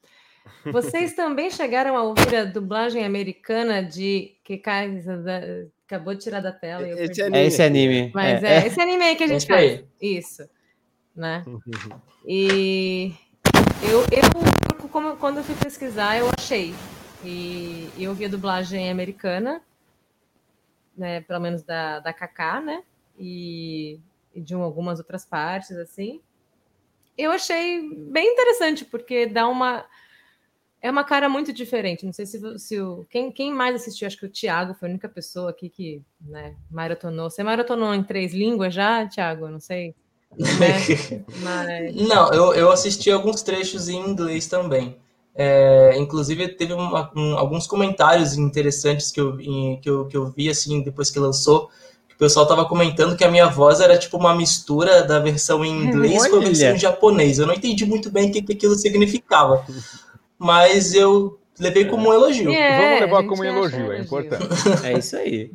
Vocês 0.72 1.14
também 1.14 1.50
chegaram 1.50 1.96
a 1.96 2.02
ouvir 2.02 2.34
a 2.34 2.44
dublagem 2.44 3.04
americana 3.04 3.82
de 3.82 4.36
que 4.42 4.60
acabou 5.86 6.14
de 6.14 6.20
tirar 6.20 6.40
da 6.40 6.52
tela. 6.52 6.88
esse 6.88 7.22
anime. 7.22 7.38
É 7.38 7.46
esse 7.46 7.62
anime. 7.62 8.10
Mas 8.14 8.42
é, 8.42 8.56
é, 8.56 8.66
esse 8.66 8.80
anime 8.80 9.04
aí 9.04 9.16
que 9.16 9.24
a 9.24 9.28
gente 9.28 9.46
faz. 9.46 9.84
Isso, 10.00 10.48
né? 11.14 11.44
E 12.26 13.14
eu, 13.82 14.00
eu 14.10 14.88
como, 14.90 15.16
quando 15.16 15.38
eu 15.38 15.44
fui 15.44 15.54
pesquisar, 15.54 16.18
eu 16.18 16.28
achei. 16.36 16.74
E 17.24 17.90
eu 17.98 18.14
vi 18.14 18.24
a 18.24 18.28
dublagem 18.28 18.90
americana, 18.90 19.62
né, 20.96 21.20
pelo 21.22 21.40
menos 21.40 21.62
da, 21.62 22.00
da 22.00 22.12
Kaká, 22.12 22.60
né? 22.60 22.82
E, 23.18 24.00
e 24.34 24.40
de 24.40 24.54
um, 24.54 24.62
algumas 24.62 24.98
outras 24.98 25.24
partes, 25.24 25.76
assim. 25.76 26.20
Eu 27.16 27.30
achei 27.30 27.88
bem 28.10 28.32
interessante, 28.32 28.84
porque 28.84 29.26
dá 29.26 29.46
uma. 29.46 29.84
É 30.82 30.90
uma 30.90 31.04
cara 31.04 31.28
muito 31.28 31.52
diferente. 31.52 32.06
Não 32.06 32.12
sei 32.12 32.24
se, 32.24 32.58
se 32.58 32.80
o. 32.80 33.04
Quem, 33.10 33.30
quem 33.30 33.52
mais 33.52 33.74
assistiu? 33.74 34.06
Acho 34.06 34.16
que 34.16 34.26
o 34.26 34.30
Thiago 34.30 34.74
foi 34.74 34.88
a 34.88 34.90
única 34.90 35.08
pessoa 35.08 35.50
aqui 35.50 35.68
que 35.68 36.02
né, 36.20 36.56
maratonou. 36.70 37.28
Você 37.28 37.42
maratonou 37.42 37.94
em 37.94 38.02
três 38.02 38.32
línguas 38.32 38.72
já, 38.72 39.06
Thiago? 39.06 39.48
Não 39.48 39.60
sei. 39.60 39.94
Né? 40.38 41.24
Mas... 41.42 41.94
Não, 41.94 42.32
eu, 42.32 42.54
eu 42.54 42.70
assisti 42.70 43.10
alguns 43.10 43.42
trechos 43.42 43.88
em 43.88 43.98
inglês 43.98 44.46
também. 44.46 44.96
É, 45.34 45.96
inclusive, 45.96 46.48
teve 46.48 46.72
uma, 46.72 47.10
um, 47.16 47.38
alguns 47.38 47.66
comentários 47.66 48.36
interessantes 48.36 49.10
que 49.10 49.20
eu, 49.20 49.36
que, 49.36 49.88
eu, 49.88 50.06
que 50.06 50.16
eu 50.16 50.26
vi 50.26 50.50
assim 50.50 50.82
depois 50.82 51.10
que 51.10 51.18
lançou. 51.18 51.70
O 52.14 52.18
pessoal 52.18 52.46
tava 52.46 52.66
comentando 52.66 53.16
que 53.16 53.24
a 53.24 53.30
minha 53.30 53.46
voz 53.46 53.80
era 53.80 53.96
tipo 53.96 54.18
uma 54.18 54.34
mistura 54.34 55.02
da 55.02 55.18
versão 55.18 55.64
em 55.64 55.84
inglês 55.84 56.20
Olha. 56.22 56.30
com 56.30 56.36
a 56.36 56.40
versão 56.40 56.74
em 56.74 56.78
japonês. 56.78 57.38
Eu 57.38 57.46
não 57.46 57.54
entendi 57.54 57.86
muito 57.86 58.10
bem 58.10 58.28
o 58.28 58.32
que, 58.32 58.42
que 58.42 58.52
aquilo 58.52 58.74
significava. 58.74 59.64
Mas 60.38 60.92
eu 60.92 61.38
levei 61.58 61.86
como 61.86 62.10
um 62.10 62.12
elogio. 62.12 62.50
É, 62.50 62.78
Vamos 62.78 63.00
levar 63.00 63.26
como 63.26 63.42
um 63.42 63.44
elogio, 63.44 63.92
é 63.92 64.00
importante. 64.00 64.46
É 64.84 64.98
isso 64.98 65.16
aí. 65.16 65.50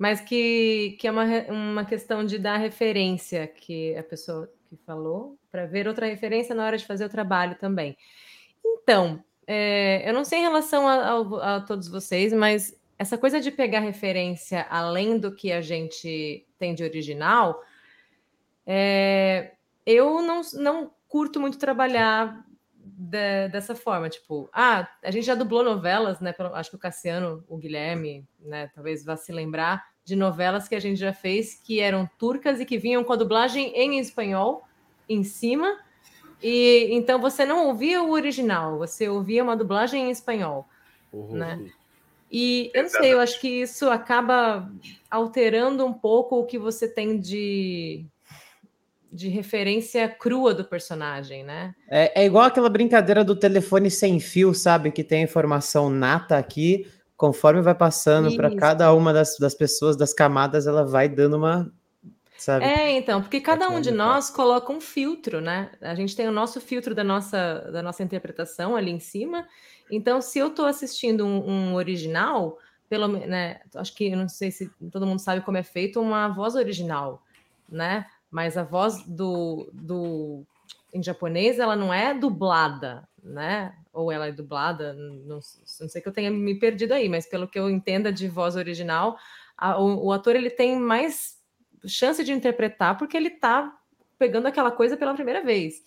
Mas 0.00 0.18
que, 0.18 0.96
que 0.98 1.06
é 1.06 1.10
uma, 1.10 1.26
uma 1.50 1.84
questão 1.84 2.24
de 2.24 2.38
dar 2.38 2.56
referência 2.56 3.46
que 3.46 3.94
a 3.94 4.02
pessoa 4.02 4.50
que 4.66 4.74
falou, 4.86 5.36
para 5.52 5.66
ver 5.66 5.86
outra 5.86 6.06
referência 6.06 6.54
na 6.54 6.64
hora 6.64 6.78
de 6.78 6.86
fazer 6.86 7.04
o 7.04 7.10
trabalho 7.10 7.54
também. 7.56 7.98
Então, 8.64 9.22
é, 9.46 10.08
eu 10.08 10.14
não 10.14 10.24
sei 10.24 10.38
em 10.38 10.42
relação 10.42 10.88
a, 10.88 10.94
a, 10.94 11.56
a, 11.56 11.60
todos 11.60 11.86
vocês, 11.86 12.32
mas 12.32 12.74
essa 12.98 13.18
coisa 13.18 13.42
de 13.42 13.50
pegar 13.50 13.80
referência 13.80 14.66
além 14.70 15.18
do 15.18 15.34
que 15.34 15.52
a 15.52 15.60
gente 15.60 16.46
tem 16.58 16.74
de 16.74 16.82
original, 16.82 17.62
é, 18.66 19.52
eu 19.84 20.22
não, 20.22 20.40
não 20.54 20.90
curto 21.08 21.38
muito 21.38 21.58
trabalhar 21.58 22.42
de, 22.74 23.48
dessa 23.48 23.74
forma, 23.74 24.08
tipo, 24.08 24.48
ah, 24.50 24.88
a 25.02 25.10
gente 25.10 25.26
já 25.26 25.34
dublou 25.34 25.62
novelas, 25.62 26.20
né? 26.20 26.34
Acho 26.54 26.70
que 26.70 26.76
o 26.76 26.78
Cassiano, 26.78 27.44
o 27.46 27.58
Guilherme, 27.58 28.26
né, 28.38 28.70
talvez 28.74 29.04
vá 29.04 29.14
se 29.14 29.30
lembrar 29.30 29.89
de 30.04 30.16
novelas 30.16 30.68
que 30.68 30.74
a 30.74 30.80
gente 30.80 30.98
já 30.98 31.12
fez 31.12 31.54
que 31.54 31.80
eram 31.80 32.08
turcas 32.18 32.60
e 32.60 32.64
que 32.64 32.78
vinham 32.78 33.04
com 33.04 33.12
a 33.12 33.16
dublagem 33.16 33.72
em 33.74 33.98
espanhol 33.98 34.62
em 35.08 35.22
cima 35.22 35.76
e 36.42 36.88
então 36.92 37.20
você 37.20 37.44
não 37.44 37.66
ouvia 37.66 38.02
o 38.02 38.10
original, 38.10 38.78
você 38.78 39.08
ouvia 39.08 39.42
uma 39.42 39.56
dublagem 39.56 40.08
em 40.08 40.10
espanhol, 40.10 40.66
uhum. 41.12 41.36
né? 41.36 41.70
E 42.32 42.70
eu 42.72 42.84
não 42.84 42.90
sei, 42.90 43.12
eu 43.12 43.20
acho 43.20 43.40
que 43.40 43.48
isso 43.48 43.90
acaba 43.90 44.70
alterando 45.10 45.84
um 45.84 45.92
pouco 45.92 46.36
o 46.36 46.46
que 46.46 46.58
você 46.58 46.86
tem 46.88 47.18
de, 47.18 48.06
de 49.12 49.28
referência 49.28 50.08
crua 50.08 50.54
do 50.54 50.64
personagem, 50.64 51.42
né? 51.42 51.74
É, 51.88 52.22
é 52.22 52.24
igual 52.24 52.44
aquela 52.44 52.70
brincadeira 52.70 53.24
do 53.24 53.34
telefone 53.34 53.90
sem 53.90 54.20
fio, 54.20 54.54
sabe? 54.54 54.92
Que 54.92 55.02
tem 55.02 55.24
informação 55.24 55.90
nata 55.90 56.38
aqui, 56.38 56.86
conforme 57.20 57.60
vai 57.60 57.74
passando 57.74 58.34
para 58.34 58.56
cada 58.56 58.94
uma 58.94 59.12
das, 59.12 59.36
das 59.38 59.54
pessoas, 59.54 59.94
das 59.94 60.14
camadas, 60.14 60.66
ela 60.66 60.86
vai 60.86 61.06
dando 61.06 61.36
uma 61.36 61.70
Sabe? 62.38 62.64
É, 62.64 62.92
então, 62.92 63.20
porque 63.20 63.38
cada 63.38 63.68
um 63.68 63.82
de 63.82 63.90
nós 63.90 64.30
coloca 64.30 64.72
um 64.72 64.80
filtro, 64.80 65.42
né? 65.42 65.72
A 65.82 65.94
gente 65.94 66.16
tem 66.16 66.26
o 66.26 66.32
nosso 66.32 66.58
filtro 66.58 66.94
da 66.94 67.04
nossa, 67.04 67.70
da 67.70 67.82
nossa 67.82 68.02
interpretação 68.02 68.74
ali 68.74 68.90
em 68.90 68.98
cima. 68.98 69.46
Então, 69.90 70.22
se 70.22 70.38
eu 70.38 70.46
estou 70.46 70.64
assistindo 70.64 71.26
um, 71.26 71.46
um, 71.46 71.74
original, 71.74 72.56
pelo 72.88 73.08
né, 73.08 73.60
acho 73.74 73.94
que 73.94 74.16
não 74.16 74.26
sei 74.26 74.50
se 74.50 74.70
todo 74.90 75.06
mundo 75.06 75.18
sabe 75.18 75.42
como 75.42 75.58
é 75.58 75.62
feito 75.62 76.00
uma 76.00 76.28
voz 76.28 76.54
original, 76.54 77.22
né? 77.68 78.06
Mas 78.30 78.56
a 78.56 78.62
voz 78.62 79.04
do, 79.06 79.70
do 79.74 80.46
em 80.94 81.02
japonês 81.02 81.58
ela 81.58 81.76
não 81.76 81.92
é 81.92 82.14
dublada, 82.14 83.06
né? 83.22 83.74
Ou 83.92 84.12
ela 84.12 84.28
é 84.28 84.32
dublada, 84.32 84.92
não, 84.92 85.36
não 85.36 85.40
sei 85.40 86.00
que 86.00 86.08
eu 86.08 86.12
tenha 86.12 86.30
me 86.30 86.58
perdido 86.58 86.92
aí, 86.92 87.08
mas 87.08 87.26
pelo 87.26 87.48
que 87.48 87.58
eu 87.58 87.68
entenda 87.68 88.12
de 88.12 88.28
voz 88.28 88.54
original, 88.54 89.18
a, 89.56 89.80
o, 89.80 90.06
o 90.06 90.12
ator 90.12 90.36
ele 90.36 90.50
tem 90.50 90.78
mais 90.78 91.38
chance 91.86 92.22
de 92.22 92.32
interpretar 92.32 92.96
porque 92.96 93.16
ele 93.16 93.28
está 93.28 93.76
pegando 94.18 94.46
aquela 94.46 94.70
coisa 94.70 94.96
pela 94.96 95.14
primeira 95.14 95.42
vez. 95.42 95.82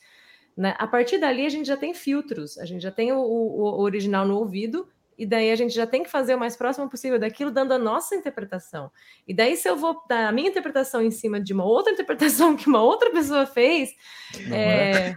Né? 0.55 0.75
A 0.77 0.87
partir 0.87 1.17
dali, 1.17 1.45
a 1.45 1.49
gente 1.49 1.67
já 1.67 1.77
tem 1.77 1.93
filtros, 1.93 2.57
a 2.57 2.65
gente 2.65 2.81
já 2.81 2.91
tem 2.91 3.11
o, 3.11 3.19
o, 3.19 3.61
o, 3.61 3.81
original 3.81 4.25
no 4.25 4.37
ouvido, 4.37 4.87
e 5.17 5.25
daí 5.25 5.51
a 5.51 5.55
gente 5.55 5.73
já 5.73 5.85
tem 5.85 6.03
que 6.03 6.09
fazer 6.09 6.35
o 6.35 6.39
mais 6.39 6.55
próximo 6.55 6.89
possível 6.89 7.19
daquilo, 7.19 7.51
dando 7.51 7.73
a 7.73 7.77
nossa 7.77 8.15
interpretação. 8.15 8.91
E 9.27 9.33
daí, 9.33 9.55
se 9.55 9.69
eu 9.69 9.75
vou 9.75 10.01
dar 10.07 10.27
a 10.27 10.31
minha 10.31 10.49
interpretação 10.49 11.01
em 11.01 11.11
cima 11.11 11.39
de 11.39 11.53
uma 11.53 11.65
outra 11.65 11.91
interpretação 11.93 12.55
que 12.55 12.67
uma 12.67 12.81
outra 12.81 13.11
pessoa 13.11 13.45
fez, 13.45 13.91
é, 14.51 15.09
é. 15.09 15.13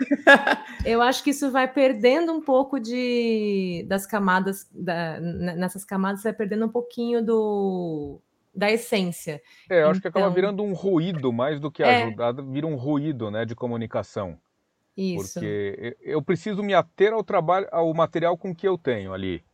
eu 0.84 1.02
acho 1.02 1.22
que 1.22 1.30
isso 1.30 1.50
vai 1.50 1.66
perdendo 1.66 2.32
um 2.32 2.40
pouco 2.40 2.78
de 2.78 3.84
das 3.88 4.06
camadas, 4.06 4.68
da, 4.72 5.20
nessas 5.20 5.84
camadas, 5.84 6.22
vai 6.22 6.32
perdendo 6.32 6.66
um 6.66 6.70
pouquinho 6.70 7.24
do, 7.24 8.20
da 8.54 8.70
essência. 8.70 9.40
É, 9.70 9.82
eu 9.82 9.90
acho 9.90 10.00
que 10.00 10.08
acaba 10.08 10.26
então 10.26 10.34
virando 10.34 10.62
um 10.62 10.72
ruído 10.72 11.32
mais 11.32 11.60
do 11.60 11.70
que 11.70 11.82
é. 11.82 12.04
ajudar, 12.04 12.32
vira 12.32 12.66
um 12.66 12.76
ruído, 12.76 13.30
né, 13.30 13.44
de 13.44 13.54
comunicação. 13.54 14.38
Isso. 14.96 15.34
Porque 15.34 15.96
eu 16.00 16.22
preciso 16.22 16.62
me 16.62 16.72
ater 16.72 17.12
ao 17.12 17.22
trabalho, 17.22 17.68
ao 17.70 17.92
material 17.92 18.36
com 18.38 18.54
que 18.54 18.66
eu 18.66 18.78
tenho 18.78 19.12
ali. 19.12 19.44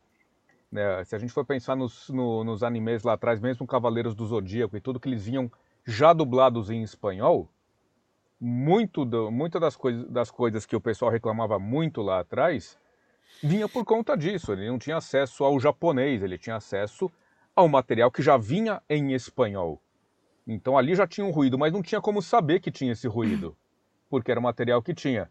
Né? 0.73 1.03
Se 1.03 1.15
a 1.15 1.19
gente 1.19 1.31
for 1.31 1.45
pensar 1.45 1.75
nos, 1.75 2.09
no, 2.09 2.43
nos 2.43 2.63
animes 2.63 3.03
lá 3.03 3.13
atrás, 3.13 3.39
mesmo 3.39 3.67
Cavaleiros 3.67 4.15
do 4.15 4.25
Zodíaco 4.25 4.75
e 4.75 4.81
tudo 4.81 4.99
que 4.99 5.07
eles 5.07 5.23
vinham 5.23 5.51
já 5.85 6.13
dublados 6.13 6.71
em 6.71 6.81
espanhol, 6.81 7.47
muito 8.41 9.05
do, 9.05 9.29
muitas 9.29 9.61
das, 9.61 9.75
coisa, 9.75 10.03
das 10.07 10.31
coisas 10.31 10.65
que 10.65 10.75
o 10.75 10.81
pessoal 10.81 11.11
reclamava 11.11 11.59
muito 11.59 12.01
lá 12.01 12.21
atrás 12.21 12.75
vinha 13.43 13.69
por 13.69 13.85
conta 13.85 14.17
disso. 14.17 14.51
Ele 14.51 14.67
não 14.67 14.79
tinha 14.79 14.97
acesso 14.97 15.43
ao 15.43 15.59
japonês, 15.59 16.23
ele 16.23 16.39
tinha 16.39 16.55
acesso 16.55 17.11
ao 17.55 17.69
material 17.69 18.09
que 18.09 18.23
já 18.23 18.35
vinha 18.35 18.81
em 18.89 19.13
espanhol. 19.13 19.79
Então 20.47 20.75
ali 20.75 20.95
já 20.95 21.05
tinha 21.05 21.25
um 21.25 21.31
ruído, 21.31 21.55
mas 21.55 21.71
não 21.71 21.83
tinha 21.83 22.01
como 22.01 22.19
saber 22.19 22.59
que 22.59 22.71
tinha 22.71 22.93
esse 22.93 23.07
ruído, 23.07 23.55
porque 24.09 24.31
era 24.31 24.39
o 24.39 24.43
material 24.43 24.81
que 24.81 24.95
tinha. 24.95 25.29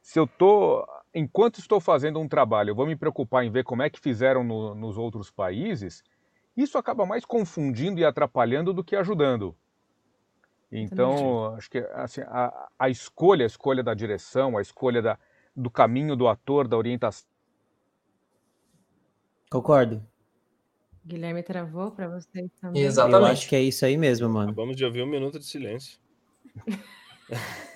Se 0.00 0.18
eu 0.18 0.26
tô, 0.26 0.84
enquanto 1.14 1.58
estou 1.58 1.80
fazendo 1.80 2.18
um 2.18 2.28
trabalho, 2.28 2.70
eu 2.70 2.74
vou 2.74 2.86
me 2.86 2.96
preocupar 2.96 3.44
em 3.44 3.50
ver 3.50 3.64
como 3.64 3.82
é 3.82 3.90
que 3.90 4.00
fizeram 4.00 4.42
no, 4.42 4.74
nos 4.74 4.96
outros 4.96 5.30
países, 5.30 6.02
isso 6.56 6.78
acaba 6.78 7.06
mais 7.06 7.24
confundindo 7.24 8.00
e 8.00 8.04
atrapalhando 8.04 8.72
do 8.72 8.84
que 8.84 8.96
ajudando. 8.96 9.56
Então, 10.70 11.54
acho 11.54 11.70
que 11.70 11.78
assim, 11.92 12.22
a, 12.22 12.68
a 12.78 12.88
escolha, 12.88 13.44
a 13.44 13.46
escolha 13.46 13.82
da 13.82 13.92
direção, 13.92 14.56
a 14.56 14.62
escolha 14.62 15.02
da, 15.02 15.18
do 15.54 15.70
caminho 15.70 16.16
do 16.16 16.26
ator, 16.26 16.66
da 16.66 16.78
orientação. 16.78 17.28
Concordo. 19.50 20.02
Guilherme 21.04 21.42
travou 21.42 21.90
para 21.90 22.08
vocês 22.08 22.50
também. 22.60 22.82
Exatamente. 22.82 23.20
Eu 23.20 23.26
acho 23.26 23.48
que 23.48 23.56
é 23.56 23.60
isso 23.60 23.84
aí 23.84 23.98
mesmo, 23.98 24.28
mano. 24.30 24.54
Vamos 24.54 24.76
de 24.76 24.84
ouvir 24.84 25.02
um 25.02 25.06
minuto 25.06 25.38
de 25.38 25.44
silêncio. 25.44 25.98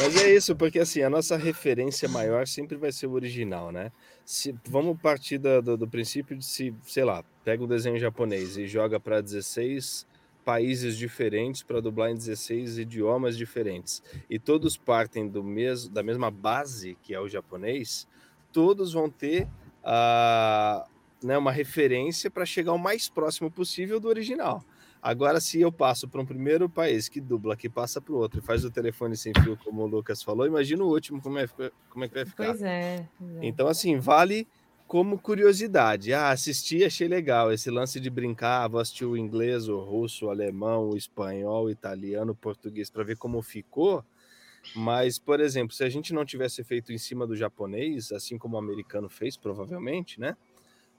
Mas 0.00 0.16
é 0.22 0.34
isso, 0.34 0.54
porque 0.56 0.78
assim, 0.78 1.02
a 1.02 1.10
nossa 1.10 1.36
referência 1.36 2.08
maior 2.08 2.46
sempre 2.46 2.76
vai 2.76 2.92
ser 2.92 3.06
o 3.06 3.12
original, 3.12 3.70
né? 3.70 3.90
Se, 4.24 4.54
vamos 4.64 5.00
partir 5.00 5.38
do, 5.38 5.62
do, 5.62 5.76
do 5.76 5.88
princípio 5.88 6.36
de 6.36 6.44
se, 6.44 6.74
sei 6.82 7.04
lá, 7.04 7.24
pega 7.44 7.62
o 7.62 7.66
desenho 7.66 7.98
japonês 7.98 8.56
e 8.56 8.66
joga 8.66 8.98
para 8.98 9.20
16 9.20 10.06
países 10.44 10.96
diferentes 10.96 11.62
para 11.62 11.80
dublar 11.80 12.10
em 12.10 12.14
16 12.14 12.78
idiomas 12.78 13.36
diferentes 13.36 14.02
e 14.28 14.38
todos 14.38 14.76
partem 14.76 15.26
do 15.26 15.42
mesmo 15.42 15.90
da 15.90 16.02
mesma 16.02 16.30
base 16.30 16.98
que 17.02 17.14
é 17.14 17.20
o 17.20 17.28
japonês, 17.28 18.06
todos 18.52 18.92
vão 18.92 19.08
ter 19.08 19.48
a, 19.82 20.86
né, 21.22 21.38
uma 21.38 21.50
referência 21.50 22.30
para 22.30 22.44
chegar 22.44 22.72
o 22.72 22.78
mais 22.78 23.08
próximo 23.08 23.50
possível 23.50 23.98
do 23.98 24.08
original. 24.08 24.62
Agora, 25.04 25.38
se 25.38 25.60
eu 25.60 25.70
passo 25.70 26.08
para 26.08 26.18
um 26.18 26.24
primeiro 26.24 26.66
país 26.66 27.10
que 27.10 27.20
dubla, 27.20 27.54
que 27.54 27.68
passa 27.68 28.00
para 28.00 28.14
o 28.14 28.16
outro 28.16 28.38
e 28.38 28.42
faz 28.42 28.64
o 28.64 28.70
telefone 28.70 29.14
sem 29.18 29.34
fio, 29.34 29.54
como 29.62 29.82
o 29.82 29.86
Lucas 29.86 30.22
falou, 30.22 30.46
imagina 30.46 30.82
o 30.82 30.88
último 30.88 31.20
como 31.20 31.38
é, 31.38 31.46
como 31.90 32.06
é 32.06 32.08
que 32.08 32.14
vai 32.14 32.24
ficar. 32.24 32.46
Pois 32.46 32.62
é, 32.62 33.06
pois 33.18 33.36
é. 33.36 33.38
Então, 33.42 33.68
assim, 33.68 33.98
vale 33.98 34.48
como 34.88 35.18
curiosidade. 35.18 36.14
Ah, 36.14 36.30
assisti, 36.30 36.82
achei 36.82 37.06
legal. 37.06 37.52
Esse 37.52 37.70
lance 37.70 38.00
de 38.00 38.08
brincar, 38.08 38.66
vou 38.66 38.80
assistir 38.80 39.04
o 39.04 39.14
inglês, 39.14 39.68
o 39.68 39.78
russo, 39.78 40.24
o 40.24 40.30
alemão, 40.30 40.88
o 40.88 40.96
espanhol, 40.96 41.66
o 41.66 41.70
italiano, 41.70 42.32
o 42.32 42.34
português, 42.34 42.88
para 42.88 43.04
ver 43.04 43.18
como 43.18 43.42
ficou. 43.42 44.02
Mas, 44.74 45.18
por 45.18 45.38
exemplo, 45.38 45.76
se 45.76 45.84
a 45.84 45.90
gente 45.90 46.14
não 46.14 46.24
tivesse 46.24 46.64
feito 46.64 46.94
em 46.94 46.98
cima 46.98 47.26
do 47.26 47.36
japonês, 47.36 48.10
assim 48.10 48.38
como 48.38 48.56
o 48.56 48.58
americano 48.58 49.10
fez, 49.10 49.36
provavelmente, 49.36 50.18
né? 50.18 50.34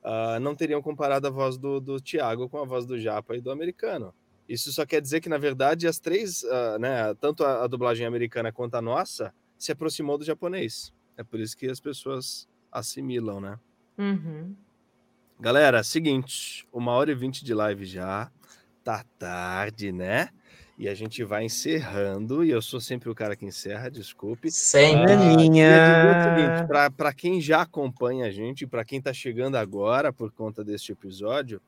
Uh, 0.06 0.40
não 0.40 0.56
teriam 0.56 0.82
comparado 0.82 1.28
a 1.28 1.32
voz 1.32 1.58
do, 1.58 1.82
do 1.82 2.00
Tiago 2.00 2.48
com 2.48 2.60
a 2.60 2.66
voz 2.66 2.86
do 2.86 3.00
Japa 3.00 3.36
e 3.36 3.42
do 3.42 3.52
americano. 3.52 4.14
Isso 4.48 4.72
só 4.72 4.86
quer 4.86 5.02
dizer 5.02 5.22
que, 5.22 5.28
na 5.30 5.40
verdade, 5.40 5.88
as 5.88 6.00
três, 6.00 6.44
uh, 6.44 6.78
né, 6.80 7.14
tanto 7.16 7.44
a, 7.44 7.64
a, 7.64 7.68
dublagem 7.68 8.06
americana 8.06 8.52
quanto 8.52 8.76
a 8.76 8.82
nossa, 8.82 9.34
se 9.58 9.72
aproximou 9.72 10.18
do 10.18 10.24
japonês. 10.24 10.94
É 11.18 11.24
por 11.24 11.40
isso 11.40 11.58
que 11.58 11.68
as 11.68 11.80
pessoas 11.80 12.48
assimilam, 12.72 13.42
né? 13.42 13.60
Uhum. 13.98 14.56
Galera, 15.40 15.84
seguinte, 15.84 16.68
uma 16.72 16.92
hora 16.92 17.12
e 17.12 17.16
vinte 17.16 17.44
de 17.44 17.54
live 17.54 17.86
já, 17.86 18.32
tá 18.84 19.04
tarde, 19.18 19.92
né? 19.92 20.30
E 20.78 20.90
a 20.90 20.94
gente 20.94 21.24
vai 21.24 21.46
encerrando, 21.46 22.44
e 22.44 22.50
eu 22.50 22.62
sou 22.62 22.82
sempre 22.82 23.10
o 23.10 23.16
cara 23.16 23.36
que 23.36 23.46
encerra, 23.46 23.90
desculpe. 23.90 24.52
Sempre. 24.52 25.14
Ah, 26.74 26.92
para 26.92 27.14
quem 27.14 27.40
já 27.40 27.62
acompanha 27.62 28.26
a 28.26 28.30
gente, 28.30 28.68
para 28.68 28.84
quem 28.84 29.00
está 29.00 29.14
chegando 29.14 29.56
agora 29.56 30.12
por 30.12 30.32
conta 30.32 30.66
deste 30.66 30.92
episódio, 30.92 31.62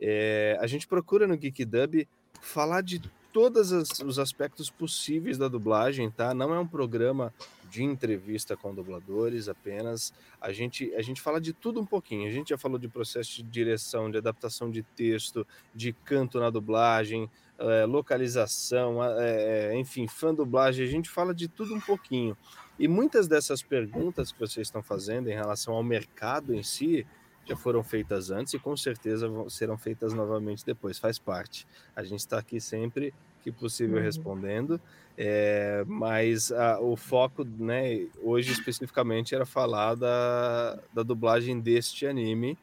é, 0.00 0.56
a 0.58 0.66
gente 0.66 0.86
procura 0.86 1.26
no 1.26 1.36
Geek 1.36 1.66
Dub 1.66 2.08
falar 2.40 2.80
de 2.80 3.00
todos 3.30 3.70
os 4.00 4.18
aspectos 4.18 4.70
possíveis 4.70 5.36
da 5.36 5.48
dublagem, 5.48 6.10
tá? 6.10 6.32
Não 6.32 6.54
é 6.54 6.58
um 6.58 6.66
programa 6.66 7.34
de 7.70 7.82
entrevista 7.82 8.56
com 8.56 8.74
dubladores 8.74 9.48
apenas. 9.48 10.12
A 10.40 10.52
gente, 10.52 10.92
a 10.94 11.02
gente 11.02 11.20
fala 11.20 11.40
de 11.40 11.52
tudo 11.52 11.80
um 11.80 11.86
pouquinho. 11.86 12.28
A 12.28 12.32
gente 12.32 12.50
já 12.50 12.58
falou 12.58 12.78
de 12.78 12.88
processo 12.88 13.36
de 13.36 13.42
direção, 13.42 14.10
de 14.10 14.18
adaptação 14.18 14.70
de 14.70 14.82
texto, 14.82 15.46
de 15.74 15.92
canto 15.92 16.38
na 16.38 16.50
dublagem, 16.50 17.30
é, 17.58 17.84
localização, 17.84 19.02
é, 19.02 19.76
enfim, 19.76 20.06
fã 20.06 20.34
dublagem. 20.34 20.84
A 20.84 20.90
gente 20.90 21.08
fala 21.08 21.34
de 21.34 21.48
tudo 21.48 21.74
um 21.74 21.80
pouquinho. 21.80 22.36
E 22.78 22.86
muitas 22.86 23.26
dessas 23.26 23.62
perguntas 23.62 24.30
que 24.30 24.38
vocês 24.38 24.66
estão 24.66 24.82
fazendo 24.82 25.28
em 25.28 25.34
relação 25.34 25.74
ao 25.74 25.82
mercado 25.82 26.54
em 26.54 26.62
si 26.62 27.06
já 27.46 27.56
foram 27.56 27.82
feitas 27.82 28.30
antes 28.30 28.52
e 28.54 28.58
com 28.58 28.76
certeza 28.76 29.28
serão 29.48 29.78
feitas 29.78 30.12
novamente 30.12 30.66
depois. 30.66 30.98
Faz 30.98 31.18
parte. 31.18 31.66
A 31.94 32.02
gente 32.02 32.20
está 32.20 32.38
aqui 32.38 32.60
sempre 32.60 33.14
que 33.46 33.52
possível 33.52 33.98
uhum. 33.98 34.02
respondendo, 34.02 34.80
é, 35.16 35.84
mas 35.86 36.50
a, 36.50 36.80
o 36.80 36.96
foco, 36.96 37.44
né, 37.44 38.04
hoje 38.20 38.50
especificamente 38.50 39.36
era 39.36 39.46
falar 39.46 39.94
da, 39.94 40.80
da 40.92 41.04
dublagem 41.04 41.60
deste 41.60 42.06
anime 42.06 42.58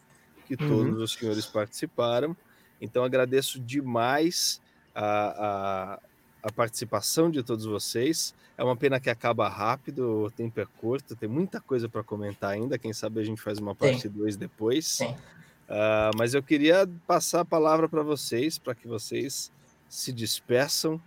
que 0.45 0.61
uhum. 0.61 0.67
todos 0.67 1.01
os 1.01 1.13
senhores 1.13 1.45
participaram. 1.45 2.35
Então 2.81 3.01
agradeço 3.05 3.61
demais 3.61 4.61
a, 4.93 5.95
a 5.95 5.99
a 6.43 6.51
participação 6.51 7.31
de 7.31 7.41
todos 7.41 7.63
vocês. 7.63 8.35
É 8.57 8.63
uma 8.63 8.75
pena 8.75 8.99
que 8.99 9.09
acaba 9.09 9.47
rápido, 9.47 10.25
o 10.25 10.29
tempo 10.29 10.59
é 10.59 10.65
curto, 10.77 11.15
tem 11.15 11.29
muita 11.29 11.61
coisa 11.61 11.87
para 11.87 12.03
comentar 12.03 12.51
ainda. 12.51 12.77
Quem 12.77 12.91
sabe 12.91 13.21
a 13.21 13.23
gente 13.23 13.41
faz 13.41 13.59
uma 13.59 13.73
parte 13.73 14.09
2 14.09 14.35
depois. 14.35 14.99
Uh, 14.99 16.11
mas 16.17 16.33
eu 16.33 16.43
queria 16.43 16.87
passar 17.07 17.39
a 17.39 17.45
palavra 17.45 17.87
para 17.87 18.03
vocês, 18.03 18.59
para 18.59 18.75
que 18.75 18.85
vocês 18.89 19.52
se 19.93 20.11
despeçam. 20.11 20.99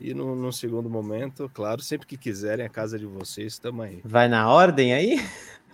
E 0.00 0.14
no, 0.14 0.34
num 0.34 0.50
segundo 0.50 0.88
momento, 0.88 1.50
claro, 1.52 1.82
sempre 1.82 2.06
que 2.06 2.16
quiserem, 2.16 2.64
a 2.64 2.70
casa 2.70 2.98
de 2.98 3.04
vocês, 3.04 3.52
estamos 3.52 3.84
aí. 3.84 4.00
Vai 4.02 4.28
na 4.28 4.48
ordem 4.50 4.94
aí? 4.94 5.22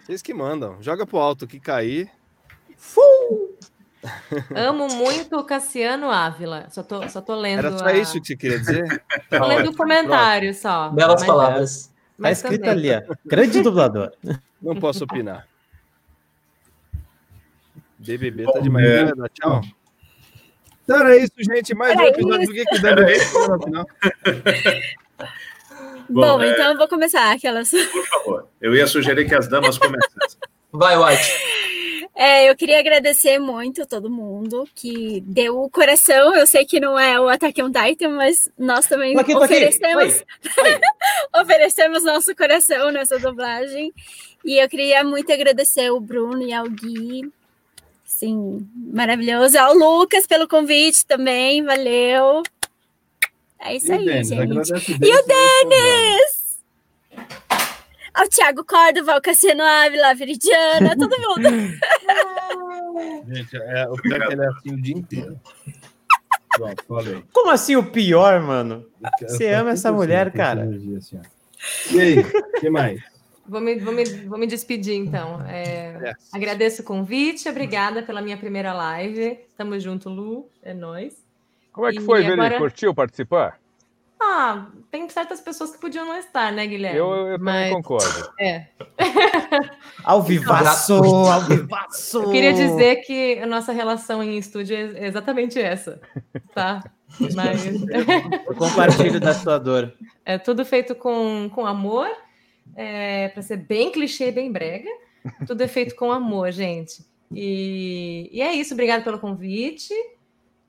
Vocês 0.03 0.21
que 0.21 0.35
mandam. 0.35 0.83
Joga 0.83 1.07
pro 1.07 1.19
alto 1.19 1.47
que 1.47 1.61
cair. 1.61 2.11
Fum! 2.77 3.55
Amo 4.53 4.89
muito 4.89 5.37
o 5.37 5.45
Cassiano 5.45 6.11
Ávila. 6.11 6.67
Só 6.71 6.83
tô, 6.83 7.09
só 7.09 7.21
tô 7.21 7.37
lendo. 7.37 7.61
Era 7.61 7.79
só 7.79 7.85
a... 7.85 7.93
isso 7.93 8.21
que 8.21 8.27
você 8.27 8.37
queria 8.37 8.59
dizer? 8.59 9.05
tô 9.31 9.39
tá 9.39 9.47
lendo 9.47 9.71
o 9.71 9.77
comentário 9.77 10.53
só. 10.53 10.91
Belas 10.91 11.21
mas, 11.21 11.27
palavras. 11.27 11.93
Mas 12.19 12.43
tá 12.43 12.49
escrito 12.49 12.69
ali, 12.69 12.91
ó. 12.93 13.03
Grande 13.25 13.63
dublador. 13.63 14.13
Não 14.61 14.75
posso 14.75 15.05
opinar. 15.05 15.47
BBB 17.99 18.45
tá 18.45 18.59
demais. 18.59 18.87
É. 18.87 19.13
Tchau. 19.35 19.63
Então 20.87 21.01
era 21.01 21.17
isso, 21.17 21.33
gente. 21.41 21.75
Mais 21.75 21.99
um 21.99 22.03
episódio 22.03 22.47
do 22.47 22.55
que 22.55 22.65
que 22.65 22.79
deve 22.79 23.19
no 23.49 23.61
final. 23.61 23.87
Bom, 26.09 26.21
Bom 26.21 26.43
é... 26.43 26.53
então 26.53 26.71
eu 26.71 26.79
vou 26.79 26.87
começar 26.87 27.33
aquelas. 27.33 27.69
Por 27.71 28.07
favor. 28.07 28.49
Eu 28.61 28.73
ia 28.73 28.87
sugerir 28.87 29.29
que 29.29 29.35
as 29.35 29.49
damas 29.49 29.77
começassem. 29.79 30.39
Vai, 30.71 30.97
White. 30.97 31.33
É, 32.15 32.49
eu 32.49 32.55
queria 32.55 32.79
agradecer 32.79 33.41
muito 33.41 33.83
a 33.83 33.87
todo 33.87 34.09
mundo 34.09 34.65
que 34.77 35.21
deu 35.27 35.59
o 35.59 35.69
coração. 35.69 36.37
Eu 36.37 36.47
sei 36.47 36.65
que 36.65 36.79
não 36.79 36.97
é 36.97 37.21
o 37.21 37.29
Attack 37.29 37.61
on 37.61 37.73
Titan, 37.73 38.11
mas 38.11 38.49
nós 38.57 38.87
também 38.87 39.19
aqui, 39.19 39.35
oferecemos, 39.35 40.25
oferecemos 41.35 42.05
nosso 42.05 42.33
coração 42.37 42.93
nessa 42.93 43.19
dublagem. 43.19 43.93
E 44.45 44.63
eu 44.63 44.69
queria 44.69 45.03
muito 45.03 45.33
agradecer 45.33 45.91
o 45.91 45.99
Bruno 45.99 46.43
e 46.43 46.53
ao 46.53 46.71
Gui. 46.71 47.29
Sim, 48.17 48.67
maravilhoso. 48.75 49.59
Ao 49.59 49.75
Lucas 49.75 50.27
pelo 50.27 50.49
convite 50.49 51.05
também, 51.05 51.63
valeu. 51.63 52.43
É 53.61 53.77
isso 53.77 53.89
e 53.89 53.93
aí, 53.93 54.05
Dennis, 54.07 54.29
gente. 54.29 54.93
E 54.93 55.15
o 55.15 55.27
Denis! 55.27 56.47
ao 58.15 58.27
Thiago 58.27 58.65
Córdova, 58.65 59.13
ao 59.13 59.21
Cassiano 59.21 59.63
Ávila, 59.63 60.09
a 60.09 60.15
Viridiana, 60.15 60.97
todo 60.97 61.15
mundo. 61.21 61.51
Gente, 63.29 63.55
é, 63.55 63.87
o 63.91 63.97
pior 63.97 64.23
é 64.23 64.27
que 64.27 64.33
ele 64.33 64.43
é 64.43 64.49
assim 64.49 64.73
o 64.73 64.81
dia 64.81 64.97
inteiro. 64.97 65.39
Pronto, 66.57 66.85
falei. 66.89 67.23
Como 67.31 67.51
assim 67.51 67.77
o 67.77 67.85
pior, 67.85 68.41
mano? 68.41 68.87
Você 69.21 69.49
ama 69.49 69.73
essa 69.73 69.93
mulher, 69.93 70.33
cara? 70.33 70.63
Assim, 70.97 71.21
e 71.93 72.01
aí, 72.01 72.21
o 72.21 72.61
que 72.61 72.71
mais? 72.71 73.03
Vou 73.49 73.61
me, 73.61 73.79
vou, 73.79 73.93
me, 73.93 74.05
vou 74.05 74.39
me 74.39 74.47
despedir, 74.47 74.95
então. 74.95 75.41
É, 75.43 76.15
Agradeço 76.33 76.83
o 76.83 76.85
convite, 76.85 77.49
obrigada 77.49 78.03
pela 78.03 78.21
minha 78.21 78.37
primeira 78.37 78.73
live. 78.73 79.39
Tamo 79.57 79.79
junto, 79.79 80.09
Lu, 80.09 80.51
é 80.63 80.75
nóis. 80.75 81.25
Como 81.73 81.87
é 81.87 81.93
que 81.93 81.99
e 81.99 82.03
foi, 82.03 82.27
agora... 82.27 82.59
Curtiu 82.59 82.95
participar? 82.95 83.59
Ah, 84.21 84.67
tem 84.91 85.09
certas 85.11 85.41
pessoas 85.41 85.73
que 85.73 85.79
podiam 85.79 86.07
não 86.07 86.17
estar, 86.17 86.51
né, 86.51 86.67
Guilherme? 86.67 86.99
Eu, 86.99 87.11
eu 87.29 87.39
Mas... 87.39 87.69
também 87.69 87.83
concordo. 87.83 88.33
É. 88.41 88.67
ao 90.03 90.23
vivaço, 90.23 90.95
ao 90.95 91.43
vivaço! 91.43 92.23
Eu 92.23 92.31
queria 92.31 92.53
dizer 92.53 92.97
que 92.97 93.39
a 93.39 93.47
nossa 93.47 93.73
relação 93.73 94.23
em 94.23 94.39
estúdio 94.39 94.77
é 94.77 95.07
exatamente 95.07 95.61
essa, 95.61 96.01
tá? 96.55 96.83
Mas... 97.35 97.67
Eu 97.67 98.55
compartilho 98.57 99.21
da 99.21 99.35
sua 99.35 99.59
dor. 99.59 99.93
É 100.25 100.39
tudo 100.39 100.65
feito 100.65 100.95
com, 100.95 101.51
com 101.55 101.67
amor, 101.67 102.09
é, 102.75 103.29
para 103.29 103.43
ser 103.43 103.59
bem 103.59 103.91
clichê, 103.91 104.31
bem 104.31 104.51
brega. 104.51 104.91
Tudo 105.47 105.63
é 105.63 105.69
feito 105.69 105.95
com 105.95 106.11
amor, 106.11 106.51
gente. 106.53 107.05
E, 107.33 108.29
e 108.33 108.41
é 108.41 108.53
isso, 108.55 108.75
obrigado 108.75 109.03
pelo 109.05 109.19
convite. 109.19 109.93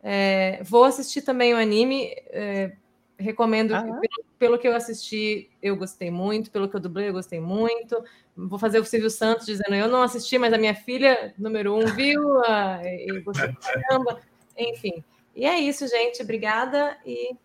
É, 0.01 0.61
vou 0.63 0.83
assistir 0.83 1.21
também 1.21 1.53
o 1.53 1.57
anime. 1.57 2.13
É, 2.27 2.71
Recomendo, 3.19 3.73
ah, 3.73 3.81
pelo, 3.81 4.25
pelo, 4.37 4.59
que 4.59 4.67
eu 4.67 4.75
assisti, 4.75 5.49
eu 5.59 5.75
gostei 5.75 6.11
muito, 6.11 6.51
pelo 6.51 6.69
que 6.69 6.75
eu 6.75 6.79
dublei, 6.79 7.09
eu 7.09 7.13
gostei 7.13 7.39
muito. 7.39 8.03
Vou 8.35 8.59
fazer 8.59 8.79
o 8.79 8.85
Silvio 8.85 9.09
Santos 9.09 9.47
dizendo: 9.47 9.73
eu 9.73 9.87
não 9.87 10.03
assisti, 10.03 10.37
mas 10.37 10.53
a 10.53 10.57
minha 10.57 10.75
filha, 10.75 11.33
número 11.35 11.73
um, 11.73 11.87
viu 11.95 12.39
ah, 12.45 12.79
e 12.83 13.19
gostou 13.21 13.49
caramba. 13.55 14.21
Enfim. 14.55 15.03
E 15.35 15.45
é 15.45 15.57
isso, 15.57 15.87
gente. 15.87 16.21
Obrigada 16.21 16.95
e 17.03 17.35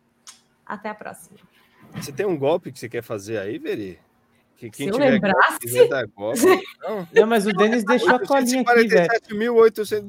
até 0.66 0.90
a 0.90 0.94
próxima. 0.94 1.38
Você 1.94 2.12
tem 2.12 2.26
um 2.26 2.36
golpe 2.36 2.70
que 2.70 2.78
você 2.78 2.88
quer 2.88 3.02
fazer 3.02 3.38
aí, 3.38 3.58
Veri? 3.58 3.98
Que 4.62 4.70
quem 4.70 4.86
Se 4.86 4.94
eu 4.94 4.98
lembrasse. 4.98 5.58
Golpe, 6.14 6.38
não. 6.80 7.08
não, 7.12 7.26
mas 7.26 7.44
o 7.44 7.52
Denis 7.52 7.82
deixou 7.82 8.14
a 8.14 8.24
colinha 8.24 8.60
aqui, 8.60 8.86
velho. 8.86 9.08
47.800. 9.28 10.04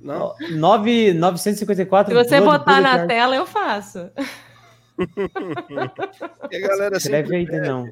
Não. 0.00 0.34
9, 0.50 1.14
954. 1.14 2.12
Se 2.12 2.24
você 2.24 2.40
botar 2.40 2.80
na 2.80 3.06
tela, 3.06 3.36
eu 3.36 3.46
faço 3.46 4.10
e 6.50 6.56
a 6.56 6.60
galera 6.68 6.98
sempre 6.98 7.36
aí, 7.36 7.46
não. 7.46 7.88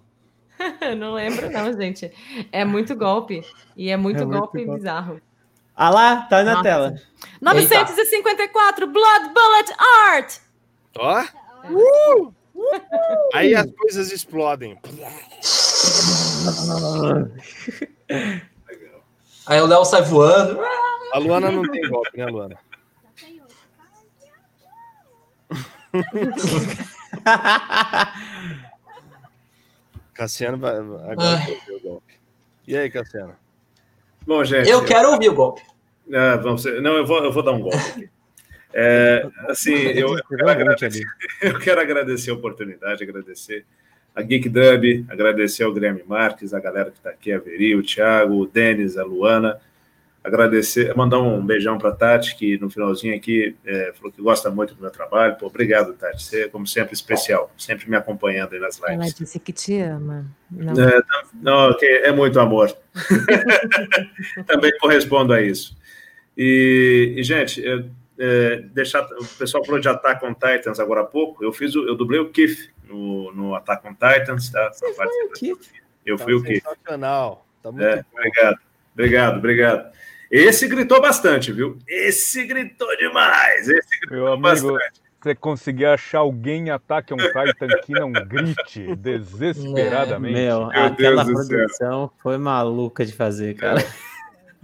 não 0.98 1.14
lembro, 1.14 1.48
não, 1.50 1.72
gente. 1.72 2.10
É 2.50 2.64
muito 2.64 2.96
golpe. 2.96 3.40
E 3.76 3.88
é 3.88 3.96
muito, 3.96 4.22
é 4.22 4.24
muito 4.24 4.38
golpe, 4.40 4.64
golpe, 4.64 4.78
bizarro. 4.78 5.20
Ah 5.74 5.88
lá, 5.88 6.22
tá 6.22 6.42
na 6.42 6.54
Nossa. 6.54 6.64
tela. 6.64 6.94
954, 7.40 8.86
Eita. 8.86 8.92
Blood 8.92 9.32
Bullet 9.32 9.72
Art! 10.08 10.38
Ó! 10.98 11.22
Uh! 11.70 12.34
Aí 13.32 13.54
as 13.54 13.70
coisas 13.72 14.12
explodem. 14.12 14.78
Aí 19.46 19.60
o 19.60 19.66
Léo 19.66 19.84
sai 19.84 20.02
voando. 20.02 20.60
A 21.12 21.18
Luana 21.18 21.50
não 21.50 21.62
tem 21.70 21.88
golpe, 21.88 22.16
né, 22.16 22.26
Luana? 22.26 22.58
Cassiano 30.14 30.58
vai 30.58 30.76
agora 30.76 31.16
o 31.68 31.80
golpe. 31.80 32.14
E 32.66 32.76
aí, 32.76 32.90
Cassiano? 32.90 33.36
Bom, 34.26 34.42
gente. 34.44 34.68
Eu 34.68 34.84
quero 34.84 35.10
ouvir 35.10 35.28
o 35.28 35.34
golpe. 35.34 35.62
É, 36.10 36.36
vamos, 36.38 36.64
não, 36.64 36.96
eu 36.96 37.06
vou, 37.06 37.24
eu 37.24 37.32
vou 37.32 37.42
dar 37.42 37.52
um 37.52 37.60
golpe 37.60 37.76
aqui. 37.76 38.10
É, 38.72 39.28
assim, 39.48 39.74
eu, 39.92 40.16
eu, 40.16 40.24
quero 40.24 40.48
agradecer, 40.48 41.04
eu 41.42 41.58
quero 41.58 41.80
agradecer 41.80 42.30
a 42.30 42.34
oportunidade, 42.34 43.02
agradecer 43.02 43.64
a 44.14 44.22
Geek 44.22 44.48
Dub, 44.48 45.06
agradecer 45.08 45.64
ao 45.64 45.72
Guilherme 45.72 46.02
Marques, 46.06 46.52
a 46.52 46.60
galera 46.60 46.90
que 46.90 46.98
está 46.98 47.10
aqui, 47.10 47.32
a 47.32 47.38
Veri, 47.38 47.74
o 47.74 47.82
Thiago, 47.82 48.34
o 48.34 48.46
Denis, 48.46 48.98
a 48.98 49.04
Luana, 49.04 49.58
agradecer, 50.22 50.94
mandar 50.94 51.18
um 51.18 51.44
beijão 51.44 51.78
para 51.78 51.90
a 51.90 51.94
Tati, 51.94 52.36
que 52.36 52.58
no 52.58 52.70
finalzinho 52.70 53.16
aqui 53.16 53.56
é, 53.64 53.92
falou 53.94 54.12
que 54.12 54.22
gosta 54.22 54.50
muito 54.50 54.74
do 54.74 54.80
meu 54.80 54.90
trabalho. 54.90 55.36
Pô, 55.36 55.46
obrigado, 55.46 55.94
Tati. 55.94 56.22
Você 56.22 56.42
é, 56.42 56.48
como 56.48 56.66
sempre, 56.66 56.94
especial, 56.94 57.50
sempre 57.58 57.90
me 57.90 57.96
acompanhando 57.96 58.52
aí 58.52 58.60
nas 58.60 58.76
lives. 58.76 58.94
Ela 58.94 59.06
disse 59.06 59.40
que 59.40 59.52
te 59.52 59.80
ama. 59.80 60.26
Não, 60.50 60.72
é, 60.72 61.02
não 61.40 61.76
é 61.80 62.12
muito 62.12 62.38
amor. 62.38 62.74
Também 64.46 64.70
correspondo 64.78 65.32
a 65.32 65.40
isso. 65.40 65.76
E, 66.36 67.14
e 67.16 67.22
gente, 67.22 67.66
é, 67.66 67.84
é, 68.24 68.56
deixar, 68.72 69.04
o 69.04 69.26
pessoal 69.36 69.64
falou 69.64 69.80
de 69.80 69.88
Attack 69.88 70.24
on 70.24 70.32
Titans 70.32 70.78
agora 70.78 71.00
há 71.00 71.04
pouco. 71.04 71.42
Eu 71.42 71.52
fiz, 71.52 71.74
o, 71.74 71.88
eu 71.88 71.96
dublei 71.96 72.20
o 72.20 72.30
Kif 72.30 72.70
no, 72.84 73.32
no 73.32 73.54
Attack 73.56 73.84
on 73.84 73.94
Titans, 73.94 74.48
tá? 74.48 74.72
Você 74.72 74.94
foi 74.94 75.06
o 75.06 75.32
Kif? 75.32 75.70
Eu 76.06 76.16
tá 76.16 76.22
fui 76.22 76.34
o 76.34 76.42
Kif. 76.42 76.62
Sensacional. 76.62 77.44
Tá 77.60 77.72
muito 77.72 77.84
é, 77.84 78.04
obrigado, 78.12 78.58
obrigado, 78.94 79.38
obrigado. 79.38 79.92
Esse 80.30 80.68
gritou 80.68 81.00
bastante, 81.00 81.50
viu? 81.50 81.76
Esse 81.88 82.44
gritou 82.44 82.96
demais. 82.96 83.68
Esse 83.68 83.98
gritou 84.00 84.18
meu 84.18 84.32
amigo, 84.32 84.72
bastante. 84.72 85.02
você 85.20 85.34
conseguir 85.34 85.86
achar 85.86 86.20
alguém 86.20 86.68
em 86.68 86.70
ataque 86.70 87.12
a 87.12 87.16
um 87.16 87.18
Titan 87.18 87.68
que 87.84 87.92
não 87.92 88.12
grite 88.12 88.94
desesperadamente. 88.94 90.34
Meu, 90.34 90.68
Meu 90.68 90.80
aquela 90.80 91.24
produção 91.24 92.08
foi 92.18 92.38
maluca 92.38 93.04
de 93.04 93.12
fazer, 93.12 93.54
cara. 93.56 93.84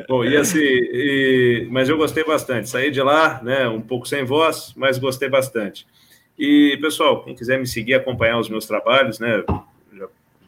Bom, 0.07 0.25
e 0.25 0.37
assim, 0.37 0.61
e... 0.61 1.67
mas 1.71 1.89
eu 1.89 1.97
gostei 1.97 2.23
bastante. 2.25 2.69
Saí 2.69 2.91
de 2.91 3.03
lá, 3.03 3.41
né, 3.43 3.67
um 3.69 3.81
pouco 3.81 4.07
sem 4.07 4.25
voz, 4.25 4.73
mas 4.77 4.99
gostei 4.99 5.29
bastante. 5.29 5.87
E, 6.39 6.79
pessoal, 6.81 7.25
quem 7.25 7.35
quiser 7.35 7.59
me 7.59 7.67
seguir, 7.67 7.95
acompanhar 7.95 8.39
os 8.39 8.49
meus 8.49 8.67
trabalhos, 8.67 9.19
né, 9.19 9.43
o 9.49 9.63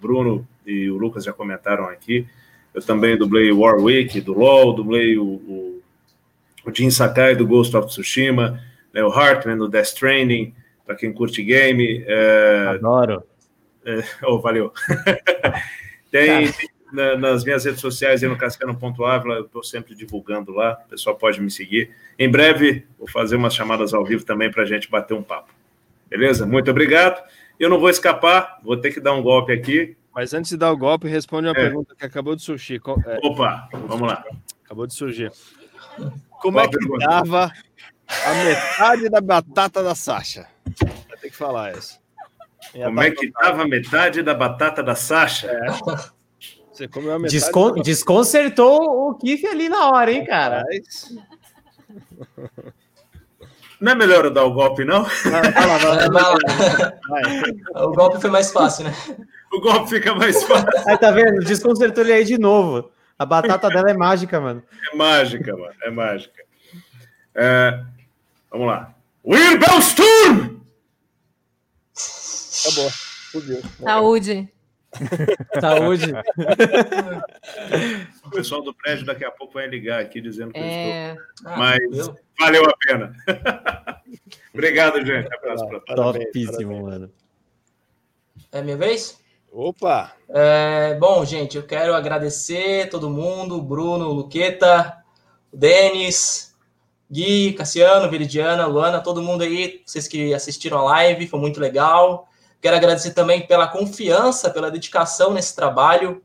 Bruno 0.00 0.46
e 0.64 0.88
o 0.88 0.96
Lucas 0.96 1.24
já 1.24 1.32
comentaram 1.32 1.86
aqui, 1.86 2.26
eu 2.72 2.80
também 2.80 3.16
dublei 3.16 3.50
o 3.50 3.60
Warwick, 3.60 4.20
do 4.20 4.32
LoL, 4.32 4.72
dublei 4.72 5.18
o, 5.18 5.24
o, 5.24 5.82
o 6.64 6.72
Jin 6.72 6.90
Sakai, 6.90 7.34
do 7.34 7.46
Ghost 7.46 7.76
of 7.76 7.88
Tsushima, 7.88 8.62
né, 8.92 9.02
o 9.02 9.10
Hartman, 9.10 9.56
do 9.56 9.68
Death 9.68 9.86
Stranding, 9.86 10.54
para 10.86 10.94
quem 10.94 11.12
curte 11.12 11.42
game. 11.42 12.04
É... 12.06 12.66
Adoro. 12.68 13.22
É... 13.84 14.02
Oh, 14.22 14.38
valeu. 14.38 14.72
tem, 16.10 16.52
na, 16.92 17.16
nas 17.16 17.44
minhas 17.44 17.64
redes 17.64 17.80
sociais, 17.80 18.22
aí 18.22 18.28
no 18.28 18.36
cascano.ávila, 18.36 19.36
eu 19.36 19.44
estou 19.44 19.62
sempre 19.62 19.94
divulgando 19.94 20.52
lá, 20.52 20.80
o 20.86 20.90
pessoal 20.90 21.16
pode 21.16 21.40
me 21.40 21.50
seguir. 21.50 21.90
Em 22.18 22.30
breve, 22.30 22.86
vou 22.98 23.08
fazer 23.08 23.36
umas 23.36 23.54
chamadas 23.54 23.94
ao 23.94 24.04
vivo 24.04 24.24
também 24.24 24.50
para 24.50 24.62
a 24.62 24.66
gente 24.66 24.90
bater 24.90 25.14
um 25.14 25.22
papo. 25.22 25.52
Beleza? 26.08 26.46
Muito 26.46 26.70
obrigado. 26.70 27.22
Eu 27.58 27.68
não 27.68 27.78
vou 27.78 27.90
escapar, 27.90 28.58
vou 28.62 28.76
ter 28.76 28.92
que 28.92 29.00
dar 29.00 29.12
um 29.14 29.22
golpe 29.22 29.52
aqui. 29.52 29.96
Mas 30.14 30.34
antes 30.34 30.50
de 30.50 30.56
dar 30.56 30.72
o 30.72 30.76
golpe, 30.76 31.06
responde 31.06 31.46
uma 31.46 31.52
é. 31.52 31.62
pergunta 31.62 31.94
que 31.94 32.04
acabou 32.04 32.34
de 32.34 32.42
surgir. 32.42 32.80
É... 33.06 33.18
Opa, 33.22 33.68
vamos 33.72 34.08
lá. 34.08 34.24
Acabou 34.64 34.86
de 34.86 34.94
surgir. 34.94 35.30
Como 36.40 36.58
Qual 36.58 36.64
é 36.64 36.68
que 36.68 36.98
dava 36.98 37.52
a 38.24 38.44
metade 38.44 39.08
da 39.08 39.20
batata 39.20 39.82
da 39.82 39.94
Sasha? 39.94 40.48
Vai 41.08 41.18
ter 41.18 41.30
que 41.30 41.36
falar 41.36 41.70
essa. 41.70 41.98
Como 42.72 43.00
é 43.00 43.10
que 43.10 43.26
estava 43.26 43.62
a 43.62 43.68
metade 43.68 44.22
da 44.22 44.34
batata 44.34 44.82
da 44.82 44.94
Sasha? 44.94 45.50
É. 45.50 46.19
Você 46.80 46.88
comeu 46.88 47.12
a 47.12 47.18
metade. 47.18 47.34
Descon 47.34 47.74
da... 47.74 47.82
Desconcertou 47.82 49.10
o 49.10 49.14
Kiff 49.14 49.46
ali 49.46 49.68
na 49.68 49.90
hora, 49.90 50.10
hein, 50.10 50.24
cara? 50.24 50.64
Não 53.78 53.92
é 53.92 53.94
melhor 53.94 54.24
eu 54.24 54.30
dar 54.30 54.44
o 54.44 54.54
golpe, 54.54 54.82
não? 54.82 55.06
O 57.74 57.92
golpe 57.92 58.18
foi 58.18 58.30
mais 58.30 58.50
fácil, 58.50 58.84
né? 58.86 58.94
O 59.52 59.60
golpe 59.60 59.90
fica 59.90 60.14
mais 60.14 60.42
fácil. 60.44 60.68
Aí 60.86 60.96
tá 60.96 61.10
vendo? 61.10 61.44
Desconcertou 61.44 62.02
ele 62.02 62.14
aí 62.14 62.24
de 62.24 62.38
novo. 62.38 62.90
A 63.18 63.26
batata 63.26 63.68
dela 63.68 63.90
é 63.90 63.94
mágica, 63.94 64.40
mano. 64.40 64.62
É 64.90 64.96
mágica, 64.96 65.54
mano. 65.54 65.74
É 65.82 65.90
mágica. 65.90 66.42
É... 67.34 67.84
Vamos 68.50 68.68
lá. 68.68 68.94
Wirbelsturm! 69.22 70.60
Acabou. 72.64 72.90
Fudeu. 73.32 73.62
Saúde. 73.82 74.48
Saúde. 75.60 76.12
o 78.24 78.30
pessoal 78.30 78.62
do 78.62 78.74
prédio 78.74 79.06
daqui 79.06 79.24
a 79.24 79.30
pouco 79.30 79.54
vai 79.54 79.66
ligar 79.66 80.00
aqui 80.00 80.20
dizendo 80.20 80.52
que 80.52 80.58
é... 80.58 81.10
eu 81.10 81.14
estou. 81.14 81.56
Mas 81.56 82.08
ah, 82.08 82.14
valeu 82.38 82.64
a 82.64 82.74
pena. 82.86 83.16
Obrigado, 84.52 85.04
gente. 85.04 85.32
Abraço 85.34 85.66
para 85.68 85.80
todos. 85.80 86.24
Topíssimo, 86.24 86.82
mano. 86.82 87.10
É 88.52 88.62
minha 88.62 88.76
vez? 88.76 89.20
Opa! 89.52 90.12
É, 90.28 90.94
bom, 90.94 91.24
gente, 91.24 91.56
eu 91.56 91.64
quero 91.64 91.94
agradecer 91.94 92.88
todo 92.88 93.10
mundo, 93.10 93.60
Bruno, 93.60 94.12
Luqueta, 94.12 95.02
Denis, 95.52 96.56
Gui, 97.10 97.52
Cassiano, 97.54 98.08
Viridiana, 98.08 98.66
Luana, 98.66 99.00
todo 99.00 99.22
mundo 99.22 99.42
aí, 99.42 99.82
vocês 99.84 100.06
que 100.06 100.32
assistiram 100.32 100.78
a 100.78 100.84
live, 100.84 101.26
foi 101.26 101.40
muito 101.40 101.60
legal. 101.60 102.29
Quero 102.60 102.76
agradecer 102.76 103.12
também 103.12 103.46
pela 103.46 103.66
confiança, 103.66 104.50
pela 104.50 104.70
dedicação 104.70 105.32
nesse 105.32 105.54
trabalho. 105.56 106.22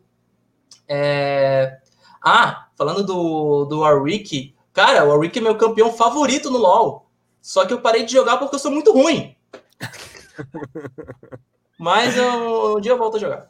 É... 0.87 1.79
Ah, 2.21 2.67
falando 2.75 3.03
do, 3.03 3.65
do 3.65 3.79
Warwick, 3.81 4.53
cara, 4.73 5.05
o 5.05 5.09
Warwick 5.09 5.37
é 5.39 5.41
meu 5.41 5.57
campeão 5.57 5.93
favorito 5.93 6.49
no 6.49 6.57
LoL. 6.57 7.09
Só 7.41 7.65
que 7.65 7.73
eu 7.73 7.81
parei 7.81 8.03
de 8.03 8.11
jogar 8.11 8.37
porque 8.37 8.55
eu 8.55 8.59
sou 8.59 8.71
muito 8.71 8.91
ruim. 8.91 9.35
Mas 11.79 12.17
eu, 12.17 12.77
um 12.77 12.81
dia 12.81 12.91
eu 12.91 12.97
volto 12.97 13.17
a 13.17 13.19
jogar. 13.19 13.49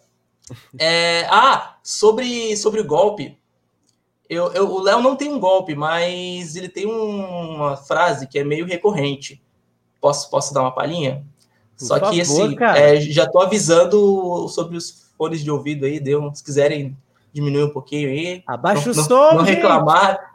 É... 0.78 1.26
Ah, 1.30 1.78
sobre, 1.82 2.56
sobre 2.56 2.82
o 2.82 2.86
golpe. 2.86 3.40
Eu, 4.30 4.52
eu, 4.54 4.72
o 4.72 4.82
Léo 4.82 5.02
não 5.02 5.16
tem 5.16 5.32
um 5.32 5.40
golpe, 5.40 5.76
mas 5.76 6.56
ele 6.56 6.68
tem 6.68 6.88
uma 6.88 7.78
frase 7.78 8.26
que 8.26 8.40
é 8.40 8.44
meio 8.44 8.66
recorrente. 8.66 9.40
Posso, 10.02 10.30
posso 10.32 10.52
dar 10.52 10.62
uma 10.62 10.74
palhinha? 10.74 11.24
Só 11.78 12.00
que, 12.10 12.22
assim, 12.22 12.56
é, 12.76 13.02
já 13.02 13.28
tô 13.28 13.42
avisando 13.42 14.48
sobre 14.48 14.78
os 14.78 15.12
fones 15.18 15.44
de 15.44 15.52
ouvido 15.52 15.86
aí, 15.86 16.00
deu, 16.00 16.34
se 16.34 16.44
quiserem 16.44 16.98
diminuir 17.34 17.64
um 17.66 17.70
pouquinho 17.70 18.10
aí. 18.10 18.44
Abaixa 18.48 18.94
não, 18.94 19.02
o 19.02 19.06
som, 19.06 19.34
Não 19.34 19.44
reclamar. 19.44 20.34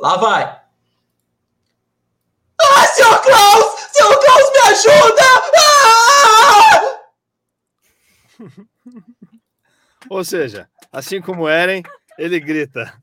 Lá 0.00 0.16
vai. 0.16 0.60
Ah, 2.60 2.86
seu 2.86 3.18
Klaus! 3.20 3.74
Seu 3.92 4.18
Klaus, 4.18 4.50
me 4.52 4.60
ajuda! 4.70 5.22
Ah! 5.56 5.94
Ou 10.10 10.24
seja, 10.24 10.68
assim 10.92 11.20
como 11.20 11.48
Eren, 11.48 11.82
ele 12.18 12.40
grita. 12.40 12.94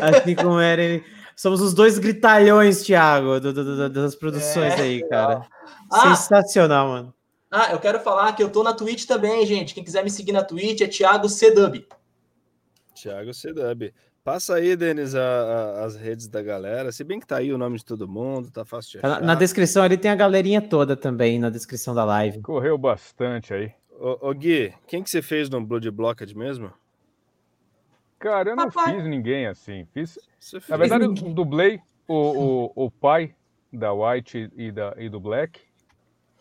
Assim 0.00 0.34
como 0.34 0.60
Eren... 0.60 1.02
Somos 1.40 1.62
os 1.62 1.72
dois 1.72 1.98
gritalhões, 1.98 2.82
Thiago, 2.82 3.40
do, 3.40 3.50
do, 3.50 3.64
do, 3.64 3.88
das 3.88 4.14
produções 4.14 4.74
é, 4.74 4.82
aí, 4.82 5.08
cara. 5.08 5.48
Ah, 5.90 6.14
Sensacional, 6.14 6.88
mano. 6.88 7.14
Ah, 7.50 7.72
eu 7.72 7.78
quero 7.78 7.98
falar 7.98 8.34
que 8.34 8.42
eu 8.42 8.50
tô 8.50 8.62
na 8.62 8.74
Twitch 8.74 9.06
também, 9.06 9.46
gente. 9.46 9.72
Quem 9.72 9.82
quiser 9.82 10.04
me 10.04 10.10
seguir 10.10 10.32
na 10.32 10.44
Twitch 10.44 10.82
é 10.82 10.86
Thiago 10.86 11.28
Cdub. 11.28 11.86
Thiago 12.94 13.30
Cdub. 13.30 13.90
Passa 14.22 14.56
aí, 14.56 14.76
Denis, 14.76 15.14
a, 15.14 15.22
a, 15.22 15.84
as 15.86 15.96
redes 15.96 16.28
da 16.28 16.42
galera. 16.42 16.92
Se 16.92 17.02
bem 17.02 17.18
que 17.18 17.26
tá 17.26 17.38
aí 17.38 17.54
o 17.54 17.56
nome 17.56 17.78
de 17.78 17.86
todo 17.86 18.06
mundo, 18.06 18.50
tá 18.50 18.62
fácil 18.62 18.90
de 18.90 18.98
achar. 18.98 19.20
Na, 19.22 19.28
na 19.28 19.34
descrição 19.34 19.82
ali 19.82 19.96
tem 19.96 20.10
a 20.10 20.16
galerinha 20.16 20.60
toda 20.60 20.94
também, 20.94 21.38
na 21.38 21.48
descrição 21.48 21.94
da 21.94 22.04
live. 22.04 22.42
Correu 22.42 22.76
bastante 22.76 23.54
aí. 23.54 23.72
Ô, 23.98 24.28
ô 24.28 24.34
Gui, 24.34 24.74
quem 24.86 25.02
que 25.02 25.08
você 25.08 25.22
fez 25.22 25.48
no 25.48 25.64
Blood 25.64 25.90
Blocked 25.90 26.36
mesmo? 26.36 26.70
Cara, 28.20 28.50
eu 28.50 28.56
não 28.56 28.70
Papai. 28.70 28.96
fiz 28.96 29.04
ninguém 29.06 29.46
assim. 29.46 29.88
Fiz... 29.92 30.18
Na 30.68 30.76
verdade, 30.76 31.04
eu 31.04 31.14
dublei 31.14 31.80
o, 32.06 32.14
o, 32.14 32.72
o 32.86 32.90
pai 32.90 33.34
da 33.72 33.92
White 33.92 34.50
e, 34.54 34.70
da, 34.70 34.94
e 34.98 35.08
do 35.08 35.18
Black. 35.18 35.60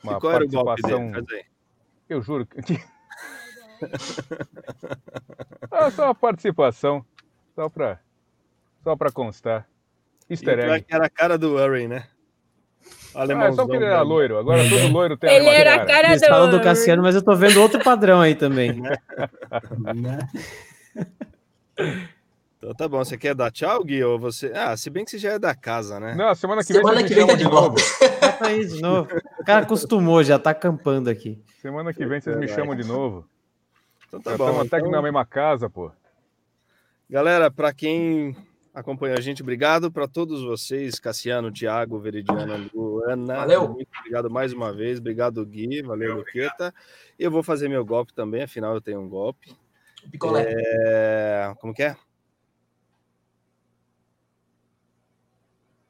Uma 0.03 0.18
e 0.18 0.19
qual 0.19 0.34
era 0.34 0.43
o 0.43 0.49
golpe 0.49 0.81
dele? 0.81 1.45
Eu 2.10 2.22
juro 2.22 2.45
que. 2.45 2.60
ah, 5.72 5.89
só 5.89 6.06
uma 6.07 6.15
participação. 6.15 7.06
Só 7.56 7.69
pra, 7.69 7.99
só 8.84 8.95
pra 8.95 9.10
constar. 9.10 9.65
Easter 10.30 10.60
egg. 10.60 10.85
Era 10.89 11.06
a 11.06 11.10
cara 11.10 11.38
do 11.38 11.53
Urray, 11.53 11.88
né? 11.88 12.06
Alemãozão, 13.15 13.49
ah, 13.49 13.53
é 13.53 13.56
só 13.56 13.68
que 13.68 13.76
ele 13.76 13.85
era 13.85 14.01
loiro. 14.01 14.38
Agora 14.38 14.61
todo 14.69 14.91
loiro 14.91 15.18
tem 15.18 15.34
Ele 15.34 15.47
era 15.47 15.76
a 15.76 15.85
cara, 15.85 16.15
do... 16.15 16.26
falam 16.26 16.51
do 16.51 16.61
Cassiano, 16.61 17.01
mas 17.01 17.15
eu 17.15 17.23
tô 17.23 17.35
vendo 17.35 17.61
outro 17.61 17.81
padrão 17.84 18.22
aí 18.22 18.35
também. 18.35 18.81
Então 22.57 22.73
tá 22.73 22.89
bom, 22.89 22.97
você 22.97 23.18
quer 23.18 23.34
dar 23.34 23.51
tchau, 23.51 23.84
Gui? 23.85 24.03
Ou 24.03 24.19
você. 24.19 24.51
Ah, 24.53 24.76
se 24.76 24.89
bem 24.89 25.06
que 25.06 25.11
você 25.11 25.18
já 25.18 25.31
é 25.31 25.39
da 25.39 25.56
casa, 25.56 25.97
né? 25.97 26.14
Não, 26.14 26.35
semana 26.35 26.61
que 26.61 26.73
semana 26.73 26.97
vem 26.97 27.07
você 27.07 27.14
que 27.14 27.22
me 27.22 27.22
chama 27.22 27.31
tá 27.31 27.38
de 27.38 27.43
novo. 27.45 27.76
Tá 28.39 28.47
aí 28.47 28.68
de 28.68 28.81
novo. 28.81 29.10
O 29.39 29.45
cara 29.45 29.64
acostumou, 29.64 30.23
já 30.23 30.38
tá 30.38 30.49
acampando 30.49 31.10
aqui. 31.10 31.41
Semana 31.61 31.93
que 31.93 32.06
vem 32.06 32.19
vocês 32.19 32.35
me 32.38 32.49
chamam 32.49 32.76
de 32.76 32.85
novo. 32.85 33.26
Então 34.07 34.19
tá 34.19 34.31
já 34.31 34.38
bom. 34.38 34.49
Estamos 34.49 34.68
até 34.68 34.80
então... 34.80 34.91
na 34.91 35.01
mesma 35.01 35.26
casa, 35.26 35.69
pô. 35.69 35.89
Galera, 37.10 37.49
para 37.49 37.73
quem 37.73 38.35
acompanha 38.73 39.15
a 39.15 39.22
gente, 39.22 39.41
obrigado 39.41 39.89
para 39.89 40.07
todos 40.07 40.43
vocês, 40.43 40.99
Cassiano, 40.99 41.51
Thiago, 41.51 41.97
Veridiana, 41.97 42.69
Luana. 42.73 43.35
Valeu. 43.35 43.69
Muito 43.69 43.89
obrigado 43.99 44.30
mais 44.30 44.51
uma 44.51 44.73
vez. 44.73 44.99
Obrigado, 44.99 45.45
Gui. 45.45 45.81
Valeu, 45.81 46.18
Luqueta. 46.18 46.73
Eu 47.18 47.31
vou 47.31 47.41
fazer 47.41 47.69
meu 47.69 47.85
golpe 47.85 48.14
também, 48.14 48.43
afinal 48.43 48.73
eu 48.73 48.81
tenho 48.81 48.99
um 48.99 49.07
golpe. 49.07 49.56
Picolé. 50.11 50.45
É... 50.55 51.53
Como 51.59 51.73
que 51.73 51.84
é? 51.84 51.95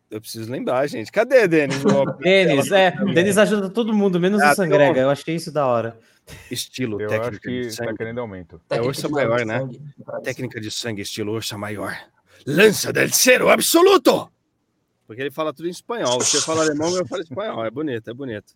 Eu 0.09 0.19
preciso 0.19 0.51
lembrar, 0.51 0.87
gente. 0.87 1.11
Cadê 1.11 1.47
Denis? 1.47 1.83
Denis, 2.19 2.71
é. 2.71 2.91
Denis 3.13 3.37
ajuda 3.37 3.69
todo 3.69 3.93
mundo, 3.93 4.19
menos 4.19 4.41
ah, 4.41 4.51
o 4.51 4.55
Sangrega. 4.55 4.91
Então... 4.91 5.03
Eu 5.03 5.09
achei 5.09 5.35
isso 5.35 5.51
da 5.51 5.67
hora. 5.67 5.99
Estilo, 6.49 7.01
eu 7.01 7.09
técnica 7.09 7.29
acho 7.29 7.41
que 7.41 7.61
de 7.61 7.71
sangue. 7.71 7.91
Tá 7.91 7.97
querendo 7.97 8.19
aumento. 8.19 8.61
É 8.69 8.81
ursa 8.81 9.09
maior, 9.09 9.45
né? 9.45 9.67
Técnica 10.23 10.59
de 10.59 10.71
sangue, 10.71 11.01
estilo 11.01 11.33
ursa 11.33 11.57
maior. 11.57 11.95
Lança 12.45 12.93
del 12.93 13.11
cero 13.11 13.49
absoluto! 13.49 14.31
Porque 15.05 15.21
ele 15.23 15.31
fala 15.31 15.51
tudo 15.53 15.67
em 15.67 15.71
espanhol. 15.71 16.19
Você 16.19 16.39
fala 16.41 16.63
alemão, 16.63 16.95
eu 16.95 17.05
falo 17.05 17.21
espanhol. 17.21 17.65
É 17.65 17.71
bonito, 17.71 18.09
é 18.09 18.13
bonito. 18.13 18.53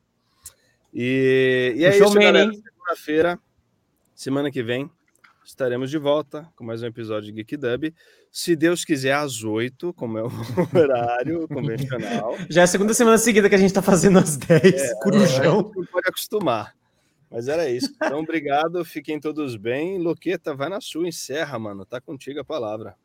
E, 0.93 1.73
e 1.75 1.85
é 1.85 1.97
isso, 1.97 2.13
galera. 2.13 2.51
Segunda-feira, 2.53 3.39
semana 4.13 4.51
que 4.51 4.61
vem, 4.61 4.89
estaremos 5.45 5.89
de 5.89 5.97
volta 5.97 6.47
com 6.55 6.63
mais 6.63 6.81
um 6.81 6.85
episódio 6.85 7.27
de 7.27 7.43
Geek 7.43 7.57
Dub. 7.57 7.93
Se 8.31 8.55
Deus 8.55 8.85
quiser, 8.85 9.13
às 9.13 9.43
oito, 9.43 9.93
como 9.93 10.17
é 10.17 10.23
o 10.23 10.29
horário 10.73 11.47
convencional. 11.47 12.35
Já 12.49 12.61
é 12.61 12.63
a 12.63 12.67
segunda 12.67 12.93
semana 12.93 13.17
seguida 13.17 13.49
que 13.49 13.55
a 13.55 13.57
gente 13.57 13.69
está 13.69 13.81
fazendo 13.81 14.19
às 14.19 14.37
dez. 14.37 14.81
É, 14.81 14.95
Corujão. 15.01 15.71
É, 15.77 15.91
pode 15.91 16.07
acostumar. 16.07 16.73
Mas 17.29 17.47
era 17.47 17.69
isso. 17.69 17.93
Então, 17.95 18.19
obrigado. 18.19 18.83
Fiquem 18.85 19.19
todos 19.19 19.55
bem. 19.55 19.97
Loqueta, 19.97 20.55
vai 20.55 20.69
na 20.69 20.79
sua, 20.79 21.07
encerra, 21.07 21.57
mano. 21.59 21.85
Tá 21.85 21.99
contigo 21.99 22.39
a 22.39 22.45
palavra. 22.45 22.95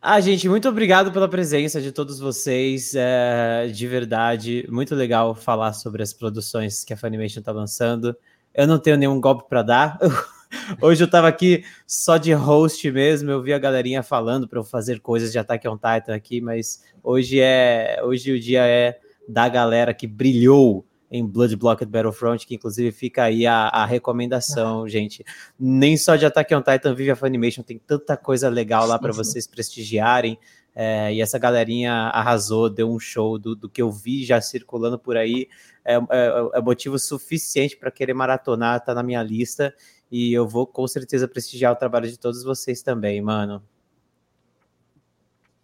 Ah, 0.00 0.20
gente, 0.20 0.48
muito 0.48 0.68
obrigado 0.68 1.10
pela 1.10 1.28
presença 1.28 1.80
de 1.80 1.90
todos 1.90 2.20
vocês. 2.20 2.94
É, 2.94 3.66
de 3.66 3.86
verdade, 3.86 4.66
muito 4.70 4.94
legal 4.94 5.34
falar 5.34 5.72
sobre 5.72 6.02
as 6.02 6.12
produções 6.12 6.84
que 6.84 6.92
a 6.92 6.96
Funimation 6.96 7.40
está 7.40 7.50
lançando. 7.50 8.16
Eu 8.54 8.66
não 8.66 8.78
tenho 8.78 8.96
nenhum 8.96 9.20
golpe 9.20 9.48
para 9.48 9.62
dar. 9.62 9.98
Hoje 10.80 11.02
eu 11.02 11.06
estava 11.06 11.28
aqui 11.28 11.64
só 11.86 12.16
de 12.16 12.32
host 12.32 12.90
mesmo. 12.90 13.30
Eu 13.30 13.42
vi 13.42 13.52
a 13.52 13.58
galerinha 13.58 14.02
falando 14.02 14.48
para 14.48 14.58
eu 14.58 14.64
fazer 14.64 15.00
coisas 15.00 15.32
de 15.32 15.38
Attack 15.38 15.66
on 15.68 15.76
Titan 15.76 16.14
aqui, 16.14 16.40
mas 16.40 16.82
hoje 17.02 17.40
é 17.40 18.00
hoje 18.02 18.32
o 18.32 18.40
dia 18.40 18.66
é 18.66 18.98
da 19.28 19.48
galera 19.48 19.92
que 19.92 20.06
brilhou 20.06 20.86
em 21.10 21.26
Blood 21.26 21.56
Blocked 21.56 21.90
Battlefront, 21.90 22.46
que 22.46 22.54
inclusive 22.54 22.92
fica 22.92 23.24
aí 23.24 23.46
a, 23.46 23.68
a 23.68 23.86
recomendação, 23.86 24.84
ah. 24.84 24.88
gente. 24.88 25.24
Nem 25.58 25.96
só 25.96 26.16
de 26.16 26.26
Attack 26.26 26.54
on 26.54 26.62
Titan 26.62 26.94
vive 26.94 27.10
a 27.10 27.16
Funimation, 27.16 27.62
tem 27.62 27.78
tanta 27.78 28.16
coisa 28.16 28.48
legal 28.48 28.86
lá 28.86 28.98
para 28.98 29.12
vocês 29.12 29.46
prestigiarem. 29.46 30.38
É, 30.74 31.12
e 31.12 31.20
essa 31.20 31.38
galerinha 31.38 31.92
arrasou, 31.92 32.70
deu 32.70 32.88
um 32.88 33.00
show 33.00 33.36
do, 33.36 33.56
do 33.56 33.68
que 33.68 33.82
eu 33.82 33.90
vi 33.90 34.24
já 34.24 34.40
circulando 34.40 34.98
por 34.98 35.16
aí. 35.16 35.48
É, 35.84 35.96
é, 35.96 36.50
é 36.54 36.60
motivo 36.60 36.98
suficiente 36.98 37.76
para 37.76 37.90
querer 37.90 38.14
maratonar, 38.14 38.84
tá 38.84 38.94
na 38.94 39.02
minha 39.02 39.22
lista. 39.22 39.74
E 40.10 40.32
eu 40.32 40.46
vou 40.48 40.66
com 40.66 40.86
certeza 40.86 41.28
prestigiar 41.28 41.72
o 41.72 41.76
trabalho 41.76 42.08
de 42.08 42.18
todos 42.18 42.42
vocês 42.42 42.82
também, 42.82 43.20
mano. 43.20 43.62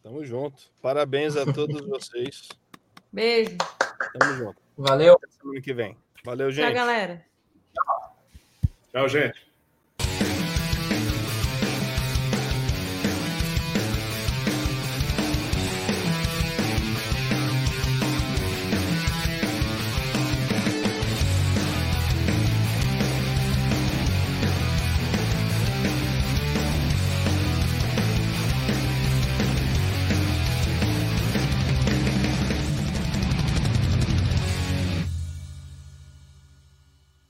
Tamo 0.03 0.25
junto. 0.25 0.71
Parabéns 0.83 1.37
a 1.37 1.51
todos 1.51 1.81
vocês. 1.89 2.49
Beijo. 3.11 3.57
Tamo 4.19 4.35
junto. 4.35 4.63
Valeu. 4.77 5.15
Até 5.15 5.29
semana 5.29 5.61
que 5.61 5.73
vem. 5.73 5.97
Valeu, 6.25 6.51
gente. 6.51 6.67
Tchau, 6.67 6.75
galera. 6.75 7.25
Tchau, 8.91 9.09
gente. 9.09 9.54